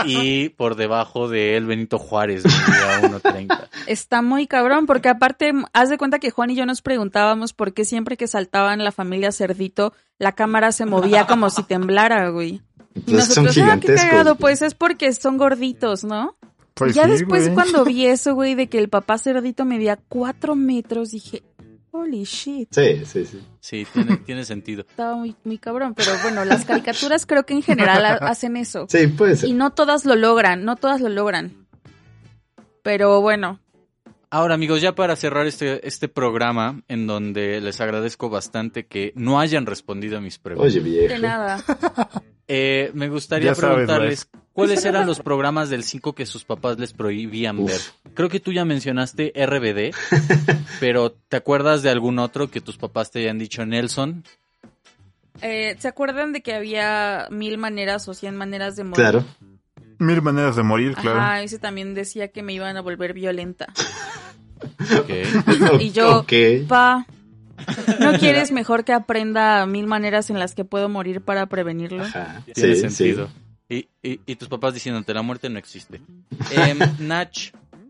Y 0.06 0.50
por 0.50 0.76
debajo 0.76 1.30
de 1.30 1.56
él 1.56 1.66
Benito 1.66 2.00
Juárez 2.00 2.44
medía 2.46 3.20
1.30. 3.20 3.68
Está 3.88 4.22
muy 4.22 4.48
cabrón, 4.48 4.86
porque 4.86 5.10
aparte, 5.10 5.54
haz 5.74 5.90
de 5.90 5.98
cuenta 5.98 6.20
que 6.20 6.32
Juan 6.32 6.50
y 6.50 6.56
yo 6.56 6.66
nos 6.66 6.82
preguntábamos 6.82 7.54
por 7.54 7.74
qué 7.74 7.86
siempre 7.86 8.18
que 8.18 8.28
saltaban 8.28 8.84
la 8.84 8.92
familia 8.92 9.32
Cerdito, 9.32 9.94
la 10.18 10.34
cámara 10.34 10.72
se 10.72 10.86
movía 10.86 11.28
como 11.28 11.50
si 11.50 11.64
temblara, 11.64 12.30
güey. 12.30 12.62
Y 12.96 13.00
Entonces 13.00 13.34
son 13.34 13.46
nosotros, 13.46 13.70
ah, 13.72 13.80
qué 13.80 13.96
cagado, 13.96 14.36
pues 14.36 14.62
es 14.62 14.76
porque 14.76 15.12
son 15.14 15.38
gorditos, 15.38 16.04
¿no? 16.04 16.36
Pues 16.74 16.96
ya 16.96 17.06
sí, 17.06 17.12
después 17.12 17.44
güey. 17.44 17.54
cuando 17.54 17.86
vi 17.86 18.06
eso, 18.06 18.34
güey, 18.34 18.56
de 18.56 18.68
que 18.68 18.80
el 18.80 18.90
papá 18.90 19.18
Cerdito 19.18 19.66
medía 19.66 20.00
cuatro 20.10 20.56
metros, 20.56 21.12
dije, 21.12 21.44
holy 21.96 22.24
shit. 22.24 22.68
Sí, 22.72 23.06
sí, 23.06 23.24
sí. 23.26 23.42
Sí, 23.60 23.88
tiene, 23.94 24.18
tiene 24.26 24.44
sentido. 24.46 24.82
Estaba 24.90 25.16
muy, 25.16 25.36
muy 25.44 25.58
cabrón, 25.58 25.94
pero 25.94 26.12
bueno, 26.24 26.44
las 26.44 26.66
caricaturas 26.66 27.26
creo 27.26 27.46
que 27.46 27.54
en 27.54 27.62
general 27.62 28.04
ha- 28.06 28.14
hacen 28.16 28.58
eso. 28.58 28.88
Sí, 28.90 29.08
puede 29.08 29.36
ser. 29.38 29.48
Y 29.50 29.54
no 29.54 29.72
todas 29.72 30.04
lo 30.06 30.16
logran, 30.16 30.66
no 30.66 30.76
todas 30.76 31.00
lo 31.02 31.10
logran. 31.10 31.66
Pero 32.82 33.22
bueno, 33.22 33.60
Ahora 34.30 34.56
amigos, 34.56 34.82
ya 34.82 34.96
para 34.96 35.16
cerrar 35.16 35.46
este, 35.46 35.88
este 35.88 36.08
programa, 36.08 36.82
en 36.88 37.06
donde 37.06 37.62
les 37.62 37.80
agradezco 37.80 38.32
bastante 38.32 38.88
que 38.88 39.14
no 39.16 39.40
hayan 39.40 39.68
respondido 39.68 40.18
a 40.18 40.22
mis 40.22 40.40
preguntas. 40.40 40.74
Oye, 40.74 40.80
viejo. 40.82 41.14
de 41.14 41.20
nada. 41.20 41.64
Eh, 42.48 42.90
me 42.96 43.10
gustaría 43.10 43.52
Ya 43.52 43.56
sabes, 43.56 43.76
preguntarles 43.88 44.30
cuáles 44.54 44.86
eran 44.86 45.06
los 45.08 45.20
programas 45.20 45.70
del 45.70 45.84
5 45.84 46.14
que 46.14 46.26
sus 46.26 46.46
papás 46.46 46.80
les 46.80 46.94
prohibían 46.94 47.60
Uf. 47.60 47.70
ver. 47.72 47.82
Creo 48.14 48.30
que 48.30 48.40
tú 48.40 48.52
ya 48.54 48.64
mencionaste 48.66 49.34
RBD, 49.36 49.94
pero 50.80 51.12
¿te 51.12 51.38
acuerdas 51.38 51.82
de 51.84 51.90
algún 51.90 52.20
otro 52.20 52.50
que 52.50 52.62
tus 52.62 52.78
papás 52.78 53.12
te 53.12 53.20
hayan 53.20 53.38
dicho 53.40 53.66
Nelson? 53.66 54.24
Eh, 55.42 55.76
¿Se 55.80 55.88
acuerdan 55.88 56.32
de 56.32 56.42
que 56.42 56.54
había 56.54 57.28
mil 57.32 57.58
maneras 57.58 58.08
o 58.08 58.14
cien 58.14 58.36
maneras 58.36 58.76
de 58.76 58.84
morir? 58.84 58.96
Claro. 59.04 59.26
Mil 60.00 60.22
maneras 60.22 60.56
de 60.56 60.64
morir, 60.64 60.94
claro. 60.96 61.20
Ajá, 61.20 61.42
ese 61.44 61.60
también 61.60 61.94
decía 61.94 62.28
que 62.30 62.44
me 62.44 62.54
iban 62.54 62.78
a 62.78 62.82
volver 62.82 63.14
violenta. 63.14 63.68
Ok. 64.98 65.10
Y 65.82 65.92
yo, 65.92 66.20
Ok. 66.20 66.34
pa, 66.68 67.06
¿no 68.00 68.14
quieres 68.20 68.52
mejor 68.52 68.84
que 68.86 68.94
aprenda 68.94 69.66
mil 69.66 69.88
maneras 69.88 70.30
en 70.30 70.40
las 70.40 70.56
que 70.56 70.66
puedo 70.66 70.88
morir 70.90 71.22
para 71.22 71.46
prevenirlo? 71.48 72.04
Ajá. 72.04 72.44
Tiene 72.54 72.76
Sí, 72.76 72.82
sentido. 72.82 73.28
sí. 73.28 73.34
Y, 73.70 73.88
y, 74.04 74.20
y 74.26 74.36
tus 74.36 74.48
papás 74.50 74.74
diciéndote 74.74 75.14
la 75.14 75.22
muerte 75.22 75.50
no 75.50 75.58
existe. 75.60 76.02
Em, 76.52 76.78
Nach, 77.00 77.36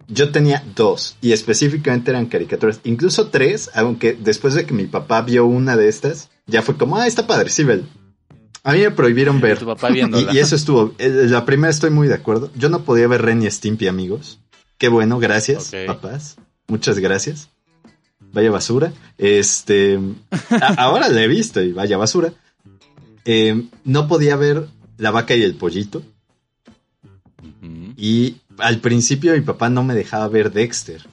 Yo 0.07 0.31
tenía 0.31 0.63
dos, 0.75 1.17
y 1.21 1.31
específicamente 1.31 2.11
eran 2.11 2.27
caricaturas, 2.27 2.79
incluso 2.83 3.27
tres, 3.29 3.69
aunque 3.73 4.13
después 4.13 4.53
de 4.53 4.65
que 4.65 4.73
mi 4.73 4.85
papá 4.85 5.21
vio 5.21 5.45
una 5.45 5.75
de 5.75 5.87
estas, 5.89 6.29
ya 6.45 6.61
fue 6.61 6.77
como, 6.77 6.97
ah, 6.97 7.07
está 7.07 7.25
padre, 7.27 7.49
sí, 7.49 7.63
vel. 7.63 7.85
A 8.65 8.71
mí 8.73 8.79
me 8.79 8.91
prohibieron 8.91 9.41
ver. 9.41 9.57
tu 9.59 9.65
papá 9.65 9.89
viéndola. 9.89 10.31
Y, 10.31 10.37
y 10.37 10.39
eso 10.39 10.55
estuvo. 10.55 10.93
eh, 10.97 11.09
La 11.29 11.43
primera 11.45 11.69
estoy 11.69 11.89
muy 11.89 12.07
de 12.07 12.13
acuerdo. 12.13 12.49
Yo 12.55 12.69
no 12.69 12.83
podía 12.85 13.07
ver 13.07 13.21
Ren 13.21 13.41
y 13.43 13.51
Stimpy, 13.51 13.87
amigos. 13.87 14.39
Qué 14.77 14.87
bueno, 14.87 15.19
gracias, 15.19 15.71
papás. 15.85 16.37
Muchas 16.67 16.97
gracias. 16.99 17.49
Vaya 18.31 18.51
basura. 18.51 18.93
Este. 19.17 19.99
a- 20.49 20.75
ahora 20.83 21.09
la 21.09 21.21
he 21.23 21.27
visto 21.27 21.61
y 21.61 21.73
vaya 21.73 21.97
basura. 21.97 22.33
Eh, 23.25 23.65
no 23.83 24.07
podía 24.07 24.35
ver 24.37 24.67
La 25.03 25.11
vaca 25.11 25.35
y 25.35 25.43
el 25.43 25.55
pollito. 25.55 26.01
Y 27.97 28.37
al 28.57 28.79
principio 28.79 29.33
mi 29.33 29.41
papá 29.41 29.67
no 29.67 29.83
me 29.83 29.95
dejaba 29.95 30.29
ver 30.29 30.53
Dexter. 30.53 31.05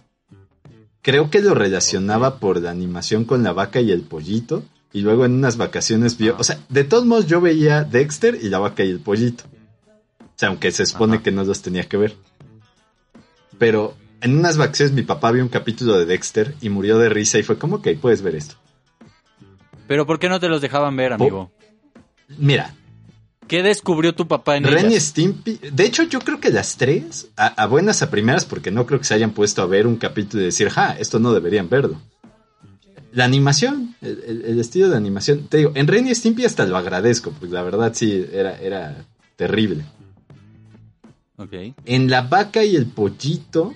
Creo 1.02 1.28
que 1.28 1.40
lo 1.40 1.54
relacionaba 1.54 2.38
por 2.38 2.62
la 2.62 2.70
animación 2.70 3.24
con 3.24 3.42
la 3.42 3.52
vaca 3.52 3.80
y 3.80 3.90
el 3.90 4.02
pollito. 4.02 4.62
Y 4.92 5.00
luego 5.00 5.24
en 5.24 5.32
unas 5.32 5.56
vacaciones 5.56 6.16
vio. 6.18 6.36
O 6.38 6.44
sea, 6.44 6.60
de 6.68 6.84
todos 6.84 7.04
modos 7.04 7.26
yo 7.26 7.40
veía 7.40 7.82
Dexter 7.82 8.38
y 8.40 8.48
la 8.48 8.60
vaca 8.60 8.84
y 8.84 8.90
el 8.90 9.00
pollito. 9.00 9.42
O 10.20 10.36
sea, 10.36 10.50
aunque 10.50 10.70
se 10.70 10.86
supone 10.86 11.14
Ajá. 11.16 11.24
que 11.24 11.32
no 11.32 11.42
los 11.42 11.60
tenía 11.60 11.82
que 11.88 11.96
ver. 11.96 12.14
pero 13.58 13.96
en 14.20 14.38
unas 14.38 14.56
vacaciones 14.56 14.94
mi 14.94 15.02
papá 15.02 15.32
vio 15.32 15.42
un 15.42 15.48
capítulo 15.48 15.98
de 15.98 16.06
Dexter 16.06 16.54
y 16.60 16.68
murió 16.68 16.96
de 16.98 17.08
risa 17.08 17.40
y 17.40 17.42
fue 17.42 17.58
como, 17.58 17.82
que 17.82 17.96
puedes 17.96 18.22
ver 18.22 18.36
esto. 18.36 18.54
Pero 19.88 20.06
¿por 20.06 20.20
qué 20.20 20.28
no 20.28 20.38
te 20.38 20.48
los 20.48 20.60
dejaban 20.62 20.94
ver, 20.94 21.12
amigo? 21.12 21.50
Mira, 22.38 22.72
¿Qué 23.50 23.64
descubrió 23.64 24.14
tu 24.14 24.28
papá 24.28 24.56
en 24.56 24.62
Ren 24.62 24.84
y 24.86 24.94
ellas? 24.94 25.02
Stimpy, 25.06 25.58
de 25.72 25.84
hecho 25.84 26.04
yo 26.04 26.20
creo 26.20 26.38
que 26.38 26.50
las 26.50 26.76
tres, 26.76 27.26
a, 27.36 27.48
a 27.48 27.66
buenas 27.66 28.00
a 28.00 28.08
primeras, 28.08 28.44
porque 28.44 28.70
no 28.70 28.86
creo 28.86 29.00
que 29.00 29.04
se 29.06 29.14
hayan 29.14 29.32
puesto 29.32 29.60
a 29.60 29.66
ver 29.66 29.88
un 29.88 29.96
capítulo 29.96 30.40
y 30.42 30.46
decir, 30.46 30.68
ja, 30.70 30.92
esto 30.98 31.18
no 31.18 31.32
deberían 31.32 31.68
verlo. 31.68 32.00
La 33.12 33.24
animación, 33.24 33.96
el, 34.02 34.22
el- 34.24 34.44
el 34.44 34.60
estilo 34.60 34.88
de 34.88 34.96
animación, 34.96 35.48
te 35.48 35.56
digo, 35.56 35.72
en 35.74 35.88
Ren 35.88 36.06
y 36.06 36.14
Stimpy 36.14 36.44
hasta 36.44 36.64
lo 36.64 36.76
agradezco, 36.76 37.32
porque 37.32 37.52
la 37.52 37.64
verdad 37.64 37.90
sí, 37.92 38.24
era, 38.32 38.56
era 38.60 39.04
terrible. 39.34 39.84
Ok. 41.36 41.52
En 41.86 42.08
La 42.08 42.22
Vaca 42.22 42.62
y 42.62 42.76
el 42.76 42.86
Pollito, 42.86 43.74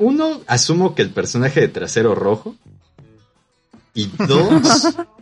uno, 0.00 0.40
asumo 0.48 0.96
que 0.96 1.02
el 1.02 1.10
personaje 1.10 1.60
de 1.60 1.68
trasero 1.68 2.16
rojo. 2.16 2.56
Y 3.94 4.10
dos, 4.26 4.88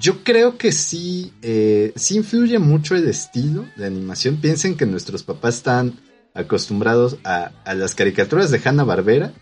yo 0.00 0.22
creo 0.24 0.56
que 0.58 0.72
sí, 0.72 1.32
eh, 1.42 1.92
sí 1.96 2.16
influye 2.16 2.58
mucho 2.58 2.94
el 2.94 3.08
estilo 3.08 3.64
de 3.76 3.86
animación. 3.86 4.36
Piensen 4.40 4.76
que 4.76 4.86
nuestros 4.86 5.22
papás 5.22 5.56
están 5.56 5.94
acostumbrados 6.34 7.16
a, 7.24 7.50
a 7.64 7.74
las 7.74 7.94
caricaturas 7.94 8.50
de 8.50 8.60
Hanna 8.64 8.84
Barbera, 8.84 9.32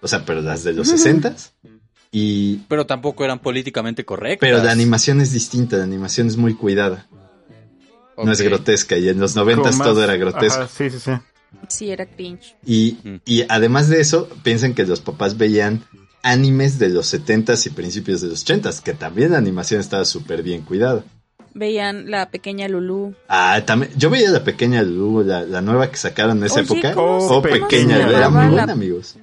o 0.00 0.08
sea, 0.08 0.24
pero 0.24 0.42
las 0.42 0.62
de 0.64 0.72
los 0.74 0.88
60 0.88 1.34
y 2.12 2.58
Pero 2.68 2.86
tampoco 2.86 3.24
eran 3.24 3.38
políticamente 3.40 4.04
correctas. 4.04 4.38
pero 4.48 4.62
la 4.62 4.70
animación 4.72 5.20
es 5.20 5.32
distinta, 5.32 5.76
la 5.78 5.84
animación 5.84 6.26
es 6.28 6.36
muy 6.36 6.54
cuidada, 6.54 7.06
no 8.16 8.30
es 8.30 8.40
grotesca 8.40 8.96
y 8.98 9.08
en 9.08 9.18
los 9.18 9.34
90 9.34 9.62
Como 9.70 9.76
más- 9.78 9.86
todo 9.88 10.04
era 10.04 10.16
grotesco. 10.16 10.60
Ajá, 10.62 10.68
sí, 10.68 10.90
sí, 10.90 10.98
sí. 11.00 11.10
Sí, 11.68 11.90
era 11.90 12.04
cringe. 12.06 12.56
Y, 12.66 12.98
Mm. 13.04 13.16
y 13.24 13.44
además 13.48 13.88
de 13.88 14.00
eso, 14.00 14.28
piensen 14.42 14.74
que 14.74 14.84
los 14.84 15.00
papás 15.00 15.38
veían 15.38 15.82
animes 16.24 16.78
de 16.80 16.88
los 16.88 17.14
70s 17.14 17.66
y 17.66 17.70
principios 17.70 18.20
de 18.20 18.28
los 18.28 18.44
80s, 18.44 18.80
que 18.82 18.94
también 18.94 19.30
la 19.32 19.38
animación 19.38 19.80
estaba 19.80 20.04
súper 20.04 20.42
bien 20.42 20.62
cuidada. 20.62 21.04
Veían 21.56 22.10
la 22.10 22.30
pequeña 22.30 22.66
Lulú. 22.66 23.14
Ah, 23.28 23.62
también, 23.64 23.92
yo 23.96 24.10
veía 24.10 24.30
la 24.30 24.42
pequeña 24.42 24.82
Lulu, 24.82 25.22
la, 25.22 25.42
la 25.44 25.60
nueva 25.60 25.88
que 25.90 25.96
sacaron 25.96 26.38
en 26.38 26.44
esa 26.44 26.60
Oye, 26.62 26.64
época. 26.64 26.94
¿cómo 26.94 27.20
se- 27.20 27.26
oh, 27.26 27.28
cómo 27.28 27.42
se 27.42 27.60
pequeña, 27.60 27.96
era 27.98 28.10
llamaba 28.22 28.46
muy 28.46 28.56
la- 28.56 28.62
buena, 28.62 28.72
amigos. 28.72 29.16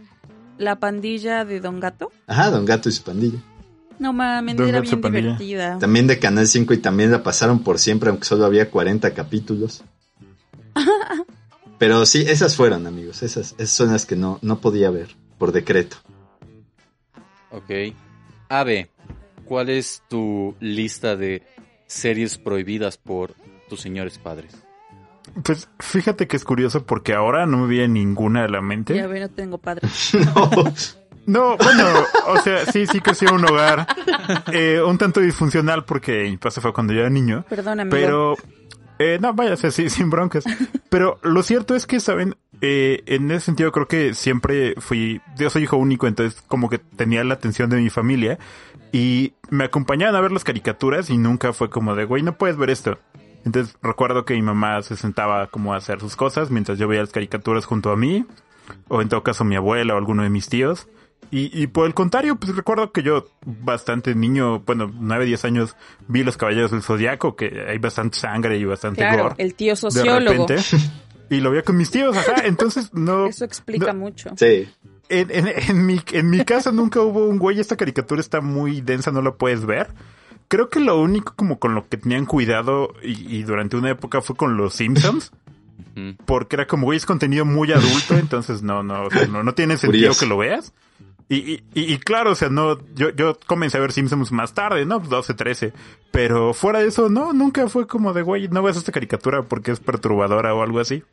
La 0.57 0.79
pandilla 0.79 1.43
de 1.43 1.59
Don 1.59 1.79
Gato. 1.81 2.11
Ajá, 2.27 2.49
Don 2.51 2.63
Gato 2.65 2.87
y 2.87 2.91
su 2.93 3.03
pandilla. 3.03 3.39
No 3.99 4.13
mames, 4.13 4.55
era 4.55 4.65
Gato 4.79 4.81
bien 4.83 5.01
pandilla. 5.01 5.21
divertida. 5.23 5.79
También 5.79 6.07
de 6.07 6.19
Canal 6.19 6.47
5 6.47 6.73
y 6.73 6.77
también 6.77 7.11
la 7.11 7.21
pasaron 7.23 7.63
por 7.63 7.79
siempre, 7.79 8.09
aunque 8.09 8.25
solo 8.25 8.45
había 8.45 8.69
40 8.69 9.13
capítulos. 9.13 9.83
Pero 11.77 12.05
sí, 12.05 12.23
esas 12.27 12.55
fueron, 12.55 12.85
amigos. 12.87 13.23
Esas, 13.23 13.55
esas 13.57 13.69
son 13.71 13.91
las 13.91 14.05
que 14.05 14.15
no, 14.15 14.39
no 14.41 14.59
podía 14.59 14.89
ver, 14.91 15.09
por 15.37 15.51
decreto. 15.51 15.97
Ok. 17.51 17.95
Ave, 18.49 18.89
¿cuál 19.45 19.69
es 19.69 20.03
tu 20.09 20.55
lista 20.59 21.15
de 21.15 21.43
series 21.87 22.37
prohibidas 22.37 22.97
por 22.97 23.33
tus 23.69 23.81
señores 23.81 24.17
padres? 24.17 24.63
Pues 25.43 25.69
fíjate 25.79 26.27
que 26.27 26.35
es 26.35 26.43
curioso 26.43 26.85
porque 26.85 27.13
ahora 27.13 27.45
no 27.45 27.57
me 27.57 27.67
viene 27.67 27.87
ninguna 27.89 28.45
a 28.45 28.47
la 28.47 28.61
mente. 28.61 28.95
Ya 28.95 29.07
ve, 29.07 29.19
no 29.19 29.29
tengo 29.29 29.57
padre. 29.57 29.87
No. 30.35 30.73
No, 31.27 31.55
bueno, 31.55 31.85
o 32.27 32.37
sea, 32.39 32.65
sí, 32.65 32.87
sí 32.87 32.99
crecí 32.99 33.25
en 33.25 33.35
un 33.35 33.45
hogar 33.45 33.85
eh, 34.51 34.81
un 34.83 34.97
tanto 34.97 35.19
disfuncional 35.19 35.85
porque 35.85 36.23
mi 36.23 36.37
papá 36.37 36.49
se 36.49 36.61
fue 36.61 36.73
cuando 36.73 36.93
yo 36.93 37.01
era 37.01 37.11
niño. 37.11 37.45
Perdóname. 37.47 37.91
Pero, 37.91 38.35
eh, 38.97 39.19
no, 39.21 39.31
vaya, 39.33 39.53
o 39.53 39.55
sea, 39.55 39.69
sí, 39.69 39.89
sin 39.91 40.09
broncas. 40.09 40.43
Pero 40.89 41.19
lo 41.21 41.43
cierto 41.43 41.75
es 41.75 41.85
que, 41.85 41.99
¿saben? 41.99 42.35
Eh, 42.61 43.01
en 43.07 43.31
ese 43.31 43.45
sentido 43.47 43.71
creo 43.71 43.87
que 43.87 44.13
siempre 44.13 44.75
fui, 44.77 45.19
yo 45.35 45.49
soy 45.49 45.63
hijo 45.63 45.77
único, 45.77 46.05
entonces 46.07 46.41
como 46.47 46.69
que 46.69 46.77
tenía 46.77 47.23
la 47.23 47.33
atención 47.33 47.69
de 47.71 47.77
mi 47.77 47.89
familia 47.89 48.37
y 48.91 49.33
me 49.49 49.63
acompañaban 49.63 50.15
a 50.15 50.21
ver 50.21 50.31
las 50.31 50.43
caricaturas 50.43 51.09
y 51.09 51.17
nunca 51.17 51.53
fue 51.53 51.69
como 51.71 51.95
de, 51.95 52.05
güey, 52.05 52.21
no 52.21 52.37
puedes 52.37 52.57
ver 52.57 52.69
esto. 52.69 52.99
Entonces 53.45 53.75
recuerdo 53.81 54.25
que 54.25 54.35
mi 54.35 54.43
mamá 54.43 54.81
se 54.83 54.95
sentaba 54.95 55.47
como 55.47 55.73
a 55.73 55.77
hacer 55.77 55.99
sus 55.99 56.15
cosas 56.15 56.51
mientras 56.51 56.77
yo 56.77 56.87
veía 56.87 57.01
las 57.01 57.11
caricaturas 57.11 57.65
junto 57.65 57.89
a 57.91 57.97
mí, 57.97 58.25
o 58.87 59.01
en 59.01 59.09
todo 59.09 59.23
caso 59.23 59.43
mi 59.43 59.55
abuela 59.55 59.95
o 59.95 59.97
alguno 59.97 60.21
de 60.21 60.29
mis 60.29 60.47
tíos. 60.47 60.87
Y, 61.31 61.49
y 61.59 61.67
por 61.67 61.87
el 61.87 61.93
contrario, 61.93 62.35
pues 62.35 62.55
recuerdo 62.55 62.91
que 62.91 63.03
yo, 63.03 63.25
bastante 63.45 64.13
niño, 64.13 64.59
bueno, 64.59 64.91
9, 64.93 65.25
10 65.25 65.45
años, 65.45 65.75
vi 66.07 66.23
Los 66.23 66.35
Caballeros 66.37 66.71
del 66.71 66.81
Zodiaco, 66.83 67.35
que 67.35 67.65
hay 67.69 67.77
bastante 67.77 68.19
sangre 68.19 68.57
y 68.57 68.65
bastante 68.65 68.99
Claro, 69.01 69.23
gore. 69.23 69.35
el 69.37 69.55
tío 69.55 69.71
de 69.71 69.75
sociólogo. 69.77 70.45
repente. 70.47 70.57
Y 71.31 71.39
lo 71.39 71.49
veía 71.49 71.63
con 71.63 71.77
mis 71.77 71.89
tíos, 71.89 72.15
ajá. 72.15 72.35
Entonces, 72.45 72.93
no. 72.93 73.25
Eso 73.25 73.43
explica 73.45 73.93
no- 73.93 73.99
mucho. 74.01 74.29
Sí. 74.37 74.69
en, 75.09 75.31
en, 75.31 75.47
en 75.47 75.85
mi, 75.85 75.99
en 76.11 76.29
mi 76.29 76.45
casa 76.45 76.71
nunca 76.71 77.01
hubo 77.01 77.25
un 77.25 77.39
güey, 77.39 77.59
esta 77.59 77.75
caricatura 77.77 78.21
está 78.21 78.41
muy 78.41 78.81
densa, 78.81 79.11
no 79.11 79.21
la 79.23 79.31
puedes 79.33 79.65
ver. 79.65 79.87
Creo 80.47 80.69
que 80.69 80.79
lo 80.81 80.99
único 81.01 81.33
como 81.35 81.57
con 81.59 81.73
lo 81.73 81.87
que 81.87 81.97
tenían 81.97 82.25
cuidado 82.25 82.93
y, 83.01 83.37
y 83.37 83.43
durante 83.43 83.77
una 83.77 83.89
época 83.91 84.21
fue 84.21 84.35
con 84.35 84.57
los 84.57 84.73
Simpsons. 84.75 85.31
Porque 86.25 86.55
era 86.55 86.67
como, 86.67 86.85
güey, 86.85 86.97
es 86.97 87.05
contenido 87.05 87.43
muy 87.45 87.71
adulto, 87.71 88.15
entonces 88.17 88.61
no, 88.61 88.83
no, 88.83 89.03
o 89.05 89.09
sea, 89.09 89.25
no, 89.27 89.43
no 89.43 89.53
tiene 89.53 89.77
sentido 89.77 90.09
Curioso. 90.11 90.19
que 90.19 90.25
lo 90.27 90.37
veas. 90.37 90.73
Y, 91.27 91.35
y, 91.35 91.63
y, 91.73 91.93
y 91.93 91.97
claro, 91.97 92.31
o 92.31 92.35
sea, 92.35 92.49
no, 92.49 92.77
yo, 92.93 93.09
yo 93.11 93.37
comencé 93.47 93.77
a 93.77 93.79
ver 93.81 93.93
Simpsons 93.93 94.33
más 94.33 94.53
tarde, 94.53 94.85
¿no? 94.85 94.99
12, 94.99 95.33
13. 95.33 95.71
Pero 96.11 96.53
fuera 96.53 96.79
de 96.79 96.87
eso, 96.89 97.07
no, 97.09 97.31
nunca 97.31 97.67
fue 97.69 97.87
como 97.87 98.11
de, 98.11 98.21
güey, 98.21 98.49
no 98.49 98.61
ves 98.61 98.75
esta 98.75 98.91
caricatura 98.91 99.43
porque 99.43 99.71
es 99.71 99.79
perturbadora 99.79 100.53
o 100.53 100.61
algo 100.61 100.81
así. 100.81 101.03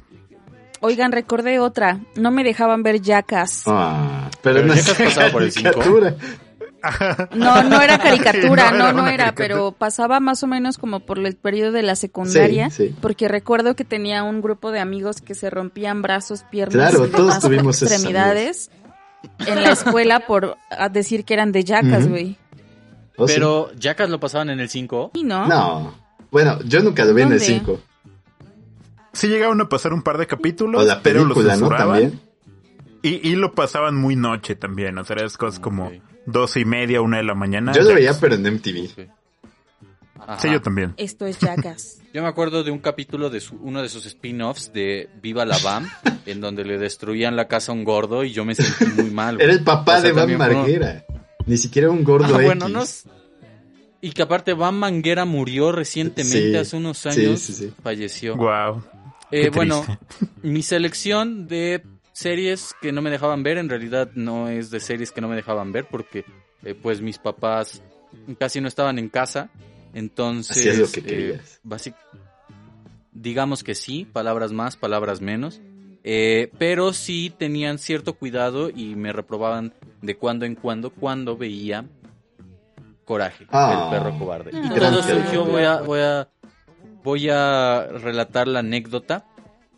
Oigan, 0.80 1.12
recordé 1.12 1.58
otra. 1.58 2.00
No 2.14 2.30
me 2.30 2.44
dejaban 2.44 2.82
ver 2.82 3.00
Jackass. 3.00 3.62
Ah, 3.66 4.30
pero, 4.42 4.62
Pero 4.62 4.66
no 4.68 4.74
pasado 5.04 5.32
por 5.32 5.42
el 5.42 5.52
cinco. 5.52 5.70
caricatura. 5.70 6.14
No, 7.34 7.62
no 7.64 7.80
era 7.80 7.98
caricatura, 8.02 8.70
No 8.70 8.78
no, 8.78 8.84
era 8.84 8.92
no 8.92 9.02
una 9.02 9.14
era, 9.14 9.24
caricatura. 9.24 9.34
pero 9.36 9.72
pasaba 9.72 10.20
más 10.20 10.42
o 10.42 10.46
menos 10.46 10.78
como 10.78 11.00
por 11.00 11.18
el 11.18 11.34
periodo 11.36 11.72
de 11.72 11.82
la 11.82 11.96
secundaria, 11.96 12.70
Sí, 12.70 12.88
sí. 12.88 12.94
porque 13.00 13.26
recuerdo 13.28 13.74
que 13.74 13.84
tenía 13.84 14.22
un 14.22 14.40
grupo 14.40 14.70
de 14.70 14.78
amigos 14.80 15.20
que 15.20 15.34
se 15.34 15.50
rompían 15.50 16.02
brazos, 16.02 16.44
piernas 16.50 16.90
Claro, 16.90 17.06
y 17.06 17.10
todos 17.10 17.40
tuvimos 17.40 17.82
extremidades 17.82 18.70
en 19.46 19.62
la 19.62 19.70
escuela 19.70 20.20
por 20.20 20.56
a 20.70 20.88
decir 20.88 21.24
que 21.24 21.34
eran 21.34 21.50
de 21.50 21.64
Ujú. 22.04 22.10
güey. 22.10 22.36
¿Oh? 23.16 23.26
Pero 23.26 23.72
Jackass 23.76 24.08
lo 24.08 24.20
pasaban 24.20 24.48
en 24.50 24.60
el 24.60 24.68
5. 24.68 25.10
¿Y 25.14 25.24
no? 25.24 25.46
No. 25.48 25.92
Bueno, 26.30 26.60
yo 26.64 26.80
nunca 26.84 27.04
lo 27.04 27.12
vi 27.14 27.22
en 27.22 27.32
el 27.32 27.38
¿Dónde? 27.40 27.44
5. 27.44 27.80
Sí 29.18 29.28
llegaron 29.28 29.60
a 29.60 29.68
pasar 29.68 29.92
un 29.92 30.02
par 30.02 30.16
de 30.18 30.26
capítulos, 30.26 30.82
O 30.82 30.86
la 30.86 31.02
pero 31.02 31.22
película, 31.22 31.54
¿no? 31.54 31.58
censuraban. 31.68 32.00
También. 32.00 32.20
Y, 33.02 33.28
y 33.28 33.36
lo 33.36 33.54
pasaban 33.54 33.94
muy 33.96 34.16
noche 34.16 34.54
también, 34.54 34.96
o 34.98 35.04
sea, 35.04 35.16
eran 35.16 35.28
cosas 35.30 35.60
como 35.60 35.86
Ok. 35.86 35.92
doce 36.26 36.60
y 36.60 36.64
media, 36.64 37.00
una 37.00 37.16
de 37.18 37.22
la 37.24 37.34
mañana. 37.34 37.72
Yo 37.72 37.82
lo 37.82 37.94
veía, 37.94 38.12
pero 38.20 38.34
en 38.36 38.42
MTV. 38.42 39.08
Ajá. 40.20 40.38
Sí, 40.40 40.50
yo 40.50 40.60
también. 40.60 40.94
Esto 40.96 41.26
es 41.26 41.38
Jackass. 41.38 41.96
Yo 42.12 42.22
me 42.22 42.28
acuerdo 42.28 42.64
de 42.64 42.70
un 42.70 42.78
capítulo 42.78 43.28
de 43.30 43.38
su- 43.40 43.56
uno 43.56 43.82
de 43.82 43.88
sus 43.90 44.06
spin-offs 44.06 44.72
de 44.72 45.08
Viva 45.22 45.44
la 45.44 45.58
Bam, 45.58 45.88
en 46.26 46.40
donde 46.40 46.64
le 46.64 46.78
destruían 46.78 47.36
la 47.36 47.46
casa 47.48 47.70
a 47.70 47.74
un 47.74 47.84
gordo 47.84 48.24
y 48.24 48.32
yo 48.32 48.44
me 48.46 48.54
sentí 48.54 48.86
muy 49.00 49.10
mal. 49.10 49.34
güey. 49.36 49.44
Era 49.44 49.52
el 49.54 49.62
papá 49.62 49.98
O 49.98 50.00
sea, 50.00 50.10
de 50.10 50.12
Van 50.12 50.36
Marguera. 50.38 51.04
Ni 51.46 51.56
siquiera 51.58 51.90
un 51.90 52.02
gordo 52.04 52.24
Ah, 52.34 52.38
X. 52.38 52.44
bueno, 52.46 52.68
no 52.68 52.82
s- 52.82 53.08
Y 54.00 54.10
que 54.12 54.22
aparte 54.22 54.54
Van 54.54 54.74
Manguera 54.74 55.24
murió 55.26 55.70
recientemente, 55.70 56.50
Sí, 56.52 56.56
hace 56.56 56.76
unos 56.76 56.98
sí, 56.98 57.08
años, 57.10 57.40
sí, 57.40 57.52
sí. 57.52 57.72
falleció. 57.82 58.36
Wow. 58.36 58.82
Eh, 59.30 59.50
bueno, 59.50 59.84
mi 60.42 60.62
selección 60.62 61.46
de 61.48 61.82
series 62.12 62.74
que 62.80 62.92
no 62.92 63.02
me 63.02 63.10
dejaban 63.10 63.42
ver, 63.42 63.58
en 63.58 63.68
realidad 63.68 64.10
no 64.14 64.48
es 64.48 64.70
de 64.70 64.80
series 64.80 65.12
que 65.12 65.20
no 65.20 65.28
me 65.28 65.36
dejaban 65.36 65.72
ver, 65.72 65.86
porque 65.88 66.24
eh, 66.64 66.74
pues 66.74 67.00
mis 67.00 67.18
papás 67.18 67.82
casi 68.38 68.60
no 68.60 68.68
estaban 68.68 68.98
en 68.98 69.08
casa, 69.08 69.50
entonces... 69.94 70.78
Lo 70.78 70.90
que 70.90 71.00
eh, 71.00 71.02
querías. 71.02 71.60
digamos 73.12 73.62
que 73.62 73.74
sí, 73.74 74.04
palabras 74.04 74.52
más, 74.52 74.76
palabras 74.76 75.20
menos, 75.20 75.60
eh, 76.02 76.50
pero 76.58 76.92
sí 76.92 77.32
tenían 77.36 77.78
cierto 77.78 78.14
cuidado 78.14 78.70
y 78.70 78.94
me 78.94 79.12
reprobaban 79.12 79.74
de 80.00 80.16
cuando 80.16 80.46
en 80.46 80.54
cuando 80.54 80.90
cuando 80.90 81.36
veía 81.36 81.84
Coraje, 83.04 83.46
Ah, 83.50 83.90
el 83.90 83.98
perro 83.98 84.18
cobarde. 84.18 84.50
Y 84.52 84.68
gran 84.68 84.92
todo 84.92 85.02
surgió, 85.02 85.44
voy 85.46 85.62
a, 85.62 85.80
voy 85.80 86.00
a, 86.00 86.28
voy 87.02 87.28
a 87.30 87.86
relatar 87.86 88.48
la 88.48 88.60
anécdota. 88.60 89.24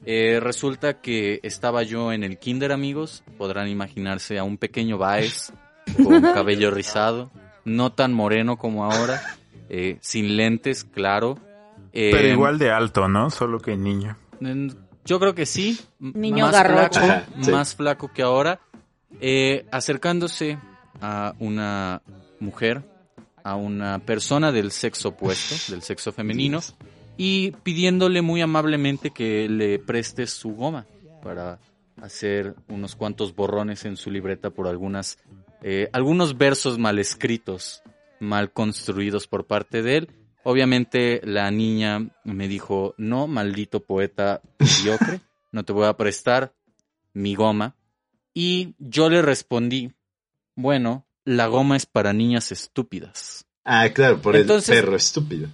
Eh, 0.05 0.41
resulta 0.41 1.01
que 1.01 1.41
estaba 1.43 1.83
yo 1.83 2.13
en 2.13 2.25
el 2.25 2.39
kinder, 2.39 2.73
amigos. 2.73 3.23
Podrán 3.37 3.69
imaginarse 3.69 4.39
a 4.39 4.45
un 4.45 4.57
pequeño 4.57 4.99
Baez 4.99 5.53
con 6.03 6.21
cabello 6.23 6.71
rizado, 6.71 7.31
no 7.65 7.93
tan 7.93 8.13
moreno 8.13 8.57
como 8.57 8.85
ahora, 8.85 9.23
eh, 9.69 9.99
sin 10.01 10.37
lentes, 10.37 10.85
claro. 10.85 11.39
Eh, 11.93 12.11
Pero 12.13 12.29
igual 12.29 12.59
de 12.59 12.71
alto, 12.71 13.09
¿no? 13.09 13.31
Solo 13.31 13.61
que 13.61 13.77
niño. 13.77 14.17
Yo 15.05 15.19
creo 15.19 15.35
que 15.35 15.47
sí. 15.47 15.79
Niño 15.99 16.47
más 16.47 16.53
garrocho. 16.55 17.01
Flaco, 17.01 17.33
sí. 17.43 17.51
Más 17.51 17.75
flaco 17.75 18.13
que 18.13 18.23
ahora. 18.23 18.61
Eh, 19.21 19.67
acercándose 19.73 20.59
a 21.01 21.35
una 21.39 22.03
mujer, 22.39 22.83
a 23.43 23.57
una 23.57 23.99
persona 23.99 24.53
del 24.53 24.71
sexo 24.71 25.11
opuesto, 25.11 25.73
del 25.73 25.83
sexo 25.83 26.13
femenino, 26.13 26.61
y 27.23 27.51
pidiéndole 27.51 28.23
muy 28.23 28.41
amablemente 28.41 29.11
que 29.11 29.47
le 29.47 29.79
preste 29.79 30.27
su 30.27 30.55
goma 30.55 30.87
para 31.23 31.59
hacer 32.01 32.55
unos 32.67 32.97
cuantos 32.97 33.37
borrones 33.37 33.85
en 33.85 33.99
su 33.99 34.11
libreta 34.11 34.49
por 34.49 34.67
algunas, 34.67 35.19
eh, 35.61 35.91
algunos 35.93 36.39
versos 36.39 36.79
mal 36.79 36.99
escritos, 36.99 37.83
mal 38.21 38.51
construidos 38.53 39.27
por 39.27 39.47
parte 39.47 39.83
de 39.83 39.99
él. 39.99 40.09
Obviamente 40.45 41.21
la 41.23 41.51
niña 41.51 42.09
me 42.25 42.49
dijo, 42.49 42.95
no, 42.97 43.27
maldito 43.27 43.81
poeta 43.81 44.41
mediocre, 44.59 45.21
no 45.53 45.63
te 45.63 45.75
voy 45.75 45.89
a 45.89 45.99
prestar 45.99 46.55
mi 47.13 47.35
goma. 47.35 47.77
Y 48.33 48.77
yo 48.79 49.11
le 49.11 49.21
respondí, 49.21 49.93
bueno, 50.57 51.05
la 51.27 51.49
goma 51.49 51.77
es 51.77 51.85
para 51.85 52.15
niñas 52.15 52.51
estúpidas. 52.51 53.45
Ah, 53.63 53.91
claro, 53.91 54.23
por 54.23 54.37
Entonces- 54.37 54.75
el 54.75 54.85
perro 54.85 54.97
estúpido. 54.97 55.51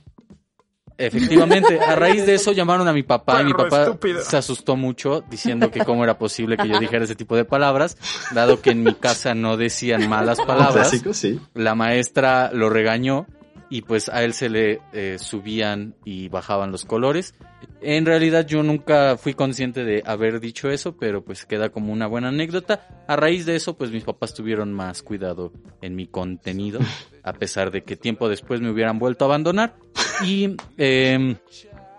Efectivamente, 0.98 1.78
a 1.78 1.94
raíz 1.94 2.26
de 2.26 2.34
eso 2.34 2.52
llamaron 2.52 2.88
a 2.88 2.92
mi 2.92 3.02
papá 3.02 3.42
y 3.42 3.44
mi 3.44 3.52
papá 3.52 3.82
estúpido. 3.82 4.22
se 4.22 4.36
asustó 4.36 4.76
mucho 4.76 5.22
diciendo 5.28 5.70
que 5.70 5.84
cómo 5.84 6.04
era 6.04 6.18
posible 6.18 6.56
que 6.56 6.68
yo 6.68 6.78
dijera 6.78 7.04
ese 7.04 7.14
tipo 7.14 7.36
de 7.36 7.44
palabras, 7.44 7.96
dado 8.32 8.60
que 8.62 8.70
en 8.70 8.82
mi 8.82 8.94
casa 8.94 9.34
no 9.34 9.56
decían 9.56 10.08
malas 10.08 10.38
palabras. 10.40 10.88
clásico, 10.88 11.12
sí. 11.12 11.40
La 11.54 11.74
maestra 11.74 12.50
lo 12.52 12.70
regañó 12.70 13.26
y 13.68 13.82
pues 13.82 14.08
a 14.08 14.22
él 14.22 14.32
se 14.32 14.48
le 14.48 14.80
eh, 14.92 15.16
subían 15.18 15.94
y 16.04 16.28
bajaban 16.28 16.70
los 16.70 16.84
colores. 16.84 17.34
En 17.80 18.06
realidad 18.06 18.46
yo 18.46 18.62
nunca 18.62 19.16
fui 19.16 19.34
consciente 19.34 19.84
de 19.84 20.02
haber 20.06 20.40
dicho 20.40 20.70
eso, 20.70 20.96
pero 20.96 21.24
pues 21.24 21.44
queda 21.46 21.70
como 21.70 21.92
una 21.92 22.06
buena 22.06 22.28
anécdota. 22.28 23.04
A 23.06 23.16
raíz 23.16 23.44
de 23.44 23.56
eso, 23.56 23.76
pues 23.76 23.90
mis 23.90 24.04
papás 24.04 24.34
tuvieron 24.34 24.72
más 24.72 25.02
cuidado 25.02 25.52
en 25.82 25.96
mi 25.96 26.06
contenido, 26.06 26.80
a 27.22 27.32
pesar 27.32 27.70
de 27.70 27.82
que 27.82 27.96
tiempo 27.96 28.28
después 28.28 28.60
me 28.60 28.70
hubieran 28.70 28.98
vuelto 28.98 29.24
a 29.24 29.28
abandonar. 29.28 29.76
Y 30.24 30.56
eh, 30.78 31.36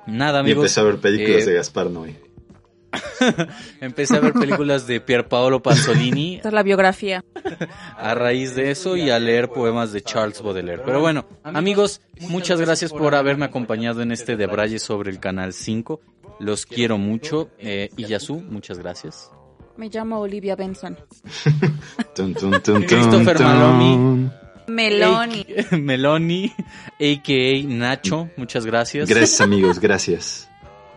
nada, 0.05 0.39
Y 0.39 0.41
amigos. 0.41 0.63
empecé 0.63 0.79
a 0.79 0.83
ver 0.83 0.97
películas 0.97 1.43
eh, 1.43 1.49
de 1.49 1.53
Gaspar 1.55 1.89
Noé. 1.89 2.27
Empecé 3.81 4.15
a 4.15 4.19
ver 4.19 4.33
películas 4.33 4.87
de 4.87 5.01
Pierpaolo 5.01 5.61
Pasolini 5.61 6.35
Esta 6.37 6.47
es 6.49 6.53
la 6.53 6.63
biografía. 6.63 7.23
a 7.97 8.15
raíz 8.15 8.55
de 8.55 8.71
eso 8.71 8.95
y 8.95 9.09
a 9.09 9.19
leer 9.19 9.49
poemas 9.49 9.91
de 9.91 10.01
Charles 10.01 10.41
Baudelaire. 10.41 10.81
Pero 10.85 10.99
bueno, 11.01 11.25
amigos, 11.43 12.01
muchas 12.29 12.59
gracias 12.61 12.91
por 12.91 13.15
haberme 13.15 13.45
acompañado 13.45 14.01
en 14.01 14.11
este 14.11 14.35
debraye 14.37 14.79
sobre 14.79 15.11
el 15.11 15.19
Canal 15.19 15.53
5. 15.53 15.99
Los 16.39 16.65
quiero 16.65 16.97
mucho. 16.97 17.49
Eh, 17.59 17.89
y 17.97 18.05
Yasu, 18.05 18.41
muchas 18.41 18.79
gracias. 18.79 19.31
Me 19.75 19.89
llamo 19.89 20.19
Olivia 20.19 20.55
Benson. 20.55 20.97
Christopher. 22.15 23.39
Maloney. 23.39 24.31
Meloni. 24.67 25.45
A- 25.71 25.75
Meloni, 25.77 26.53
a.k.a. 26.99 27.63
Nacho, 27.67 28.29
muchas 28.37 28.65
gracias. 28.65 29.07
Gracias, 29.09 29.41
amigos, 29.41 29.79
gracias. 29.79 30.49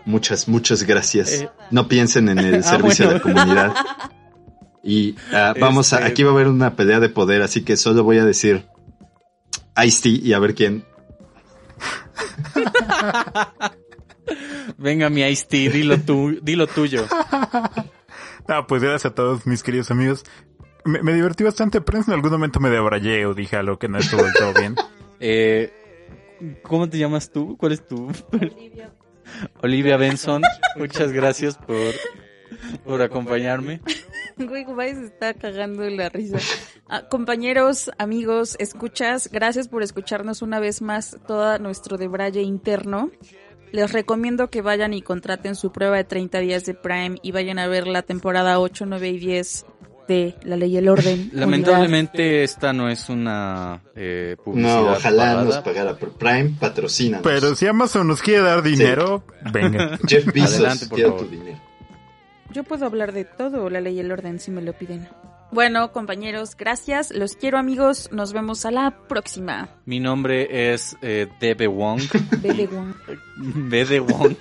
Muchas, 0.05 0.49
muchas 0.49 0.83
gracias. 0.85 1.33
Eh. 1.43 1.51
No 1.71 1.87
piensen 1.89 2.29
en 2.29 2.39
el 2.39 2.55
Ah, 2.61 2.63
servicio 2.63 3.07
bueno. 3.07 3.11
a 3.11 3.15
la 3.15 3.21
comunidad. 3.35 3.75
Y 4.83 5.15
ah, 5.33 5.55
vamos 5.61 5.93
a, 5.93 5.99
Este- 5.99 6.11
aquí 6.11 6.23
va 6.23 6.31
a 6.31 6.35
haber 6.35 6.49
una 6.49 6.75
pelea 6.75 7.01
de 7.01 7.09
poder, 7.11 7.43
así 7.43 7.63
que 7.63 7.77
solo 7.77 8.03
voy 8.03 8.19
a 8.19 8.25
decir 8.25 8.67
Ice-T 9.85 10.09
y 10.09 10.33
a 10.33 10.39
ver 10.39 10.55
quién. 10.55 10.85
Venga, 14.79 15.11
mi 15.11 15.23
Ice-T, 15.23 15.69
dilo, 15.71 15.99
tú, 16.01 16.39
dilo 16.43 16.67
tuyo. 16.67 17.07
No, 18.49 18.67
pues 18.67 18.83
gracias 18.83 19.13
a 19.13 19.15
todos 19.15 19.47
mis 19.47 19.63
queridos 19.63 19.91
amigos. 19.91 20.25
Me, 20.85 21.03
me 21.03 21.13
divertí 21.13 21.45
bastante, 21.45 21.81
pero 21.81 21.99
en 21.99 22.13
algún 22.13 22.31
momento 22.31 22.61
me 22.61 22.71
debrayé 22.71 23.27
o 23.27 23.35
dije 23.35 23.57
algo 23.57 23.79
que 23.79 23.89
no 23.89 23.99
estuvo 23.99 24.23
del 24.23 24.35
todo 24.35 24.53
bien. 24.55 24.77
Eh, 25.23 25.71
¿Cómo 26.63 26.89
te 26.89 26.97
llamas 26.97 27.31
tú? 27.31 27.59
¿Cuál 27.59 27.73
es 27.73 27.87
tu? 27.87 28.11
Olivia 29.63 29.97
Benson, 29.97 30.43
muchas 30.77 31.13
gracias 31.13 31.57
por, 31.57 31.95
por 32.85 33.03
acompañarme. 33.03 33.81
Güey, 34.37 34.65
güey, 34.65 34.95
se 34.95 35.05
está 35.05 35.35
cagando 35.35 35.83
de 35.83 35.91
la 35.91 36.09
risa. 36.09 36.39
Ah, 36.89 37.07
compañeros, 37.11 37.91
amigos, 37.99 38.57
escuchas, 38.59 39.29
gracias 39.31 39.69
por 39.69 39.83
escucharnos 39.83 40.41
una 40.41 40.61
vez 40.61 40.81
más 40.81 41.19
todo 41.27 41.59
nuestro 41.59 41.99
debraye 41.99 42.41
interno. 42.41 43.11
Les 43.71 43.93
recomiendo 43.93 44.49
que 44.49 44.63
vayan 44.63 44.95
y 44.95 45.03
contraten 45.03 45.57
su 45.57 45.73
prueba 45.73 45.99
de 45.99 46.05
30 46.05 46.39
días 46.39 46.65
de 46.65 46.73
Prime 46.73 47.19
y 47.23 47.33
vayan 47.33 47.59
a 47.59 47.67
ver 47.67 47.87
la 47.87 48.01
temporada 48.01 48.61
8, 48.61 48.87
9 48.87 49.11
y 49.11 49.19
10 49.19 49.67
de 50.11 50.35
La 50.43 50.57
Ley 50.57 50.75
y 50.75 50.77
el 50.77 50.89
Orden. 50.89 51.31
Lamentablemente 51.35 52.43
esta 52.43 52.73
no 52.73 52.89
es 52.91 53.09
una 53.09 53.81
eh, 53.95 54.37
publicidad 54.45 54.75
No, 54.83 54.93
ojalá 54.93 55.23
pagada. 55.25 55.45
nos 55.45 55.59
pagara 55.59 55.97
por 55.97 56.13
Prime, 56.19 56.55
patrocina. 56.59 57.21
Pero 57.23 57.55
si 57.55 57.67
Amazon 57.67 58.09
nos 58.09 58.21
quiere 58.21 58.43
dar 58.43 58.63
dinero, 58.63 59.23
venga. 59.53 59.99
Jeff 60.09 60.27
Bezos, 60.27 60.55
Adelante, 60.55 60.87
por 60.87 61.01
favor. 61.01 61.21
tu 61.21 61.29
dinero. 61.29 61.59
Yo 62.53 62.65
puedo 62.65 62.85
hablar 62.85 63.13
de 63.13 63.25
todo, 63.25 63.71
La 63.71 63.81
Ley 63.81 63.97
y 63.97 64.01
el 64.01 64.11
Orden, 64.11 64.41
si 64.41 64.51
me 64.51 64.61
lo 64.61 64.73
piden. 64.73 65.09
Bueno, 65.53 65.93
compañeros, 65.93 66.57
gracias. 66.57 67.11
Los 67.13 67.35
quiero, 67.35 67.59
amigos. 67.59 68.09
Nos 68.13 68.33
vemos 68.33 68.65
a 68.67 68.71
la 68.71 68.97
próxima. 69.09 69.69
Mi 69.85 69.99
nombre 70.01 70.73
es 70.73 70.97
eh, 71.03 71.27
Debe 71.41 71.67
Wong, 71.69 72.03
Bebe 72.43 72.67
Wong. 72.69 72.95
Bede 73.37 74.01
Wong, 74.01 74.35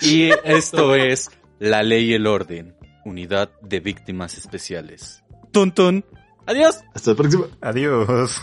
y 0.00 0.30
esto 0.44 0.94
es 0.94 1.30
La 1.58 1.82
Ley 1.82 2.10
y 2.10 2.14
el 2.14 2.26
Orden, 2.26 2.74
Unidad 3.04 3.50
de 3.62 3.80
Víctimas 3.80 4.36
Especiales. 4.36 5.22
Tun 5.52 5.72
tun. 5.72 6.04
Adiós. 6.46 6.82
Hasta 6.94 7.10
la 7.10 7.16
próxima. 7.16 7.46
Adiós. 7.60 8.42